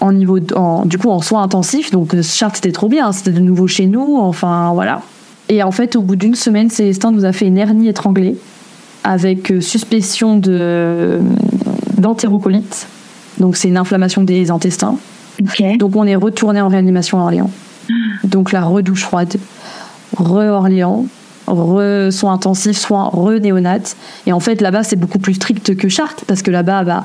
en 0.00 0.12
niveau, 0.12 0.38
en, 0.56 0.84
du 0.84 0.98
coup 0.98 1.08
en 1.08 1.20
soins 1.20 1.42
intensifs. 1.42 1.92
Donc 1.92 2.20
Chartres 2.20 2.56
c'était 2.56 2.72
trop 2.72 2.88
bien, 2.88 3.12
c'était 3.12 3.32
de 3.32 3.40
nouveau 3.40 3.68
chez 3.68 3.86
nous. 3.86 4.16
Enfin 4.16 4.72
voilà. 4.74 5.02
Et 5.48 5.62
en 5.62 5.70
fait 5.70 5.96
au 5.96 6.02
bout 6.02 6.16
d'une 6.16 6.34
semaine, 6.34 6.70
Célestin 6.70 7.12
nous 7.12 7.24
a 7.24 7.32
fait 7.32 7.46
une 7.46 7.58
hernie 7.58 7.88
étranglée 7.88 8.36
avec 9.04 9.50
euh, 9.50 9.60
suspicion 9.60 10.36
de 10.36 11.20
d'entérocolite. 11.96 12.88
Donc 13.38 13.56
c'est 13.56 13.68
une 13.68 13.76
inflammation 13.76 14.22
des 14.22 14.50
intestins. 14.50 14.96
Donc 15.78 15.94
on 15.96 16.04
est 16.04 16.16
retourné 16.16 16.60
en 16.60 16.68
réanimation 16.68 17.18
à 17.18 17.22
Orléans. 17.22 17.50
Donc 18.24 18.52
la 18.52 18.64
redouche 18.64 19.02
froide, 19.02 19.36
re-Orléans, 20.16 21.06
re-soins 21.46 22.32
intensifs, 22.32 22.78
soins 22.78 23.08
re-néonat. 23.12 23.94
Et 24.26 24.32
en 24.32 24.40
fait 24.40 24.60
là-bas 24.60 24.82
c'est 24.82 24.96
beaucoup 24.96 25.18
plus 25.18 25.34
strict 25.34 25.76
que 25.76 25.88
Chartres 25.88 26.24
parce 26.26 26.42
que 26.42 26.50
là-bas 26.50 26.84
bah, 26.84 27.04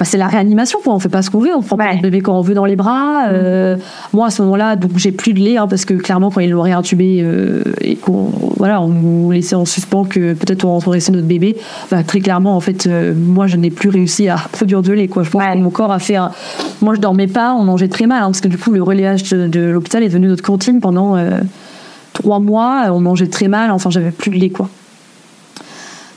bah, 0.00 0.06
c'est 0.06 0.16
la 0.16 0.28
réanimation 0.28 0.78
quoi. 0.82 0.94
On 0.94 0.98
fait 0.98 1.10
pas 1.10 1.20
ce 1.20 1.28
qu'on 1.28 1.40
veut, 1.40 1.54
on 1.54 1.60
prend 1.60 1.76
le 1.76 2.00
bébé 2.00 2.22
quand 2.22 2.38
on 2.38 2.40
veut 2.40 2.54
dans 2.54 2.64
les 2.64 2.74
bras. 2.74 3.28
Euh, 3.28 3.76
moi 4.14 4.28
à 4.28 4.30
ce 4.30 4.40
moment-là, 4.40 4.74
donc 4.76 4.92
j'ai 4.96 5.12
plus 5.12 5.34
de 5.34 5.40
lait 5.40 5.58
hein, 5.58 5.66
parce 5.68 5.84
que 5.84 5.92
clairement 5.92 6.30
quand 6.30 6.40
ils 6.40 6.48
l'ont 6.48 6.62
réintubé 6.62 7.20
euh, 7.22 7.62
et 7.82 7.96
qu'on 7.96 8.30
voilà, 8.56 8.80
on 8.80 8.88
nous 8.88 9.30
laissait 9.30 9.56
en 9.56 9.66
suspens 9.66 10.04
que 10.04 10.32
peut-être 10.32 10.64
on 10.64 10.68
rentrerait 10.68 11.00
notre 11.12 11.26
bébé, 11.26 11.54
bah, 11.90 12.02
très 12.02 12.20
clairement 12.20 12.56
en 12.56 12.60
fait, 12.60 12.86
euh, 12.86 13.12
moi 13.14 13.46
je 13.46 13.58
n'ai 13.58 13.68
plus 13.68 13.90
réussi 13.90 14.30
à 14.30 14.36
produire 14.52 14.80
de 14.80 14.92
lait 14.92 15.06
quoi. 15.06 15.22
Je 15.22 15.28
pense 15.28 15.42
que 15.42 15.58
mon 15.58 15.70
corps 15.70 15.92
a 15.92 15.98
fait 15.98 16.16
un... 16.16 16.30
Moi 16.80 16.94
je 16.94 17.00
dormais 17.00 17.26
pas, 17.26 17.52
on 17.52 17.64
mangeait 17.64 17.88
très 17.88 18.06
mal 18.06 18.22
hein, 18.22 18.26
parce 18.26 18.40
que 18.40 18.48
du 18.48 18.56
coup 18.56 18.70
le 18.70 18.82
relayage 18.82 19.24
de, 19.24 19.60
l'hôpital 19.60 20.02
est 20.02 20.08
devenu 20.08 20.28
notre 20.28 20.42
cantine 20.42 20.80
pendant 20.80 21.22
trois 22.14 22.40
mois. 22.40 22.86
On 22.90 23.00
mangeait 23.00 23.28
très 23.28 23.48
mal, 23.48 23.70
enfin 23.70 23.90
j'avais 23.90 24.12
plus 24.12 24.30
de 24.30 24.36
lait 24.36 24.48
quoi. 24.48 24.70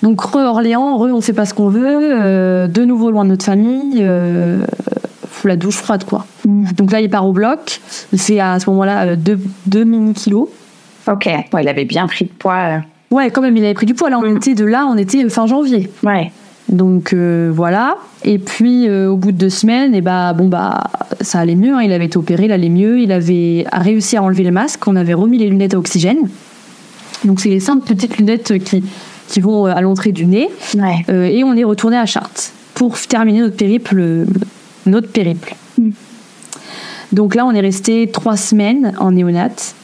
Donc 0.03 0.19
re 0.19 0.35
Orléans, 0.35 0.97
re 0.97 1.05
on 1.13 1.21
sait 1.21 1.31
pas 1.31 1.45
ce 1.45 1.53
qu'on 1.53 1.69
veut, 1.69 1.81
euh, 1.87 2.67
de 2.67 2.83
nouveau 2.83 3.09
loin 3.09 3.23
de 3.23 3.29
notre 3.29 3.45
famille. 3.45 3.99
Euh, 4.01 4.59
la 5.45 5.55
douche 5.55 5.77
froide, 5.77 6.03
quoi. 6.03 6.25
Donc 6.45 6.91
là, 6.91 7.01
il 7.01 7.09
part 7.09 7.25
au 7.25 7.31
bloc. 7.31 7.81
Fait 8.15 8.39
à 8.39 8.59
ce 8.59 8.69
moment-là 8.69 9.15
2 9.15 9.83
mini 9.83 10.13
kilos. 10.13 10.49
Ok, 11.09 11.29
il 11.59 11.67
avait 11.67 11.85
bien 11.85 12.07
pris 12.07 12.25
de 12.25 12.31
poids. 12.31 12.81
Ouais, 13.11 13.29
quand 13.29 13.41
même, 13.41 13.55
il 13.55 13.63
avait 13.63 13.73
pris 13.73 13.85
du 13.85 13.93
poids. 13.93 14.09
Là, 14.09 14.19
on 14.19 14.35
était 14.35 14.55
de 14.55 14.65
là, 14.65 14.85
on 14.89 14.97
était 14.97 15.27
fin 15.29 15.47
janvier. 15.47 15.89
Ouais. 16.03 16.31
Donc 16.69 17.13
voilà. 17.13 17.97
Et 18.25 18.39
puis 18.39 18.89
au 18.89 19.15
bout 19.15 19.31
de 19.31 19.37
deux 19.37 19.49
semaines, 19.49 19.95
et 19.95 20.01
bah 20.01 20.33
bon 20.33 20.47
bah 20.47 20.83
ça 21.21 21.39
allait 21.39 21.55
mieux. 21.55 21.75
Hein. 21.75 21.81
Il 21.81 21.91
avait 21.91 22.05
été 22.05 22.17
opéré, 22.17 22.45
il 22.45 22.51
allait 22.51 22.69
mieux. 22.69 22.99
Il 22.99 23.11
avait 23.11 23.65
réussi 23.71 24.17
à 24.17 24.23
enlever 24.23 24.43
le 24.43 24.51
masque. 24.51 24.85
On 24.87 24.95
avait 24.95 25.13
remis 25.13 25.37
les 25.37 25.49
lunettes 25.49 25.73
à 25.73 25.77
oxygène. 25.77 26.29
Donc 27.25 27.39
c'est 27.39 27.49
les 27.49 27.59
simples 27.59 27.85
petites 27.85 28.17
lunettes 28.17 28.57
qui 28.63 28.83
qui 29.27 29.41
vont 29.41 29.65
à 29.65 29.81
l'entrée 29.81 30.11
du 30.11 30.25
nez. 30.25 30.49
Ouais. 30.75 31.05
et 31.33 31.43
on 31.43 31.55
est 31.55 31.63
retourné 31.63 31.97
à 31.97 32.05
Chartres 32.05 32.51
pour 32.73 32.99
terminer 32.99 33.41
notre 33.41 33.57
périple. 33.57 34.25
Notre 34.85 35.09
périple. 35.09 35.55
Mm. 35.77 35.91
Donc 37.13 37.35
là, 37.35 37.45
on 37.45 37.51
est 37.51 37.61
resté 37.61 38.09
trois 38.11 38.37
semaines 38.37 38.93
en 38.99 39.11
néonate. 39.11 39.75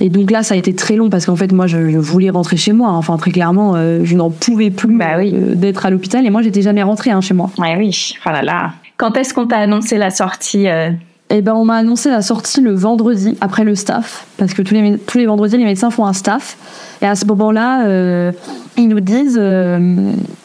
Et 0.00 0.10
donc 0.10 0.30
là, 0.30 0.44
ça 0.44 0.54
a 0.54 0.56
été 0.56 0.74
très 0.74 0.94
long 0.94 1.10
parce 1.10 1.26
qu'en 1.26 1.34
fait, 1.34 1.50
moi, 1.52 1.66
je, 1.66 1.76
voulais 1.98 2.30
rentrer 2.30 2.56
chez 2.56 2.72
moi. 2.72 2.90
Enfin, 2.90 3.16
très 3.16 3.32
clairement, 3.32 3.74
euh, 3.74 4.00
je 4.04 4.14
n'en 4.14 4.30
pouvais 4.30 4.70
plus 4.70 4.96
bah 4.96 5.16
oui. 5.18 5.32
Euh, 5.34 5.54
d'être 5.56 5.86
à 5.86 5.90
l'hôpital. 5.90 6.24
Et 6.24 6.30
moi, 6.30 6.42
j'étais 6.42 6.62
jamais 6.62 6.84
rentrée 6.84 7.10
hein, 7.10 7.20
chez 7.20 7.34
moi. 7.34 7.50
Ouais, 7.58 7.76
oui. 7.76 8.14
Oh 8.24 8.30
là 8.30 8.42
là. 8.42 8.72
Quand 8.96 9.16
est-ce 9.16 9.34
qu'on 9.34 9.46
t'a 9.46 9.58
annoncé 9.58 9.98
la 9.98 10.10
sortie 10.10 10.68
euh? 10.68 10.90
Eh 11.30 11.42
ben, 11.42 11.54
on 11.54 11.64
m'a 11.64 11.76
annoncé 11.76 12.10
la 12.10 12.22
sortie 12.22 12.60
le 12.60 12.72
vendredi 12.72 13.36
après 13.40 13.64
le 13.64 13.74
staff, 13.74 14.26
parce 14.38 14.54
que 14.54 14.62
tous 14.62 14.72
les 14.72 14.96
tous 14.96 15.18
les 15.18 15.26
vendredis, 15.26 15.58
les 15.58 15.64
médecins 15.64 15.90
font 15.90 16.06
un 16.06 16.14
staff. 16.14 16.56
Et 17.02 17.06
à 17.06 17.14
ce 17.14 17.24
moment-là, 17.26 18.32
ils 18.76 18.88
nous 18.88 19.00
disent, 19.00 19.40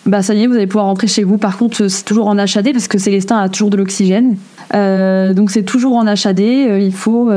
bah 0.06 0.22
ça 0.22 0.34
y 0.34 0.44
est, 0.44 0.48
vous 0.48 0.56
allez 0.56 0.68
pouvoir 0.68 0.86
rentrer 0.86 1.08
chez 1.08 1.24
vous. 1.24 1.38
Par 1.38 1.58
contre, 1.58 1.88
c'est 1.88 2.04
toujours 2.04 2.28
en 2.28 2.38
HAD 2.38 2.74
parce 2.74 2.88
que 2.88 2.98
Célestin 2.98 3.38
a 3.38 3.50
toujours 3.50 3.70
de 3.70 3.78
l'oxygène. 3.78 4.36
donc 4.72 5.52
c'est 5.52 5.64
toujours 5.64 5.96
en 5.96 6.06
HAD. 6.06 6.40
il 6.40 6.94
faut, 6.94 7.30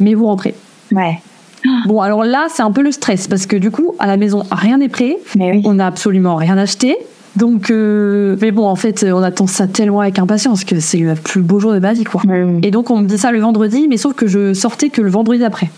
mais 0.00 0.14
vous 0.14 0.26
rentrez. 0.26 0.54
Ouais. 0.92 1.18
Bon, 1.86 2.00
alors 2.00 2.24
là, 2.24 2.46
c'est 2.48 2.62
un 2.62 2.72
peu 2.72 2.82
le 2.82 2.92
stress 2.92 3.28
parce 3.28 3.46
que 3.46 3.56
du 3.56 3.70
coup, 3.70 3.94
à 3.98 4.06
la 4.06 4.16
maison, 4.16 4.44
rien 4.50 4.78
n'est 4.78 4.88
prêt. 4.88 5.18
Mais 5.36 5.52
oui. 5.52 5.62
On 5.64 5.74
n'a 5.74 5.86
absolument 5.86 6.36
rien 6.36 6.58
acheté. 6.58 6.96
Donc, 7.36 7.70
euh, 7.70 8.36
mais 8.40 8.50
bon, 8.50 8.66
en 8.66 8.76
fait, 8.76 9.06
on 9.10 9.22
attend 9.22 9.46
ça 9.46 9.66
tellement 9.66 10.00
avec 10.00 10.18
impatience 10.18 10.64
que 10.64 10.80
c'est 10.80 10.98
le 10.98 11.14
plus 11.14 11.40
beau 11.40 11.60
jour 11.60 11.72
de 11.72 11.78
ma 11.78 11.94
vie, 11.94 12.04
quoi. 12.04 12.22
Et 12.62 12.70
donc, 12.70 12.90
on 12.90 12.98
me 12.98 13.06
dit 13.06 13.16
ça 13.16 13.32
le 13.32 13.40
vendredi, 13.40 13.86
mais 13.88 13.96
sauf 13.96 14.14
que 14.14 14.26
je 14.26 14.52
sortais 14.52 14.90
que 14.90 15.00
le 15.00 15.10
vendredi 15.10 15.40
d'après. 15.40 15.70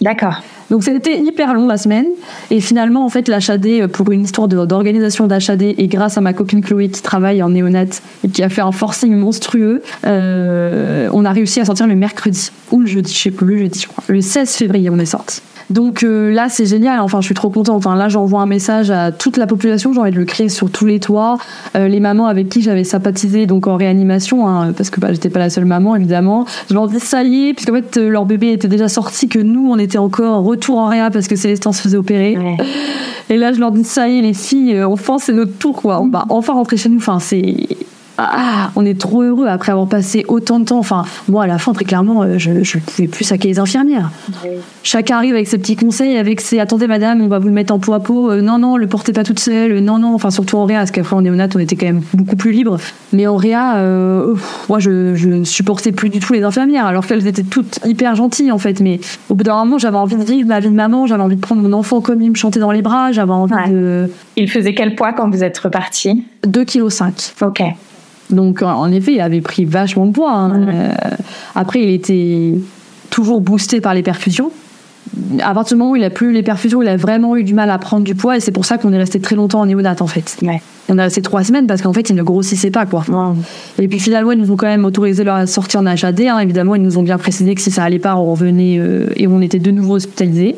D'accord. 0.00 0.42
Donc 0.72 0.84
c'était 0.84 1.20
hyper 1.20 1.52
long 1.52 1.66
la 1.66 1.76
semaine. 1.76 2.06
Et 2.50 2.62
finalement, 2.62 3.04
en 3.04 3.10
fait, 3.10 3.28
l'HAD, 3.28 3.66
euh, 3.66 3.88
pour 3.88 4.10
une 4.10 4.22
histoire 4.22 4.48
d'organisation 4.48 5.26
d'HAD, 5.26 5.60
et 5.62 5.86
grâce 5.86 6.16
à 6.16 6.22
ma 6.22 6.32
copine 6.32 6.62
Chloé 6.62 6.88
qui 6.88 7.02
travaille 7.02 7.42
en 7.42 7.50
néonat 7.50 8.00
et 8.24 8.28
qui 8.30 8.42
a 8.42 8.48
fait 8.48 8.62
un 8.62 8.72
forcing 8.72 9.14
monstrueux, 9.14 9.82
euh, 10.06 11.10
on 11.12 11.26
a 11.26 11.30
réussi 11.32 11.60
à 11.60 11.66
sortir 11.66 11.86
le 11.86 11.94
mercredi 11.94 12.50
ou 12.70 12.80
le 12.80 12.86
jeudi, 12.86 13.12
je 13.12 13.18
sais 13.18 13.30
plus, 13.30 13.48
le 13.48 13.58
jeudi, 13.58 13.80
je 13.80 13.88
crois. 13.88 14.02
Le 14.08 14.22
16 14.22 14.50
février, 14.50 14.88
on 14.88 14.98
est 14.98 15.04
sorti. 15.04 15.42
Donc 15.70 16.02
euh, 16.02 16.32
là, 16.32 16.48
c'est 16.48 16.66
génial. 16.66 17.00
Enfin, 17.00 17.20
je 17.20 17.26
suis 17.26 17.34
trop 17.34 17.50
contente. 17.50 17.76
Enfin, 17.76 17.96
là, 17.96 18.08
j'envoie 18.08 18.40
un 18.40 18.46
message 18.46 18.90
à 18.90 19.12
toute 19.12 19.36
la 19.36 19.46
population. 19.46 19.92
J'ai 19.92 20.00
envie 20.00 20.10
de 20.10 20.18
le 20.18 20.24
créer 20.24 20.48
sur 20.48 20.70
tous 20.70 20.86
les 20.86 21.00
toits. 21.00 21.38
Euh, 21.76 21.88
les 21.88 22.00
mamans 22.00 22.26
avec 22.26 22.48
qui 22.48 22.62
j'avais 22.62 22.84
sympathisé 22.84 23.46
donc 23.46 23.66
en 23.66 23.76
réanimation, 23.76 24.48
hein, 24.48 24.72
parce 24.72 24.90
que 24.90 25.00
bah, 25.00 25.12
j'étais 25.12 25.30
pas 25.30 25.38
la 25.38 25.50
seule 25.50 25.64
maman, 25.64 25.96
évidemment. 25.96 26.46
Je 26.68 26.74
leur 26.74 26.88
dis 26.88 27.00
ça 27.00 27.22
y 27.22 27.48
est, 27.48 27.54
puisqu'en 27.54 27.74
fait, 27.74 27.96
euh, 27.96 28.08
leur 28.08 28.26
bébé 28.26 28.52
était 28.52 28.68
déjà 28.68 28.88
sorti, 28.88 29.28
que 29.28 29.38
nous, 29.38 29.70
on 29.70 29.78
était 29.78 29.98
encore 29.98 30.38
en 30.38 30.42
retour 30.42 30.78
en 30.78 30.88
réa 30.88 31.10
parce 31.10 31.28
que 31.28 31.36
Célestin 31.36 31.72
se 31.72 31.82
faisait 31.82 31.96
opérer. 31.96 32.36
Et 33.30 33.36
là, 33.36 33.52
je 33.52 33.60
leur 33.60 33.72
dis 33.72 33.84
ça 33.84 34.08
y 34.08 34.18
est, 34.18 34.22
les 34.22 34.34
filles, 34.34 34.82
enfin, 34.82 35.16
c'est 35.18 35.32
notre 35.32 35.56
tour, 35.56 35.80
quoi. 35.80 36.00
On 36.00 36.08
va 36.08 36.26
enfin 36.28 36.52
rentrer 36.52 36.76
chez 36.76 36.88
nous. 36.88 36.98
Enfin, 36.98 37.18
c'est 37.20 37.66
ah, 38.18 38.70
on 38.76 38.84
est 38.84 38.98
trop 38.98 39.22
heureux 39.22 39.46
après 39.46 39.72
avoir 39.72 39.88
passé 39.88 40.24
autant 40.28 40.60
de 40.60 40.66
temps. 40.66 40.78
Enfin, 40.78 41.04
moi, 41.28 41.44
à 41.44 41.46
la 41.46 41.58
fin, 41.58 41.72
très 41.72 41.84
clairement, 41.84 42.22
euh, 42.22 42.38
je 42.38 42.50
ne 42.50 42.80
pouvais 42.80 43.08
plus 43.08 43.24
saquer 43.24 43.48
les 43.48 43.58
infirmières. 43.58 44.10
Chacun 44.82 45.16
arrive 45.16 45.34
avec 45.34 45.48
ses 45.48 45.58
petits 45.58 45.76
conseils, 45.76 46.16
avec 46.18 46.40
ses 46.40 46.58
attendez, 46.60 46.86
madame, 46.86 47.22
on 47.22 47.28
va 47.28 47.38
vous 47.38 47.48
le 47.48 47.54
mettre 47.54 47.72
en 47.72 47.78
peau 47.78 47.94
à 47.94 48.00
peau. 48.00 48.30
Euh, 48.30 48.42
non, 48.42 48.58
non, 48.58 48.76
le 48.76 48.86
portez 48.86 49.12
pas 49.12 49.24
toute 49.24 49.38
seule. 49.38 49.80
non, 49.80 49.98
non. 49.98 50.14
Enfin, 50.14 50.30
surtout 50.30 50.56
en 50.58 50.66
réa, 50.66 50.78
parce 50.78 50.90
qu'après, 50.90 51.16
en 51.16 51.22
néonat, 51.22 51.48
on 51.54 51.58
était 51.58 51.76
quand 51.76 51.86
même 51.86 52.02
beaucoup 52.12 52.36
plus 52.36 52.52
libre. 52.52 52.78
Mais 53.12 53.26
en 53.26 53.36
réa, 53.36 53.76
euh, 53.76 54.34
moi, 54.68 54.78
je, 54.78 54.90
ne 54.90 55.44
supportais 55.44 55.92
plus 55.92 56.10
du 56.10 56.20
tout 56.20 56.34
les 56.34 56.42
infirmières, 56.42 56.86
alors 56.86 57.06
qu'elles 57.06 57.26
étaient 57.26 57.42
toutes 57.42 57.78
hyper 57.84 58.14
gentilles, 58.14 58.52
en 58.52 58.58
fait. 58.58 58.80
Mais 58.80 59.00
au 59.30 59.34
bout 59.34 59.44
d'un 59.44 59.56
moment, 59.56 59.78
j'avais 59.78 59.96
envie 59.96 60.16
de 60.16 60.24
vivre 60.24 60.48
ma 60.48 60.60
vie 60.60 60.68
de 60.68 60.74
maman, 60.74 61.06
j'avais 61.06 61.22
envie 61.22 61.36
de 61.36 61.40
prendre 61.40 61.62
mon 61.62 61.72
enfant 61.72 62.02
comme 62.02 62.20
il 62.20 62.30
me 62.30 62.36
chantait 62.36 62.60
dans 62.60 62.72
les 62.72 62.82
bras, 62.82 63.12
j'avais 63.12 63.32
envie 63.32 63.54
de. 63.70 64.10
Il 64.36 64.50
faisait 64.50 64.74
quel 64.74 64.94
poids 64.94 65.12
quand 65.12 65.30
vous 65.30 65.44
êtes 65.44 65.58
reparti 65.58 66.24
2,5 66.46 67.34
kg. 67.38 67.46
Ok. 67.46 67.62
Donc, 68.32 68.62
en 68.62 68.90
effet, 68.90 69.12
il 69.14 69.20
avait 69.20 69.40
pris 69.40 69.64
vachement 69.64 70.06
de 70.06 70.12
poids. 70.12 70.32
Hein. 70.32 70.68
Euh, 70.68 70.92
après, 71.54 71.82
il 71.82 71.90
était 71.90 72.54
toujours 73.10 73.40
boosté 73.40 73.80
par 73.80 73.94
les 73.94 74.02
perfusions. 74.02 74.50
À 75.42 75.52
partir 75.52 75.76
du 75.76 75.80
moment 75.80 75.92
où 75.92 75.96
il 75.96 76.04
a 76.04 76.10
plus 76.10 76.32
les 76.32 76.42
perfusions, 76.42 76.80
il 76.80 76.88
a 76.88 76.96
vraiment 76.96 77.36
eu 77.36 77.44
du 77.44 77.54
mal 77.54 77.70
à 77.70 77.78
prendre 77.78 78.04
du 78.04 78.14
poids 78.14 78.36
et 78.36 78.40
c'est 78.40 78.52
pour 78.52 78.64
ça 78.64 78.78
qu'on 78.78 78.92
est 78.92 78.98
resté 78.98 79.20
très 79.20 79.34
longtemps 79.36 79.60
en 79.60 79.66
néonate 79.66 80.00
en 80.00 80.06
fait. 80.06 80.38
On 80.88 80.96
a 80.96 81.02
resté 81.02 81.20
trois 81.20 81.44
semaines 81.44 81.66
parce 81.66 81.82
qu'en 81.82 81.92
fait 81.92 82.08
il 82.08 82.16
ne 82.16 82.22
grossissait 82.22 82.70
pas 82.70 82.86
quoi. 82.86 83.04
Et 83.78 83.88
puis 83.88 83.98
finalement 83.98 84.32
ils 84.32 84.38
nous 84.38 84.52
ont 84.52 84.56
quand 84.56 84.68
même 84.68 84.84
autorisé 84.84 85.24
leur 85.24 85.46
sortie 85.48 85.76
en 85.76 85.86
HAD. 85.86 86.20
Hein. 86.20 86.38
Évidemment 86.38 86.76
ils 86.76 86.82
nous 86.82 86.98
ont 86.98 87.02
bien 87.02 87.18
précisé 87.18 87.54
que 87.54 87.60
si 87.60 87.70
ça 87.70 87.82
allait 87.82 87.98
pas 87.98 88.16
on 88.16 88.30
revenait 88.30 88.78
euh, 88.78 89.06
et 89.16 89.26
on 89.26 89.40
était 89.40 89.58
de 89.58 89.70
nouveau 89.72 89.96
hospitalisés. 89.96 90.56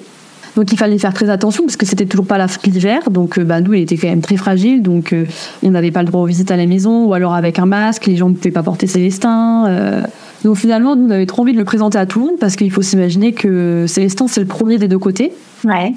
Donc 0.57 0.73
il 0.73 0.79
fallait 0.79 0.99
faire 0.99 1.13
très 1.13 1.31
attention 1.31 1.65
parce 1.65 1.77
que 1.77 1.87
c'était 1.87 2.07
toujours 2.07 2.27
pas 2.27 2.39
l'hiver. 2.65 3.11
Donc 3.11 3.39
euh, 3.39 3.45
bah, 3.45 3.61
nous, 3.61 3.75
il 3.75 3.83
était 3.83 3.97
quand 3.97 4.09
même 4.09 4.21
très 4.21 4.37
fragile. 4.37 4.83
Donc 4.83 5.13
euh, 5.13 5.25
on 5.63 5.71
n'avait 5.71 5.91
pas 5.91 6.03
le 6.03 6.09
droit 6.09 6.23
aux 6.23 6.27
visites 6.27 6.51
à 6.51 6.57
la 6.57 6.67
maison 6.67 7.05
ou 7.05 7.15
alors 7.15 7.35
avec 7.35 7.59
un 7.59 7.67
masque. 7.67 8.07
Les 8.07 8.17
gens 8.17 8.29
ne 8.29 8.35
pouvaient 8.35 8.51
pas 8.51 8.63
porter 8.63 8.87
Célestin. 8.87 9.67
Euh. 9.67 10.03
Donc 10.45 10.57
finalement, 10.57 10.95
nous, 10.95 11.07
on 11.07 11.11
avait 11.11 11.27
trop 11.27 11.43
envie 11.43 11.53
de 11.53 11.59
le 11.59 11.65
présenter 11.65 11.99
à 11.99 12.07
tout 12.07 12.21
le 12.21 12.27
monde 12.27 12.39
parce 12.39 12.57
qu'il 12.57 12.71
faut 12.71 12.83
s'imaginer 12.83 13.33
que 13.33 13.87
Célestin, 13.89 14.29
c'est 14.29 14.41
le 14.41 14.47
premier 14.47 14.79
des 14.79 14.89
deux 14.89 14.99
côtés. 14.99 15.33
Ouais. 15.65 15.95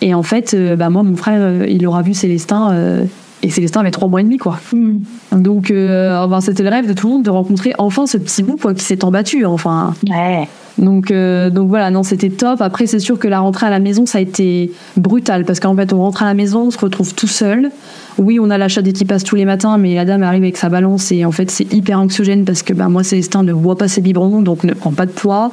Et 0.00 0.14
en 0.14 0.22
fait, 0.22 0.54
bah, 0.76 0.90
moi, 0.90 1.02
mon 1.02 1.16
frère, 1.16 1.64
il 1.66 1.84
aura 1.86 2.02
vu 2.02 2.14
Célestin. 2.14 3.06
Et 3.42 3.50
Célestin 3.50 3.80
avait 3.80 3.90
trois 3.90 4.08
mois 4.08 4.20
et 4.20 4.24
demi, 4.24 4.36
quoi. 4.36 4.58
Hmm. 4.72 4.98
Donc, 5.32 5.66
c'était 5.66 6.62
le 6.62 6.68
rêve 6.68 6.88
de 6.88 6.92
tout 6.92 7.06
le 7.06 7.12
monde 7.14 7.22
de 7.22 7.30
rencontrer 7.30 7.72
enfin 7.78 8.06
ce 8.06 8.18
petit 8.18 8.42
bout 8.42 8.56
quoi, 8.56 8.74
qui 8.74 8.84
s'est 8.84 9.04
embattu. 9.04 9.44
Enfin. 9.44 9.94
Ouais. 10.08 10.48
Donc, 10.78 11.10
euh, 11.10 11.50
donc 11.50 11.68
voilà, 11.68 11.90
non, 11.90 12.02
c'était 12.02 12.30
top. 12.30 12.60
Après, 12.60 12.86
c'est 12.86 13.00
sûr 13.00 13.18
que 13.18 13.28
la 13.28 13.40
rentrée 13.40 13.66
à 13.66 13.70
la 13.70 13.80
maison, 13.80 14.06
ça 14.06 14.18
a 14.18 14.20
été 14.20 14.72
brutal 14.96 15.44
parce 15.44 15.60
qu'en 15.60 15.74
fait, 15.74 15.92
on 15.92 15.98
rentre 15.98 16.22
à 16.22 16.26
la 16.26 16.34
maison, 16.34 16.66
on 16.66 16.70
se 16.70 16.78
retrouve 16.78 17.14
tout 17.14 17.26
seul. 17.26 17.70
Oui, 18.18 18.38
on 18.40 18.50
a 18.50 18.58
l'achat 18.58 18.82
des 18.82 18.92
qui 18.92 19.04
passe 19.04 19.24
tous 19.24 19.36
les 19.36 19.44
matins, 19.44 19.76
mais 19.78 19.94
la 19.94 20.04
dame 20.04 20.22
arrive 20.22 20.42
avec 20.42 20.56
sa 20.56 20.68
balance 20.68 21.12
et 21.12 21.24
en 21.24 21.32
fait, 21.32 21.50
c'est 21.50 21.72
hyper 21.72 22.00
anxiogène 22.00 22.44
parce 22.44 22.62
que 22.62 22.72
ben, 22.72 22.88
moi, 22.88 23.04
Célestin 23.04 23.42
ne 23.42 23.52
voit 23.52 23.76
pas 23.76 23.88
ses 23.88 24.00
biberons, 24.00 24.42
donc 24.42 24.64
ne 24.64 24.74
prend 24.74 24.92
pas 24.92 25.06
de 25.06 25.12
poids 25.12 25.52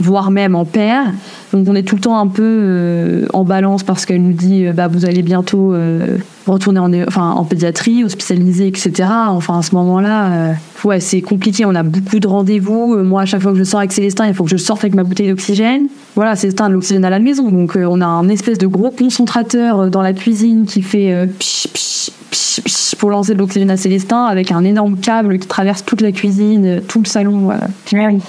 voire 0.00 0.30
même 0.30 0.54
en 0.54 0.64
père. 0.64 1.12
Donc 1.52 1.66
on 1.68 1.74
est 1.74 1.82
tout 1.82 1.94
le 1.94 2.00
temps 2.00 2.18
un 2.18 2.26
peu 2.26 2.42
euh, 2.42 3.26
en 3.32 3.44
balance 3.44 3.82
parce 3.82 4.06
qu'elle 4.06 4.22
nous 4.22 4.32
dit 4.32 4.66
euh, 4.66 4.72
bah, 4.72 4.88
vous 4.88 5.04
allez 5.04 5.22
bientôt 5.22 5.72
euh, 5.72 6.18
retourner 6.46 6.80
en, 6.80 6.92
en 7.16 7.44
pédiatrie, 7.44 8.04
hospitalisé, 8.04 8.66
etc. 8.66 9.08
Enfin 9.28 9.58
à 9.58 9.62
ce 9.62 9.74
moment-là, 9.76 10.54
ouais, 10.84 11.00
c'est 11.00 11.22
compliqué. 11.22 11.64
On 11.64 11.74
a 11.74 11.82
beaucoup 11.82 12.18
de 12.18 12.26
rendez-vous. 12.26 12.96
moi, 13.04 13.22
à 13.22 13.24
chaque 13.24 13.40
fois 13.40 13.52
que 13.52 13.58
je 13.58 13.64
sors 13.64 13.80
avec 13.80 13.92
Célestin, 13.92 14.26
il 14.26 14.34
faut 14.34 14.44
que 14.44 14.50
je 14.50 14.56
sorte 14.56 14.82
avec 14.82 14.94
ma 14.94 15.04
bouteille 15.04 15.28
d'oxygène. 15.28 15.86
Voilà, 16.16 16.36
Célestin 16.36 16.66
a 16.66 16.68
de 16.68 16.74
l'oxygène 16.74 17.04
à 17.04 17.10
la 17.10 17.18
maison. 17.18 17.50
Donc 17.50 17.76
on 17.76 18.00
a 18.00 18.06
un 18.06 18.28
espèce 18.28 18.58
de 18.58 18.66
gros 18.66 18.90
concentrateur 18.90 19.90
dans 19.90 20.02
la 20.02 20.12
cuisine 20.12 20.66
qui 20.66 20.82
fait 20.82 21.28
psh, 21.38 21.68
psh, 21.72 22.10
psh, 22.30 22.94
pour 22.96 23.10
lancer 23.10 23.34
de 23.34 23.38
l'oxygène 23.38 23.70
à 23.70 23.76
Célestin 23.76 24.24
avec 24.24 24.50
un 24.50 24.64
énorme 24.64 24.98
câble 24.98 25.38
qui 25.38 25.46
traverse 25.46 25.84
toute 25.84 26.00
la 26.00 26.12
cuisine, 26.12 26.82
tout 26.86 27.00
le 27.00 27.08
salon. 27.08 27.38
Voilà. 27.38 27.68
Oui. 27.92 28.20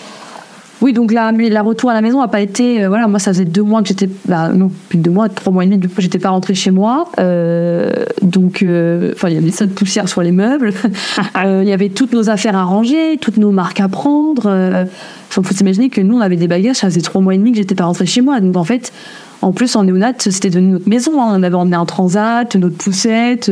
Oui, 0.85 0.93
donc 0.93 1.11
la, 1.11 1.31
la 1.31 1.63
retour 1.63 1.89
à 1.89 1.95
la 1.95 2.01
maison 2.01 2.21
n'a 2.21 2.27
pas 2.27 2.41
été. 2.41 2.83
Euh, 2.83 2.89
voilà, 2.89 3.07
moi, 3.07 3.17
ça 3.17 3.33
faisait 3.33 3.43
deux 3.43 3.63
mois 3.63 3.81
que 3.81 3.87
j'étais. 3.87 4.07
Bah, 4.27 4.49
non, 4.49 4.69
plus 4.87 4.99
de 4.99 5.03
deux 5.03 5.09
mois, 5.09 5.29
trois 5.29 5.51
mois 5.51 5.63
et 5.63 5.65
demi, 5.65 5.79
du 5.79 5.89
coup, 5.89 5.99
j'étais 5.99 6.19
pas 6.19 6.29
rentrée 6.29 6.53
chez 6.53 6.69
moi. 6.69 7.09
Euh, 7.17 7.91
donc, 8.21 8.61
euh, 8.61 9.11
enfin, 9.15 9.29
il 9.29 9.33
y 9.33 9.37
avait 9.39 9.49
ça 9.49 9.65
de 9.65 9.71
poussière 9.71 10.07
sur 10.07 10.21
les 10.21 10.31
meubles. 10.31 10.73
Il 11.43 11.67
y 11.67 11.73
avait 11.73 11.89
toutes 11.89 12.13
nos 12.13 12.29
affaires 12.29 12.55
à 12.55 12.63
ranger, 12.65 13.17
toutes 13.19 13.37
nos 13.37 13.49
marques 13.49 13.79
à 13.79 13.87
prendre. 13.87 14.45
Enfin, 14.45 15.41
faut 15.41 15.55
s'imaginer 15.55 15.89
que 15.89 16.01
nous, 16.01 16.17
on 16.17 16.21
avait 16.21 16.35
des 16.35 16.47
bagages, 16.47 16.75
ça 16.75 16.87
faisait 16.87 17.01
trois 17.01 17.19
mois 17.19 17.33
et 17.33 17.39
demi 17.39 17.49
que 17.49 17.57
j'étais 17.57 17.73
pas 17.73 17.85
rentrée 17.85 18.05
chez 18.05 18.21
moi. 18.21 18.39
Donc, 18.39 18.55
en 18.55 18.63
fait, 18.63 18.93
en 19.41 19.53
plus, 19.53 19.75
en 19.75 19.85
néonat, 19.85 20.13
c'était 20.19 20.51
devenu 20.51 20.73
notre 20.73 20.87
maison. 20.87 21.19
Hein. 21.19 21.33
On 21.35 21.41
avait 21.41 21.55
emmené 21.55 21.77
un 21.77 21.85
transat, 21.85 22.55
notre 22.57 22.77
poussette. 22.77 23.49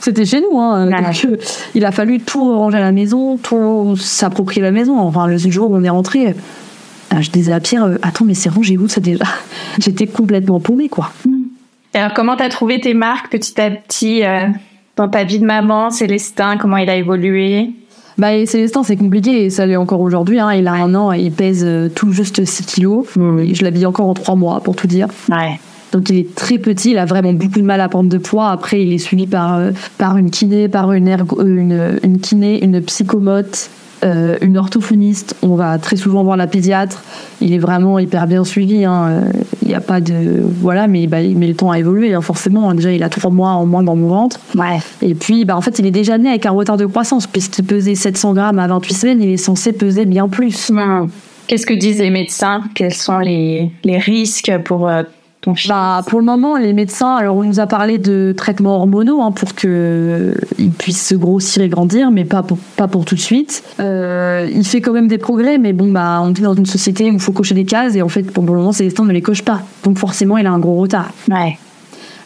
C'était 0.00 0.24
chez 0.24 0.40
nous. 0.40 0.58
Hein. 0.58 0.88
Euh, 0.88 1.36
il 1.74 1.84
a 1.84 1.92
fallu 1.92 2.20
tout 2.20 2.56
ranger 2.56 2.78
à 2.78 2.80
la 2.80 2.92
maison, 2.92 3.36
tout 3.36 3.96
s'approprier 3.96 4.62
la 4.62 4.70
maison. 4.70 4.98
Enfin, 4.98 5.26
le 5.26 5.38
jour 5.38 5.70
où 5.70 5.76
on 5.76 5.84
est 5.84 5.88
rentré, 5.88 6.28
euh, 6.28 7.20
je 7.20 7.30
disais 7.30 7.52
à 7.52 7.60
Pierre 7.60 7.84
euh, 7.84 7.98
Attends, 8.02 8.24
mais 8.24 8.34
c'est 8.34 8.48
rangé 8.48 8.76
où 8.78 8.88
ça 8.88 9.00
déjà? 9.00 9.24
J'étais 9.78 10.06
complètement 10.06 10.60
paumée, 10.60 10.88
quoi. 10.88 11.10
Et 11.94 11.98
alors, 11.98 12.14
comment 12.14 12.36
t'as 12.36 12.48
trouvé 12.48 12.80
tes 12.80 12.94
marques 12.94 13.30
petit 13.30 13.60
à 13.60 13.70
petit 13.70 14.22
dans 14.96 15.08
ta 15.08 15.24
vie 15.24 15.38
de 15.38 15.44
maman? 15.44 15.90
Célestin, 15.90 16.56
comment 16.56 16.78
il 16.78 16.88
a 16.88 16.96
évolué? 16.96 17.70
Bah, 18.18 18.46
Célestin, 18.46 18.82
c'est 18.82 18.96
compliqué 18.96 19.44
et 19.44 19.50
ça 19.50 19.66
l'est 19.66 19.76
encore 19.76 20.00
aujourd'hui. 20.00 20.40
Hein. 20.40 20.52
Il 20.52 20.68
a 20.68 20.72
un 20.72 20.94
an 20.94 21.12
et 21.12 21.20
il 21.20 21.32
pèse 21.32 21.66
tout 21.94 22.12
juste 22.12 22.44
6 22.44 22.64
kilos. 22.64 23.06
Je 23.14 23.62
l'habille 23.62 23.84
encore 23.84 24.08
en 24.08 24.14
3 24.14 24.36
mois, 24.36 24.60
pour 24.60 24.74
tout 24.74 24.86
dire. 24.86 25.08
Ouais. 25.30 25.58
Donc 25.92 26.08
il 26.10 26.16
est 26.18 26.34
très 26.34 26.58
petit, 26.58 26.92
il 26.92 26.98
a 26.98 27.04
vraiment 27.04 27.32
beaucoup 27.32 27.58
de 27.58 27.64
mal 27.64 27.80
à 27.80 27.88
prendre 27.88 28.08
de 28.08 28.18
poids. 28.18 28.50
Après, 28.50 28.82
il 28.82 28.92
est 28.92 28.98
suivi 28.98 29.26
par, 29.26 29.56
euh, 29.56 29.70
par 29.98 30.16
une 30.16 30.30
kiné, 30.30 30.68
par 30.68 30.92
une, 30.92 31.06
ergo, 31.06 31.40
euh, 31.40 31.44
une, 31.44 31.98
une 32.02 32.18
kiné, 32.18 32.64
une 32.64 32.80
psychomote. 32.80 33.70
euh, 34.04 34.36
une 34.40 34.58
orthophoniste. 34.58 35.36
On 35.42 35.54
va 35.54 35.78
très 35.78 35.94
souvent 35.94 36.24
voir 36.24 36.36
la 36.36 36.48
pédiatre. 36.48 37.02
Il 37.40 37.52
est 37.52 37.58
vraiment 37.58 38.00
hyper 38.00 38.26
bien 38.26 38.42
suivi. 38.42 38.84
Hein. 38.84 39.22
Il 39.62 39.68
n'y 39.68 39.74
a 39.74 39.80
pas 39.80 40.00
de 40.00 40.42
voilà, 40.60 40.88
mais 40.88 41.06
bah, 41.06 41.18
mais 41.22 41.46
le 41.46 41.54
temps 41.54 41.70
a 41.70 41.78
évolué 41.78 42.12
hein, 42.12 42.20
forcément. 42.20 42.74
Déjà, 42.74 42.90
il 42.90 43.02
a 43.04 43.08
trois 43.08 43.30
mois 43.30 43.50
en 43.50 43.64
moins 43.64 43.84
dans 43.84 43.94
mon 43.94 44.08
ventre. 44.08 44.40
Ouais. 44.56 44.80
Et 45.02 45.14
puis, 45.14 45.44
bah, 45.44 45.56
en 45.56 45.60
fait, 45.60 45.78
il 45.78 45.86
est 45.86 45.92
déjà 45.92 46.18
né 46.18 46.30
avec 46.30 46.46
un 46.46 46.50
retard 46.50 46.76
de 46.78 46.86
croissance 46.86 47.28
puisqu'il 47.28 47.64
pesait 47.64 47.94
700 47.94 48.34
grammes 48.34 48.58
à 48.58 48.66
28 48.66 48.94
semaines. 48.94 49.22
Il 49.22 49.28
est 49.28 49.36
censé 49.36 49.72
peser 49.72 50.04
bien 50.04 50.26
plus. 50.28 50.72
Qu'est-ce 51.46 51.66
que 51.66 51.74
disent 51.74 52.00
les 52.00 52.10
médecins? 52.10 52.62
Quels 52.74 52.94
sont 52.94 53.18
les, 53.18 53.70
les 53.84 53.98
risques 53.98 54.52
pour 54.64 54.88
euh, 54.88 55.02
ton 55.42 55.54
fils 55.54 55.68
Bah, 55.68 56.02
pour 56.06 56.20
le 56.20 56.24
moment, 56.24 56.56
les 56.56 56.72
médecins, 56.72 57.16
alors 57.16 57.36
on 57.36 57.42
nous 57.42 57.60
a 57.60 57.66
parlé 57.66 57.98
de 57.98 58.32
traitements 58.34 58.76
hormonaux 58.76 59.20
hein, 59.20 59.32
pour 59.32 59.54
qu'il 59.54 60.70
puisse 60.78 61.04
se 61.08 61.14
grossir 61.14 61.62
et 61.62 61.68
grandir, 61.68 62.10
mais 62.10 62.24
pas 62.24 62.42
pour, 62.42 62.58
pas 62.76 62.88
pour 62.88 63.04
tout 63.04 63.16
de 63.16 63.20
suite. 63.20 63.62
Euh, 63.80 64.48
il 64.54 64.64
fait 64.64 64.80
quand 64.80 64.92
même 64.92 65.08
des 65.08 65.18
progrès, 65.18 65.58
mais 65.58 65.72
bon, 65.72 65.90
bah, 65.90 66.20
on 66.22 66.30
est 66.30 66.40
dans 66.40 66.54
une 66.54 66.66
société 66.66 67.10
où 67.10 67.14
il 67.14 67.20
faut 67.20 67.32
cocher 67.32 67.54
des 67.54 67.64
cases, 67.64 67.96
et 67.96 68.02
en 68.02 68.08
fait, 68.08 68.22
pour 68.22 68.44
le 68.44 68.52
moment, 68.52 68.72
Célestin 68.72 69.04
ne 69.04 69.12
les 69.12 69.20
coche 69.20 69.42
pas. 69.42 69.60
Donc 69.82 69.98
forcément, 69.98 70.38
il 70.38 70.46
a 70.46 70.52
un 70.52 70.60
gros 70.60 70.76
retard. 70.76 71.10
Ouais. 71.28 71.58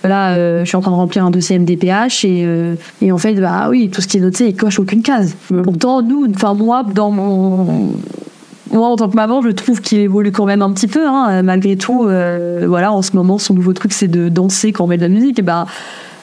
Là, 0.05 0.35
euh, 0.35 0.61
je 0.61 0.69
suis 0.69 0.77
en 0.77 0.83
train 0.83 0.91
de 0.91 0.97
remplir 0.97 1.25
un 1.25 1.31
dossier 1.31 1.59
MDPH 1.59 2.25
et, 2.25 2.45
euh, 2.45 2.75
et 3.01 3.11
en 3.13 3.19
fait, 3.19 3.35
bah 3.35 3.69
oui, 3.71 3.89
tout 3.91 4.03
ce 4.03 4.07
qui 4.07 4.19
est 4.19 4.21
noté, 4.21 4.49
il 4.49 4.55
coche 4.55 4.79
aucune 4.79 5.03
case. 5.03 5.35
Pourtant, 5.65 6.03
nous, 6.03 6.29
enfin 6.35 6.55
moi, 6.55 6.85
dans 6.85 7.11
mon 7.11 7.95
moi, 8.73 8.89
en 8.89 8.97
tant 8.97 9.09
que 9.09 9.17
maman, 9.17 9.43
je 9.43 9.51
trouve 9.51 9.81
qu'il 9.81 9.99
évolue 9.99 10.33
quand 10.33 10.45
même 10.45 10.63
un 10.63 10.73
petit 10.73 10.89
peu, 10.89 11.07
hein, 11.07 11.43
malgré 11.43 11.77
tout. 11.77 12.05
euh, 12.05 12.65
voilà, 12.67 12.93
en 12.93 13.03
ce 13.03 13.15
moment, 13.15 13.39
son 13.39 13.55
nouveau 13.55 13.73
truc, 13.73 13.93
c'est 13.93 14.09
de 14.09 14.29
danser 14.29 14.73
quand 14.73 14.85
on 14.85 14.87
met 14.87 14.97
de 14.97 15.03
la 15.03 15.09
musique. 15.09 15.39
Et 15.39 15.43
bah, 15.43 15.67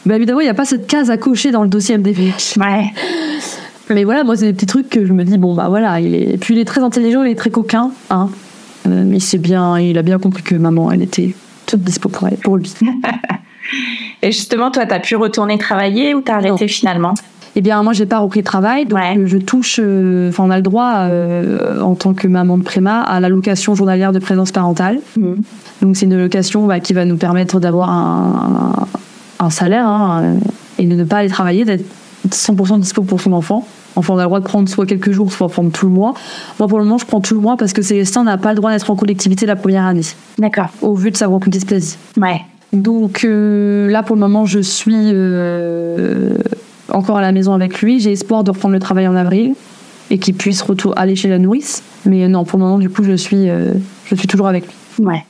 bah 0.06 0.16
évidemment, 0.16 0.42
il 0.42 0.46
n'y 0.46 0.50
a 0.50 0.54
pas 0.56 0.66
cette 0.66 0.88
case 0.88 1.10
à 1.10 1.18
cocher 1.18 1.52
dans 1.52 1.64
le 1.64 1.70
dossier 1.70 1.98
MDPH. 1.98 2.58
Ouais. 2.58 2.86
Mais 3.90 4.04
voilà, 4.04 4.24
moi, 4.24 4.36
c'est 4.36 4.46
des 4.46 4.54
petits 4.54 4.66
trucs 4.66 4.90
que 4.90 5.06
je 5.06 5.14
me 5.14 5.24
dis, 5.24 5.38
bon, 5.38 5.54
bah 5.56 5.68
voilà, 5.70 6.00
il 6.00 6.16
est. 6.16 6.34
Et 6.34 6.38
puis, 6.38 6.56
il 6.56 6.60
est 6.60 6.66
très 6.66 6.82
intelligent, 6.82 7.24
il 7.24 7.32
est 7.32 7.36
très 7.36 7.52
coquin, 7.52 7.92
hein. 8.10 8.30
Euh, 8.86 9.04
mais 9.06 9.22
c'est 9.22 9.38
bien, 9.38 9.80
il 9.80 9.98
a 9.98 10.02
bien 10.02 10.20
compris 10.20 10.44
que 10.44 10.56
maman, 10.56 10.92
elle 10.92 11.02
était 11.02 11.34
toute 11.66 11.82
dispo 11.82 12.10
pour, 12.10 12.28
elle, 12.28 12.38
pour 12.38 12.58
lui. 12.58 12.74
Et 14.22 14.32
justement, 14.32 14.72
toi, 14.72 14.86
t'as 14.86 15.00
pu 15.00 15.16
retourner 15.16 15.58
travailler 15.58 16.14
ou 16.14 16.22
t'as 16.22 16.36
arrêté 16.36 16.68
finalement? 16.68 17.14
Eh 17.56 17.62
bien, 17.62 17.84
moi, 17.84 17.94
j'ai 17.94 18.06
pas 18.08 18.18
repris 18.20 18.40
de 18.40 18.46
travail, 18.46 18.86
donc 18.86 18.98
Ouais. 19.00 19.22
je 19.26 19.38
touche. 19.38 19.80
euh, 19.82 20.30
Enfin, 20.30 20.44
on 20.46 20.50
a 20.50 20.56
le 20.58 20.64
droit, 20.64 20.94
euh, 21.10 21.80
en 21.82 21.94
tant 21.96 22.14
que 22.14 22.28
maman 22.28 22.58
de 22.58 22.64
préma, 22.64 23.02
à 23.02 23.20
l'allocation 23.20 23.76
journalière 23.76 24.12
de 24.12 24.20
présence 24.20 24.52
parentale. 24.52 25.00
Donc, 25.82 25.96
c'est 25.96 26.06
une 26.06 26.14
allocation 26.14 26.66
bah, 26.66 26.80
qui 26.80 26.94
va 26.94 27.06
nous 27.06 27.18
permettre 27.18 27.60
d'avoir 27.60 27.90
un, 27.92 28.86
un, 29.40 29.46
un 29.46 29.50
salaire 29.52 29.86
hein, 29.88 30.22
euh, 30.24 30.34
et 30.80 30.88
de 30.88 30.96
ne 30.96 31.04
pas 31.04 31.18
aller 31.18 31.30
travailler, 31.30 31.64
d'être 31.64 31.86
100% 32.30 32.80
dispo 32.80 33.04
pour 33.04 33.22
son 33.22 33.34
enfant. 33.34 33.68
Enfin, 33.96 34.16
on 34.16 34.18
a 34.18 34.22
le 34.22 34.28
droit 34.28 34.40
de 34.40 34.46
prendre 34.46 34.68
soit 34.68 34.88
quelques 34.88 35.12
jours, 35.12 35.32
soit 35.32 35.48
prendre 35.50 35.72
tout 35.72 35.86
le 35.86 35.92
mois. 35.92 36.16
Moi, 36.58 36.68
pour 36.68 36.80
le 36.80 36.86
moment, 36.86 36.98
je 36.98 37.06
prends 37.06 37.22
tout 37.22 37.36
le 37.36 37.40
mois 37.42 37.58
parce 37.58 37.74
que 37.74 37.84
Célestin 37.84 38.24
n'a 38.24 38.40
pas 38.40 38.50
le 38.50 38.56
droit 38.56 38.72
d'être 38.72 38.90
en 38.90 38.96
collectivité 38.96 39.46
la 39.46 39.56
première 39.56 39.84
année, 39.86 40.02
D'accord. 40.40 40.70
au 40.82 40.96
vu 40.96 41.12
de 41.12 41.18
sa 41.18 41.28
grosse 41.28 41.48
dysplasie. 41.48 41.98
Ouais. 42.20 42.42
Donc 42.72 43.24
euh, 43.24 43.88
là, 43.92 44.02
pour 44.02 44.16
le 44.16 44.22
moment, 44.22 44.46
je 44.46 44.58
suis 44.58 44.96
euh, 44.98 46.34
encore 46.94 47.18
à 47.18 47.22
la 47.22 47.32
maison 47.32 47.54
avec 47.54 47.82
lui. 47.82 48.00
J'ai 48.00 48.12
espoir 48.12 48.44
de 48.44 48.52
reprendre 48.52 48.74
le 48.74 48.80
travail 48.80 49.08
en 49.08 49.16
avril 49.16 49.54
et 50.10 50.18
qu'il 50.18 50.36
puisse 50.36 50.62
retour 50.62 50.94
aller 50.98 51.16
chez 51.16 51.30
la 51.30 51.40
nourrice. 51.40 51.84
Mais 52.06 52.24
euh, 52.24 52.28
non, 52.28 52.46
pour 52.46 52.60
le 52.60 52.66
moment, 52.66 52.80
du 52.80 52.90
coup, 52.90 53.04
je 53.04 53.14
suis, 53.14 53.50
euh, 53.50 53.74
je 54.06 54.16
suis 54.16 54.28
toujours 54.28 54.48
avec 54.48 54.66
lui. 54.66 55.06
Ouais. 55.06 55.26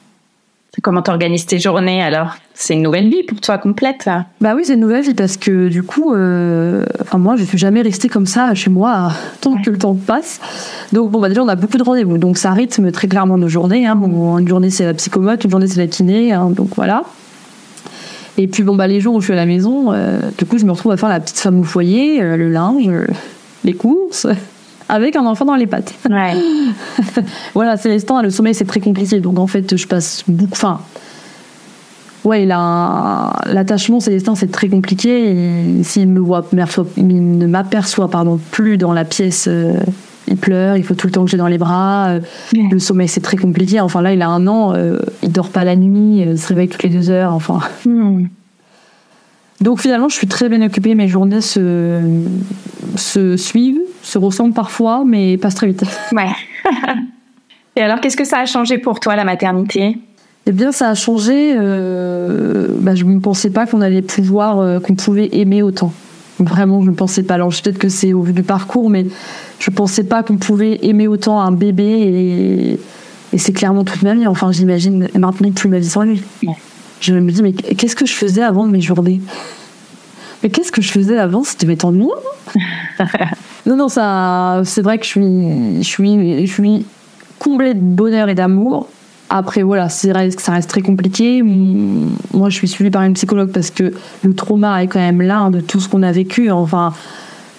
Comment 0.81 1.03
t'organises 1.03 1.45
tes 1.45 1.59
journées 1.59 2.01
alors? 2.01 2.35
C'est 2.55 2.73
une 2.73 2.81
nouvelle 2.81 3.07
vie 3.07 3.21
pour 3.21 3.39
toi 3.39 3.59
complète 3.59 4.05
là. 4.05 4.25
Bah 4.41 4.53
oui, 4.55 4.63
c'est 4.65 4.73
une 4.73 4.79
nouvelle 4.79 5.03
vie 5.03 5.13
parce 5.13 5.37
que 5.37 5.69
du 5.69 5.83
coup, 5.83 6.13
euh, 6.13 6.83
enfin 6.99 7.19
moi, 7.19 7.35
je 7.35 7.43
suis 7.43 7.59
jamais 7.59 7.83
restée 7.83 8.09
comme 8.09 8.25
ça 8.25 8.55
chez 8.55 8.71
moi 8.71 9.11
tant 9.41 9.55
que 9.61 9.69
le 9.69 9.77
temps 9.77 9.93
passe. 9.93 10.41
Donc 10.91 11.11
bon, 11.11 11.19
bah 11.19 11.29
déjà, 11.29 11.43
on 11.43 11.47
a 11.47 11.55
beaucoup 11.55 11.77
de 11.77 11.83
rendez-vous, 11.83 12.17
donc 12.17 12.39
ça 12.39 12.51
rythme 12.51 12.91
très 12.91 13.07
clairement 13.07 13.37
nos 13.37 13.49
journées. 13.49 13.85
Hein. 13.85 13.95
Bon, 13.95 14.39
une 14.39 14.47
journée 14.47 14.71
c'est 14.71 14.85
la 14.85 14.95
psychomote, 14.95 15.43
une 15.43 15.51
journée 15.51 15.67
c'est 15.67 15.79
la 15.79 15.87
kiné, 15.87 16.33
hein, 16.33 16.49
donc 16.49 16.69
voilà. 16.75 17.03
Et 18.37 18.47
puis 18.47 18.63
bon 18.63 18.75
bah 18.75 18.87
les 18.87 18.99
jours 18.99 19.13
où 19.15 19.19
je 19.21 19.25
suis 19.25 19.33
à 19.33 19.35
la 19.37 19.45
maison, 19.45 19.91
euh, 19.91 20.19
du 20.37 20.45
coup, 20.45 20.57
je 20.57 20.65
me 20.65 20.71
retrouve 20.71 20.91
à 20.91 20.97
faire 20.97 21.09
la 21.09 21.19
petite 21.19 21.37
femme 21.39 21.59
au 21.59 21.63
foyer, 21.63 22.21
euh, 22.21 22.35
le 22.35 22.49
linge, 22.49 22.87
euh, 22.87 23.05
les 23.63 23.73
courses, 23.73 24.25
avec 24.89 25.15
un 25.15 25.25
enfant 25.25 25.45
dans 25.45 25.55
les 25.55 25.67
pattes. 25.67 25.93
Ouais. 26.09 26.33
Voilà, 27.53 27.77
Célestin, 27.77 28.21
le 28.23 28.29
sommeil, 28.31 28.55
c'est 28.55 28.65
très 28.65 28.79
compliqué. 28.79 29.19
Donc, 29.19 29.37
en 29.37 29.47
fait, 29.47 29.75
je 29.77 29.85
passe 29.87 30.23
beaucoup. 30.27 30.51
Enfin, 30.53 30.79
ouais, 32.23 32.45
l'attachement, 32.45 33.99
Célestin, 33.99 34.33
c'est 34.35 34.51
très 34.51 34.67
compliqué. 34.67 35.35
S'il 35.83 36.07
me 36.07 36.19
voit, 36.19 36.43
m'aperçoit- 36.53 36.87
il 36.97 37.37
ne 37.37 37.45
m'aperçoit 37.47 38.09
pardon, 38.09 38.39
plus 38.51 38.77
dans 38.77 38.93
la 38.93 39.05
pièce, 39.05 39.47
il 40.27 40.37
pleure, 40.37 40.77
il 40.77 40.83
faut 40.83 40.93
tout 40.95 41.07
le 41.07 41.11
temps 41.11 41.25
que 41.25 41.29
j'ai 41.31 41.37
dans 41.37 41.47
les 41.47 41.57
bras. 41.57 42.07
euh, 42.09 42.19
Ouais. 42.55 42.67
Le 42.71 42.79
sommeil, 42.79 43.07
c'est 43.07 43.21
très 43.21 43.37
compliqué. 43.37 43.79
Enfin, 43.81 44.01
là, 44.01 44.13
il 44.13 44.21
a 44.21 44.27
un 44.29 44.47
an, 44.47 44.73
euh, 44.73 44.99
il 45.21 45.31
dort 45.31 45.49
pas 45.49 45.63
la 45.63 45.75
nuit, 45.75 46.21
euh, 46.21 46.31
il 46.33 46.39
se 46.39 46.47
réveille 46.47 46.69
toutes 46.69 46.83
les 46.83 46.89
deux 46.89 47.09
heures. 47.09 47.33
Enfin. 47.33 47.59
Hmm. 47.85 48.25
Donc, 49.61 49.79
finalement, 49.79 50.09
je 50.09 50.15
suis 50.15 50.27
très 50.27 50.49
bien 50.49 50.61
occupée. 50.61 50.93
Mes 50.95 51.07
journées 51.07 51.41
se, 51.41 51.99
se 52.95 53.37
suivent, 53.37 53.79
se 54.01 54.17
ressemblent 54.17 54.53
parfois, 54.53 55.03
mais 55.05 55.37
passent 55.37 55.55
très 55.55 55.67
vite. 55.67 55.83
Ouais. 56.11 56.29
Et 57.75 57.81
alors, 57.81 57.99
qu'est-ce 58.01 58.17
que 58.17 58.25
ça 58.25 58.39
a 58.39 58.45
changé 58.45 58.77
pour 58.77 58.99
toi 58.99 59.15
la 59.15 59.23
maternité? 59.23 59.97
Eh 60.45 60.51
bien, 60.51 60.71
ça 60.71 60.89
a 60.89 60.93
changé. 60.95 61.53
euh, 61.57 62.67
bah, 62.79 62.93
je 62.95 63.05
ne 63.05 63.19
pensais 63.19 63.49
pas 63.49 63.65
qu'on 63.65 63.81
allait 63.81 64.01
pouvoir, 64.01 64.59
euh, 64.59 64.79
qu'on 64.79 64.93
pouvait 64.95 65.29
aimer 65.31 65.63
autant. 65.63 65.91
Vraiment, 66.39 66.81
je 66.81 66.89
ne 66.89 66.95
pensais 66.95 67.23
pas. 67.23 67.35
Alors, 67.35 67.49
peut-être 67.49 67.77
que 67.77 67.89
c'est 67.89 68.13
au 68.13 68.21
vu 68.21 68.33
du 68.33 68.43
parcours, 68.43 68.89
mais 68.89 69.05
je 69.59 69.71
ne 69.71 69.75
pensais 69.75 70.03
pas 70.03 70.23
qu'on 70.23 70.37
pouvait 70.37 70.79
aimer 70.83 71.07
autant 71.07 71.39
un 71.39 71.51
bébé. 71.51 71.83
Et, 71.83 72.79
et 73.33 73.37
c'est 73.37 73.53
clairement 73.53 73.83
toute 73.83 74.01
ma 74.01 74.13
vie. 74.13 74.27
Enfin, 74.27 74.51
j'imagine 74.51 75.09
maintenant 75.15 75.51
plus 75.51 75.69
ma 75.69 75.79
vie 75.79 75.89
sans 75.89 76.03
lui. 76.03 76.21
Ouais. 76.43 76.55
Je 77.01 77.13
me 77.13 77.31
dis, 77.31 77.43
mais 77.43 77.53
qu'est-ce 77.53 77.95
que 77.95 78.05
je 78.05 78.13
faisais 78.13 78.41
avant 78.41 78.65
de 78.65 78.71
mes 78.71 78.81
journées? 78.81 79.21
Mais 80.41 80.49
qu'est-ce 80.49 80.71
que 80.71 80.81
je 80.81 80.91
faisais 80.91 81.17
avant? 81.17 81.43
C'était 81.43 81.65
mes 81.65 81.77
temps 81.77 81.91
de 81.91 81.97
moi 81.97 82.21
Non, 83.65 83.77
non, 83.77 83.89
ça, 83.89 84.61
c'est 84.65 84.81
vrai 84.81 84.97
que 84.97 85.05
je 85.05 85.09
suis, 85.09 85.83
je 85.83 85.87
suis, 85.87 86.45
je 86.45 86.51
suis 86.51 86.85
comblée 87.39 87.73
de 87.73 87.79
bonheur 87.79 88.29
et 88.29 88.35
d'amour. 88.35 88.89
Après, 89.29 89.63
voilà, 89.63 89.89
ça 89.89 90.11
reste 90.13 90.69
très 90.69 90.81
compliqué. 90.81 91.41
Moi, 91.41 92.49
je 92.49 92.55
suis 92.55 92.67
suivie 92.67 92.91
par 92.91 93.01
une 93.03 93.13
psychologue 93.13 93.51
parce 93.51 93.71
que 93.71 93.91
le 94.23 94.33
trauma 94.35 94.83
est 94.83 94.87
quand 94.87 94.99
même 94.99 95.21
là 95.21 95.49
de 95.49 95.59
tout 95.59 95.79
ce 95.79 95.89
qu'on 95.89 96.03
a 96.03 96.11
vécu. 96.11 96.51
Enfin, 96.51 96.93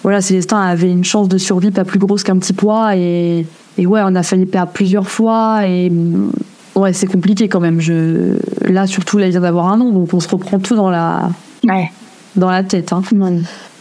voilà, 0.03 0.21
Célestin 0.21 0.61
avait 0.61 0.89
une 0.91 1.03
chance 1.03 1.27
de 1.27 1.37
survie 1.37 1.71
pas 1.71 1.83
plus 1.83 1.99
grosse 1.99 2.23
qu'un 2.23 2.37
petit 2.37 2.53
poids. 2.53 2.95
Et, 2.95 3.45
et 3.77 3.85
ouais, 3.87 4.01
on 4.05 4.15
a 4.15 4.23
failli 4.23 4.45
perdre 4.45 4.71
plusieurs 4.71 5.07
fois. 5.09 5.67
Et 5.67 5.91
ouais, 6.75 6.93
c'est 6.93 7.07
compliqué 7.07 7.49
quand 7.49 7.59
même. 7.59 7.81
Je, 7.81 8.37
là, 8.71 8.87
surtout, 8.87 9.17
là, 9.17 9.25
il 9.25 9.31
vient 9.31 9.41
d'avoir 9.41 9.67
un 9.67 9.81
an. 9.81 9.91
Donc, 9.91 10.13
on 10.13 10.19
se 10.21 10.29
reprend 10.29 10.59
tout 10.59 10.75
dans 10.77 10.89
la, 10.89 11.29
Ouais. 11.67 11.91
dans 12.37 12.51
la 12.51 12.63
tête. 12.63 12.93
Hein. 12.93 13.01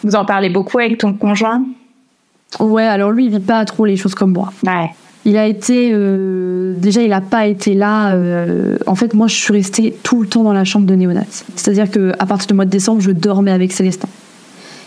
Vous 0.03 0.17
en 0.17 0.25
parlez 0.25 0.51
beaucoup 0.51 0.79
avec 0.81 0.99
ton 0.99 1.13
conjoint? 1.15 1.63
Ouais, 2.59 2.85
alors 2.85 3.13
lui, 3.13 3.27
il 3.27 3.31
vit 3.31 3.41
pas 3.41 3.65
trop 3.65 3.85
les 3.85 3.97
choses 3.97 4.15
comme 4.17 4.33
moi. 4.33 4.53
Ouais. 4.67 4.91
Il 5.27 5.37
a 5.37 5.47
été 5.47 5.91
euh, 5.93 6.75
déjà, 6.77 7.03
il 7.03 7.13
a 7.13 7.21
pas 7.21 7.47
été 7.47 7.75
là. 7.75 8.15
euh, 8.15 8.77
en 8.87 8.95
fait, 8.95 9.15
moi, 9.15 9.27
je 9.27 9.35
suis 9.35 9.53
restée 9.53 9.97
tout 10.03 10.21
le 10.21 10.29
temps 10.29 10.43
dans 10.43 10.53
la 10.53 10.65
chambre 10.65 10.87
de 10.87 10.95
néonat. 10.95 11.25
C'est-à-dire 11.57 11.91
que 11.91 12.13
à 12.19 12.27
partir 12.27 12.49
du 12.49 12.55
mois 12.55 12.67
de 12.67 12.71
décembre, 12.71 13.01
je 13.01 13.11
dormais 13.11 13.53
avec 13.53 13.73
Célestin. 13.73 14.09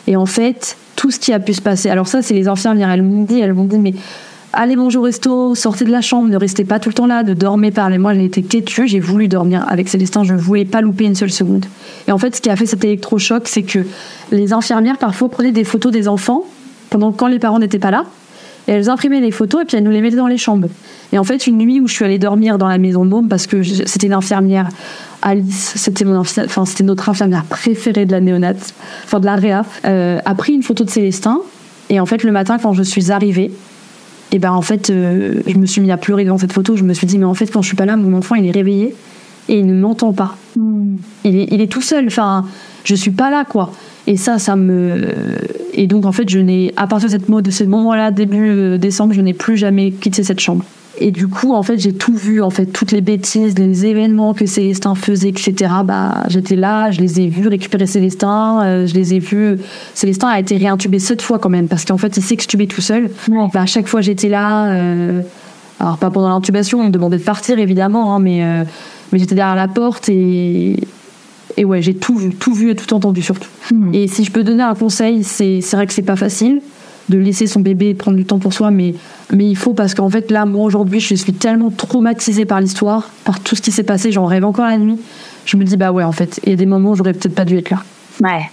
Et 0.06 0.16
en 0.16 0.26
fait, 0.26 0.78
tout 0.96 1.12
ce 1.12 1.20
qui 1.20 1.34
a 1.34 1.40
pu 1.40 1.54
se 1.54 1.62
passer. 1.62 1.90
Alors 1.90 2.08
ça, 2.08 2.22
c'est 2.22 2.34
les 2.34 2.48
infirmières. 2.48 2.90
Elles 2.92 3.04
m'ont 3.04 3.24
dit, 3.24 3.40
elles 3.40 3.54
m'ont 3.54 3.66
dit, 3.66 3.80
mais 3.80 3.94
allez 4.54 4.76
au 4.76 5.02
resto, 5.02 5.56
sortez 5.56 5.86
de 5.86 5.92
la 5.92 6.02
chambre, 6.02 6.30
ne 6.30 6.38
restez 6.38 6.66
pas 6.66 6.80
tout 6.80 6.90
le 6.90 6.94
temps 6.94 7.08
là, 7.08 7.24
ne 7.24 7.34
dormez 7.34 7.72
pas. 7.72 7.90
Et 7.90 7.98
moi, 7.98 8.14
j'ai 8.14 8.26
été 8.26 8.42
têtue, 8.44 8.88
j'ai 8.88 9.00
voulu 9.00 9.28
dormir 9.28 9.66
avec 9.68 9.90
Célestin, 9.90 10.24
je 10.24 10.34
voulais 10.34 10.66
pas 10.66 10.82
louper 10.82 11.06
une 11.06 11.16
seule 11.16 11.32
seconde. 11.32 11.66
Et 12.08 12.12
en 12.12 12.18
fait, 12.18 12.36
ce 12.36 12.42
qui 12.42 12.50
a 12.50 12.56
fait 12.56 12.66
cet 12.66 12.84
électrochoc, 12.84 13.48
c'est 13.48 13.64
que 13.64 13.80
les 14.32 14.54
infirmières 14.54 14.98
parfois 14.98 15.30
prenaient 15.30 15.52
des 15.52 15.64
photos 15.64 15.92
des 15.92 16.08
enfants 16.08 16.44
pendant 16.90 17.12
quand 17.12 17.28
les 17.28 17.40
parents 17.40 17.60
n'étaient 17.60 17.80
pas 17.80 17.92
là. 17.92 18.06
Et 18.68 18.72
elles 18.72 18.89
imprimaient 18.89 19.22
les 19.22 19.32
photos 19.32 19.61
et 19.61 19.65
puis 19.65 19.78
elles 19.78 19.84
nous 19.84 19.91
les 19.91 20.01
mettaient 20.01 20.18
dans 20.18 20.28
les 20.28 20.38
chambres. 20.38 20.68
Et 21.13 21.18
en 21.18 21.24
fait, 21.24 21.47
une 21.47 21.57
nuit 21.57 21.80
où 21.80 21.88
je 21.88 21.93
suis 21.93 22.05
allée 22.05 22.20
dormir 22.20 22.57
dans 22.57 22.68
la 22.68 22.78
maison 22.78 23.05
de 23.05 23.09
môme, 23.09 23.30
parce 23.30 23.47
que 23.47 23.63
c'était 23.63 24.07
une 24.07 24.13
infirmière, 24.13 24.68
Alice, 25.22 25.74
c'était 25.76 26.05
mon 26.05 26.18
enfin, 26.18 26.65
c'était 26.65 26.84
notre 26.84 27.09
infirmière 27.09 27.45
préférée 27.45 28.05
de 28.05 28.11
la 28.11 28.20
néonate, 28.20 28.74
enfin 29.05 29.20
de 29.20 29.26
la 29.26 29.36
réa, 29.36 29.65
euh, 29.86 30.20
a 30.26 30.36
pris 30.36 30.53
une 30.53 30.63
photo 30.63 30.84
de 30.84 30.89
Célestin. 30.89 31.39
Et 31.89 31.99
en 31.99 32.05
fait, 32.05 32.24
le 32.24 32.32
matin, 32.32 32.57
quand 32.61 32.74
je 32.74 32.84
suis 32.84 33.11
arrivée, 33.11 33.51
et 34.32 34.39
ben 34.39 34.51
en 34.51 34.61
fait, 34.61 34.89
euh, 34.89 35.41
je 35.47 35.57
me 35.57 35.65
suis 35.65 35.82
mis 35.82 35.91
à 35.91 35.97
pleurer 35.97 36.26
devant 36.26 36.38
cette 36.38 36.51
photo. 36.51 36.76
Je 36.76 36.84
me 36.84 36.93
suis 36.93 37.07
dit, 37.07 37.18
mais 37.18 37.26
en 37.26 37.34
fait, 37.34 37.47
quand 37.47 37.61
je 37.61 37.68
suis 37.68 37.78
pas 37.78 37.86
là, 37.86 37.95
mon 37.95 38.18
enfant, 38.18 38.36
il 38.36 38.45
est 38.45 38.51
réveillé 38.51 38.93
et 39.47 39.59
il 39.59 39.65
ne 39.65 39.74
m'entend 39.74 40.11
pas. 40.11 40.36
Il 41.24 41.38
est, 41.38 41.47
il 41.51 41.61
est 41.61 41.72
tout 41.72 41.82
seul. 41.82 42.07
Enfin, 42.07 42.45
je 42.84 42.95
suis 42.95 43.11
pas 43.11 43.32
là, 43.32 43.45
quoi. 43.45 43.72
Et 44.08 44.16
ça, 44.18 44.39
ça 44.39 44.55
me. 44.55 45.10
Et 45.74 45.86
donc, 45.86 46.05
en 46.05 46.12
fait, 46.14 46.30
je 46.30 46.39
n'ai, 46.39 46.74
à 46.78 46.88
partir 46.88 47.08
de, 47.10 47.12
cette, 47.12 47.28
mo- 47.30 47.41
de 47.41 47.51
ce 47.51 47.64
moment-là, 47.66 48.10
début 48.12 48.49
euh, 48.49 48.78
décembre, 48.78 49.14
je 49.14 49.22
n'ai 49.22 49.34
plus 49.34 49.58
jamais 49.58 49.91
quitté 49.91 50.24
cette 50.24 50.39
chambre. 50.39 50.64
Et 50.99 51.12
du 51.12 51.28
coup, 51.28 51.53
en 51.53 51.62
fait, 51.62 51.78
j'ai 51.78 51.93
tout 51.93 52.16
vu, 52.16 52.41
en 52.41 52.49
fait, 52.49 52.66
toutes 52.66 52.91
les 52.91 53.01
bêtises, 53.01 53.55
les 53.60 53.86
événements 53.86 54.34
que 54.34 54.45
Célestin 54.47 54.95
faisait, 54.95 55.30
etc. 55.30 55.53
Bah, 55.86 56.24
j'étais 56.28 56.55
là, 56.55 56.89
je 56.89 57.01
les 57.01 57.20
ai 57.20 57.28
vus 57.28 57.47
récupérer 57.49 57.86
Célestin, 57.86 58.62
euh, 58.64 58.88
je 58.88 58.95
les 58.95 59.14
ai 59.14 59.20
vus. 59.20 59.58
Célestin 59.93 60.30
a 60.30 60.39
été 60.39 60.58
réintubé 60.58 60.97
sept 60.97 61.22
fois 61.22 61.38
quand 61.38 61.49
même, 61.49 61.68
parce 61.68 61.86
qu'en 61.86 61.97
fait, 61.97 62.18
il 62.18 62.24
s'extubait 62.24 62.66
tout 62.66 62.82
seul. 62.82 63.12
Bah, 63.53 63.62
à 63.62 63.66
chaque 63.68 63.88
fois, 63.88 64.01
j'étais 64.01 64.30
là. 64.30 64.72
Euh, 64.72 65.22
alors, 65.80 65.97
pas 65.97 66.10
pendant 66.10 66.30
l'intubation, 66.30 66.80
on 66.80 66.86
me 66.86 66.89
demandait 66.89 67.18
de 67.20 67.24
partir, 67.24 67.60
évidemment, 67.60 68.16
hein, 68.16 68.20
mais, 68.20 68.43
euh, 68.43 68.64
mais 69.12 69.20
j'étais 69.20 69.36
derrière 69.36 69.55
la 69.55 69.68
porte 69.68 70.10
et. 70.10 70.78
Et 71.58 71.66
ouais, 71.66 71.82
j'ai 71.82 71.95
tout 71.95 72.16
vu, 72.16 72.30
tout 72.30 72.53
vu 72.53 72.70
et 72.70 72.76
tout 72.76 72.93
entendu 72.93 73.22
surtout. 73.22 73.49
Hmm. 73.72 73.93
Et 73.93 74.08
si 74.08 74.24
je 74.24 74.32
peux 74.32 74.43
donner 74.43 74.64
un 74.64 74.76
conseil, 74.76 75.24
c'est 75.24 75.60
vrai 75.74 75.88
que 75.88 75.93
c'est 75.93 76.03
pas 76.03 76.16
facile 76.16 76.62
de 77.10 77.18
laisser 77.18 77.47
son 77.47 77.62
bébé 77.62 77.93
prendre 77.93 78.18
du 78.18 78.26
temps 78.26 78.39
pour 78.39 78.53
soi, 78.53 78.70
mais, 78.70 78.93
mais 79.34 79.49
il 79.49 79.55
faut 79.55 79.74
parce 79.74 79.93
qu'en 79.93 80.10
fait, 80.10 80.30
là, 80.30 80.45
moi, 80.45 80.64
aujourd'hui, 80.66 80.99
je 80.99 81.16
suis 81.16 81.34
tellement 81.34 81.72
traumatisée 81.72 82.45
par 82.45 82.60
l'histoire, 82.60 83.10
par 83.24 83.39
tout 83.39 83.55
ce 83.55 83.62
qui 83.62 83.72
s'est 83.72 83.84
passé, 83.84 84.12
j'en 84.12 84.26
rêve 84.26 84.43
encore 84.43 84.66
la 84.66 84.78
nuit. 84.78 84.99
Je 85.45 85.55
me 85.58 85.64
dis, 85.64 85.78
bah 85.78 85.91
ouais, 85.91 86.03
en 86.03 86.12
fait, 86.12 86.39
il 86.43 86.49
y 86.49 86.53
a 86.53 86.55
des 86.58 86.66
moments 86.66 86.91
où 86.91 86.95
j'aurais 86.95 87.14
peut-être 87.14 87.36
pas 87.36 87.45
dû 87.45 87.58
être 87.58 87.70
là. 87.70 87.82
Ouais. 88.22 88.49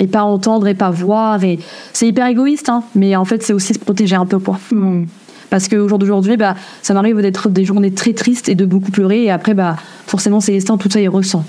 Et 0.00 0.06
pas 0.06 0.22
entendre 0.22 0.66
et 0.68 0.74
pas 0.74 0.90
voir. 0.90 1.44
Et 1.44 1.58
c'est 1.92 2.08
hyper 2.08 2.26
égoïste, 2.26 2.70
hein, 2.70 2.82
mais 2.94 3.14
en 3.14 3.26
fait, 3.26 3.42
c'est 3.42 3.52
aussi 3.52 3.74
se 3.74 3.78
protéger 3.78 4.16
un 4.16 4.26
peu, 4.26 4.38
quoi. 4.38 4.58
Hmm. 4.70 5.04
Parce 5.50 5.68
qu'au 5.68 5.86
jour 5.86 5.98
d'aujourd'hui, 5.98 6.38
bah, 6.38 6.56
ça 6.80 6.94
m'arrive 6.94 7.20
d'être 7.20 7.50
des 7.50 7.66
journées 7.66 7.92
très 7.92 8.14
tristes 8.14 8.48
et 8.48 8.54
de 8.54 8.64
beaucoup 8.64 8.90
pleurer. 8.90 9.24
Et 9.24 9.30
après, 9.30 9.52
bah, 9.52 9.76
forcément, 10.06 10.40
Célestin, 10.40 10.78
tout 10.78 10.88
ça, 10.90 10.98
il 10.98 11.10
ressent. 11.10 11.44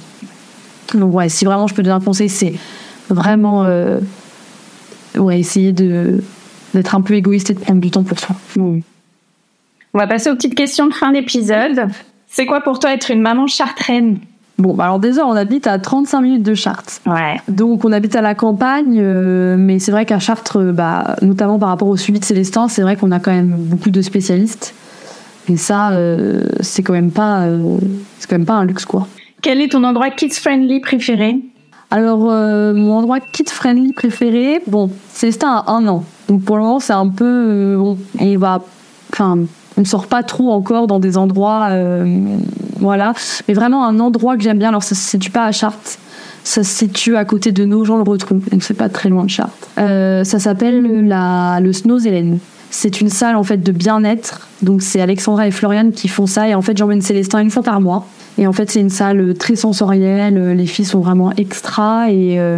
Donc, 0.93 1.13
ouais, 1.13 1.29
si 1.29 1.45
vraiment 1.45 1.67
je 1.67 1.73
peux 1.73 1.83
donner 1.83 1.95
un 1.95 2.01
conseil, 2.01 2.29
c'est 2.29 2.53
vraiment 3.09 3.63
euh, 3.65 3.99
ouais, 5.15 5.39
essayer 5.39 5.71
de, 5.71 6.23
d'être 6.73 6.95
un 6.95 7.01
peu 7.01 7.13
égoïste 7.13 7.49
et 7.49 7.53
de 7.53 7.59
prendre 7.59 7.81
du 7.81 7.91
temps 7.91 8.03
pour 8.03 8.19
soi. 8.19 8.35
On 8.57 9.99
va 9.99 10.07
passer 10.07 10.29
aux 10.29 10.35
petites 10.35 10.55
questions 10.55 10.87
de 10.87 10.93
fin 10.93 11.11
d'épisode. 11.11 11.87
C'est 12.27 12.45
quoi 12.45 12.61
pour 12.61 12.79
toi 12.79 12.93
être 12.93 13.11
une 13.11 13.21
maman 13.21 13.47
chartraine? 13.47 14.19
Bon, 14.59 14.75
bah 14.75 14.85
alors 14.85 14.99
déjà, 14.99 15.25
on 15.25 15.31
habite 15.31 15.65
à 15.65 15.79
35 15.79 16.21
minutes 16.21 16.43
de 16.43 16.53
Chartres. 16.53 17.01
Ouais. 17.07 17.37
Donc, 17.47 17.85
on 17.85 17.91
habite 17.91 18.15
à 18.15 18.21
la 18.21 18.35
campagne, 18.35 18.99
euh, 18.99 19.55
mais 19.57 19.79
c'est 19.79 19.91
vrai 19.91 20.05
qu'à 20.05 20.19
Chartres, 20.19 20.57
euh, 20.57 20.71
bah, 20.71 21.15
notamment 21.23 21.57
par 21.57 21.69
rapport 21.69 21.87
au 21.87 21.97
suivi 21.97 22.19
de 22.19 22.25
Célestin, 22.25 22.67
c'est 22.67 22.83
vrai 22.83 22.95
qu'on 22.95 23.11
a 23.11 23.19
quand 23.19 23.31
même 23.31 23.55
beaucoup 23.57 23.89
de 23.89 24.01
spécialistes. 24.01 24.75
Et 25.49 25.57
ça, 25.57 25.91
euh, 25.91 26.43
c'est 26.61 26.83
quand 26.83 26.93
même 26.93 27.11
pas, 27.11 27.41
euh, 27.41 27.77
c'est 28.19 28.29
quand 28.29 28.37
même 28.37 28.45
pas 28.45 28.53
un 28.53 28.65
luxe, 28.65 28.85
quoi. 28.85 29.07
Quel 29.43 29.59
est 29.59 29.73
ton 29.73 29.83
endroit 29.83 30.09
kids 30.09 30.31
friendly 30.31 30.79
préféré? 30.79 31.35
Alors, 31.91 32.31
euh, 32.31 32.73
mon 32.73 32.93
endroit 32.93 33.19
kid-friendly 33.19 33.91
préféré, 33.91 34.61
bon, 34.65 34.89
a 35.43 35.71
un 35.71 35.87
an. 35.87 36.05
Donc, 36.29 36.43
pour 36.43 36.55
le 36.55 36.63
moment, 36.63 36.79
c'est 36.79 36.93
un 36.93 37.09
peu. 37.09 37.25
euh, 37.25 37.77
bon, 37.77 37.97
il 38.21 38.37
va. 38.37 38.61
Enfin, 39.11 39.37
on 39.77 39.81
ne 39.81 39.85
sort 39.85 40.07
pas 40.07 40.23
trop 40.23 40.51
encore 40.53 40.87
dans 40.87 40.99
des 40.99 41.17
endroits. 41.17 41.67
euh, 41.71 42.37
voilà. 42.79 43.13
Mais 43.47 43.53
vraiment, 43.53 43.85
un 43.85 43.99
endroit 43.99 44.37
que 44.37 44.43
j'aime 44.43 44.59
bien, 44.59 44.69
alors 44.69 44.81
ça 44.81 44.95
se 44.95 45.01
situe 45.01 45.29
pas 45.29 45.43
à 45.43 45.51
Chartres. 45.51 45.99
Ça 46.45 46.63
se 46.63 46.73
situe 46.73 47.17
à 47.17 47.25
côté 47.25 47.51
de 47.51 47.65
nos 47.65 47.83
gens 47.83 47.97
le 47.97 48.03
retrou, 48.03 48.35
donc 48.51 48.63
c'est 48.63 48.73
pas 48.73 48.89
très 48.89 49.09
loin 49.09 49.25
de 49.25 49.29
Chartres. 49.29 49.67
Ça 49.75 50.39
s'appelle 50.39 51.07
la, 51.07 51.59
le 51.61 51.71
Snowzelen. 51.71 52.39
C'est 52.75 53.01
une 53.01 53.09
salle 53.09 53.35
en 53.35 53.43
fait 53.43 53.57
de 53.57 53.71
bien-être. 53.71 54.47
Donc 54.63 54.81
c'est 54.81 54.99
Alexandra 54.99 55.47
et 55.47 55.51
Floriane 55.51 55.91
qui 55.91 56.07
font 56.07 56.25
ça. 56.25 56.49
Et 56.49 56.55
en 56.55 56.63
fait, 56.63 56.75
j'emmène 56.75 57.01
Célestin 57.01 57.39
une 57.39 57.51
fois 57.51 57.61
par 57.61 57.79
mois. 57.79 58.07
Et 58.39 58.47
en 58.47 58.53
fait, 58.53 58.71
c'est 58.71 58.79
une 58.79 58.89
salle 58.89 59.35
très 59.35 59.55
sensorielle. 59.55 60.53
Les 60.53 60.65
filles 60.65 60.85
sont 60.85 60.99
vraiment 60.99 61.31
extra 61.33 62.09
et 62.09 62.39
euh, 62.39 62.57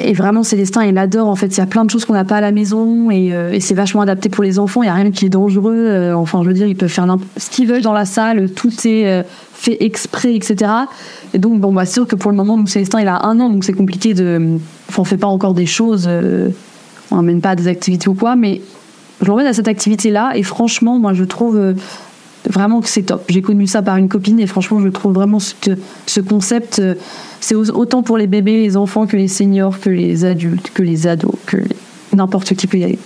et 0.00 0.12
vraiment, 0.12 0.44
Célestin, 0.44 0.84
il 0.84 0.96
adore. 0.96 1.28
En 1.28 1.34
fait, 1.34 1.46
il 1.46 1.58
y 1.58 1.60
a 1.60 1.66
plein 1.66 1.84
de 1.84 1.90
choses 1.90 2.04
qu'on 2.04 2.12
n'a 2.12 2.24
pas 2.24 2.36
à 2.36 2.40
la 2.40 2.52
maison 2.52 3.10
et, 3.10 3.32
euh, 3.32 3.58
c'est 3.58 3.74
vachement 3.74 4.02
adapté 4.02 4.28
pour 4.28 4.44
les 4.44 4.58
enfants. 4.58 4.82
Il 4.82 4.86
n'y 4.86 4.90
a 4.90 4.94
rien 4.94 5.10
qui 5.10 5.26
est 5.26 5.30
dangereux. 5.30 5.74
Euh, 5.74 6.14
enfin, 6.14 6.42
je 6.42 6.48
veux 6.48 6.54
dire, 6.54 6.68
ils 6.68 6.76
peuvent 6.76 6.88
faire 6.88 7.06
ce 7.36 7.50
qu'ils 7.50 7.66
veulent 7.66 7.82
dans 7.82 7.92
la 7.92 8.04
salle. 8.04 8.50
Tout 8.50 8.70
est 8.84 9.08
euh, 9.08 9.22
fait 9.54 9.78
exprès, 9.80 10.34
etc. 10.34 10.70
Et 11.34 11.38
donc, 11.38 11.60
bon, 11.60 11.72
bah, 11.72 11.84
c'est 11.84 11.94
sûr 11.94 12.06
que 12.06 12.14
pour 12.14 12.30
le 12.30 12.36
moment, 12.36 12.56
nous, 12.56 12.66
Célestin, 12.68 13.00
il 13.00 13.08
a 13.08 13.24
un 13.24 13.40
an, 13.40 13.50
donc 13.50 13.64
c'est 13.64 13.72
compliqué 13.72 14.14
de. 14.14 14.58
Enfin, 14.88 15.02
on 15.02 15.04
fait 15.04 15.16
pas 15.16 15.26
encore 15.26 15.54
des 15.54 15.66
choses. 15.66 16.06
euh, 16.06 16.50
on 17.10 17.16
n'emmène 17.16 17.40
pas 17.40 17.50
à 17.50 17.56
des 17.56 17.68
activités 17.68 18.08
ou 18.08 18.14
quoi, 18.14 18.36
mais 18.36 18.60
je 19.20 19.26
l'emmène 19.26 19.46
à 19.46 19.52
cette 19.52 19.68
activité-là 19.68 20.32
et 20.34 20.42
franchement, 20.42 20.98
moi, 20.98 21.12
je 21.12 21.24
trouve. 21.24 21.56
euh, 21.56 21.74
Vraiment 22.48 22.80
que 22.80 22.88
c'est 22.88 23.02
top. 23.02 23.24
J'ai 23.28 23.42
connu 23.42 23.66
ça 23.66 23.82
par 23.82 23.96
une 23.96 24.08
copine 24.08 24.38
et 24.40 24.46
franchement, 24.46 24.80
je 24.80 24.88
trouve 24.88 25.12
vraiment 25.12 25.38
ce, 25.40 25.54
ce 26.06 26.20
concept, 26.20 26.78
euh, 26.78 26.94
c'est 27.40 27.56
au- 27.56 27.68
autant 27.76 28.02
pour 28.02 28.16
les 28.16 28.28
bébés, 28.28 28.62
les 28.62 28.76
enfants 28.76 29.06
que 29.06 29.16
les 29.16 29.26
seniors, 29.28 29.78
que 29.80 29.90
les 29.90 30.24
adultes, 30.24 30.70
que 30.72 30.82
les 30.82 31.08
ados, 31.08 31.34
que 31.46 31.56
n'importe 32.14 32.54
qui 32.54 32.66
peut 32.68 32.78
y 32.78 32.84
aller. 32.84 32.98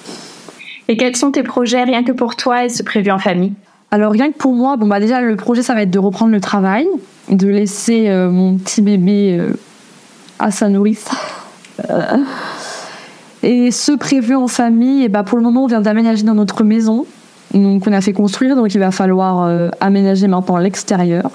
Et 0.86 0.96
quels 0.98 1.16
sont 1.16 1.32
tes 1.32 1.42
projets 1.42 1.82
rien 1.82 2.04
que 2.04 2.12
pour 2.12 2.36
toi 2.36 2.66
et 2.66 2.68
ce 2.68 2.82
prévu 2.82 3.10
en 3.10 3.18
famille? 3.18 3.54
Alors 3.90 4.12
rien 4.12 4.30
que 4.30 4.36
pour 4.36 4.52
moi, 4.52 4.76
bon 4.76 4.86
bah 4.86 5.00
déjà 5.00 5.20
le 5.22 5.34
projet 5.34 5.62
ça 5.62 5.74
va 5.74 5.82
être 5.82 5.90
de 5.90 5.98
reprendre 5.98 6.30
le 6.30 6.40
travail, 6.40 6.86
de 7.30 7.48
laisser 7.48 8.10
euh, 8.10 8.30
mon 8.30 8.58
petit 8.58 8.82
bébé 8.82 9.38
euh, 9.40 9.54
à 10.38 10.50
sa 10.50 10.68
nourrice. 10.68 11.06
Et 13.43 13.70
ce 13.70 13.93
prévu 13.93 14.34
en 14.36 14.49
famille, 14.49 15.05
et 15.05 15.09
bah 15.09 15.24
pour 15.24 15.36
le 15.36 15.45
moment 15.45 15.64
on 15.64 15.66
vient 15.66 15.80
d'aménager 15.80 16.22
dans 16.22 16.34
notre 16.34 16.62
maison, 16.62 17.07
donc 17.55 17.86
on 17.86 17.93
a 17.93 18.01
fait 18.01 18.12
construire, 18.12 18.57
donc 18.57 18.74
il 18.74 18.78
va 18.78 18.90
falloir 18.90 19.43
euh, 19.43 19.68
aménager 19.80 20.28
maintenant 20.28 20.59
l'extérieur. 20.59 21.30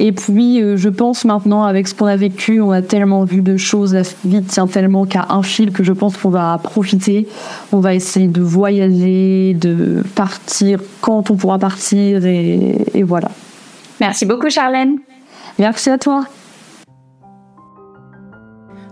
Et 0.00 0.10
puis, 0.10 0.60
euh, 0.60 0.76
je 0.76 0.88
pense 0.88 1.24
maintenant, 1.24 1.62
avec 1.62 1.86
ce 1.86 1.94
qu'on 1.94 2.06
a 2.06 2.16
vécu, 2.16 2.60
on 2.60 2.72
a 2.72 2.82
tellement 2.82 3.22
vu 3.22 3.40
de 3.40 3.56
choses, 3.56 3.94
la 3.94 4.02
vie 4.24 4.42
tient 4.42 4.66
tellement 4.66 5.04
qu'à 5.04 5.26
un 5.28 5.44
fil 5.44 5.70
que 5.70 5.84
je 5.84 5.92
pense 5.92 6.16
qu'on 6.16 6.28
va 6.28 6.58
profiter. 6.60 7.28
On 7.70 7.78
va 7.78 7.94
essayer 7.94 8.26
de 8.26 8.40
voyager, 8.40 9.54
de 9.54 10.02
partir 10.16 10.80
quand 11.00 11.30
on 11.30 11.36
pourra 11.36 11.60
partir, 11.60 12.26
et, 12.26 12.78
et 12.94 13.04
voilà. 13.04 13.30
Merci 14.00 14.26
beaucoup 14.26 14.50
Charlène. 14.50 14.98
Merci 15.60 15.90
à 15.90 15.98
toi. 15.98 16.24